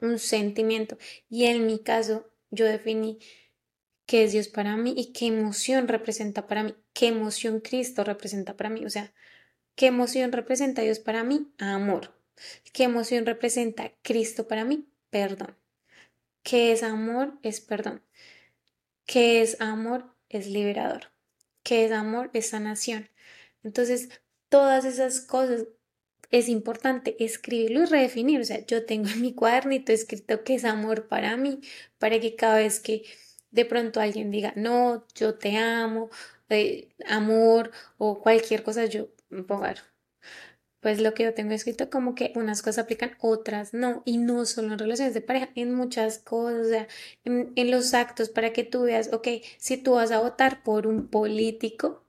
un 0.00 0.18
sentimiento. 0.18 0.98
Y 1.30 1.44
en 1.44 1.64
mi 1.64 1.78
caso, 1.78 2.28
yo 2.50 2.66
definí 2.66 3.20
qué 4.04 4.24
es 4.24 4.32
Dios 4.32 4.48
para 4.48 4.76
mí 4.76 4.94
y 4.96 5.12
qué 5.12 5.26
emoción 5.26 5.86
representa 5.86 6.48
para 6.48 6.64
mí, 6.64 6.74
qué 6.92 7.06
emoción 7.06 7.60
Cristo 7.60 8.02
representa 8.02 8.56
para 8.56 8.68
mí. 8.68 8.84
O 8.84 8.90
sea, 8.90 9.12
qué 9.76 9.86
emoción 9.86 10.32
representa 10.32 10.82
Dios 10.82 10.98
para 10.98 11.22
mí, 11.22 11.52
amor. 11.58 12.20
¿Qué 12.72 12.82
emoción 12.82 13.26
representa 13.26 13.92
Cristo 14.02 14.48
para 14.48 14.64
mí? 14.64 14.88
Perdón. 15.08 15.56
¿Qué 16.42 16.72
es 16.72 16.82
amor? 16.82 17.38
Es 17.44 17.60
perdón. 17.60 18.02
¿Qué 19.06 19.40
es 19.40 19.60
amor? 19.60 20.16
Es 20.28 20.48
liberador. 20.48 21.12
¿Qué 21.62 21.84
es 21.84 21.92
amor? 21.92 22.30
Es 22.32 22.48
sanación. 22.48 23.08
Entonces, 23.62 24.08
todas 24.48 24.84
esas 24.84 25.20
cosas 25.20 25.66
es 26.30 26.48
importante 26.48 27.16
escribirlo 27.24 27.82
y 27.82 27.86
redefinir. 27.86 28.40
O 28.40 28.44
sea, 28.44 28.64
yo 28.66 28.84
tengo 28.84 29.08
en 29.08 29.22
mi 29.22 29.34
cuadernito 29.34 29.92
escrito 29.92 30.44
qué 30.44 30.54
es 30.54 30.64
amor 30.64 31.08
para 31.08 31.36
mí, 31.36 31.60
para 31.98 32.20
que 32.20 32.36
cada 32.36 32.56
vez 32.56 32.80
que 32.80 33.04
de 33.50 33.64
pronto 33.64 34.00
alguien 34.00 34.30
diga, 34.30 34.52
no, 34.56 35.06
yo 35.14 35.36
te 35.36 35.56
amo, 35.56 36.10
eh, 36.50 36.90
amor 37.06 37.70
o 37.98 38.20
cualquier 38.20 38.62
cosa, 38.62 38.84
yo 38.86 39.08
pongo, 39.46 39.64
pues 40.80 41.00
lo 41.00 41.12
que 41.14 41.24
yo 41.24 41.34
tengo 41.34 41.52
escrito 41.52 41.90
como 41.90 42.14
que 42.14 42.32
unas 42.36 42.62
cosas 42.62 42.84
aplican, 42.84 43.16
otras 43.20 43.74
no, 43.74 44.02
y 44.04 44.18
no 44.18 44.44
solo 44.46 44.72
en 44.72 44.78
relaciones 44.78 45.14
de 45.14 45.20
pareja, 45.20 45.50
en 45.54 45.74
muchas 45.74 46.18
cosas, 46.18 46.66
o 46.66 46.68
sea, 46.68 46.88
en, 47.24 47.52
en 47.56 47.70
los 47.70 47.94
actos 47.94 48.28
para 48.28 48.52
que 48.52 48.64
tú 48.64 48.82
veas, 48.82 49.12
ok, 49.12 49.28
si 49.58 49.76
tú 49.76 49.94
vas 49.94 50.12
a 50.12 50.20
votar 50.20 50.62
por 50.62 50.86
un 50.86 51.08
político, 51.08 52.04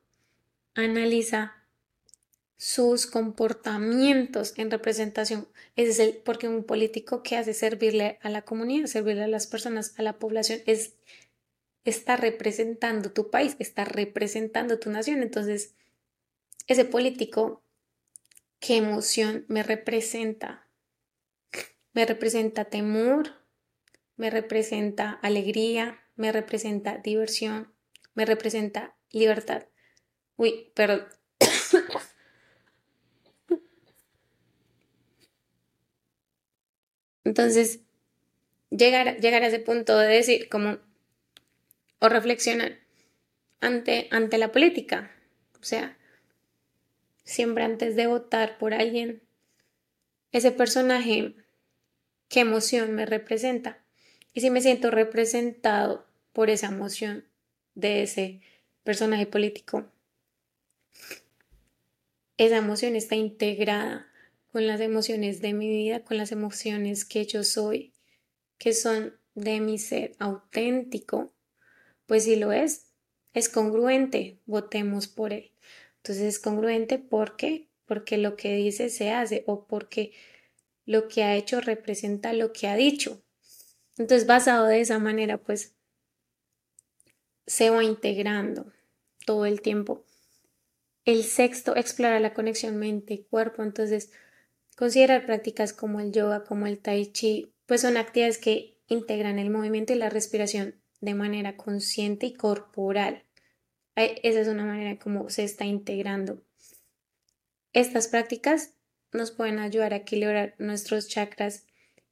analiza 0.76 1.59
sus 2.60 3.08
comportamientos 3.08 4.54
en 4.58 4.70
representación. 4.70 5.48
Ese 5.78 5.92
es 5.92 6.00
el, 6.00 6.18
porque 6.18 6.50
un 6.50 6.66
político 6.66 7.24
que 7.24 7.38
hace 7.38 7.54
servirle 7.54 8.20
a 8.22 8.30
la 8.30 8.42
comunidad, 8.42 8.88
servirle 8.88 9.24
a 9.24 9.28
las 9.30 9.48
personas, 9.48 9.94
a 9.98 10.02
la 10.04 10.20
población, 10.20 10.60
es 10.66 10.96
está 11.86 12.18
representando 12.18 13.14
tu 13.14 13.32
país, 13.32 13.56
está 13.60 13.86
representando 13.86 14.78
tu 14.78 14.90
nación. 14.90 15.24
Entonces, 15.24 15.74
ese 16.68 16.84
político, 16.84 17.64
¿qué 18.60 18.76
emoción 18.76 19.46
me 19.48 19.64
representa? 19.64 20.68
Me 21.94 22.06
representa 22.06 22.66
temor, 22.66 23.36
me 24.18 24.30
representa 24.30 25.12
alegría, 25.12 26.04
me 26.18 26.34
representa 26.34 26.98
diversión, 26.98 27.74
me 28.16 28.26
representa 28.26 28.98
libertad. 29.12 29.64
Uy, 30.36 30.74
perdón. 30.76 31.08
Entonces, 37.30 37.82
llegar, 38.72 39.20
llegar 39.20 39.44
a 39.44 39.48
ese 39.50 39.60
punto 39.60 40.00
de 40.00 40.08
decir, 40.08 40.50
como, 40.50 40.80
o 42.00 42.10
reflexionar 42.10 42.80
ante, 43.62 44.08
ante 44.10 44.40
la 44.40 44.52
política. 44.52 45.12
O 45.62 45.64
sea, 45.64 45.96
siempre 47.24 47.64
antes 47.64 47.96
de 47.96 48.08
votar 48.08 48.58
por 48.58 48.74
alguien, 48.74 49.22
ese 50.32 50.52
personaje, 50.52 51.36
qué 52.30 52.40
emoción 52.40 52.96
me 52.96 53.06
representa. 53.06 53.78
Y 54.34 54.42
si 54.42 54.50
me 54.50 54.62
siento 54.62 54.90
representado 54.90 56.08
por 56.34 56.50
esa 56.50 56.66
emoción 56.66 57.26
de 57.76 58.02
ese 58.02 58.42
personaje 58.84 59.28
político, 59.28 59.86
esa 62.38 62.58
emoción 62.58 62.96
está 62.96 63.14
integrada 63.14 64.09
con 64.52 64.68
las 64.68 64.82
emociones 64.82 65.42
de 65.42 65.54
mi 65.54 65.68
vida, 65.70 66.04
con 66.04 66.18
las 66.18 66.32
emociones 66.32 67.06
que 67.06 67.26
yo 67.26 67.44
soy, 67.44 67.94
que 68.58 68.74
son 68.74 69.18
de 69.36 69.60
mi 69.60 69.78
ser 69.78 70.16
auténtico, 70.20 71.34
pues 72.06 72.24
si 72.26 72.36
lo 72.36 72.52
es, 72.52 72.88
es 73.34 73.50
congruente, 73.50 74.40
votemos 74.46 75.08
por 75.08 75.34
él. 75.34 75.52
Entonces 75.98 76.24
es 76.24 76.40
congruente 76.40 76.98
porque 76.98 77.70
porque 77.90 78.20
lo 78.20 78.36
que 78.36 78.54
dice 78.56 78.92
se 78.92 79.10
hace 79.10 79.44
o 79.48 79.66
porque 79.66 80.14
lo 80.86 81.08
que 81.08 81.24
ha 81.24 81.36
hecho 81.36 81.60
representa 81.60 82.34
lo 82.34 82.54
que 82.54 82.68
ha 82.68 82.76
dicho. 82.76 83.24
Entonces, 83.98 84.28
basado 84.28 84.68
de 84.68 84.80
esa 84.80 85.00
manera, 85.00 85.40
pues 85.40 85.74
se 87.48 87.72
va 87.72 87.84
integrando 87.84 88.72
todo 89.26 89.48
el 89.48 89.62
tiempo. 89.62 90.06
El 91.04 91.24
sexto, 91.24 91.76
explora 91.76 92.20
la 92.20 92.36
conexión 92.36 92.78
mente-cuerpo. 92.78 93.64
Entonces, 93.64 94.12
considerar 94.80 95.26
prácticas 95.26 95.74
como 95.74 96.00
el 96.00 96.14
yoga, 96.14 96.46
como 96.46 96.66
el 96.66 96.80
tai 96.80 97.12
chi, 97.12 97.54
pues 97.66 97.82
son 97.82 97.98
actividades 97.98 98.38
que 98.38 98.78
integran 98.88 99.38
el 99.38 99.50
movimiento 99.50 99.92
y 99.92 99.98
la 99.98 100.10
respiración 100.10 100.82
de 101.02 101.16
manera 101.16 101.58
consciente 101.58 102.28
y 102.28 102.34
corporal. 102.34 103.26
Esa 103.96 104.40
es 104.40 104.48
una 104.48 104.64
manera 104.64 104.98
como 104.98 105.30
se 105.30 105.44
está 105.44 105.66
integrando. 105.66 106.42
Estas 107.74 108.08
prácticas 108.08 108.72
nos 109.12 109.32
pueden 109.32 109.60
ayudar 109.60 109.92
a 109.92 109.98
equilibrar 109.98 110.56
nuestros 110.60 111.10
chakras 111.10 111.66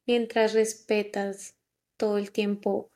mientras 0.04 0.52
respetas 0.52 1.54
todo 1.96 2.18
el 2.18 2.32
tiempo 2.32 2.90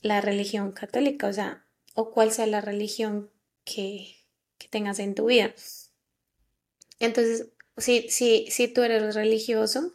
la 0.00 0.22
religión 0.22 0.72
católica, 0.72 1.26
o 1.26 1.32
sea, 1.34 1.66
o 1.92 2.10
cual 2.10 2.32
sea 2.32 2.46
la 2.46 2.62
religión 2.62 3.30
que, 3.64 4.16
tengas 4.70 4.98
en 4.98 5.14
tu 5.14 5.26
vida. 5.26 5.54
Entonces, 6.98 7.50
si, 7.76 8.08
si, 8.08 8.46
si 8.50 8.68
tú 8.68 8.82
eres 8.82 9.14
religioso, 9.14 9.94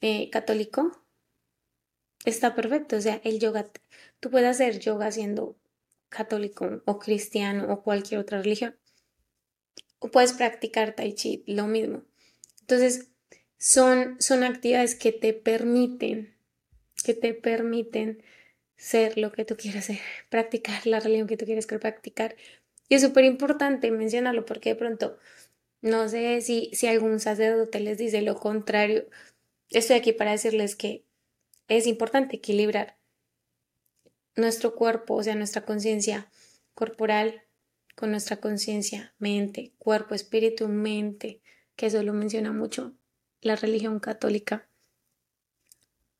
eh, 0.00 0.30
católico, 0.30 1.02
está 2.24 2.54
perfecto. 2.54 2.96
O 2.96 3.00
sea, 3.00 3.20
el 3.24 3.38
yoga 3.38 3.70
Tú 4.20 4.30
puedes 4.30 4.48
hacer 4.48 4.80
yoga 4.80 5.10
siendo 5.12 5.56
católico 6.08 6.82
o 6.86 6.98
cristiano 6.98 7.72
o 7.72 7.82
cualquier 7.82 8.20
otra 8.20 8.42
religión. 8.42 8.76
O 10.00 10.10
puedes 10.10 10.32
practicar 10.32 10.94
tai 10.94 11.12
chi, 11.12 11.44
lo 11.46 11.66
mismo. 11.66 12.02
Entonces, 12.60 13.08
son, 13.58 14.16
son 14.20 14.44
actividades 14.44 14.94
que 14.94 15.12
te 15.12 15.32
permiten, 15.32 16.34
que 17.04 17.14
te 17.14 17.34
permiten 17.34 18.22
ser 18.76 19.18
lo 19.18 19.32
que 19.32 19.44
tú 19.44 19.56
quieras 19.56 19.86
ser, 19.86 19.98
practicar 20.30 20.86
la 20.86 21.00
religión 21.00 21.28
que 21.28 21.36
tú 21.36 21.44
quieres 21.44 21.66
practicar. 21.66 22.36
Y 22.88 22.94
es 22.94 23.02
súper 23.02 23.24
importante 23.24 23.90
mencionarlo 23.90 24.44
porque 24.46 24.70
de 24.70 24.76
pronto 24.76 25.18
no 25.80 26.08
sé 26.08 26.40
si, 26.40 26.70
si 26.72 26.86
algún 26.86 27.20
sacerdote 27.20 27.80
les 27.80 27.98
dice 27.98 28.22
lo 28.22 28.36
contrario. 28.38 29.06
Estoy 29.70 29.96
aquí 29.96 30.12
para 30.12 30.32
decirles 30.32 30.76
que 30.76 31.04
es 31.68 31.86
importante 31.86 32.36
equilibrar 32.36 32.98
nuestro 34.36 34.74
cuerpo, 34.74 35.14
o 35.14 35.22
sea, 35.22 35.34
nuestra 35.34 35.64
conciencia 35.64 36.30
corporal 36.74 37.42
con 37.94 38.12
nuestra 38.12 38.36
conciencia, 38.36 39.12
mente, 39.18 39.74
cuerpo, 39.78 40.14
espíritu, 40.14 40.68
mente, 40.68 41.42
que 41.74 41.86
eso 41.86 42.02
lo 42.04 42.12
menciona 42.12 42.52
mucho 42.52 42.94
la 43.40 43.56
religión 43.56 43.98
católica. 43.98 44.68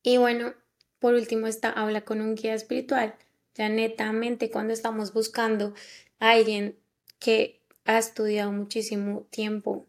Y 0.03 0.17
bueno, 0.17 0.53
por 0.99 1.13
último 1.13 1.47
está 1.47 1.69
habla 1.69 2.01
con 2.01 2.19
un 2.19 2.35
guía 2.35 2.53
espiritual. 2.53 3.15
Ya 3.55 3.69
netamente 3.69 4.49
cuando 4.51 4.73
estamos 4.73 5.13
buscando 5.13 5.73
a 6.19 6.31
alguien 6.31 6.77
que 7.19 7.58
ha 7.89 7.97
estudiado 7.97 8.51
muchísimo 8.51 9.25
tiempo 9.31 9.87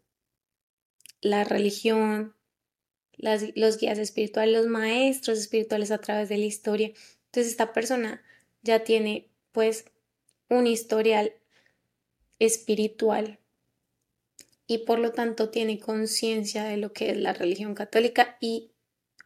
la 1.20 1.44
religión, 1.44 2.34
los 3.18 3.76
guías 3.76 3.98
espirituales, 3.98 4.56
los 4.56 4.68
maestros 4.68 5.38
espirituales 5.38 5.90
a 5.90 5.98
través 5.98 6.30
de 6.30 6.38
la 6.38 6.46
historia. 6.46 6.94
Entonces 7.26 7.52
esta 7.52 7.74
persona 7.74 8.22
ya 8.62 8.84
tiene 8.84 9.28
pues 9.52 9.84
un 10.48 10.66
historial 10.66 11.34
espiritual 12.38 13.38
y 14.66 14.78
por 14.78 14.98
lo 14.98 15.12
tanto 15.12 15.50
tiene 15.50 15.78
conciencia 15.78 16.64
de 16.64 16.78
lo 16.78 16.94
que 16.94 17.10
es 17.10 17.18
la 17.18 17.34
religión 17.34 17.74
católica 17.74 18.38
y 18.40 18.70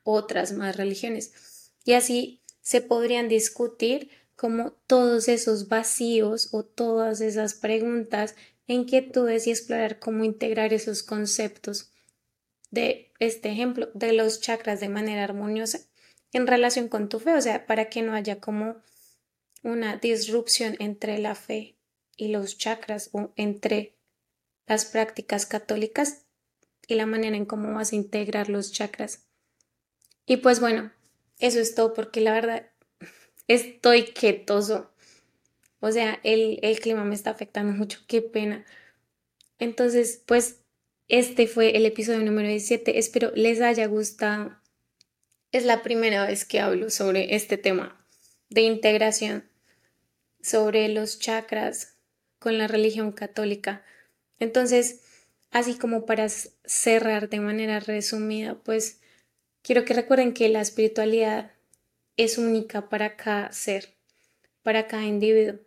otras 0.03 0.53
más 0.53 0.77
religiones. 0.77 1.71
Y 1.85 1.93
así 1.93 2.43
se 2.61 2.81
podrían 2.81 3.29
discutir 3.29 4.11
como 4.35 4.73
todos 4.89 5.29
esos 5.29 5.69
vacíos 5.69 6.49
o 6.53 6.65
todas 6.65 7.21
esas 7.21 7.55
preguntas, 7.55 8.35
inquietudes 8.67 9.47
y 9.47 9.51
explorar 9.51 9.99
cómo 9.99 10.25
integrar 10.25 10.73
esos 10.73 11.03
conceptos 11.03 11.93
de 12.71 13.13
este 13.19 13.51
ejemplo 13.51 13.89
de 13.95 14.13
los 14.13 14.41
chakras 14.41 14.81
de 14.81 14.89
manera 14.89 15.25
armoniosa 15.25 15.81
en 16.33 16.47
relación 16.47 16.89
con 16.89 17.09
tu 17.09 17.21
fe, 17.21 17.35
o 17.35 17.41
sea, 17.41 17.67
para 17.67 17.89
que 17.89 18.03
no 18.03 18.15
haya 18.15 18.41
como 18.41 18.77
una 19.63 19.97
disrupción 19.97 20.77
entre 20.81 21.19
la 21.19 21.35
fe 21.35 21.79
y 22.17 22.29
los 22.29 22.59
chakras 22.59 23.11
o 23.13 23.33
entre 23.37 23.97
las 24.67 24.85
prácticas 24.85 25.47
católicas 25.47 26.27
y 26.87 26.95
la 26.95 27.07
manera 27.07 27.37
en 27.37 27.47
cómo 27.47 27.73
vas 27.73 27.93
a 27.93 27.97
integrar 27.97 28.49
los 28.49 28.73
chakras. 28.73 29.27
Y 30.27 30.39
pues 30.39 30.61
bueno, 30.61 30.93
eso 31.39 31.61
es 31.61 31.75
todo 31.75 31.95
porque 31.95 32.21
la 32.21 32.33
verdad 32.33 32.71
estoy 33.47 34.05
quietoso. 34.05 34.94
O 35.85 35.93
sea, 35.93 36.19
el, 36.23 36.61
el 36.63 36.81
clima 36.81 37.05
me 37.05 37.15
está 37.15 37.29
afectando 37.29 37.75
mucho, 37.75 38.01
qué 38.07 38.23
pena. 38.23 38.65
Entonces, 39.59 40.23
pues 40.25 40.61
este 41.09 41.47
fue 41.47 41.77
el 41.77 41.85
episodio 41.85 42.21
número 42.21 42.49
17. 42.49 42.99
Espero 42.99 43.33
les 43.35 43.61
haya 43.61 43.87
gustado. 43.87 44.57
Es 45.53 45.67
la 45.67 45.83
primera 45.83 46.27
vez 46.27 46.47
que 46.47 46.61
hablo 46.61 46.89
sobre 46.89 47.35
este 47.35 47.59
tema 47.59 48.03
de 48.49 48.63
integración, 48.63 49.45
sobre 50.41 50.89
los 50.89 51.19
chakras 51.19 51.99
con 52.39 52.57
la 52.57 52.67
religión 52.67 53.13
católica. 53.13 53.85
Entonces, 54.39 55.03
así 55.51 55.77
como 55.77 56.07
para 56.07 56.31
cerrar 56.31 57.29
de 57.29 57.41
manera 57.41 57.79
resumida, 57.81 58.55
pues 58.55 59.03
quiero 59.61 59.85
que 59.85 59.93
recuerden 59.93 60.33
que 60.33 60.49
la 60.49 60.63
espiritualidad 60.63 61.53
es 62.17 62.39
única 62.39 62.89
para 62.89 63.17
cada 63.17 63.53
ser, 63.53 63.93
para 64.63 64.87
cada 64.87 65.05
individuo. 65.05 65.59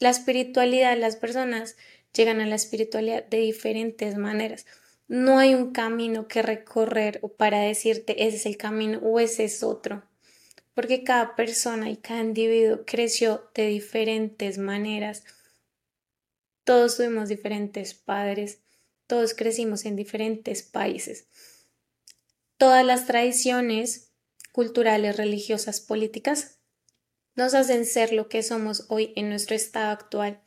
La 0.00 0.08
espiritualidad, 0.08 0.96
las 0.96 1.16
personas 1.16 1.76
llegan 2.14 2.40
a 2.40 2.46
la 2.46 2.54
espiritualidad 2.54 3.26
de 3.26 3.36
diferentes 3.36 4.16
maneras. 4.16 4.64
No 5.08 5.38
hay 5.38 5.54
un 5.54 5.72
camino 5.72 6.26
que 6.26 6.40
recorrer 6.40 7.20
para 7.36 7.60
decirte 7.60 8.26
ese 8.26 8.38
es 8.38 8.46
el 8.46 8.56
camino 8.56 8.98
o 9.00 9.20
ese 9.20 9.44
es 9.44 9.62
otro, 9.62 10.02
porque 10.72 11.04
cada 11.04 11.36
persona 11.36 11.90
y 11.90 11.98
cada 11.98 12.22
individuo 12.22 12.84
creció 12.86 13.50
de 13.54 13.66
diferentes 13.66 14.56
maneras. 14.56 15.24
Todos 16.64 16.96
tuvimos 16.96 17.28
diferentes 17.28 17.92
padres, 17.92 18.60
todos 19.06 19.34
crecimos 19.34 19.84
en 19.84 19.96
diferentes 19.96 20.62
países. 20.62 21.26
Todas 22.56 22.86
las 22.86 23.06
tradiciones 23.06 24.12
culturales, 24.52 25.18
religiosas, 25.18 25.80
políticas 25.80 26.59
nos 27.34 27.54
hacen 27.54 27.86
ser 27.86 28.12
lo 28.12 28.28
que 28.28 28.42
somos 28.42 28.86
hoy 28.88 29.12
en 29.16 29.28
nuestro 29.28 29.56
estado 29.56 29.90
actual. 29.90 30.40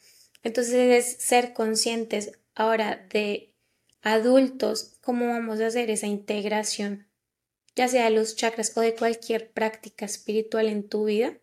Entonces 0.43 1.05
es 1.05 1.23
ser 1.23 1.53
conscientes 1.53 2.31
ahora 2.55 3.07
de 3.11 3.53
adultos 4.01 4.97
cómo 5.01 5.27
vamos 5.27 5.60
a 5.60 5.68
hacer 5.68 5.89
esa 5.89 6.07
integración, 6.07 7.07
ya 7.76 7.88
sea 7.88 8.05
de 8.05 8.11
los 8.11 8.35
chakras 8.35 8.76
o 8.76 8.81
de 8.81 8.95
cualquier 8.95 9.51
práctica 9.51 10.05
espiritual 10.05 10.68
en 10.68 10.88
tu 10.88 11.05
vida, 11.05 11.38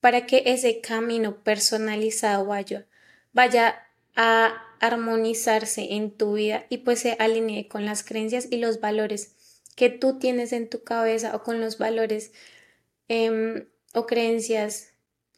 para 0.00 0.26
que 0.26 0.42
ese 0.46 0.80
camino 0.80 1.42
personalizado 1.42 2.44
vaya, 2.44 2.86
vaya 3.32 3.86
a 4.16 4.60
armonizarse 4.80 5.94
en 5.94 6.10
tu 6.10 6.34
vida 6.34 6.66
y 6.68 6.78
pues 6.78 7.00
se 7.00 7.16
alinee 7.18 7.68
con 7.68 7.86
las 7.86 8.04
creencias 8.04 8.48
y 8.50 8.58
los 8.58 8.80
valores 8.80 9.34
que 9.76 9.88
tú 9.88 10.18
tienes 10.18 10.52
en 10.52 10.68
tu 10.68 10.84
cabeza 10.84 11.34
o 11.34 11.42
con 11.42 11.60
los 11.60 11.78
valores 11.78 12.32
em, 13.08 13.66
o 13.94 14.06
creencias 14.06 14.92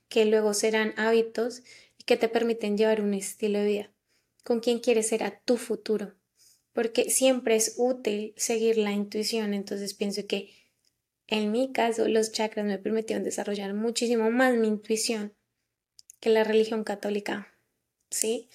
que 0.09 0.25
luego 0.25 0.55
serán 0.55 0.95
hábitos 0.97 1.63
que 2.07 2.17
te 2.17 2.29
permiten 2.29 2.79
llevar 2.79 3.01
un 3.01 3.15
estilo 3.15 3.59
de 3.59 3.67
vida, 3.67 3.93
con 4.45 4.61
quien 4.61 4.79
quieres 4.79 5.09
ser 5.09 5.23
a 5.25 5.41
tu 5.41 5.57
futuro, 5.57 6.15
porque 6.73 7.11
siempre 7.11 7.57
es 7.57 7.75
útil 7.77 8.33
seguir 8.37 8.79
la 8.79 8.93
intuición, 8.93 9.55
entonces 9.55 9.95
pienso 9.95 10.27
que 10.27 10.55
en 11.27 11.51
mi 11.51 11.73
caso 11.73 12.09
los 12.09 12.33
chakras 12.33 12.65
me 12.65 12.79
permitieron 12.79 13.25
desarrollar 13.25 13.75
muchísimo 13.75 14.31
más 14.31 14.55
mi 14.55 14.69
intuición 14.69 15.35
que 16.21 16.31
la 16.31 16.45
religión 16.45 16.85
católica, 16.85 17.53
¿sí? 18.11 18.49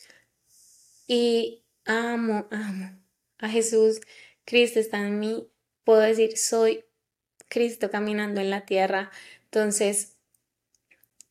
Y 1.07 1.63
amo, 1.83 2.47
amo 2.51 2.97
a 3.37 3.49
Jesús, 3.49 3.99
Cristo 4.45 4.79
está 4.79 5.05
en 5.05 5.19
mí, 5.19 5.49
puedo 5.83 5.99
decir, 5.99 6.37
soy 6.37 6.85
Cristo 7.49 7.91
caminando 7.91 8.39
en 8.39 8.49
la 8.49 8.65
tierra, 8.65 9.11
entonces, 9.53 10.15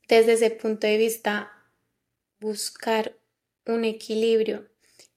desde 0.07 0.35
ese 0.35 0.51
punto 0.51 0.87
de 0.87 0.99
vista, 0.99 1.51
buscar 2.39 3.17
un 3.65 3.87
equilibrio 3.87 4.69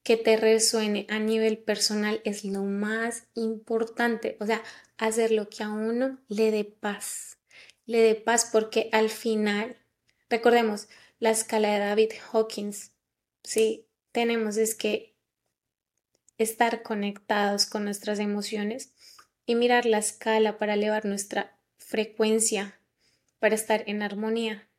que 0.03 0.15
te 0.15 0.38
resuene 0.38 1.05
a 1.09 1.19
nivel 1.19 1.57
personal 1.57 2.21
es 2.23 2.45
lo 2.45 2.63
más 2.63 3.25
importante. 3.34 4.38
O 4.39 4.45
sea, 4.45 4.63
hacer 4.97 5.31
lo 5.31 5.49
que 5.49 5.63
a 5.63 5.69
uno 5.69 6.17
le 6.30 6.51
dé 6.51 6.63
paz. 6.63 7.39
Le 7.85 7.99
dé 7.99 8.15
paz 8.15 8.47
porque 8.49 8.88
al 8.93 9.09
final, 9.09 9.75
recordemos 10.30 10.88
la 11.19 11.31
escala 11.31 11.73
de 11.73 11.80
David 11.80 12.11
Hawkins, 12.31 12.93
sí, 13.43 13.85
tenemos 14.13 14.55
es 14.55 14.75
que 14.75 15.13
estar 16.38 16.84
conectados 16.84 17.65
con 17.65 17.84
nuestras 17.84 18.19
emociones 18.19 18.93
y 19.45 19.55
mirar 19.55 19.85
la 19.85 19.97
escala 19.97 20.57
para 20.57 20.75
elevar 20.75 21.03
nuestra 21.03 21.57
frecuencia, 21.77 22.80
para 23.44 23.56
estar 23.56 23.84
en 23.88 24.02
armonía. 24.02 24.70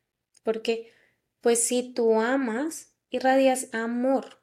Porque 0.41 0.91
pues 1.39 1.63
si 1.63 1.93
tú 1.93 2.19
amas, 2.19 2.95
irradias 3.11 3.67
amor 3.73 4.41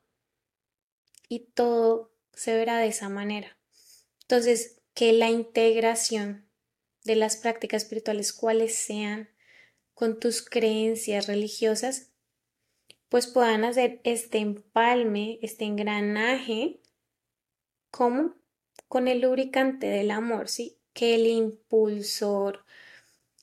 y 1.28 1.40
todo 1.54 2.14
se 2.32 2.54
verá 2.54 2.78
de 2.78 2.86
esa 2.86 3.08
manera. 3.08 3.58
Entonces, 4.20 4.80
que 4.94 5.12
la 5.12 5.28
integración 5.28 6.48
de 7.02 7.16
las 7.16 7.36
prácticas 7.36 7.82
espirituales, 7.82 8.32
cuales 8.32 8.76
sean, 8.76 9.28
con 9.92 10.20
tus 10.20 10.40
creencias 10.48 11.26
religiosas, 11.26 12.12
pues 13.08 13.26
puedan 13.26 13.64
hacer 13.64 14.00
este 14.04 14.38
empalme, 14.38 15.40
este 15.42 15.64
engranaje, 15.64 16.80
como 17.90 18.36
con 18.86 19.08
el 19.08 19.22
lubricante 19.22 19.88
del 19.88 20.12
amor, 20.12 20.48
¿sí? 20.48 20.78
Que 20.92 21.16
el 21.16 21.26
impulsor, 21.26 22.64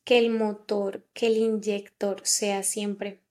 que 0.10 0.18
el 0.18 0.31
motor, 0.31 1.06
que 1.14 1.27
el 1.27 1.38
inyector 1.38 2.22
sea 2.23 2.64
siempre 2.64 3.22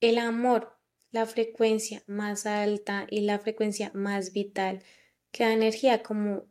el 0.00 0.18
amor, 0.18 0.76
la 1.12 1.24
frecuencia 1.24 2.02
más 2.08 2.46
alta 2.46 3.06
y 3.08 3.20
la 3.20 3.38
frecuencia 3.38 3.92
más 3.94 4.32
vital 4.32 4.82
que 5.30 5.44
da 5.44 5.52
energía 5.52 6.02
como 6.02 6.48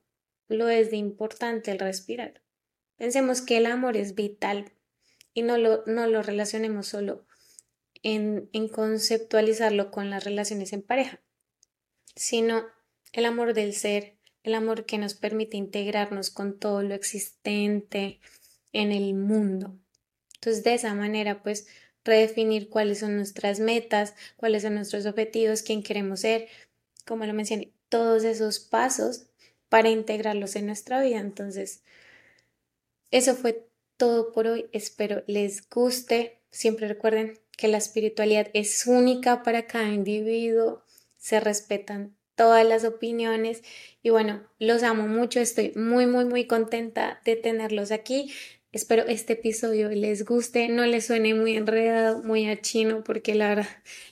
lo 0.48 0.70
es 0.70 0.92
de 0.92 0.96
importante 0.96 1.72
el 1.72 1.80
respirar. 1.80 2.42
Pensemos 2.96 3.42
que 3.42 3.58
el 3.58 3.66
amor 3.66 3.98
es 3.98 4.16
vital 4.16 4.72
y 5.34 5.42
no 5.42 5.58
lo, 5.58 5.84
no 5.86 6.08
lo 6.08 6.24
relacionemos 6.24 6.88
solo 6.88 7.26
en, 8.02 8.50
en 8.54 8.70
conceptualizarlo 8.70 9.92
con 9.92 10.10
las 10.10 10.24
relaciones 10.24 10.72
en 10.72 10.84
pareja, 10.84 11.20
sino 12.16 12.64
el 13.12 13.26
amor 13.26 13.54
del 13.54 13.74
ser, 13.74 14.16
el 14.42 14.54
amor 14.54 14.86
que 14.86 14.98
nos 14.98 15.16
permite 15.16 15.58
integrarnos 15.58 16.30
con 16.30 16.58
todo 16.58 16.82
lo 16.82 16.94
existente 16.96 18.22
en 18.74 18.92
el 18.92 19.14
mundo. 19.14 19.76
Entonces, 20.36 20.64
de 20.64 20.74
esa 20.76 20.94
manera, 20.96 21.44
pues, 21.44 21.68
redefinir 22.06 22.70
cuáles 22.70 23.00
son 23.00 23.16
nuestras 23.16 23.60
metas, 23.60 24.14
cuáles 24.38 24.64
son 24.64 24.76
nuestros 24.76 25.06
objetivos, 25.06 25.62
quién 25.62 25.84
queremos 25.84 26.22
ser, 26.22 26.48
como 27.06 27.26
lo 27.26 27.34
mencioné, 27.34 27.72
todos 27.90 28.24
esos 28.24 28.60
pasos 28.60 29.28
para 29.68 29.90
integrarlos 29.90 30.56
en 30.56 30.68
nuestra 30.68 31.02
vida. 31.02 31.20
Entonces, 31.20 31.84
eso 33.12 33.36
fue 33.36 33.68
todo 33.98 34.32
por 34.32 34.48
hoy. 34.48 34.68
Espero 34.72 35.24
les 35.28 35.68
guste. 35.70 36.40
Siempre 36.52 36.88
recuerden 36.88 37.40
que 37.58 37.68
la 37.68 37.78
espiritualidad 37.78 38.50
es 38.54 38.88
única 38.88 39.44
para 39.44 39.68
cada 39.68 39.90
individuo. 39.90 40.84
Se 41.18 41.40
respetan 41.40 42.16
todas 42.36 42.66
las 42.66 42.86
opiniones 42.86 43.64
y 44.02 44.12
bueno, 44.12 44.48
los 44.60 44.84
amo 44.84 45.08
mucho. 45.08 45.40
Estoy 45.40 45.74
muy, 45.76 46.06
muy, 46.06 46.26
muy 46.26 46.48
contenta 46.48 47.22
de 47.26 47.36
tenerlos 47.36 47.92
aquí. 47.92 48.32
Espero 48.72 49.04
este 49.08 49.34
episodio 49.34 49.90
les 49.90 50.26
guste, 50.26 50.70
no 50.70 50.86
les 50.86 51.08
suene 51.08 51.34
muy 51.34 51.58
enredado, 51.58 52.22
muy 52.22 52.48
a 52.48 52.62
chino, 52.62 53.04
porque 53.04 53.34
la 53.34 53.50
verdad 53.50 53.68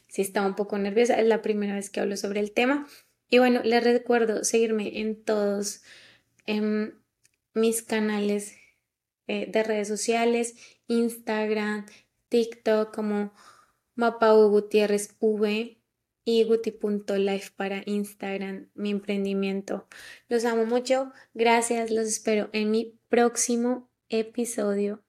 sí 0.08 0.24
estaba 0.24 0.48
un 0.48 0.56
poco 0.56 0.80
nerviosa. 0.80 1.20
Es 1.20 1.28
la 1.28 1.44
primera 1.44 1.76
vez 1.76 1.92
que 1.92 2.00
hablo 2.00 2.18
sobre 2.18 2.40
el 2.40 2.52
tema. 2.52 2.88
Y 3.30 3.38
bueno, 3.38 3.62
les 3.64 3.84
recuerdo 3.84 4.44
seguirme 4.44 5.00
en 5.00 5.24
todos 5.24 5.84
em, 6.48 6.94
mis 7.54 7.84
canales 7.84 8.56
eh, 9.28 9.46
de 9.48 9.64
redes 9.64 9.88
sociales, 9.88 10.56
Instagram, 10.88 11.86
TikTok 12.30 12.96
como 12.96 13.34
Mapau 13.94 14.50
Gutiérrez 14.50 15.16
V 15.20 15.78
y 16.24 16.44
guti.life 16.46 17.52
para 17.56 17.84
Instagram, 17.86 18.70
mi 18.74 18.90
emprendimiento. 18.90 19.88
Los 20.30 20.46
amo 20.46 20.66
mucho, 20.66 21.12
gracias, 21.36 21.92
los 21.92 22.08
espero 22.08 22.50
en 22.54 22.72
mi 22.72 22.98
próximo 23.08 23.88
episodio 24.10 25.02